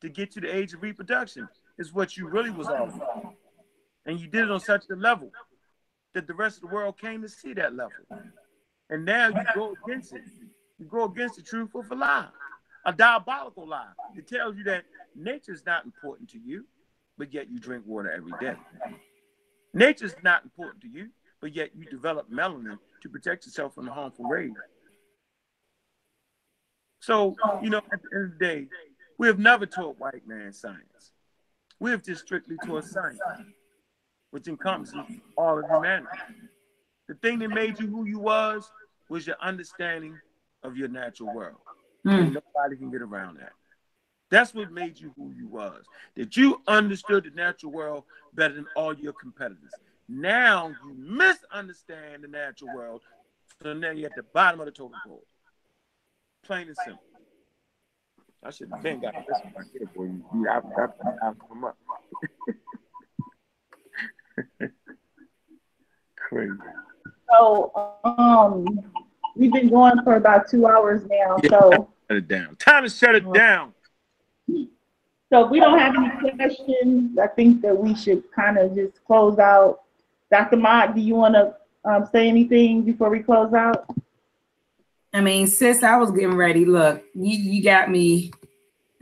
to 0.00 0.08
get 0.08 0.30
to 0.32 0.40
the 0.40 0.54
age 0.54 0.74
of 0.74 0.82
reproduction 0.82 1.48
is 1.78 1.92
what 1.92 2.16
you 2.16 2.28
really 2.28 2.50
was 2.50 2.68
all 2.68 2.88
about. 2.88 3.34
And 4.04 4.20
you 4.20 4.26
did 4.26 4.44
it 4.44 4.50
on 4.50 4.60
such 4.60 4.84
a 4.90 4.96
level 4.96 5.30
that 6.14 6.26
the 6.26 6.34
rest 6.34 6.56
of 6.56 6.68
the 6.68 6.74
world 6.74 6.98
came 6.98 7.22
to 7.22 7.28
see 7.28 7.54
that 7.54 7.74
level. 7.74 7.92
And 8.92 9.06
now 9.06 9.28
you 9.28 9.42
go 9.54 9.74
against 9.82 10.12
it. 10.12 10.20
You 10.78 10.84
go 10.84 11.04
against 11.04 11.36
the 11.36 11.42
truth 11.42 11.70
of 11.74 11.90
a 11.90 11.94
lie, 11.94 12.28
a 12.84 12.92
diabolical 12.92 13.66
lie. 13.66 13.88
It 14.14 14.28
tells 14.28 14.54
you 14.58 14.64
that 14.64 14.84
nature 15.16 15.52
is 15.52 15.64
not 15.64 15.86
important 15.86 16.28
to 16.30 16.38
you, 16.38 16.66
but 17.16 17.32
yet 17.32 17.50
you 17.50 17.58
drink 17.58 17.84
water 17.86 18.12
every 18.12 18.32
day. 18.38 18.54
Nature 19.72 20.04
is 20.04 20.14
not 20.22 20.44
important 20.44 20.82
to 20.82 20.88
you, 20.88 21.08
but 21.40 21.54
yet 21.54 21.70
you 21.74 21.86
develop 21.86 22.30
melanin 22.30 22.78
to 23.00 23.08
protect 23.08 23.46
yourself 23.46 23.74
from 23.74 23.86
the 23.86 23.92
harmful 23.92 24.26
rays. 24.26 24.52
So, 27.00 27.34
you 27.62 27.70
know, 27.70 27.80
at 27.94 28.02
the 28.02 28.08
end 28.14 28.24
of 28.24 28.38
the 28.38 28.44
day, 28.44 28.66
we 29.16 29.26
have 29.26 29.38
never 29.38 29.64
taught 29.64 29.98
white 29.98 30.26
man 30.26 30.52
science. 30.52 31.12
We 31.80 31.92
have 31.92 32.02
just 32.02 32.26
strictly 32.26 32.56
taught 32.66 32.84
science, 32.84 33.18
which 34.32 34.48
encompasses 34.48 34.96
all 35.38 35.58
of 35.58 35.64
humanity. 35.64 36.18
The 37.08 37.14
thing 37.14 37.38
that 37.38 37.48
made 37.48 37.80
you 37.80 37.86
who 37.86 38.04
you 38.04 38.18
was 38.18 38.70
was 39.12 39.26
your 39.26 39.36
understanding 39.40 40.18
of 40.62 40.76
your 40.76 40.88
natural 40.88 41.34
world. 41.34 41.58
And 42.04 42.34
nobody 42.34 42.76
can 42.76 42.90
get 42.90 43.02
around 43.02 43.38
that. 43.38 43.52
That's 44.30 44.54
what 44.54 44.72
made 44.72 44.98
you 44.98 45.12
who 45.16 45.30
you 45.36 45.46
was. 45.46 45.84
That 46.16 46.36
you 46.36 46.62
understood 46.66 47.24
the 47.24 47.30
natural 47.30 47.70
world 47.70 48.04
better 48.32 48.54
than 48.54 48.66
all 48.74 48.94
your 48.94 49.12
competitors. 49.12 49.70
Now 50.08 50.68
you 50.68 50.94
misunderstand 50.96 52.24
the 52.24 52.28
natural 52.28 52.74
world, 52.74 53.02
so 53.62 53.74
now 53.74 53.90
you're 53.90 54.08
at 54.08 54.16
the 54.16 54.22
bottom 54.22 54.60
of 54.60 54.66
the 54.66 54.72
totem 54.72 54.98
pole. 55.06 55.22
Plain 56.42 56.68
and 56.68 56.76
simple. 56.84 57.02
I 58.42 58.50
should 58.50 58.70
have 58.72 58.82
been 58.82 59.00
got 59.00 59.14
this 59.28 59.38
one 59.52 59.66
here 59.72 59.88
for 59.94 60.06
you. 60.06 60.24
You 60.34 60.44
have 60.44 60.62
to 60.64 60.92
come 61.48 61.64
up. 61.64 61.76
Crazy. 66.16 66.52
So, 67.30 67.70
um, 68.04 68.66
we've 69.34 69.52
been 69.52 69.68
going 69.68 70.02
for 70.04 70.16
about 70.16 70.48
two 70.48 70.66
hours 70.66 71.02
now. 71.08 71.36
So, 71.48 71.88
Shut 72.08 72.16
it 72.16 72.28
down. 72.28 72.56
Time 72.56 72.84
to 72.84 72.90
shut 72.90 73.14
it 73.14 73.32
down. 73.32 73.72
so 74.46 75.44
if 75.44 75.50
we 75.50 75.60
don't 75.60 75.78
have 75.78 75.94
any 75.96 76.30
questions, 76.32 77.18
I 77.18 77.26
think 77.28 77.62
that 77.62 77.76
we 77.76 77.94
should 77.94 78.30
kind 78.32 78.58
of 78.58 78.74
just 78.74 79.04
close 79.04 79.38
out. 79.38 79.80
Dr. 80.30 80.56
Ma'at, 80.56 80.94
do 80.94 81.00
you 81.00 81.14
want 81.14 81.34
to 81.34 81.54
um, 81.84 82.08
say 82.12 82.28
anything 82.28 82.82
before 82.82 83.10
we 83.10 83.20
close 83.20 83.52
out? 83.52 83.86
I 85.12 85.20
mean, 85.20 85.46
sis, 85.46 85.82
I 85.82 85.96
was 85.96 86.10
getting 86.10 86.36
ready. 86.36 86.64
Look, 86.64 87.02
you, 87.14 87.38
you 87.38 87.62
got 87.62 87.90
me. 87.90 88.32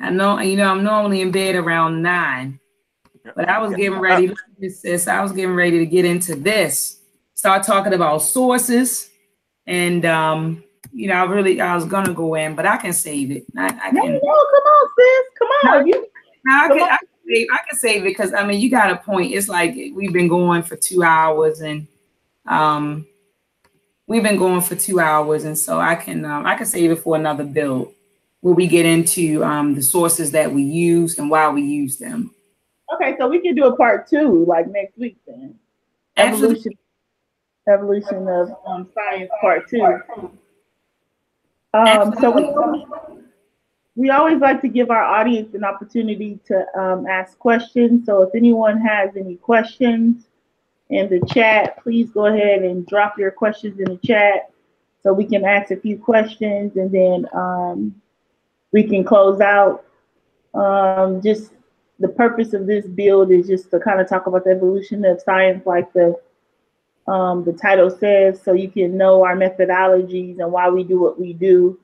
I 0.01 0.11
know, 0.11 0.41
you 0.41 0.57
know, 0.57 0.71
I'm 0.71 0.83
normally 0.83 1.21
in 1.21 1.31
bed 1.31 1.55
around 1.55 2.03
nine, 2.03 2.59
but 3.37 3.49
I 3.49 3.59
was 3.59 3.75
getting 3.75 3.99
ready. 3.99 4.35
Sis, 4.69 5.07
I 5.07 5.23
was 5.23 5.33
getting 5.33 5.55
ready 5.55 5.79
to 5.79 5.87
get 5.87 6.05
into 6.05 6.35
this. 6.35 7.01
Start 7.35 7.65
talking 7.65 7.93
about 7.93 8.23
sources, 8.23 9.10
and 9.67 10.05
um, 10.05 10.65
you 10.93 11.09
know, 11.09 11.15
I 11.15 11.25
really, 11.25 11.61
I 11.61 11.75
was 11.75 11.85
gonna 11.85 12.13
go 12.15 12.35
in, 12.35 12.55
but 12.55 12.67
I 12.67 12.77
can 12.77 12.93
save 12.93 13.31
it. 13.31 13.45
I, 13.57 13.67
I 13.67 13.91
No, 13.91 14.03
can. 14.03 14.13
no, 14.13 14.19
come 14.21 14.29
on, 14.29 14.89
sis. 14.99 15.27
Come 15.39 15.49
on. 15.73 15.87
You, 15.87 16.07
I 16.51 16.69
Come 16.69 16.79
can, 16.79 16.87
on. 16.87 16.91
I 16.93 16.97
can 16.99 17.09
save, 17.29 17.47
I 17.53 17.59
can 17.69 17.79
save 17.79 18.03
it 18.03 18.05
because 18.07 18.33
I 18.35 18.47
mean, 18.47 18.61
you 18.61 18.71
got 18.71 18.91
a 18.91 18.97
point. 18.97 19.33
It's 19.33 19.49
like 19.49 19.75
we've 19.95 20.13
been 20.13 20.29
going 20.29 20.63
for 20.63 20.77
two 20.77 21.03
hours, 21.03 21.61
and 21.61 21.87
um, 22.47 23.07
we've 24.07 24.23
been 24.23 24.37
going 24.39 24.61
for 24.63 24.75
two 24.75 24.99
hours, 25.01 25.45
and 25.45 25.57
so 25.57 25.79
I 25.79 25.95
can, 25.95 26.25
um, 26.25 26.47
I 26.47 26.55
can 26.57 26.67
save 26.67 26.91
it 26.91 26.97
for 26.97 27.17
another 27.17 27.45
build 27.45 27.93
where 28.41 28.55
we 28.55 28.67
get 28.67 28.87
into 28.87 29.45
um, 29.45 29.75
the 29.75 29.83
sources 29.83 30.31
that 30.33 30.51
we 30.51 30.63
use 30.63 31.19
and 31.19 31.31
why 31.31 31.49
we 31.51 31.61
use 31.63 31.99
them. 31.99 32.35
okay, 32.95 33.15
so 33.19 33.29
we 33.29 33.39
can 33.41 33.55
do 33.55 33.67
a 33.67 33.77
part 33.77 34.09
two, 34.09 34.45
like 34.47 34.67
next 34.69 34.97
week 34.99 35.19
then. 35.27 35.55
Absolutely. 36.17 36.57
Evolution, 36.57 36.73
evolution 37.69 38.29
of 38.29 38.53
um, 38.67 38.89
science 38.95 39.31
part 39.41 39.69
two. 39.69 40.01
Um, 41.73 42.15
so 42.21 42.31
we, 42.31 42.85
we 43.95 44.11
always 44.11 44.39
like 44.39 44.61
to 44.63 44.69
give 44.69 44.91
our 44.91 45.03
audience 45.03 45.55
an 45.55 45.65
opportunity 45.65 46.41
to 46.47 46.67
um, 46.79 47.07
ask 47.07 47.39
questions. 47.39 48.07
So 48.07 48.23
if 48.23 48.35
anyone 48.35 48.81
has 48.81 49.11
any 49.17 49.37
questions 49.37 50.25
in 50.89 51.09
the 51.09 51.25
chat, 51.33 51.83
please 51.83 52.11
go 52.11 52.27
ahead 52.27 52.63
and 52.63 52.87
drop 52.87 53.19
your 53.19 53.31
questions 53.31 53.79
in 53.79 53.85
the 53.85 53.99
chat 53.99 54.51
so 55.03 55.13
we 55.13 55.25
can 55.25 55.45
ask 55.45 55.71
a 55.71 55.77
few 55.77 55.99
questions 55.99 56.77
and 56.77 56.91
then 56.91 57.27
um, 57.33 57.95
we 58.73 58.85
can 58.85 59.05
close 59.05 59.41
out. 59.41 59.85
Um, 60.55 61.23
just 61.23 61.53
the 62.01 62.09
purpose 62.09 62.55
of 62.55 62.67
this 62.67 62.87
build 62.87 63.31
is 63.31 63.47
just 63.47 63.71
to 63.71 63.79
kind 63.79 64.01
of 64.01 64.09
talk 64.09 64.27
about 64.27 64.45
the 64.45 64.51
evolution 64.51 65.05
of 65.05 65.21
science, 65.21 65.65
like 65.65 65.93
the 65.93 66.21
um, 67.07 67.45
the 67.45 67.53
title 67.53 67.91
says, 67.91 68.41
so 68.43 68.53
you 68.53 68.71
can 68.71 68.97
know 68.97 69.25
our 69.25 69.37
methodologies 69.37 70.39
and 70.39 70.53
why 70.53 70.69
we 70.69 70.85
do 70.85 71.01
what 71.01 71.19
we 71.19 71.33
do. 71.33 71.79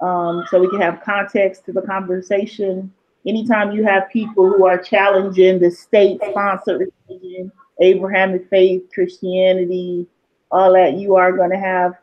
Um, 0.00 0.44
so 0.50 0.60
we 0.60 0.68
can 0.70 0.80
have 0.80 1.02
context 1.02 1.64
to 1.66 1.72
the 1.72 1.82
conversation. 1.82 2.92
Anytime 3.26 3.72
you 3.72 3.84
have 3.84 4.08
people 4.10 4.48
who 4.48 4.66
are 4.66 4.78
challenging 4.78 5.58
the 5.58 5.70
state-sponsored 5.70 6.90
religion, 7.08 7.52
Abrahamic 7.80 8.48
faith, 8.48 8.82
Christianity, 8.94 10.06
all 10.50 10.72
that, 10.72 10.94
you 10.94 11.16
are 11.16 11.32
going 11.32 11.50
to 11.50 11.58
have 11.58 11.94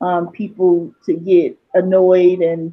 um, 0.00 0.30
people 0.30 0.92
to 1.06 1.14
get 1.14 1.56
annoyed 1.74 2.40
and 2.40 2.72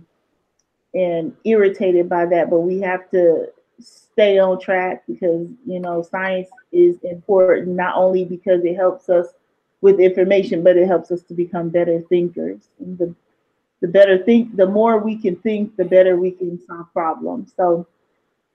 and 0.95 1.35
irritated 1.45 2.09
by 2.09 2.25
that. 2.25 2.49
But 2.49 2.61
we 2.61 2.79
have 2.81 3.09
to 3.11 3.47
stay 3.79 4.39
on 4.39 4.59
track 4.59 5.03
because 5.07 5.47
you 5.65 5.79
know 5.79 6.01
science 6.01 6.49
is 6.71 6.97
important 7.03 7.69
not 7.69 7.95
only 7.95 8.25
because 8.25 8.63
it 8.63 8.75
helps 8.75 9.09
us 9.09 9.27
with 9.81 9.99
information, 9.99 10.63
but 10.63 10.77
it 10.77 10.87
helps 10.87 11.11
us 11.11 11.23
to 11.23 11.33
become 11.33 11.69
better 11.69 12.01
thinkers. 12.01 12.69
And 12.79 12.97
the 12.97 13.15
the 13.81 13.87
better 13.87 14.17
think, 14.17 14.57
the 14.57 14.65
more 14.65 14.97
we 14.99 15.15
can 15.15 15.37
think, 15.37 15.77
the 15.77 15.85
better 15.85 16.17
we 16.17 16.31
can 16.31 16.59
solve 16.67 16.91
problems. 16.91 17.53
So 17.55 17.87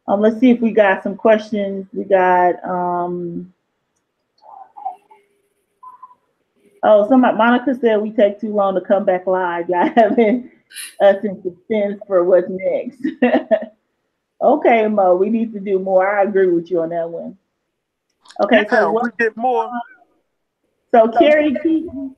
um, 0.07 0.21
let's 0.21 0.39
see 0.39 0.51
if 0.51 0.61
we 0.61 0.71
got 0.71 1.03
some 1.03 1.17
questions. 1.17 1.87
We 1.95 2.05
got 2.05 2.63
um, 2.63 3.53
oh, 6.83 7.09
somebody 7.09 7.37
Monica 7.37 7.75
said 7.75 8.03
we 8.03 8.11
take 8.11 8.41
too 8.41 8.55
long 8.55 8.75
to 8.75 8.81
come 8.81 9.05
back 9.05 9.27
live. 9.27 9.69
Y'all 9.71 9.91
having 9.97 10.51
us 11.01 11.25
in 11.25 11.43
suspense 11.43 12.01
for 12.07 12.25
what's 12.25 12.49
next. 12.51 13.01
okay, 14.43 14.87
Mo, 14.89 15.17
we 15.17 15.31
need 15.31 15.53
to 15.55 15.61
do 15.61 15.79
more. 15.79 16.19
I 16.19 16.25
agree 16.25 16.51
with 16.51 16.71
you 16.71 16.83
on 16.83 16.91
that 16.91 17.09
one. 17.09 17.39
Okay, 18.43 18.67
so 18.69 18.91
we 18.91 18.95
what, 18.95 19.19
get 19.19 19.37
more. 19.37 19.71
so 20.91 21.09
Carrie 21.09 21.55
Keaton, 21.63 22.17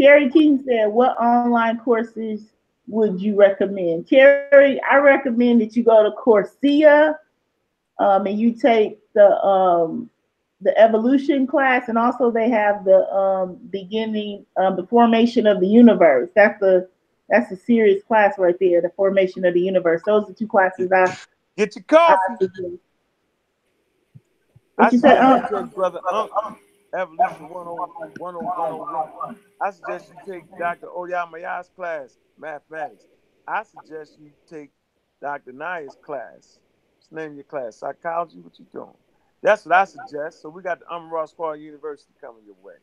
Carrie 0.00 0.30
Keaton 0.30 0.64
said, 0.64 0.88
what 0.88 1.18
online 1.18 1.78
courses 1.78 2.42
would 2.86 3.20
you 3.20 3.36
recommend? 3.36 4.08
Carrie, 4.08 4.80
I 4.90 4.96
recommend 4.96 5.60
that 5.60 5.76
you 5.76 5.84
go 5.84 6.02
to 6.02 6.10
Coursera 6.16 7.14
um, 7.98 8.26
and 8.26 8.38
you 8.38 8.52
take 8.52 8.98
the 9.14 9.38
um, 9.44 10.10
the 10.62 10.76
evolution 10.78 11.46
class, 11.46 11.88
and 11.88 11.96
also 11.96 12.30
they 12.30 12.50
have 12.50 12.84
the 12.84 13.10
um, 13.14 13.58
beginning, 13.70 14.44
um, 14.56 14.76
the 14.76 14.86
formation 14.86 15.46
of 15.46 15.60
the 15.60 15.66
universe. 15.66 16.30
That's 16.34 16.58
the 16.60 16.88
that's 17.28 17.50
a 17.52 17.56
serious 17.56 18.02
class 18.02 18.34
right 18.38 18.56
there, 18.58 18.82
the 18.82 18.90
formation 18.90 19.44
of 19.44 19.54
the 19.54 19.60
universe. 19.60 20.02
Those 20.04 20.28
are 20.28 20.34
two 20.34 20.48
classes 20.48 20.90
I. 20.92 21.16
Get 21.56 21.76
your 21.76 21.84
I 21.90 22.16
coffee. 24.80 24.98
suggest. 24.98 25.20
I 25.20 25.20
What 25.20 25.40
you 25.40 25.40
said, 25.50 25.50
suggest, 25.50 25.52
um, 25.54 25.68
brother, 25.74 26.00
um, 26.10 26.58
Evolution 26.94 27.48
101, 27.48 27.90
101. 28.18 29.36
I 29.60 29.70
suggest 29.70 30.10
you 30.10 30.32
take 30.34 30.44
Dr. 30.58 30.88
Oyamaya's 30.88 31.70
class, 31.76 32.18
mathematics. 32.38 33.06
I 33.46 33.62
suggest 33.64 34.18
you 34.20 34.32
take 34.48 34.72
Dr. 35.20 35.52
Naya's 35.52 35.96
class. 36.04 36.60
What's 36.96 37.08
the 37.10 37.16
name 37.16 37.30
of 37.32 37.36
your 37.36 37.44
class? 37.44 37.76
Psychology? 37.76 38.38
What 38.40 38.58
you 38.58 38.66
doing? 38.72 38.94
That's 39.42 39.64
what 39.66 39.74
I 39.74 39.84
suggest. 39.84 40.42
So 40.42 40.48
we 40.50 40.62
got 40.62 40.80
the 40.80 40.88
Amara 40.88 41.26
Squad 41.28 41.54
University 41.54 42.12
coming 42.20 42.42
your 42.46 42.56
way. 42.62 42.74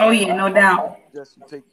Oh 0.00 0.10
yeah, 0.10 0.34
no 0.34 0.52
doubt. 0.52 0.98
Just 1.14 1.36
you 1.36 1.44
take, 1.48 1.64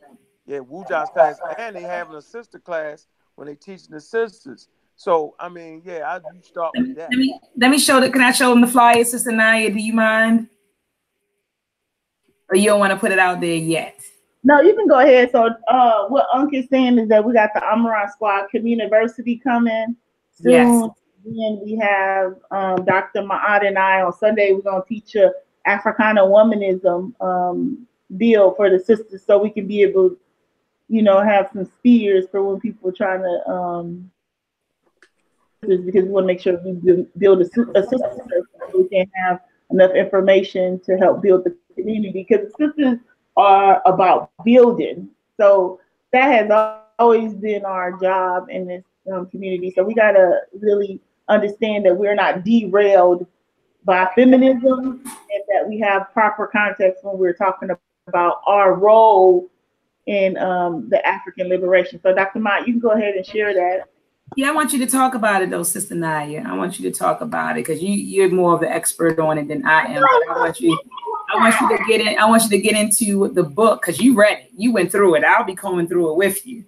yeah, 0.46 0.60
Wuja's 0.60 1.10
class, 1.10 1.40
and 1.58 1.76
they 1.76 1.82
having 1.82 2.16
a 2.16 2.22
sister 2.22 2.60
class 2.60 3.08
when 3.36 3.48
they 3.48 3.56
teaching 3.56 3.92
the 3.92 4.02
sisters. 4.02 4.68
So 5.02 5.34
I 5.40 5.50
mean, 5.50 5.82
yeah, 5.84 6.08
I 6.08 6.18
you 6.18 6.44
start 6.44 6.74
Let 6.76 6.84
me, 6.84 6.90
with 6.90 6.98
that. 6.98 7.10
let 7.10 7.18
me 7.18 7.40
let 7.58 7.72
me 7.72 7.80
show 7.80 8.00
the. 8.00 8.12
Can 8.12 8.22
I 8.22 8.32
show 8.32 8.52
them 8.52 8.62
the 8.62 8.68
flyer, 8.68 9.04
Sister 9.04 9.32
Naya? 9.32 9.72
Do 9.72 9.80
you 9.80 9.94
mind? 9.94 10.48
Or 12.48 12.56
you 12.56 12.66
don't 12.68 12.80
want 12.80 12.94
to 12.94 13.00
put 13.00 13.12
it 13.12 13.18
out 13.18 13.42
there 13.42 13.56
yet? 13.56 14.00
No, 14.44 14.62
you 14.62 14.76
can 14.76 14.88
go 14.88 15.00
ahead. 15.00 15.32
So, 15.32 15.50
uh, 15.68 16.08
what 16.10 16.28
Unc 16.32 16.54
is 16.54 16.68
saying 16.70 17.00
is 17.00 17.10
that 17.10 17.26
we 17.26 17.34
got 17.34 17.50
the 17.56 17.64
Amara 17.64 18.12
Squad 18.14 18.50
Community 18.52 19.42
coming 19.44 19.96
soon. 20.34 20.52
Yes. 20.52 20.90
Then 21.26 21.62
we 21.64 21.80
have 21.82 22.36
um, 22.52 22.86
Dr. 22.86 23.24
Ma'at 23.24 23.66
and 23.66 23.80
I 23.80 24.04
on 24.04 24.14
Sunday. 24.14 24.52
We're 24.52 24.62
gonna 24.62 24.84
teach 24.88 25.16
a 25.16 25.32
Africana 25.66 26.22
womanism 26.22 27.20
um, 27.22 27.88
deal 28.18 28.54
for 28.54 28.70
the 28.70 28.78
sisters, 28.78 29.24
so 29.26 29.40
we 29.40 29.50
can 29.50 29.68
be 29.68 29.82
able, 29.82 30.16
you 30.90 31.02
know, 31.02 31.22
have 31.22 31.50
some 31.52 31.66
spears 31.66 32.26
for 32.30 32.44
when 32.44 32.60
people 32.60 32.88
are 32.92 32.94
trying 32.94 33.22
to. 33.22 33.50
Um, 33.50 34.11
because 35.62 36.06
we 36.06 36.10
want 36.10 36.24
to 36.24 36.28
make 36.28 36.42
sure 36.42 36.60
we 36.64 36.74
build- 37.18 37.42
a, 37.42 37.46
a 37.46 37.84
circle 37.84 38.12
so 38.28 38.80
we 38.80 38.88
can 38.90 39.06
have 39.26 39.42
enough 39.72 39.92
information 39.92 40.80
to 40.82 40.98
help 40.98 41.22
build 41.22 41.44
the 41.44 41.56
community. 41.76 42.26
Because 42.28 42.52
the 42.52 42.68
sisters 42.68 43.00
are 43.38 43.82
about 43.86 44.32
building. 44.44 45.10
So 45.38 45.80
that 46.12 46.50
has 46.50 46.76
always 47.00 47.34
been 47.34 47.66
our 47.66 47.98
job 48.00 48.48
in 48.50 48.68
this 48.68 48.84
um, 49.12 49.28
community. 49.28 49.72
So 49.76 49.84
we 49.84 49.94
got 49.94 50.12
to 50.12 50.42
really 50.60 51.00
understand 51.30 51.86
that 51.86 51.96
we're 51.96 52.16
not 52.16 52.44
derailed 52.44 53.26
by 53.86 54.10
feminism 54.16 55.02
and 55.04 55.44
that 55.50 55.68
we 55.68 55.80
have 55.80 56.12
proper 56.14 56.48
context 56.48 57.04
when 57.04 57.18
we're 57.18 57.34
talking 57.34 57.70
about 58.08 58.42
our 58.46 58.74
role 58.76 59.50
in 60.08 60.38
um, 60.38 60.90
the 60.90 61.06
African 61.08 61.48
liberation. 61.48 62.00
So 62.02 62.14
Dr. 62.14 62.40
Ma'at, 62.40 62.68
you 62.68 62.74
can 62.74 62.80
go 62.80 62.92
ahead 62.92 63.16
and 63.16 63.26
share 63.26 63.54
that. 63.54 63.88
Yeah, 64.36 64.50
I 64.50 64.52
want 64.54 64.72
you 64.72 64.80
to 64.80 64.86
talk 64.86 65.14
about 65.14 65.42
it 65.42 65.50
though, 65.50 65.64
Sister 65.64 65.94
Naya. 65.94 66.44
I 66.46 66.56
want 66.56 66.80
you 66.80 66.90
to 66.90 66.98
talk 66.98 67.22
about 67.22 67.58
it 67.58 67.66
because 67.66 67.82
you 67.82 67.94
you're 67.94 68.30
more 68.30 68.54
of 68.54 68.62
the 68.62 68.70
expert 68.70 69.20
on 69.20 69.38
it 69.38 69.48
than 69.48 69.66
I 69.66 69.84
am. 69.86 70.02
But 70.02 70.36
I 70.36 70.40
want 70.40 70.60
you, 70.62 70.80
I 71.34 71.38
want 71.38 71.56
you 71.60 71.78
to 71.78 71.84
get 71.86 72.00
in. 72.02 72.18
I 72.18 72.26
want 72.26 72.44
you 72.44 72.50
to 72.50 72.60
get 72.60 72.76
into 72.76 73.28
the 73.34 73.44
book 73.44 73.82
because 73.82 74.00
you 74.00 74.16
read 74.16 74.40
it. 74.40 74.52
You 74.56 74.72
went 74.72 74.92
through 74.92 75.16
it. 75.16 75.26
I'll 75.26 75.44
be 75.44 75.56
combing 75.56 75.88
through 75.88 76.12
it 76.12 76.18
with 76.18 76.48
you. 76.48 76.64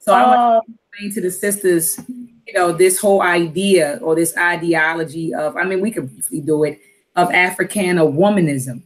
So 0.00 0.12
I 0.12 0.26
want 0.26 0.40
Uh, 0.40 0.60
to 0.60 0.72
explain 0.72 1.14
to 1.14 1.20
the 1.20 1.30
sisters, 1.30 2.00
you 2.08 2.52
know, 2.52 2.72
this 2.72 2.98
whole 2.98 3.22
idea 3.22 4.00
or 4.02 4.16
this 4.16 4.36
ideology 4.36 5.32
of. 5.34 5.56
I 5.56 5.64
mean, 5.64 5.80
we 5.80 5.92
could 5.92 6.10
briefly 6.10 6.40
do 6.40 6.64
it 6.64 6.80
of 7.14 7.30
Africana 7.30 8.04
womanism. 8.04 8.82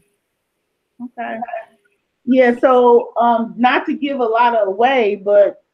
Okay. 1.03 1.41
Yeah, 2.27 2.59
so 2.59 3.15
um, 3.17 3.55
not 3.57 3.87
to 3.87 3.95
give 3.95 4.21
a 4.21 4.25
lot 4.25 4.55
away, 4.67 5.17
but 5.17 5.65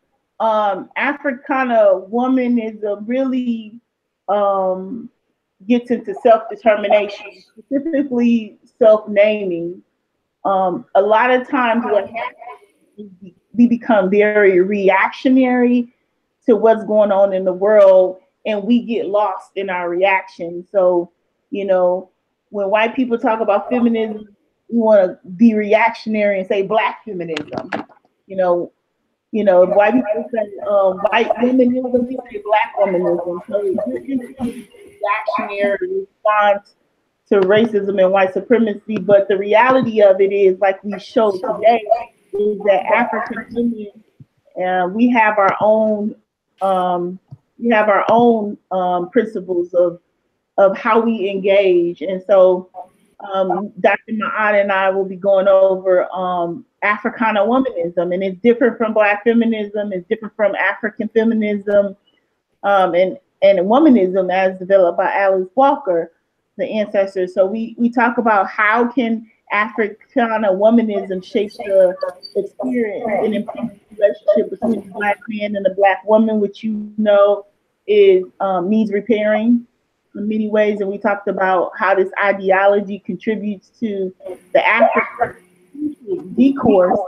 um, 0.40 0.90
Africana 0.96 2.00
womanism 2.10 3.04
really 3.06 3.80
um, 4.28 5.08
gets 5.66 5.90
into 5.90 6.14
self-determination, 6.14 7.26
specifically 7.58 8.58
self-naming. 8.78 9.82
Um, 10.44 10.84
a 10.94 11.02
lot 11.02 11.30
of 11.30 11.48
times 11.48 11.84
what 11.84 12.08
happens 12.08 13.34
we 13.54 13.66
become 13.66 14.10
very 14.10 14.60
reactionary 14.60 15.94
to 16.46 16.56
what's 16.56 16.84
going 16.84 17.12
on 17.12 17.32
in 17.32 17.44
the 17.44 17.52
world 17.52 18.18
and 18.46 18.62
we 18.62 18.82
get 18.82 19.06
lost 19.06 19.52
in 19.56 19.70
our 19.70 19.88
reaction. 19.88 20.66
So, 20.70 21.10
you 21.50 21.64
know, 21.64 22.10
when 22.50 22.68
white 22.68 22.94
people 22.94 23.18
talk 23.18 23.40
about 23.40 23.70
feminism, 23.70 24.36
we 24.68 24.78
want 24.78 25.18
to 25.22 25.28
be 25.30 25.54
reactionary 25.54 26.40
and 26.40 26.48
say 26.48 26.62
black 26.62 27.04
feminism. 27.04 27.70
You 28.26 28.36
know, 28.36 28.72
You 29.34 29.42
know, 29.42 29.66
white 29.66 29.94
people 29.94 30.30
say 30.32 30.48
uh, 30.64 30.92
white 31.10 31.28
womanism, 31.42 32.06
we 32.06 32.16
say 32.30 32.40
black 32.44 32.72
womanism. 32.78 33.40
So 33.48 33.62
reactionary 35.02 36.06
response 36.06 36.76
to 37.30 37.40
racism 37.40 38.00
and 38.00 38.12
white 38.12 38.32
supremacy. 38.32 38.98
But 38.98 39.26
the 39.26 39.36
reality 39.36 40.02
of 40.02 40.20
it 40.20 40.32
is, 40.32 40.60
like 40.60 40.84
we 40.84 40.96
showed 41.00 41.32
today, 41.32 41.82
is 42.32 42.58
that 42.60 42.84
African 42.94 43.46
women, 43.50 44.04
uh, 44.64 44.86
we 44.86 45.08
have 45.10 45.36
our 45.36 45.56
own, 45.60 46.14
um, 46.62 47.18
we 47.58 47.70
have 47.70 47.88
our 47.88 48.04
own 48.08 48.56
um, 48.70 49.10
principles 49.10 49.74
of 49.74 49.98
of 50.58 50.78
how 50.78 51.00
we 51.00 51.28
engage, 51.28 52.02
and 52.02 52.22
so 52.24 52.70
um, 53.18 53.72
Dr. 53.80 54.12
Ma'at 54.12 54.60
and 54.60 54.70
I 54.70 54.90
will 54.90 55.04
be 55.04 55.16
going 55.16 55.48
over 55.48 56.08
um, 56.12 56.64
Africana 56.84 57.40
womanism, 57.40 58.14
and 58.14 58.22
it's 58.22 58.40
different 58.40 58.78
from 58.78 58.94
Black 58.94 59.24
feminism, 59.24 59.92
it's 59.92 60.06
different 60.08 60.36
from 60.36 60.54
African 60.54 61.08
feminism, 61.08 61.96
um, 62.62 62.94
and 62.94 63.18
and 63.42 63.58
womanism 63.60 64.32
as 64.32 64.58
developed 64.58 64.98
by 64.98 65.12
Alice 65.12 65.48
Walker, 65.54 66.12
the 66.56 66.66
ancestors. 66.66 67.34
So 67.34 67.46
we 67.46 67.74
we 67.78 67.90
talk 67.90 68.18
about 68.18 68.48
how 68.48 68.86
can 68.86 69.30
Africana 69.50 70.48
womanism 70.52 71.24
shape 71.24 71.52
the 71.52 71.96
experience 72.36 73.04
and 73.06 73.48
relationship 73.90 74.50
between 74.50 74.86
the 74.86 74.92
Black 74.92 75.18
man 75.28 75.56
and 75.56 75.64
the 75.64 75.74
Black 75.74 76.04
woman, 76.04 76.40
which 76.40 76.62
you 76.62 76.92
know 76.98 77.46
is 77.86 78.24
um, 78.40 78.68
needs 78.68 78.92
repairing 78.92 79.66
in 80.14 80.28
many 80.28 80.48
ways, 80.48 80.80
and 80.80 80.88
we 80.88 80.98
talked 80.98 81.28
about 81.28 81.72
how 81.76 81.94
this 81.94 82.10
ideology 82.22 82.98
contributes 83.00 83.68
to 83.80 84.14
the 84.52 84.66
African 84.66 85.43
discourse 86.36 86.98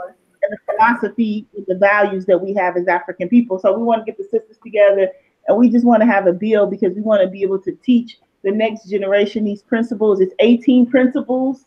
and 0.43 0.51
the 0.51 0.57
philosophy 0.71 1.47
and 1.55 1.65
the 1.67 1.75
values 1.75 2.25
that 2.25 2.39
we 2.39 2.53
have 2.53 2.77
as 2.77 2.87
African 2.87 3.29
people. 3.29 3.59
So 3.59 3.77
we 3.77 3.83
want 3.83 4.05
to 4.05 4.11
get 4.11 4.17
the 4.17 4.23
sisters 4.23 4.57
together, 4.63 5.09
and 5.47 5.57
we 5.57 5.69
just 5.69 5.85
want 5.85 6.01
to 6.01 6.07
have 6.07 6.27
a 6.27 6.33
bill 6.33 6.67
because 6.67 6.93
we 6.93 7.01
want 7.01 7.21
to 7.21 7.27
be 7.27 7.43
able 7.43 7.59
to 7.59 7.71
teach 7.83 8.17
the 8.43 8.51
next 8.51 8.89
generation 8.89 9.43
these 9.43 9.61
principles. 9.61 10.19
It's 10.19 10.33
18 10.39 10.87
principles, 10.87 11.65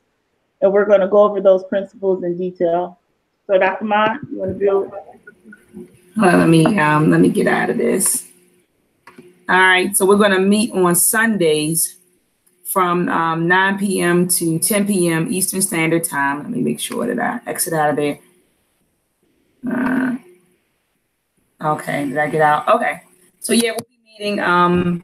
and 0.61 0.73
we're 0.73 0.87
going 0.87 1.01
to 1.01 1.09
go 1.09 1.19
over 1.19 1.41
those 1.41 1.65
principles 1.65 2.23
in 2.25 2.37
detail. 2.39 2.99
So, 3.47 3.59
Dr. 3.59 3.85
Ma, 3.85 4.17
you 4.31 4.39
want 4.39 4.53
to 4.53 4.59
build? 4.59 4.93
Well, 6.17 6.39
let 6.39 6.49
me 6.49 6.79
um, 6.79 7.11
let 7.11 7.21
me 7.21 7.29
get 7.29 7.47
out 7.47 7.71
of 7.71 7.79
this. 7.79 8.29
All 9.49 9.59
right, 9.59 9.97
so 9.97 10.07
we're 10.07 10.17
going 10.17 10.31
to 10.31 10.41
meet 10.41 10.73
on 10.73 10.95
Sundays 10.95 11.97
from 12.71 13.09
um, 13.09 13.49
9 13.49 13.79
p.m. 13.79 14.29
to 14.29 14.57
10 14.61 14.87
p.m. 14.87 15.33
Eastern 15.33 15.61
Standard 15.61 16.05
Time. 16.05 16.39
Let 16.39 16.51
me 16.51 16.63
make 16.63 16.79
sure 16.79 17.05
that 17.05 17.19
I 17.19 17.41
exit 17.51 17.73
out 17.73 17.91
of 17.91 17.97
there. 17.97 18.21
Uh, 19.69 20.17
okay, 21.61 22.07
did 22.07 22.17
I 22.17 22.31
get 22.31 22.41
out? 22.41 22.69
Okay, 22.69 23.03
so 23.41 23.53
yeah, 23.53 23.73
we'll 23.73 23.87
be 23.91 24.13
meeting 24.19 24.39
um, 24.39 25.03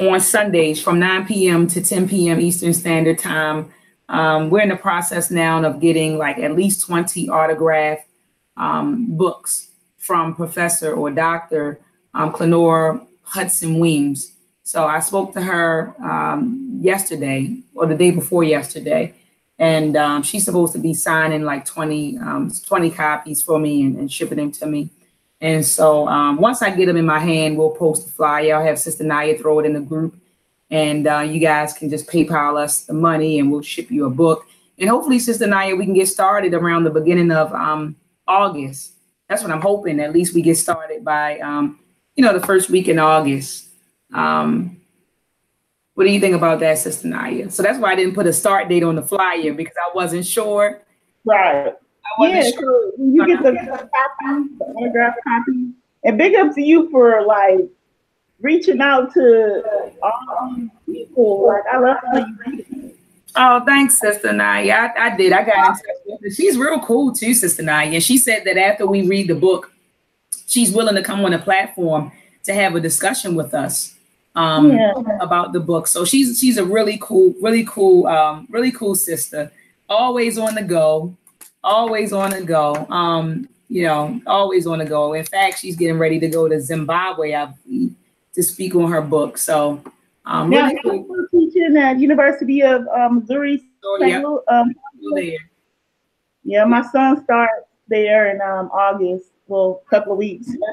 on 0.00 0.18
Sundays 0.20 0.82
from 0.82 0.98
9 0.98 1.26
p.m. 1.26 1.68
to 1.68 1.80
10 1.80 2.08
p.m. 2.08 2.40
Eastern 2.40 2.74
Standard 2.74 3.20
Time. 3.20 3.72
Um, 4.08 4.50
we're 4.50 4.62
in 4.62 4.68
the 4.68 4.76
process 4.76 5.30
now 5.30 5.62
of 5.64 5.80
getting 5.80 6.18
like 6.18 6.38
at 6.38 6.56
least 6.56 6.84
20 6.86 7.28
autograph 7.28 8.00
um, 8.56 9.16
books 9.16 9.70
from 9.98 10.34
Professor 10.34 10.92
or 10.92 11.12
Dr. 11.12 11.78
Um, 12.14 13.06
Hudson 13.22 13.78
Weems. 13.78 14.32
So 14.66 14.84
I 14.84 14.98
spoke 14.98 15.32
to 15.34 15.40
her 15.40 15.94
um, 16.02 16.80
yesterday 16.80 17.56
or 17.76 17.86
the 17.86 17.94
day 17.94 18.10
before 18.10 18.42
yesterday, 18.42 19.14
and 19.60 19.96
um, 19.96 20.24
she's 20.24 20.44
supposed 20.44 20.72
to 20.72 20.80
be 20.80 20.92
signing 20.92 21.44
like 21.44 21.64
20, 21.64 22.18
um, 22.18 22.50
20 22.66 22.90
copies 22.90 23.44
for 23.44 23.60
me 23.60 23.82
and, 23.82 23.96
and, 23.96 24.10
shipping 24.10 24.38
them 24.38 24.50
to 24.50 24.66
me. 24.66 24.90
And 25.40 25.64
so 25.64 26.08
um, 26.08 26.38
once 26.38 26.62
I 26.62 26.70
get 26.70 26.86
them 26.86 26.96
in 26.96 27.06
my 27.06 27.20
hand, 27.20 27.56
we'll 27.56 27.76
post 27.76 28.06
the 28.06 28.12
flyer. 28.12 28.56
I'll 28.56 28.64
have 28.64 28.80
Sister 28.80 29.04
Naya 29.04 29.38
throw 29.38 29.60
it 29.60 29.66
in 29.66 29.72
the 29.72 29.80
group, 29.80 30.16
and 30.68 31.06
uh, 31.06 31.20
you 31.20 31.38
guys 31.38 31.72
can 31.72 31.88
just 31.88 32.08
PayPal 32.08 32.60
us 32.60 32.86
the 32.86 32.92
money, 32.92 33.38
and 33.38 33.52
we'll 33.52 33.62
ship 33.62 33.88
you 33.88 34.06
a 34.06 34.10
book. 34.10 34.48
And 34.80 34.90
hopefully, 34.90 35.20
Sister 35.20 35.46
Naya, 35.46 35.76
we 35.76 35.84
can 35.84 35.94
get 35.94 36.08
started 36.08 36.54
around 36.54 36.82
the 36.82 36.90
beginning 36.90 37.30
of 37.30 37.52
um, 37.52 37.94
August. 38.26 38.94
That's 39.28 39.42
what 39.42 39.52
I'm 39.52 39.60
hoping. 39.60 40.00
At 40.00 40.12
least 40.12 40.34
we 40.34 40.42
get 40.42 40.56
started 40.56 41.04
by 41.04 41.38
um, 41.38 41.78
you 42.16 42.24
know, 42.24 42.36
the 42.36 42.44
first 42.44 42.68
week 42.68 42.88
in 42.88 42.98
August. 42.98 43.65
Um, 44.12 44.76
what 45.96 46.04
do 46.04 46.12
you 46.12 46.20
think 46.20 46.36
about 46.36 46.60
that, 46.60 46.76
Sister 46.76 47.08
Naya? 47.08 47.50
So 47.50 47.62
that's 47.62 47.78
why 47.78 47.92
I 47.92 47.94
didn't 47.94 48.14
put 48.14 48.26
a 48.26 48.32
start 48.32 48.68
date 48.68 48.82
on 48.82 48.96
the 48.96 49.02
flyer 49.02 49.54
because 49.54 49.74
I 49.76 49.94
wasn't 49.94 50.26
sure. 50.26 50.82
Right. 51.24 51.72
yeah, 52.20 52.42
sure. 52.50 52.92
so 52.96 53.02
you 53.02 53.26
get 53.26 53.42
the, 53.42 53.52
the 53.52 53.90
copy, 53.94 54.48
the 54.58 54.64
autograph 54.64 55.14
copy, 55.26 55.70
and 56.04 56.18
big 56.18 56.34
up 56.34 56.54
to 56.54 56.62
you 56.62 56.90
for 56.90 57.24
like 57.24 57.60
reaching 58.40 58.82
out 58.82 59.12
to 59.14 59.62
all 60.02 60.54
these 60.54 60.68
people. 60.84 61.46
Like 61.46 61.62
I 61.72 61.78
love 61.78 61.96
how 62.04 62.18
you 62.18 62.36
read 62.46 62.66
it. 62.68 62.96
Oh, 63.34 63.64
thanks, 63.64 63.98
Sister 63.98 64.34
Naya. 64.34 64.90
I, 64.94 65.06
I 65.06 65.16
did. 65.16 65.32
I 65.32 65.44
got 65.44 65.56
in 65.56 65.64
touch 65.64 65.82
with 66.04 66.20
her. 66.22 66.30
She's 66.30 66.58
real 66.58 66.78
cool 66.80 67.14
too, 67.14 67.32
Sister 67.32 67.62
Naya. 67.62 67.88
And 67.88 68.02
she 68.02 68.18
said 68.18 68.44
that 68.44 68.58
after 68.58 68.86
we 68.86 69.08
read 69.08 69.28
the 69.28 69.34
book, 69.34 69.72
she's 70.46 70.72
willing 70.72 70.94
to 70.94 71.02
come 71.02 71.24
on 71.24 71.32
a 71.32 71.38
platform 71.38 72.12
to 72.44 72.52
have 72.52 72.74
a 72.74 72.80
discussion 72.80 73.34
with 73.34 73.54
us 73.54 73.95
um, 74.36 74.72
yeah. 74.72 74.92
about 75.20 75.52
the 75.52 75.60
book. 75.60 75.86
So 75.86 76.04
she's 76.04 76.38
she's 76.38 76.58
a 76.58 76.64
really 76.64 76.98
cool, 77.00 77.34
really 77.40 77.64
cool, 77.64 78.06
um, 78.06 78.46
really 78.50 78.70
cool 78.70 78.94
sister. 78.94 79.50
Always 79.88 80.38
on 80.38 80.54
the 80.54 80.62
go, 80.62 81.16
always 81.64 82.12
on 82.12 82.30
the 82.30 82.42
go. 82.42 82.86
Um, 82.90 83.48
you 83.68 83.82
know, 83.82 84.20
always 84.26 84.66
on 84.66 84.78
the 84.78 84.84
go. 84.84 85.14
In 85.14 85.24
fact, 85.24 85.58
she's 85.58 85.76
getting 85.76 85.98
ready 85.98 86.20
to 86.20 86.28
go 86.28 86.48
to 86.48 86.60
Zimbabwe, 86.60 87.34
I 87.34 87.46
believe, 87.46 87.94
to 88.34 88.42
speak 88.42 88.74
on 88.76 88.90
her 88.92 89.02
book. 89.02 89.38
So 89.38 89.82
um, 90.24 90.50
really 90.50 90.78
cool. 90.84 91.06
teaching 91.32 91.76
at 91.76 91.98
University 91.98 92.62
of 92.62 92.86
um, 92.88 93.20
Missouri. 93.20 93.64
Oh, 93.84 93.98
yeah. 94.00 94.22
Um. 94.54 94.74
Yeah, 96.44 96.64
my 96.64 96.82
son 96.82 97.24
starts 97.24 97.66
there 97.88 98.30
in 98.30 98.40
um, 98.40 98.70
August 98.72 99.30
well, 99.48 99.82
a 99.86 99.90
couple 99.90 100.12
of 100.12 100.18
weeks. 100.18 100.48
Yeah, 100.48 100.72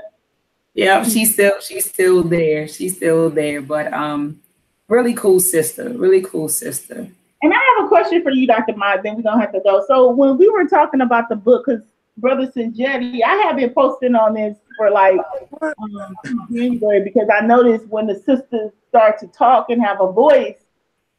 she's 0.75 1.33
still 1.33 1.59
she's 1.61 1.89
still 1.89 2.23
there. 2.23 2.67
She's 2.67 2.95
still 2.95 3.29
there, 3.29 3.61
but 3.61 3.93
um, 3.93 4.39
really 4.87 5.13
cool 5.13 5.39
sister, 5.39 5.89
really 5.89 6.21
cool 6.21 6.49
sister. 6.49 7.07
And 7.41 7.53
I 7.53 7.75
have 7.77 7.85
a 7.85 7.87
question 7.89 8.23
for 8.23 8.31
you, 8.31 8.47
Dr. 8.47 8.73
Ma'at. 8.73 9.03
Then 9.03 9.17
we're 9.17 9.23
gonna 9.23 9.41
have 9.41 9.53
to 9.53 9.59
go. 9.59 9.83
So 9.87 10.09
when 10.09 10.37
we 10.37 10.49
were 10.49 10.65
talking 10.65 11.01
about 11.01 11.29
the 11.29 11.35
book, 11.35 11.65
because 11.65 11.83
Brother 12.17 12.47
Sinjetti, 12.47 13.21
I 13.25 13.35
have 13.35 13.55
been 13.55 13.71
posting 13.71 14.15
on 14.15 14.33
this 14.35 14.57
for 14.77 14.89
like 14.89 15.19
um, 15.61 16.15
January 16.51 17.03
because 17.03 17.27
I 17.31 17.45
noticed 17.45 17.87
when 17.87 18.07
the 18.07 18.15
sisters 18.15 18.71
start 18.89 19.19
to 19.19 19.27
talk 19.27 19.69
and 19.69 19.81
have 19.81 20.01
a 20.01 20.11
voice, 20.11 20.57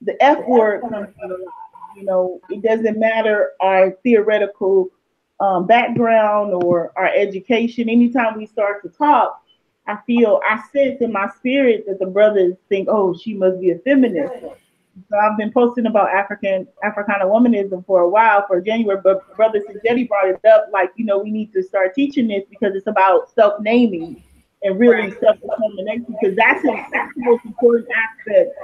the 0.00 0.20
F 0.22 0.38
word. 0.46 0.82
You 1.96 2.04
know, 2.04 2.40
it 2.50 2.60
doesn't 2.60 2.98
matter 2.98 3.52
our 3.60 3.92
theoretical 4.02 4.90
um, 5.40 5.66
background 5.66 6.52
or 6.54 6.92
our 6.96 7.06
education, 7.06 7.88
anytime 7.88 8.36
we 8.36 8.46
start 8.46 8.82
to 8.82 8.88
talk, 8.88 9.42
I 9.86 9.98
feel 10.06 10.40
I 10.48 10.62
sense 10.72 11.00
in 11.00 11.12
my 11.12 11.28
spirit 11.36 11.84
that 11.86 11.98
the 11.98 12.06
brothers 12.06 12.54
think, 12.68 12.88
oh, 12.90 13.16
she 13.16 13.34
must 13.34 13.60
be 13.60 13.70
a 13.70 13.78
feminist. 13.78 14.34
So 15.10 15.16
I've 15.18 15.36
been 15.36 15.52
posting 15.52 15.86
about 15.86 16.08
African 16.10 16.68
Africana 16.82 17.24
womanism 17.24 17.84
for 17.84 18.02
a 18.02 18.08
while 18.08 18.46
for 18.46 18.60
January, 18.60 19.00
but 19.02 19.36
Brother 19.36 19.60
Sinjetti 19.60 20.08
brought 20.08 20.28
it 20.28 20.44
up 20.44 20.68
like, 20.72 20.92
you 20.96 21.04
know, 21.04 21.18
we 21.18 21.30
need 21.30 21.52
to 21.52 21.62
start 21.62 21.94
teaching 21.94 22.28
this 22.28 22.44
because 22.48 22.74
it's 22.74 22.86
about 22.86 23.30
self-naming 23.34 24.22
and 24.62 24.78
really 24.78 25.10
self-determination 25.20 26.16
because 26.20 26.36
that's, 26.36 26.64
a, 26.64 26.86
that's 26.92 27.14
the 27.14 27.24
most 27.24 27.44
important 27.44 27.88
aspect 27.90 28.56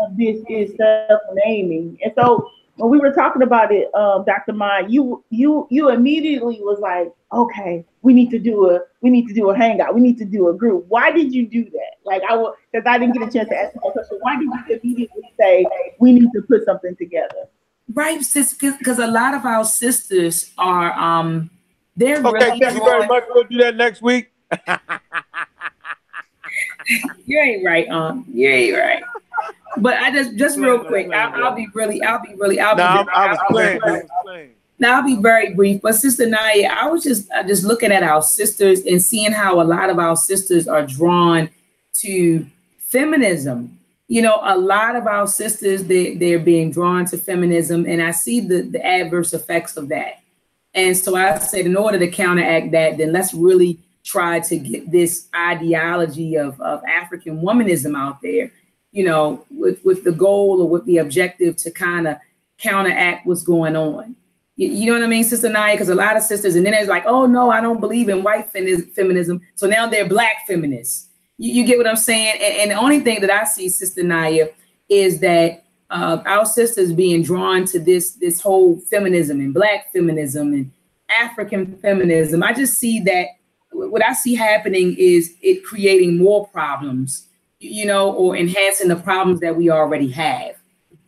of 0.00 0.16
this 0.16 0.42
is 0.50 0.76
self-naming. 0.76 1.98
And 2.02 2.12
so 2.16 2.50
when 2.76 2.90
we 2.90 2.98
were 2.98 3.12
talking 3.12 3.42
about 3.42 3.72
it, 3.72 3.92
um, 3.94 4.24
Dr. 4.24 4.52
Ma, 4.52 4.78
you 4.78 5.24
you 5.30 5.66
you 5.70 5.88
immediately 5.90 6.60
was 6.60 6.78
like, 6.78 7.12
okay, 7.32 7.84
we 8.02 8.12
need 8.12 8.30
to 8.30 8.38
do 8.38 8.70
a 8.70 8.80
we 9.00 9.10
need 9.10 9.26
to 9.28 9.34
do 9.34 9.50
a 9.50 9.56
hangout, 9.56 9.94
we 9.94 10.00
need 10.00 10.18
to 10.18 10.24
do 10.24 10.48
a 10.48 10.54
group. 10.54 10.84
Why 10.88 11.10
did 11.10 11.34
you 11.34 11.46
do 11.46 11.64
that? 11.64 11.96
Like 12.04 12.22
I 12.28 12.36
will 12.36 12.54
because 12.72 12.86
I 12.86 12.98
didn't 12.98 13.14
get 13.14 13.28
a 13.28 13.30
chance 13.30 13.48
to 13.48 13.56
ask 13.56 13.72
that 13.74 13.80
question. 13.80 14.18
Why 14.20 14.36
did 14.36 14.44
you 14.44 14.80
immediately 14.82 15.32
say 15.38 15.66
we 15.98 16.12
need 16.12 16.30
to 16.34 16.42
put 16.42 16.64
something 16.64 16.94
together? 16.96 17.48
Right, 17.92 18.22
sis, 18.22 18.52
because 18.52 18.98
a 18.98 19.06
lot 19.06 19.34
of 19.34 19.44
our 19.44 19.64
sisters 19.64 20.52
are 20.58 20.92
um 20.92 21.50
they're 21.96 22.18
okay. 22.18 22.30
Really 22.30 22.60
thank 22.60 22.74
you 22.74 22.84
very 22.84 23.06
much. 23.06 23.24
We'll 23.30 23.44
do 23.44 23.58
that 23.58 23.76
next 23.76 24.02
week. 24.02 24.30
you 27.24 27.40
ain't 27.40 27.64
right, 27.64 27.88
um. 27.88 28.26
You 28.28 28.48
ain't 28.48 28.76
right. 28.76 29.02
But 29.78 29.94
I 29.94 30.10
just 30.10 30.36
just 30.36 30.58
real 30.58 30.84
quick, 30.84 31.12
I'll, 31.12 31.44
I'll 31.44 31.54
be 31.54 31.68
really, 31.74 32.02
I'll 32.02 32.22
be 32.22 32.34
really, 32.36 32.60
I'll 32.60 32.74
be. 32.74 32.82
No, 32.82 32.98
really, 32.98 33.08
I 33.12 33.30
was 33.30 33.38
playing. 34.24 34.50
Now 34.78 34.96
I'll 34.96 35.04
be 35.04 35.16
very 35.16 35.54
brief, 35.54 35.80
but 35.80 35.94
Sister 35.94 36.26
Naya, 36.26 36.68
I 36.70 36.88
was 36.88 37.02
just 37.02 37.30
uh, 37.32 37.42
just 37.42 37.64
looking 37.64 37.92
at 37.92 38.02
our 38.02 38.22
sisters 38.22 38.80
and 38.84 39.00
seeing 39.00 39.32
how 39.32 39.60
a 39.60 39.64
lot 39.64 39.88
of 39.88 39.98
our 39.98 40.16
sisters 40.16 40.68
are 40.68 40.86
drawn 40.86 41.48
to 41.94 42.46
feminism. 42.78 43.78
You 44.08 44.22
know, 44.22 44.38
a 44.42 44.56
lot 44.56 44.94
of 44.94 45.06
our 45.06 45.26
sisters 45.26 45.84
they 45.84 46.14
they're 46.14 46.38
being 46.38 46.70
drawn 46.70 47.06
to 47.06 47.18
feminism, 47.18 47.86
and 47.86 48.02
I 48.02 48.10
see 48.10 48.40
the 48.40 48.62
the 48.62 48.84
adverse 48.84 49.32
effects 49.32 49.76
of 49.76 49.88
that. 49.88 50.20
And 50.74 50.94
so 50.94 51.16
I 51.16 51.38
said, 51.38 51.64
in 51.64 51.74
order 51.74 51.98
to 51.98 52.08
counteract 52.08 52.70
that, 52.72 52.98
then 52.98 53.10
let's 53.12 53.32
really 53.32 53.78
tried 54.04 54.44
to 54.44 54.58
get 54.58 54.90
this 54.90 55.26
ideology 55.34 56.36
of, 56.36 56.60
of 56.60 56.84
African 56.84 57.40
womanism 57.40 57.96
out 57.96 58.20
there, 58.22 58.52
you 58.96 59.04
know, 59.04 59.44
with, 59.50 59.84
with 59.84 60.04
the 60.04 60.10
goal 60.10 60.62
or 60.62 60.68
with 60.70 60.86
the 60.86 60.96
objective 60.96 61.54
to 61.54 61.70
kind 61.70 62.08
of 62.08 62.16
counteract 62.56 63.26
what's 63.26 63.42
going 63.42 63.76
on. 63.76 64.16
You, 64.56 64.68
you, 64.68 64.86
know 64.86 64.94
what 64.94 65.04
I 65.04 65.06
mean, 65.06 65.22
Sister 65.22 65.50
Naya? 65.50 65.74
Because 65.74 65.90
a 65.90 65.94
lot 65.94 66.16
of 66.16 66.22
sisters, 66.22 66.56
and 66.56 66.64
then 66.64 66.72
it's 66.72 66.88
like, 66.88 67.04
oh 67.04 67.26
no, 67.26 67.50
I 67.50 67.60
don't 67.60 67.78
believe 67.78 68.08
in 68.08 68.22
white 68.22 68.50
feminism. 68.50 69.42
So 69.54 69.66
now 69.66 69.86
they're 69.86 70.08
black 70.08 70.46
feminists. 70.46 71.08
You, 71.36 71.52
you 71.52 71.66
get 71.66 71.76
what 71.76 71.86
I'm 71.86 71.96
saying? 71.96 72.40
And, 72.42 72.54
and, 72.56 72.70
the 72.70 72.76
only 72.76 73.00
thing 73.00 73.20
that 73.20 73.30
I 73.30 73.44
see, 73.44 73.68
Sister 73.68 74.02
Naya, 74.02 74.48
is 74.88 75.20
that 75.20 75.64
uh, 75.90 76.22
our 76.24 76.46
sisters 76.46 76.90
being 76.94 77.22
drawn 77.22 77.66
to 77.66 77.78
this 77.78 78.12
this 78.12 78.40
whole 78.40 78.80
feminism 78.80 79.40
and 79.40 79.52
black 79.52 79.92
feminism 79.92 80.54
and 80.54 80.72
African 81.20 81.76
feminism. 81.82 82.42
I 82.42 82.54
just 82.54 82.78
see 82.78 83.00
that 83.00 83.26
what 83.72 84.02
I 84.02 84.14
see 84.14 84.34
happening 84.34 84.96
is 84.98 85.34
it 85.42 85.64
creating 85.64 86.16
more 86.16 86.48
problems, 86.48 87.26
you 87.66 87.86
know, 87.86 88.12
or 88.12 88.36
enhancing 88.36 88.88
the 88.88 88.96
problems 88.96 89.40
that 89.40 89.56
we 89.56 89.70
already 89.70 90.10
have. 90.10 90.56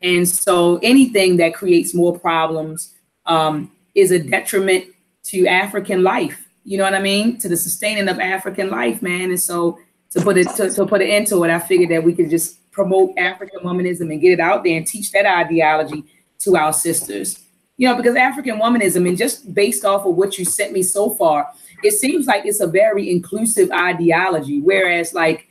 And 0.03 0.29
so 0.29 0.79
anything 0.83 1.37
that 1.39 1.55
creates 1.55 1.95
more 1.95 2.19
problems 2.19 2.95
um, 3.27 3.71
is 3.95 4.11
a 4.11 4.19
detriment 4.19 4.87
to 5.25 5.47
African 5.47 6.03
life. 6.03 6.47
You 6.65 6.79
know 6.79 6.85
what 6.85 6.95
I 6.95 7.01
mean? 7.01 7.39
To 7.39 7.49
the 7.49 7.57
sustaining 7.57 8.09
of 8.09 8.19
African 8.21 8.71
life, 8.71 9.03
man. 9.03 9.31
And 9.31 9.41
so 9.41 9.79
to 10.11 10.21
put 10.21 10.37
it 10.39 10.49
to, 10.57 10.71
to 10.71 10.87
put 10.87 11.01
it 11.01 11.11
into 11.11 11.43
it, 11.45 11.51
I 11.51 11.59
figured 11.59 11.91
that 11.91 12.05
we 12.05 12.15
could 12.15 12.31
just 12.31 12.71
promote 12.71 13.17
African 13.19 13.61
womanism 13.61 14.13
and 14.13 14.21
get 14.21 14.33
it 14.33 14.41
out 14.41 14.65
there 14.65 14.77
and 14.77 14.87
teach 14.87 15.11
that 15.13 15.27
ideology 15.27 16.05
to 16.41 16.57
our 16.57 16.73
sisters. 16.73 17.41
You 17.77 17.89
know, 17.89 17.97
because 17.97 18.17
African 18.17 18.59
womanism, 18.59 19.09
and 19.09 19.17
just 19.17 19.53
based 19.55 19.85
off 19.85 20.05
of 20.07 20.15
what 20.15 20.39
you 20.39 20.45
sent 20.45 20.73
me 20.73 20.83
so 20.83 21.11
far, 21.11 21.49
it 21.83 21.93
seems 21.93 22.27
like 22.27 22.45
it's 22.45 22.61
a 22.61 22.67
very 22.67 23.11
inclusive 23.11 23.71
ideology, 23.71 24.61
whereas 24.61 25.15
like 25.15 25.48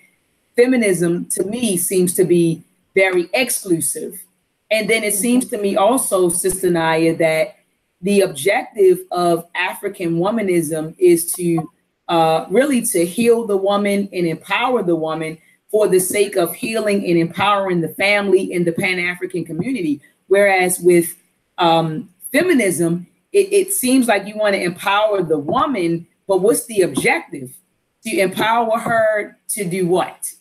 feminism 0.57 1.25
to 1.25 1.43
me 1.45 1.77
seems 1.77 2.13
to 2.15 2.25
be 2.25 2.61
very 2.93 3.29
exclusive. 3.33 4.21
And 4.69 4.89
then 4.89 5.05
it 5.05 5.13
seems 5.13 5.47
to 5.49 5.57
me 5.57 5.77
also, 5.77 6.27
Sister 6.27 6.69
Naya, 6.69 7.15
that 7.17 7.55
the 8.01 8.21
objective 8.21 8.99
of 9.11 9.47
African 9.55 10.17
womanism 10.17 10.93
is 10.99 11.31
to 11.33 11.71
uh, 12.09 12.45
really 12.49 12.81
to 12.81 13.05
heal 13.05 13.47
the 13.47 13.57
woman 13.57 14.09
and 14.11 14.27
empower 14.27 14.83
the 14.83 14.95
woman 14.95 15.37
for 15.69 15.87
the 15.87 15.99
sake 15.99 16.35
of 16.35 16.53
healing 16.53 17.05
and 17.05 17.17
empowering 17.17 17.81
the 17.81 17.89
family 17.89 18.53
and 18.53 18.65
the 18.65 18.71
Pan 18.73 18.99
African 18.99 19.45
community. 19.45 20.01
Whereas 20.27 20.79
with 20.79 21.15
um, 21.57 22.09
feminism, 22.31 23.07
it, 23.31 23.53
it 23.53 23.73
seems 23.73 24.07
like 24.07 24.27
you 24.27 24.37
want 24.37 24.55
to 24.55 24.61
empower 24.61 25.21
the 25.23 25.39
woman 25.39 26.07
but 26.27 26.41
what's 26.41 26.65
the 26.65 26.81
objective? 26.81 27.55
To 28.03 28.19
empower 28.19 28.77
her 28.77 29.37
to 29.49 29.65
do 29.65 29.87
what 29.87 30.33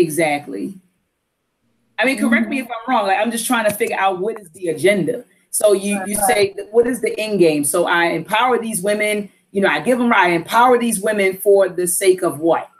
exactly? 0.00 0.74
I 1.98 2.04
mean, 2.04 2.18
correct 2.18 2.48
me 2.48 2.60
if 2.60 2.66
I'm 2.66 2.92
wrong. 2.94 3.06
Like 3.06 3.18
I'm 3.18 3.30
just 3.30 3.46
trying 3.46 3.64
to 3.64 3.74
figure 3.74 3.98
out 3.98 4.18
what 4.18 4.40
is 4.40 4.50
the 4.50 4.68
agenda. 4.68 5.24
So 5.50 5.72
you 5.72 6.00
you 6.06 6.14
say 6.26 6.54
what 6.70 6.86
is 6.86 7.00
the 7.00 7.18
end 7.18 7.38
game? 7.38 7.64
So 7.64 7.86
I 7.86 8.06
empower 8.06 8.58
these 8.58 8.80
women. 8.80 9.30
You 9.52 9.62
know, 9.62 9.68
I 9.68 9.80
give 9.80 9.98
them 9.98 10.12
I 10.14 10.28
empower 10.28 10.78
these 10.78 11.00
women 11.00 11.36
for 11.36 11.68
the 11.68 11.86
sake 11.86 12.22
of 12.22 12.40
what? 12.40 12.70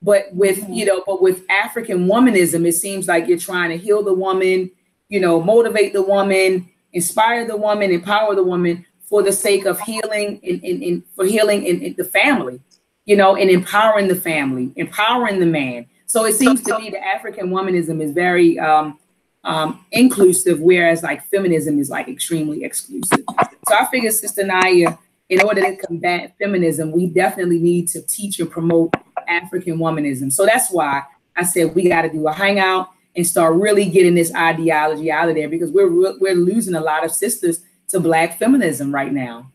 But 0.00 0.34
with 0.34 0.58
mm-hmm. 0.58 0.72
you 0.72 0.86
know, 0.86 1.04
but 1.06 1.22
with 1.22 1.44
African 1.48 2.06
womanism, 2.06 2.66
it 2.66 2.72
seems 2.72 3.06
like 3.06 3.28
you're 3.28 3.38
trying 3.38 3.70
to 3.70 3.78
heal 3.78 4.02
the 4.02 4.14
woman. 4.14 4.70
You 5.08 5.20
know, 5.20 5.40
motivate 5.42 5.92
the 5.92 6.02
woman, 6.02 6.68
inspire 6.92 7.46
the 7.46 7.56
woman, 7.56 7.90
empower 7.90 8.34
the 8.34 8.42
woman 8.42 8.84
for 9.12 9.22
the 9.22 9.32
sake 9.32 9.66
of 9.66 9.78
healing 9.80 10.40
and, 10.42 10.64
in, 10.64 10.82
in 10.82 11.04
for 11.14 11.26
healing 11.26 11.64
in, 11.64 11.82
in, 11.82 11.94
the 11.98 12.04
family, 12.04 12.58
you 13.04 13.14
know, 13.14 13.36
and 13.36 13.50
empowering 13.50 14.08
the 14.08 14.16
family, 14.16 14.72
empowering 14.76 15.38
the 15.38 15.46
man. 15.46 15.86
So 16.12 16.26
it 16.26 16.34
seems 16.34 16.60
to 16.64 16.78
me 16.78 16.90
that 16.90 17.02
African 17.02 17.48
womanism 17.48 18.02
is 18.02 18.10
very 18.10 18.58
um, 18.58 18.98
um, 19.44 19.82
inclusive, 19.92 20.60
whereas 20.60 21.02
like 21.02 21.24
feminism 21.30 21.78
is 21.78 21.88
like 21.88 22.06
extremely 22.06 22.64
exclusive. 22.64 23.24
So 23.66 23.74
I 23.74 23.86
figure, 23.86 24.10
Sister 24.10 24.44
Naya, 24.44 24.98
in 25.30 25.40
order 25.40 25.62
to 25.62 25.74
combat 25.74 26.34
feminism, 26.38 26.92
we 26.92 27.06
definitely 27.06 27.60
need 27.60 27.88
to 27.88 28.02
teach 28.02 28.38
and 28.40 28.50
promote 28.50 28.92
African 29.26 29.78
womanism. 29.78 30.30
So 30.30 30.44
that's 30.44 30.70
why 30.70 31.00
I 31.34 31.44
said 31.44 31.74
we 31.74 31.88
got 31.88 32.02
to 32.02 32.10
do 32.10 32.28
a 32.28 32.32
hangout 32.34 32.90
and 33.16 33.26
start 33.26 33.54
really 33.54 33.86
getting 33.86 34.14
this 34.14 34.34
ideology 34.34 35.10
out 35.10 35.30
of 35.30 35.34
there 35.34 35.48
because 35.48 35.70
we're 35.70 35.88
we're 36.18 36.34
losing 36.34 36.74
a 36.74 36.80
lot 36.82 37.06
of 37.06 37.10
sisters 37.10 37.62
to 37.88 38.00
Black 38.00 38.38
feminism 38.38 38.94
right 38.94 39.14
now. 39.14 39.50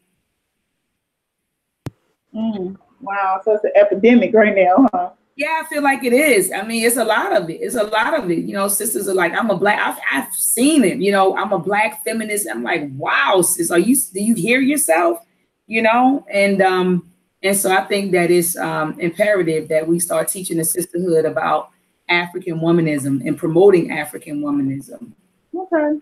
Mm, 2.34 2.78
wow, 3.00 3.42
so 3.46 3.54
it's 3.54 3.64
an 3.64 3.74
epidemic 3.76 4.34
right 4.34 4.56
now, 4.56 4.90
huh? 4.92 5.10
Yeah, 5.38 5.62
I 5.64 5.68
feel 5.68 5.84
like 5.84 6.04
it 6.04 6.14
is. 6.14 6.52
I 6.52 6.64
mean, 6.64 6.84
it's 6.84 6.98
a 6.98 7.06
lot 7.06 7.32
of 7.32 7.48
it. 7.48 7.62
It's 7.62 7.76
a 7.76 7.84
lot 7.84 8.18
of 8.18 8.30
it. 8.32 8.40
You 8.40 8.54
know, 8.54 8.68
sisters 8.68 9.08
are 9.08 9.14
like, 9.14 9.34
I'm 9.34 9.52
a 9.52 9.56
black. 9.56 9.80
I've, 9.80 10.00
I've 10.12 10.34
seen 10.34 10.84
it. 10.84 10.98
You 10.98 11.12
know, 11.12 11.38
I'm 11.38 11.54
a 11.54 11.60
black 11.60 12.04
feminist. 12.04 12.48
I'm 12.50 12.64
like, 12.64 12.90
wow, 12.94 13.44
sis, 13.44 13.70
are 13.70 13.78
you? 13.78 13.96
Do 13.96 14.20
you 14.20 14.34
hear 14.34 14.60
yourself? 14.60 15.24
You 15.68 15.84
know, 15.84 16.26
and 16.32 16.60
um, 16.64 17.12
and 17.44 17.56
so 17.56 17.72
I 17.72 17.82
think 17.82 18.14
that 18.14 18.32
it's 18.32 18.58
um, 18.58 19.00
imperative 19.00 19.68
that 19.68 19.88
we 19.88 20.00
start 20.00 20.28
teaching 20.28 20.58
the 20.58 20.64
sisterhood 20.64 21.26
about 21.26 21.70
African 22.10 22.60
womanism 22.60 23.26
and 23.26 23.38
promoting 23.38 23.92
African 23.92 24.42
womanism. 24.42 25.12
Okay. 25.56 26.00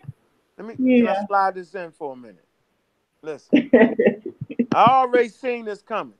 Let 0.57 0.79
me 0.79 1.03
yeah. 1.03 1.25
slide 1.27 1.55
this 1.55 1.75
in 1.75 1.91
for 1.91 2.13
a 2.13 2.15
minute. 2.15 2.45
Listen, 3.21 3.69
I 4.73 4.85
already 4.85 5.27
seen 5.27 5.65
this 5.65 5.81
coming. 5.81 6.13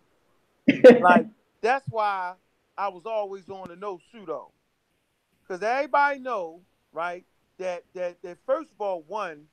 Like 0.99 1.27
that's 1.61 1.85
why 1.89 2.33
I 2.77 2.89
was 2.89 3.05
always 3.05 3.49
on 3.49 3.69
the 3.69 3.75
no 3.75 3.99
pseudo, 4.11 4.51
because 5.41 5.63
everybody 5.63 6.19
know 6.19 6.61
right 6.91 7.25
that 7.57 7.83
that 7.93 8.21
that 8.21 8.37
first 8.45 8.71
of 8.71 8.81
all, 8.81 9.03
one, 9.07 9.45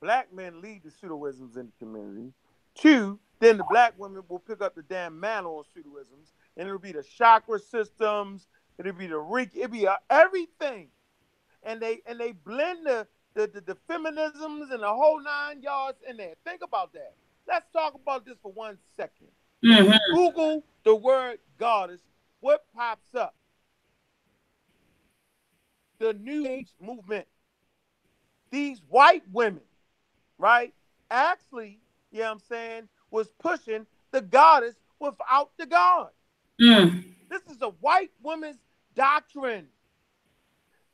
black 0.00 0.32
men 0.32 0.60
lead 0.60 0.82
the 0.84 0.90
pseudoisms 0.90 1.56
in 1.56 1.66
the 1.66 1.72
community. 1.78 2.32
Two, 2.74 3.18
then 3.40 3.56
the 3.56 3.64
black 3.68 3.94
women 3.98 4.22
will 4.28 4.38
pick 4.38 4.60
up 4.62 4.74
the 4.74 4.82
damn 4.82 5.18
mantle 5.18 5.58
on 5.58 5.64
pseudoisms, 5.64 6.32
and 6.56 6.68
it'll 6.68 6.78
be 6.78 6.92
the 6.92 7.02
chakra 7.02 7.58
systems, 7.58 8.46
it'll 8.78 8.92
be 8.92 9.08
the 9.08 9.14
reiki, 9.14 9.56
it'll 9.56 9.68
be 9.68 9.86
uh, 9.86 9.96
everything, 10.08 10.88
and 11.64 11.80
they 11.80 12.00
and 12.06 12.20
they 12.20 12.32
blend 12.32 12.86
the 12.86 13.06
the, 13.34 13.46
the, 13.46 13.60
the 13.60 13.76
feminisms 13.88 14.70
and 14.72 14.82
the 14.82 14.88
whole 14.88 15.20
nine 15.22 15.62
yards 15.62 15.98
in 16.08 16.16
there. 16.16 16.34
Think 16.44 16.62
about 16.62 16.92
that. 16.92 17.14
Let's 17.46 17.70
talk 17.72 17.94
about 17.94 18.24
this 18.26 18.36
for 18.42 18.52
one 18.52 18.78
second. 18.96 19.28
Mm-hmm. 19.64 20.14
Google 20.14 20.64
the 20.84 20.94
word 20.94 21.38
goddess. 21.58 22.00
What 22.40 22.64
pops 22.74 23.14
up? 23.14 23.34
The 25.98 26.12
New 26.12 26.46
Age 26.46 26.68
movement. 26.80 27.26
These 28.50 28.80
white 28.88 29.24
women, 29.32 29.62
right? 30.38 30.72
Actually, 31.10 31.80
you 32.12 32.20
know 32.20 32.26
what 32.26 32.32
I'm 32.32 32.40
saying, 32.48 32.88
was 33.10 33.28
pushing 33.38 33.86
the 34.10 34.22
goddess 34.22 34.74
without 34.98 35.50
the 35.58 35.66
god. 35.66 36.10
Mm. 36.60 37.04
This 37.28 37.42
is 37.50 37.60
a 37.60 37.68
white 37.68 38.10
woman's 38.22 38.58
doctrine. 38.94 39.66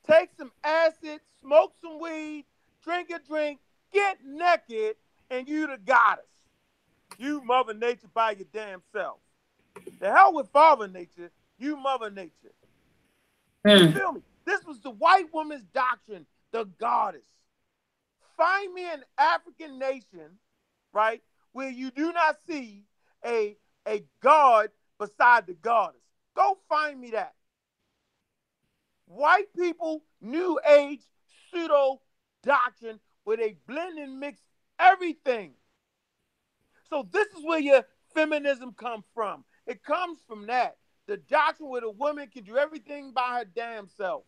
Take 0.08 0.30
some 0.36 0.52
acid, 0.62 1.20
smoke 1.40 1.74
some 1.80 2.00
weed, 2.00 2.44
drink 2.82 3.10
a 3.10 3.18
drink, 3.18 3.60
get 3.92 4.18
naked, 4.24 4.96
and 5.30 5.48
you 5.48 5.66
the 5.66 5.78
goddess. 5.78 6.24
You 7.18 7.42
Mother 7.44 7.74
Nature 7.74 8.08
by 8.12 8.32
your 8.32 8.46
damn 8.52 8.82
self. 8.92 9.18
The 10.00 10.12
hell 10.12 10.34
with 10.34 10.50
Father 10.50 10.88
Nature, 10.88 11.30
you 11.58 11.76
Mother 11.76 12.10
Nature. 12.10 12.52
Mm. 13.66 13.80
You 13.80 13.92
feel 13.92 14.12
me? 14.12 14.22
This 14.44 14.64
was 14.64 14.80
the 14.80 14.90
white 14.90 15.32
woman's 15.32 15.64
doctrine, 15.72 16.26
the 16.52 16.64
goddess. 16.78 17.26
Find 18.36 18.74
me 18.74 18.84
an 18.92 19.02
African 19.16 19.78
nation, 19.78 20.38
right, 20.92 21.22
where 21.52 21.70
you 21.70 21.90
do 21.90 22.12
not 22.12 22.36
see 22.46 22.84
a, 23.24 23.56
a 23.88 24.04
god 24.20 24.68
beside 24.98 25.46
the 25.46 25.54
goddess. 25.54 26.02
Go 26.36 26.58
find 26.68 27.00
me 27.00 27.12
that. 27.12 27.34
White 29.06 29.54
people, 29.56 30.02
new 30.20 30.58
age, 30.68 31.00
pseudo 31.50 32.00
doctrine 32.42 33.00
where 33.24 33.36
they 33.36 33.56
blend 33.66 33.98
and 33.98 34.20
mix 34.20 34.40
everything. 34.78 35.52
So 36.90 37.08
this 37.10 37.28
is 37.28 37.44
where 37.44 37.60
your 37.60 37.84
feminism 38.14 38.72
comes 38.72 39.04
from. 39.14 39.44
It 39.66 39.82
comes 39.82 40.18
from 40.26 40.46
that. 40.46 40.76
The 41.06 41.16
doctrine 41.16 41.68
where 41.68 41.82
the 41.82 41.90
woman 41.90 42.28
can 42.32 42.44
do 42.44 42.56
everything 42.56 43.12
by 43.12 43.38
her 43.38 43.44
damn 43.44 43.88
self. 43.88 44.24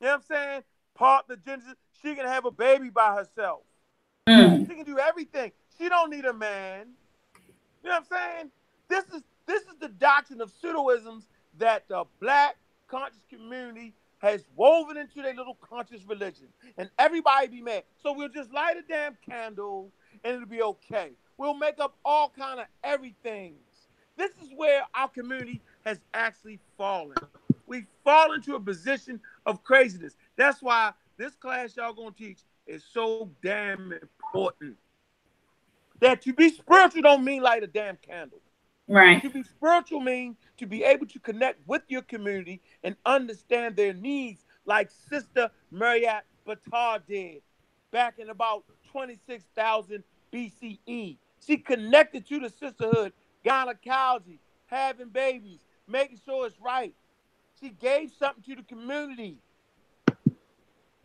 You 0.00 0.06
know 0.06 0.12
what 0.12 0.16
I'm 0.16 0.22
saying? 0.22 0.62
Part 0.94 1.26
the 1.28 1.36
gender, 1.36 1.64
she 2.02 2.14
can 2.14 2.26
have 2.26 2.44
a 2.44 2.50
baby 2.50 2.90
by 2.90 3.14
herself. 3.14 3.62
Mm. 4.28 4.68
She 4.68 4.74
can 4.74 4.84
do 4.84 4.98
everything. 4.98 5.52
She 5.78 5.88
don't 5.88 6.10
need 6.10 6.24
a 6.24 6.32
man. 6.32 6.88
You 7.82 7.90
know 7.90 7.96
what 7.96 8.06
I'm 8.10 8.18
saying? 8.18 8.50
This 8.88 9.04
is 9.14 9.22
this 9.46 9.62
is 9.62 9.76
the 9.80 9.88
doctrine 9.88 10.40
of 10.40 10.52
pseudoisms 10.62 11.24
that 11.58 11.88
the 11.88 12.04
black 12.20 12.56
conscious 12.88 13.24
community 13.28 13.94
has 14.18 14.44
woven 14.54 14.96
into 14.96 15.20
their 15.20 15.34
little 15.34 15.56
conscious 15.60 16.04
religion, 16.06 16.46
and 16.76 16.88
everybody 16.98 17.48
be 17.48 17.60
mad. 17.60 17.82
So 18.02 18.12
we'll 18.12 18.28
just 18.28 18.52
light 18.52 18.76
a 18.76 18.82
damn 18.82 19.16
candle, 19.28 19.90
and 20.22 20.36
it'll 20.36 20.46
be 20.46 20.62
okay. 20.62 21.10
We'll 21.36 21.54
make 21.54 21.80
up 21.80 21.96
all 22.04 22.32
kind 22.36 22.60
of 22.60 22.66
everything 22.84 23.54
This 24.22 24.30
is 24.40 24.54
where 24.54 24.82
our 24.94 25.08
community 25.08 25.60
has 25.84 25.98
actually 26.14 26.60
fallen. 26.78 27.16
We've 27.66 27.88
fallen 28.04 28.36
into 28.36 28.54
a 28.54 28.60
position 28.60 29.18
of 29.46 29.64
craziness. 29.64 30.14
That's 30.36 30.62
why 30.62 30.92
this 31.16 31.34
class 31.34 31.76
y'all 31.76 31.92
gonna 31.92 32.12
teach 32.12 32.38
is 32.64 32.84
so 32.88 33.32
damn 33.42 33.92
important. 33.92 34.76
That 35.98 36.22
to 36.22 36.32
be 36.32 36.50
spiritual 36.50 37.02
don't 37.02 37.24
mean 37.24 37.42
light 37.42 37.64
a 37.64 37.66
damn 37.66 37.96
candle. 37.96 38.38
Right. 38.86 39.20
To 39.22 39.28
be 39.28 39.42
spiritual 39.42 39.98
means 39.98 40.36
to 40.58 40.66
be 40.66 40.84
able 40.84 41.06
to 41.06 41.18
connect 41.18 41.66
with 41.66 41.82
your 41.88 42.02
community 42.02 42.62
and 42.84 42.94
understand 43.04 43.74
their 43.74 43.92
needs, 43.92 44.46
like 44.66 44.88
Sister 45.10 45.50
Mariette 45.72 46.26
Batard 46.46 47.08
did 47.08 47.42
back 47.90 48.20
in 48.20 48.30
about 48.30 48.62
26,000 48.92 50.04
BCE. 50.32 51.16
She 51.44 51.56
connected 51.56 52.24
to 52.28 52.38
the 52.38 52.50
sisterhood, 52.50 53.12
gynecology, 53.44 54.38
having 54.66 55.08
babies, 55.08 55.60
making 55.88 56.20
sure 56.24 56.46
it's 56.46 56.60
right. 56.60 56.94
She 57.60 57.70
gave 57.70 58.10
something 58.18 58.42
to 58.44 58.56
the 58.56 58.62
community. 58.62 59.36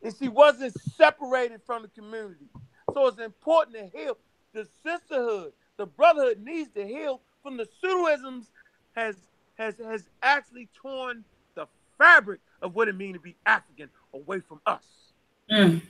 And 0.04 0.16
she 0.18 0.28
wasn't 0.28 0.74
separated 0.96 1.62
from 1.66 1.84
the 1.84 1.88
community. 1.90 2.46
So 2.94 3.08
it's 3.08 3.20
important 3.20 3.78
to 3.78 3.98
heal. 3.98 4.18
The 4.54 4.68
sisterhood, 4.84 5.54
the 5.78 5.86
brotherhood 5.86 6.40
needs 6.40 6.70
to 6.76 6.86
heal 6.86 7.22
from 7.44 7.58
the 7.58 7.68
pseudoisms 7.84 8.48
has 8.96 9.16
has 9.58 9.76
has 9.78 10.10
actually 10.22 10.70
torn 10.74 11.24
the 11.56 11.68
fabric 11.98 12.40
of 12.62 12.76
what 12.76 12.88
it 12.88 12.96
means 12.96 13.16
to 13.16 13.20
be 13.20 13.36
African 13.46 13.90
away 14.14 14.40
from 14.40 14.62
us. 14.66 14.86
Mm. 15.52 15.82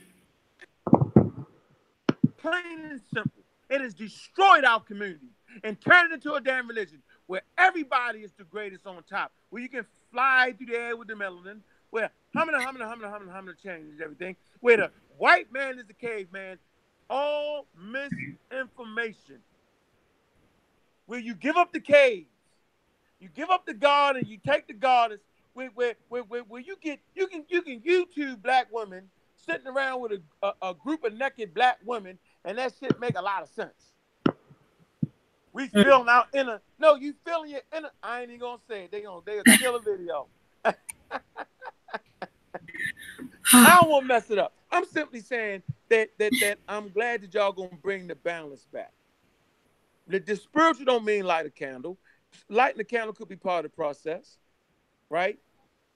Plain 2.38 2.80
and 2.90 3.00
simple. 3.12 3.42
It 3.70 3.80
has 3.80 3.94
destroyed 3.94 4.64
our 4.64 4.80
community 4.80 5.28
and 5.64 5.80
turned 5.80 6.12
it 6.12 6.14
into 6.14 6.34
a 6.34 6.40
damn 6.40 6.68
religion 6.68 7.02
where 7.26 7.42
everybody 7.56 8.20
is 8.20 8.32
the 8.38 8.44
greatest 8.44 8.86
on 8.86 9.02
top, 9.08 9.32
where 9.50 9.62
you 9.62 9.68
can 9.68 9.86
fly 10.12 10.54
through 10.56 10.66
the 10.66 10.74
air 10.76 10.96
with 10.96 11.08
the 11.08 11.14
melanin, 11.14 11.60
where 11.90 12.10
humana, 12.32 12.58
humana, 12.58 12.90
humana, 12.90 13.08
humana, 13.08 13.32
humana 13.32 13.52
changes 13.62 14.00
everything, 14.00 14.36
where 14.60 14.76
the 14.76 14.90
white 15.18 15.52
man 15.52 15.78
is 15.78 15.84
the 15.86 15.94
caveman, 15.94 16.58
all 17.10 17.66
misinformation. 17.76 19.38
Where 21.06 21.20
you 21.20 21.34
give 21.34 21.56
up 21.56 21.72
the 21.72 21.80
caves, 21.80 22.28
you 23.18 23.28
give 23.34 23.48
up 23.50 23.64
the 23.64 23.74
garden, 23.74 24.24
you 24.26 24.38
take 24.46 24.66
the 24.66 24.74
gardens, 24.74 25.20
where, 25.54 25.70
where, 25.74 25.94
where, 26.08 26.22
where, 26.22 26.42
where 26.42 26.60
you 26.60 26.76
get 26.80 27.00
you 27.14 27.26
can 27.26 27.44
you 27.48 27.62
can 27.62 27.80
YouTube 27.80 28.42
black 28.42 28.68
women 28.70 29.08
sitting 29.34 29.66
around 29.66 30.00
with 30.00 30.12
a, 30.12 30.46
a, 30.46 30.70
a 30.70 30.74
group 30.74 31.04
of 31.04 31.14
naked 31.14 31.54
black 31.54 31.78
women, 31.84 32.18
and 32.44 32.58
that 32.58 32.72
shit 32.78 32.98
make 33.00 33.16
a 33.16 33.22
lot 33.22 33.42
of 33.42 33.48
sense. 33.48 33.94
We 35.52 35.68
mm. 35.68 35.84
feeling 35.84 36.08
our 36.08 36.26
inner. 36.32 36.60
No, 36.78 36.94
you 36.96 37.14
feeling 37.24 37.50
your 37.50 37.62
inner. 37.76 37.90
I 38.02 38.22
ain't 38.22 38.30
even 38.30 38.40
gonna 38.40 38.58
say 38.68 38.84
it. 38.84 38.90
They 38.90 39.02
gonna 39.02 39.20
they 39.24 39.40
gonna 39.42 39.58
kill 39.58 39.76
a 39.76 39.80
video. 39.80 40.26
I 43.54 43.78
don't 43.80 43.90
want 43.90 44.04
to 44.04 44.08
mess 44.08 44.30
it 44.30 44.38
up. 44.38 44.52
I'm 44.70 44.84
simply 44.84 45.20
saying 45.20 45.62
that 45.88 46.10
that 46.18 46.32
that 46.40 46.58
I'm 46.68 46.90
glad 46.90 47.22
that 47.22 47.32
y'all 47.34 47.52
gonna 47.52 47.70
bring 47.82 48.06
the 48.06 48.14
balance 48.14 48.66
back. 48.72 48.92
The, 50.06 50.18
the 50.20 50.36
spiritual 50.36 50.86
don't 50.86 51.04
mean 51.04 51.24
light 51.24 51.46
a 51.46 51.50
candle. 51.50 51.98
Lighting 52.48 52.78
the 52.78 52.84
candle 52.84 53.14
could 53.14 53.28
be 53.28 53.36
part 53.36 53.64
of 53.64 53.70
the 53.70 53.74
process, 53.74 54.36
right? 55.08 55.38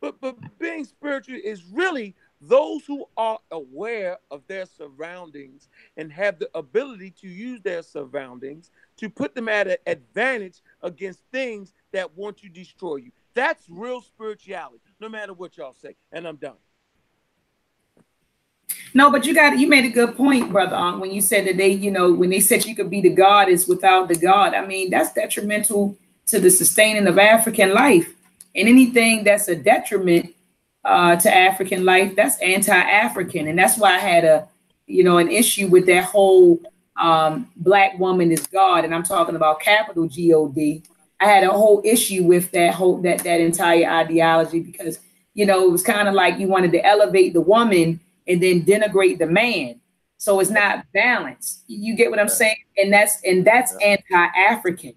But 0.01 0.21
but 0.21 0.37
being 0.59 0.85
spiritual 0.85 1.39
is 1.43 1.65
really 1.65 2.15
those 2.41 2.85
who 2.85 3.07
are 3.17 3.39
aware 3.53 4.19
of 4.31 4.43
their 4.49 4.67
surroundings 4.67 5.69
and 5.97 6.13
have 6.13 6.39
the 6.39 6.51
ability 6.55 7.13
to 7.21 7.29
use 7.29 7.61
their 7.63 7.83
surroundings 7.83 8.71
to 8.97 9.09
put 9.09 9.35
them 9.35 9.49
at 9.49 9.69
an 9.69 9.77
advantage 9.87 10.63
against 10.83 11.21
things 11.33 11.73
that 11.93 12.17
want 12.17 12.39
to 12.39 12.49
destroy 12.49 12.97
you. 12.97 13.13
That's 13.35 13.65
real 13.69 14.03
spirituality, 14.03 14.81
no 15.01 15.09
matter 15.09 15.33
what 15.33 15.57
y'all 15.57 15.75
say. 15.75 15.97
And 16.13 16.27
I'm 16.27 16.37
done. 16.37 16.57
No, 18.95 19.11
but 19.11 19.25
you 19.25 19.35
got 19.35 19.59
you 19.59 19.69
made 19.69 19.85
a 19.85 19.91
good 19.91 20.17
point, 20.17 20.53
brother. 20.53 20.77
Um, 20.77 21.01
when 21.01 21.11
you 21.11 21.21
said 21.21 21.47
that 21.47 21.57
they, 21.57 21.71
you 21.71 21.91
know, 21.91 22.13
when 22.13 22.31
they 22.31 22.41
said 22.41 22.67
you 22.67 22.75
could 22.75 22.91
be 22.91 23.01
the 23.01 23.11
goddess 23.11 23.67
without 23.67 24.09
the 24.09 24.17
God, 24.17 24.55
I 24.55 24.67
mean 24.67 24.91
that's 24.91 25.13
detrimental 25.13 25.97
to 26.27 26.39
the 26.39 26.51
sustaining 26.51 27.07
of 27.07 27.19
African 27.19 27.73
life. 27.73 28.15
And 28.55 28.69
anything 28.69 29.25
that's 29.25 29.49
a 29.49 29.57
detriment 29.57 30.35
uh, 30.85 31.17
to 31.17 31.35
African 31.35 31.85
life, 31.85 32.15
that's 32.15 32.39
anti-African, 32.41 33.49
and 33.49 33.59
that's 33.59 33.79
why 33.79 33.95
I 33.95 33.99
had 33.99 34.25
a, 34.25 34.49
you 34.87 35.05
know, 35.05 35.19
an 35.19 35.31
issue 35.31 35.69
with 35.69 35.87
that 35.87 36.05
whole 36.05 36.61
um, 37.01 37.51
black 37.57 37.99
woman 37.99 38.31
is 38.31 38.47
God, 38.47 38.85
and 38.85 38.95
I'm 38.95 39.03
talking 39.03 39.37
about 39.37 39.61
capital 39.61 40.07
G 40.07 40.33
O 40.35 40.49
D. 40.49 40.83
I 41.21 41.27
had 41.27 41.45
a 41.45 41.51
whole 41.51 41.81
issue 41.85 42.25
with 42.25 42.51
that 42.53 42.75
whole 42.75 43.01
that 43.03 43.23
that 43.25 43.41
entire 43.41 43.89
ideology 43.89 44.61
because 44.61 44.99
you 45.35 45.47
know 45.47 45.67
it 45.67 45.71
was 45.71 45.83
kind 45.83 46.09
of 46.09 46.15
like 46.15 46.39
you 46.39 46.49
wanted 46.49 46.73
to 46.73 46.85
elevate 46.85 47.33
the 47.33 47.41
woman 47.41 48.01
and 48.27 48.43
then 48.43 48.63
denigrate 48.63 49.19
the 49.19 49.27
man. 49.27 49.81
So 50.19 50.39
it's 50.39 50.51
not 50.51 50.85
balanced. 50.93 51.65
You 51.67 51.97
get 51.97 52.11
what 52.11 52.21
I'm 52.21 52.29
saying? 52.29 52.57
And 52.77 52.93
that's 52.93 53.21
and 53.25 53.45
that's 53.45 53.75
anti-African. 53.83 54.95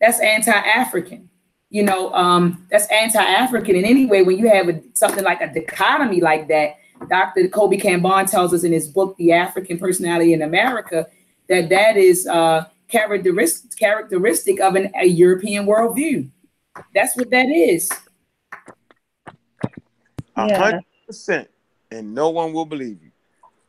That's 0.00 0.20
anti-African. 0.20 1.28
You 1.70 1.84
know, 1.84 2.12
um, 2.14 2.66
that's 2.70 2.86
anti-African. 2.86 3.76
And 3.76 3.86
anyway, 3.86 4.22
when 4.22 4.38
you 4.38 4.48
have 4.48 4.68
a, 4.68 4.80
something 4.94 5.24
like 5.24 5.40
a 5.40 5.52
dichotomy 5.52 6.20
like 6.20 6.48
that, 6.48 6.76
Dr. 7.08 7.42
Kobi 7.48 7.80
Kambon 7.80 8.30
tells 8.30 8.52
us 8.52 8.64
in 8.64 8.72
his 8.72 8.88
book, 8.88 9.16
The 9.16 9.32
African 9.32 9.78
Personality 9.78 10.32
in 10.32 10.42
America, 10.42 11.06
that 11.50 11.68
that 11.68 11.96
is 11.96 12.26
uh, 12.26 12.64
characteristic 12.88 13.76
characteristic 13.76 14.60
of 14.60 14.76
an, 14.76 14.90
a 14.98 15.06
European 15.06 15.66
worldview. 15.66 16.28
That's 16.94 17.16
what 17.16 17.28
that 17.30 17.46
is. 17.50 17.90
A 20.36 20.46
Yeah. 20.46 20.58
hundred 20.58 20.84
percent, 21.06 21.48
and 21.90 22.14
no 22.14 22.30
one 22.30 22.52
will 22.52 22.64
believe 22.64 23.02
you. 23.02 23.10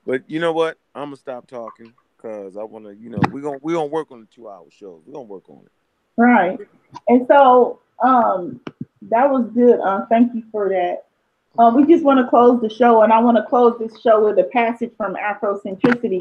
But 0.06 0.22
you 0.28 0.40
know 0.40 0.54
what? 0.54 0.78
I'm 0.96 1.06
gonna 1.08 1.16
stop 1.18 1.48
talking 1.48 1.92
because 2.16 2.56
I 2.56 2.64
want 2.64 2.86
to. 2.86 2.96
You 2.96 3.10
know, 3.10 3.20
we're 3.32 3.42
gonna 3.42 3.60
we're 3.62 3.76
gonna 3.76 3.88
work 3.88 4.12
on 4.12 4.22
the 4.22 4.28
two 4.28 4.48
hour 4.48 4.66
show. 4.70 5.02
We're 5.06 5.14
gonna 5.14 5.26
work 5.26 5.50
on 5.50 5.66
it. 5.66 5.72
Right. 6.18 6.60
And 7.08 7.26
so 7.28 7.80
um 8.04 8.62
that 9.04 9.30
was 9.30 9.50
good. 9.54 9.80
Uh 9.80 10.06
thank 10.06 10.34
you 10.36 10.44
for 10.52 10.70
that. 10.70 11.06
Uh, 11.60 11.70
we 11.76 11.86
just 11.86 12.06
want 12.06 12.18
to 12.18 12.28
close 12.30 12.62
the 12.62 12.70
show, 12.70 13.02
and 13.02 13.12
I 13.12 13.20
want 13.20 13.36
to 13.36 13.44
close 13.44 13.78
this 13.78 14.00
show 14.00 14.24
with 14.26 14.40
a 14.40 14.46
passage 14.46 14.92
from 14.96 15.16
Afrocentricity 15.16 16.20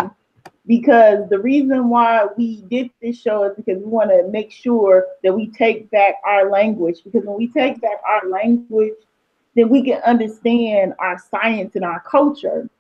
because 0.71 1.29
the 1.31 1.39
reason 1.41 1.89
why 1.89 2.27
we 2.37 2.63
did 2.71 2.91
this 3.03 3.21
show 3.21 3.43
is 3.43 3.57
because 3.57 3.79
we 3.79 3.91
want 3.91 4.09
to 4.09 4.29
make 4.31 4.53
sure 4.53 5.05
that 5.25 5.35
we 5.35 5.49
take 5.49 5.91
back 5.91 6.15
our 6.25 6.49
language. 6.49 6.99
Because 7.03 7.25
when 7.25 7.37
we 7.37 7.49
take 7.49 7.81
back 7.81 8.01
our 8.09 8.29
language, 8.29 8.95
then 9.57 9.69
we 9.69 9.83
can 9.83 10.01
understand 10.03 10.95
our 11.01 11.19
science 11.29 11.75
and 11.75 11.85
our 11.85 11.99
culture. 12.09 12.71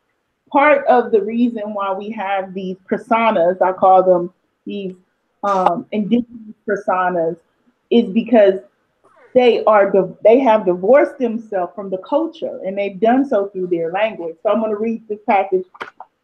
Part 0.52 0.86
of 0.86 1.10
the 1.10 1.20
reason 1.20 1.74
why 1.74 1.92
we 1.92 2.10
have 2.10 2.54
these 2.54 2.76
personas, 2.88 3.60
I 3.60 3.72
call 3.72 4.04
them 4.04 4.32
these 4.64 4.94
um, 5.42 5.84
indigenous 5.90 6.54
personas, 6.68 7.38
is 7.90 8.08
because 8.12 8.60
they 9.34 9.64
are 9.64 9.92
they 10.22 10.38
have 10.38 10.64
divorced 10.64 11.18
themselves 11.18 11.72
from 11.74 11.90
the 11.90 11.98
culture 11.98 12.60
and 12.64 12.78
they've 12.78 13.00
done 13.00 13.28
so 13.28 13.48
through 13.48 13.66
their 13.66 13.90
language. 13.90 14.36
So 14.44 14.50
I'm 14.50 14.60
going 14.60 14.70
to 14.70 14.76
read 14.76 15.08
this 15.08 15.18
passage 15.26 15.66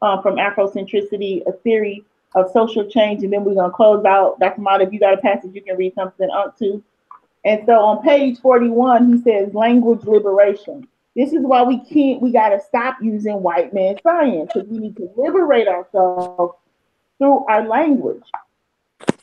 uh, 0.03 0.21
from 0.23 0.37
Afrocentricity, 0.37 1.47
a 1.47 1.53
theory 1.53 2.05
of 2.35 2.51
social 2.51 2.89
change, 2.89 3.23
and 3.23 3.33
then 3.33 3.45
we're 3.45 3.55
going 3.55 3.71
to 3.71 3.75
close 3.75 4.05
out. 4.05 4.39
Dr. 4.39 4.61
Mata, 4.61 4.85
if 4.85 4.93
you 4.93 5.01
got 5.01 5.15
a 5.15 5.19
passage, 5.19 5.55
you 5.55 5.63
can 5.63 5.77
read 5.77 5.95
something 5.95 6.29
up 6.31 6.59
to. 6.59 6.83
And 7.45 7.63
so 7.65 7.75
on 7.75 8.03
page 8.03 8.41
41, 8.41 9.13
he 9.13 9.23
says 9.23 9.55
language 9.55 10.05
liberation. 10.05 10.87
This 11.15 11.33
is 11.33 11.43
why 11.43 11.63
we 11.63 11.79
can't, 11.79 12.21
we 12.21 12.31
got 12.31 12.51
to 12.51 12.61
stop 12.61 12.99
using 13.01 13.43
white 13.43 13.73
man 13.73 13.97
science 14.03 14.51
because 14.53 14.69
we 14.69 14.79
need 14.79 14.97
to 14.97 15.09
liberate 15.17 15.69
ourselves 15.69 16.55
through 17.19 17.47
our 17.47 17.67
language. 17.67 18.25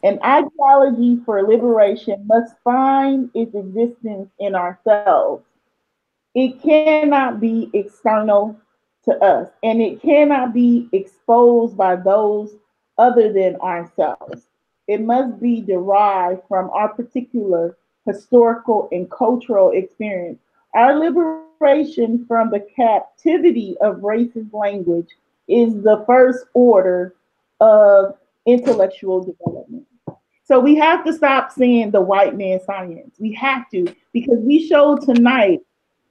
An 0.04 0.20
ideology 0.24 1.20
for 1.26 1.44
liberation 1.44 2.26
must 2.26 2.56
find 2.64 3.30
its 3.34 3.54
existence 3.54 4.30
in 4.40 4.56
ourselves. 4.56 5.46
It 6.34 6.62
cannot 6.62 7.40
be 7.40 7.70
external 7.74 8.60
to 9.06 9.18
us, 9.24 9.50
and 9.64 9.82
it 9.82 10.02
cannot 10.02 10.54
be 10.54 10.88
exposed 10.92 11.76
by 11.76 11.96
those 11.96 12.56
other 12.98 13.34
than 13.34 13.56
ourselves. 13.58 14.48
It 14.88 15.02
must 15.02 15.40
be 15.40 15.62
derived 15.62 16.42
from 16.48 16.70
our 16.72 16.90
particular 16.90 17.78
historical 18.06 18.90
and 18.92 19.10
cultural 19.10 19.72
experience. 19.72 20.40
Our 20.74 20.96
liberation 20.98 22.26
from 22.28 22.50
the 22.50 22.66
captivity 22.76 23.76
of 23.82 23.98
racist 23.98 24.54
language 24.54 25.10
is 25.48 25.82
the 25.82 26.04
first 26.06 26.46
order 26.54 27.16
of 27.60 28.18
intellectual 28.46 29.24
development. 29.24 29.86
So 30.46 30.60
we 30.60 30.76
have 30.76 31.06
to 31.06 31.14
stop 31.14 31.52
saying 31.52 31.92
the 31.92 32.02
white 32.02 32.38
man 32.38 32.60
science. 32.66 33.16
We 33.20 33.32
have 33.34 33.70
to, 33.70 33.94
because 34.12 34.40
we 34.40 34.68
showed 34.68 35.02
tonight 35.02 35.62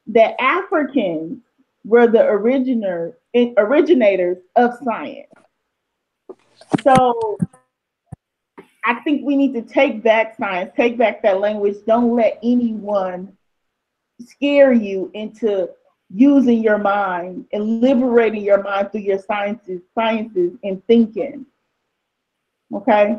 that 0.06 0.40
Africans 0.40 1.38
were 1.84 2.06
the 2.06 2.24
originator, 2.24 3.18
originators 3.56 4.38
of 4.56 4.78
science. 4.84 5.28
So 6.82 7.38
I 8.84 8.94
think 9.04 9.24
we 9.24 9.36
need 9.36 9.52
to 9.54 9.62
take 9.62 10.02
back 10.02 10.36
science, 10.36 10.72
take 10.76 10.98
back 10.98 11.22
that 11.22 11.40
language. 11.40 11.76
Don't 11.86 12.14
let 12.16 12.38
anyone 12.42 13.36
scare 14.20 14.72
you 14.72 15.10
into 15.14 15.68
using 16.14 16.62
your 16.62 16.78
mind 16.78 17.46
and 17.52 17.80
liberating 17.80 18.42
your 18.42 18.62
mind 18.62 18.92
through 18.92 19.00
your 19.00 19.18
sciences, 19.18 19.80
sciences 19.94 20.52
and 20.62 20.84
thinking. 20.86 21.46
Okay. 22.72 23.18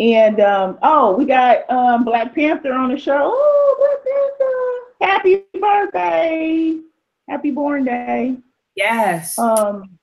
And 0.00 0.40
um, 0.40 0.78
oh, 0.82 1.14
we 1.16 1.24
got 1.24 1.68
um, 1.70 2.04
Black 2.04 2.34
Panther 2.34 2.72
on 2.72 2.90
the 2.90 2.98
show. 2.98 3.30
Oh, 3.32 4.92
Black 5.00 5.22
Panther! 5.22 5.42
Happy 5.42 5.60
birthday! 5.60 6.80
Happy 7.28 7.50
born 7.50 7.84
day! 7.84 8.36
Yes. 8.74 9.38
Um, 9.38 9.98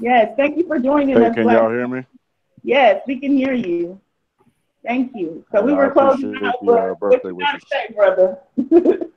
yes, 0.00 0.32
thank 0.36 0.56
you 0.56 0.66
for 0.66 0.78
joining 0.78 1.16
Hey, 1.16 1.26
us. 1.26 1.34
can 1.34 1.44
Black- 1.44 1.56
y'all 1.58 1.70
hear 1.70 1.86
me? 1.88 2.04
Yes, 2.62 3.02
we 3.06 3.18
can 3.20 3.36
hear 3.36 3.52
you. 3.52 4.00
Thank 4.84 5.14
you. 5.14 5.44
So 5.52 5.62
we 5.62 5.72
I 5.72 5.76
were 5.76 5.90
closing 5.90 6.30
appreciate 6.34 6.48
out. 6.48 6.60
the, 6.60 6.66
but 6.66 6.88
What 6.88 7.00
birthday 7.00 7.28
you 7.28 7.38
gotta 7.38 7.52
wishes. 7.54 7.68
say, 7.70 7.94
brother? 7.94 9.08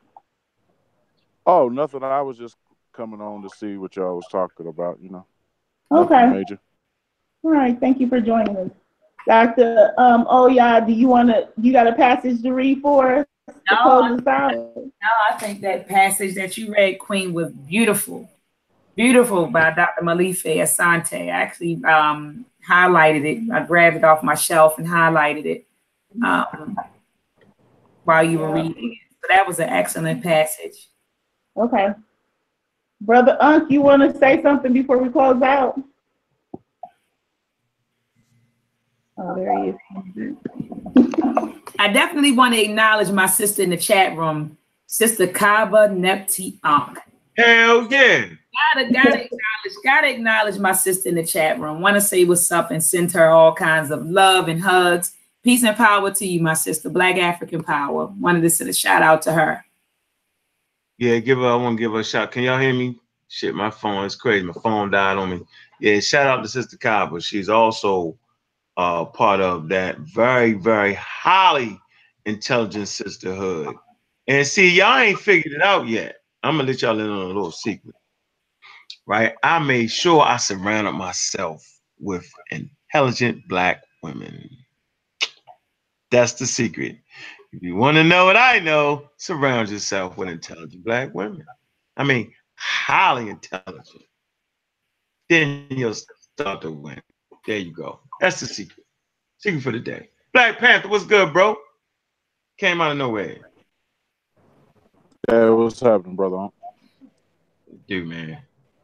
Oh, 1.45 1.67
nothing. 1.67 2.03
I 2.03 2.21
was 2.21 2.37
just 2.37 2.57
coming 2.93 3.21
on 3.21 3.41
to 3.41 3.49
see 3.49 3.75
what 3.77 3.95
y'all 3.95 4.15
was 4.17 4.27
talking 4.27 4.67
about. 4.67 4.99
You 5.01 5.09
know. 5.09 5.25
Nothing 5.89 6.15
Okay. 6.15 6.29
Major. 6.29 6.59
All 7.43 7.49
right. 7.51 7.79
Thank 7.79 7.99
you 7.99 8.07
for 8.07 8.21
joining 8.21 8.55
us, 8.55 8.69
Doctor. 9.27 9.93
Um. 9.97 10.27
Oh 10.29 10.45
yeah. 10.47 10.79
Do 10.79 10.91
you 10.93 11.07
want 11.07 11.29
to? 11.29 11.49
You 11.59 11.71
got 11.71 11.87
a 11.87 11.93
passage 11.93 12.43
to 12.43 12.51
read 12.53 12.81
for 12.81 13.15
us 13.15 13.25
to 13.25 13.29
No, 13.69 13.83
close 13.83 14.19
us 14.19 14.27
out? 14.27 14.53
No, 14.53 15.09
I 15.29 15.37
think 15.39 15.61
that 15.61 15.87
passage 15.87 16.35
that 16.35 16.57
you 16.57 16.73
read, 16.73 16.99
Queen, 16.99 17.33
was 17.33 17.51
beautiful. 17.51 18.29
Beautiful 18.95 19.47
by 19.47 19.71
Dr. 19.71 20.03
Molefi 20.03 20.57
Asante. 20.57 21.27
I 21.27 21.29
actually 21.29 21.83
um, 21.85 22.45
highlighted 22.67 23.25
it. 23.25 23.51
I 23.51 23.65
grabbed 23.65 23.97
it 23.97 24.03
off 24.03 24.23
my 24.23 24.35
shelf 24.35 24.77
and 24.77 24.87
highlighted 24.87 25.45
it 25.45 25.67
um, 26.23 26.77
while 28.03 28.23
you 28.23 28.39
were 28.39 28.51
reading 28.51 28.93
it. 28.93 29.15
So 29.21 29.27
that 29.29 29.47
was 29.47 29.59
an 29.59 29.69
excellent 29.69 30.23
passage. 30.23 30.89
Okay. 31.55 31.89
Brother 33.01 33.37
Unc, 33.39 33.71
you 33.71 33.81
want 33.81 34.01
to 34.01 34.17
say 34.17 34.41
something 34.41 34.73
before 34.73 34.97
we 34.97 35.09
close 35.09 35.41
out? 35.41 35.81
Oh, 39.17 39.35
there 39.35 39.63
he 39.63 39.69
is. 40.99 41.55
I 41.79 41.87
definitely 41.87 42.33
want 42.33 42.53
to 42.55 42.61
acknowledge 42.61 43.09
my 43.09 43.25
sister 43.25 43.63
in 43.63 43.69
the 43.69 43.77
chat 43.77 44.17
room, 44.17 44.57
Sister 44.87 45.25
Kaba 45.25 45.87
Nepti 45.87 46.59
Ankh. 46.61 46.99
Hell 47.37 47.87
yeah. 47.89 48.25
Gotta, 48.75 48.91
gotta 48.91 49.23
acknowledge, 49.23 49.83
gotta 49.85 50.09
acknowledge 50.09 50.57
my 50.59 50.73
sister 50.73 51.07
in 51.07 51.15
the 51.15 51.25
chat 51.25 51.57
room. 51.57 51.79
Want 51.79 51.95
to 51.95 52.01
say 52.01 52.25
what's 52.25 52.51
up 52.51 52.71
and 52.71 52.83
send 52.83 53.13
her 53.13 53.29
all 53.29 53.53
kinds 53.55 53.91
of 53.91 54.05
love 54.05 54.49
and 54.49 54.61
hugs. 54.61 55.15
Peace 55.41 55.63
and 55.63 55.77
power 55.77 56.11
to 56.11 56.25
you, 56.25 56.41
my 56.41 56.53
sister. 56.53 56.89
Black 56.89 57.15
African 57.15 57.63
power. 57.63 58.07
Wanted 58.07 58.41
to 58.41 58.49
send 58.49 58.69
a 58.69 58.73
shout 58.73 59.01
out 59.01 59.21
to 59.21 59.31
her. 59.31 59.63
Yeah, 60.97 61.19
give 61.19 61.37
her. 61.37 61.47
I 61.47 61.55
want 61.55 61.77
to 61.77 61.81
give 61.81 61.93
her 61.93 62.01
a 62.01 62.03
shout. 62.03 62.33
Can 62.33 62.43
y'all 62.43 62.59
hear 62.59 62.73
me? 62.73 62.99
Shit, 63.29 63.55
my 63.55 63.71
phone 63.71 64.03
is 64.03 64.17
crazy. 64.17 64.45
My 64.45 64.53
phone 64.61 64.91
died 64.91 65.15
on 65.15 65.29
me. 65.29 65.41
Yeah, 65.79 66.01
shout 66.01 66.27
out 66.27 66.43
to 66.43 66.49
Sister 66.49 66.75
Kaba. 66.75 67.21
She's 67.21 67.47
also 67.47 68.17
uh, 68.79 69.03
part 69.03 69.41
of 69.41 69.67
that 69.67 69.99
very, 69.99 70.53
very 70.53 70.93
highly 70.93 71.77
intelligent 72.25 72.87
sisterhood. 72.87 73.75
And 74.27 74.47
see, 74.47 74.69
y'all 74.69 74.97
ain't 74.97 75.19
figured 75.19 75.53
it 75.53 75.61
out 75.61 75.89
yet. 75.89 76.15
I'm 76.43 76.55
gonna 76.55 76.69
let 76.69 76.81
y'all 76.81 76.97
in 76.97 77.09
on 77.09 77.23
a 77.23 77.27
little 77.27 77.51
secret. 77.51 77.93
Right? 79.05 79.33
I 79.43 79.59
made 79.59 79.91
sure 79.91 80.21
I 80.21 80.37
surrounded 80.37 80.93
myself 80.93 81.61
with 81.99 82.25
intelligent 82.51 83.45
black 83.49 83.83
women. 84.01 84.49
That's 86.09 86.33
the 86.33 86.45
secret. 86.45 86.99
If 87.51 87.61
you 87.61 87.75
want 87.75 87.97
to 87.97 88.03
know 88.05 88.25
what 88.25 88.37
I 88.37 88.59
know, 88.59 89.09
surround 89.17 89.67
yourself 89.69 90.15
with 90.15 90.29
intelligent 90.29 90.85
black 90.85 91.13
women. 91.13 91.43
I 91.97 92.05
mean, 92.05 92.31
highly 92.55 93.29
intelligent. 93.29 94.05
Then 95.27 95.65
you'll 95.69 95.95
start 95.95 96.61
to 96.61 96.71
win. 96.71 97.01
There 97.45 97.57
you 97.57 97.73
go. 97.73 97.99
That's 98.19 98.39
the 98.39 98.47
secret. 98.47 98.85
Secret 99.37 99.61
for 99.61 99.71
the 99.71 99.79
day. 99.79 100.09
Black 100.33 100.57
Panther, 100.57 100.89
what's 100.89 101.05
good, 101.05 101.33
bro? 101.33 101.57
Came 102.57 102.81
out 102.81 102.91
of 102.91 102.97
nowhere. 102.97 103.37
Yeah, 105.29 105.49
what's 105.49 105.79
happening, 105.79 106.15
brother? 106.15 106.49
Dude, 107.87 108.07
man. 108.07 108.39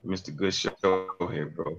Mr. 0.06 0.36
Good 0.36 0.54
Show 0.54 0.76
here, 1.32 1.48
bro. 1.48 1.78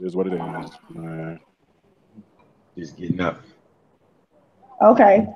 It 0.00 0.06
is 0.06 0.16
what 0.16 0.26
it 0.26 0.32
is, 0.32 0.70
man. 0.90 1.38
Just 2.76 2.96
getting 2.96 3.20
up. 3.20 3.40
Okay. 4.82 5.26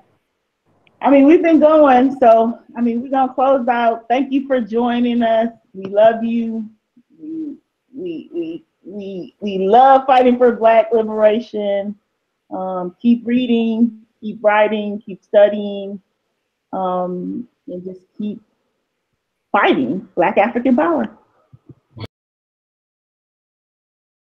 I 1.01 1.11
mean, 1.11 1.27
we've 1.27 1.43
been 1.43 1.61
going, 1.61 2.19
so 2.19 2.59
I 2.77 2.81
mean, 2.81 3.03
we're 3.03 3.11
gonna 3.11 3.33
close 3.33 3.69
out. 3.69 4.07
Thank 4.09 4.33
you 4.33 4.47
for 4.49 4.61
joining 4.61 5.23
us. 5.23 5.49
We 5.73 5.85
love 5.85 6.25
you. 6.25 6.69
We 7.99 8.31
we 8.33 8.65
we 8.85 9.35
we, 9.41 9.59
love 9.67 10.07
fighting 10.07 10.39
for 10.39 10.53
Black 10.53 10.93
liberation. 10.93 11.97
Um, 12.51 12.97
keep 13.03 13.27
reading, 13.27 14.03
keep 14.21 14.39
writing, 14.43 15.03
keep 15.05 15.23
studying, 15.23 16.01
um, 16.73 17.47
and 17.67 17.85
just 17.85 18.01
keep 18.17 18.41
fighting 19.53 20.09
Black 20.15 20.39
African 20.39 20.77
power. 20.77 21.11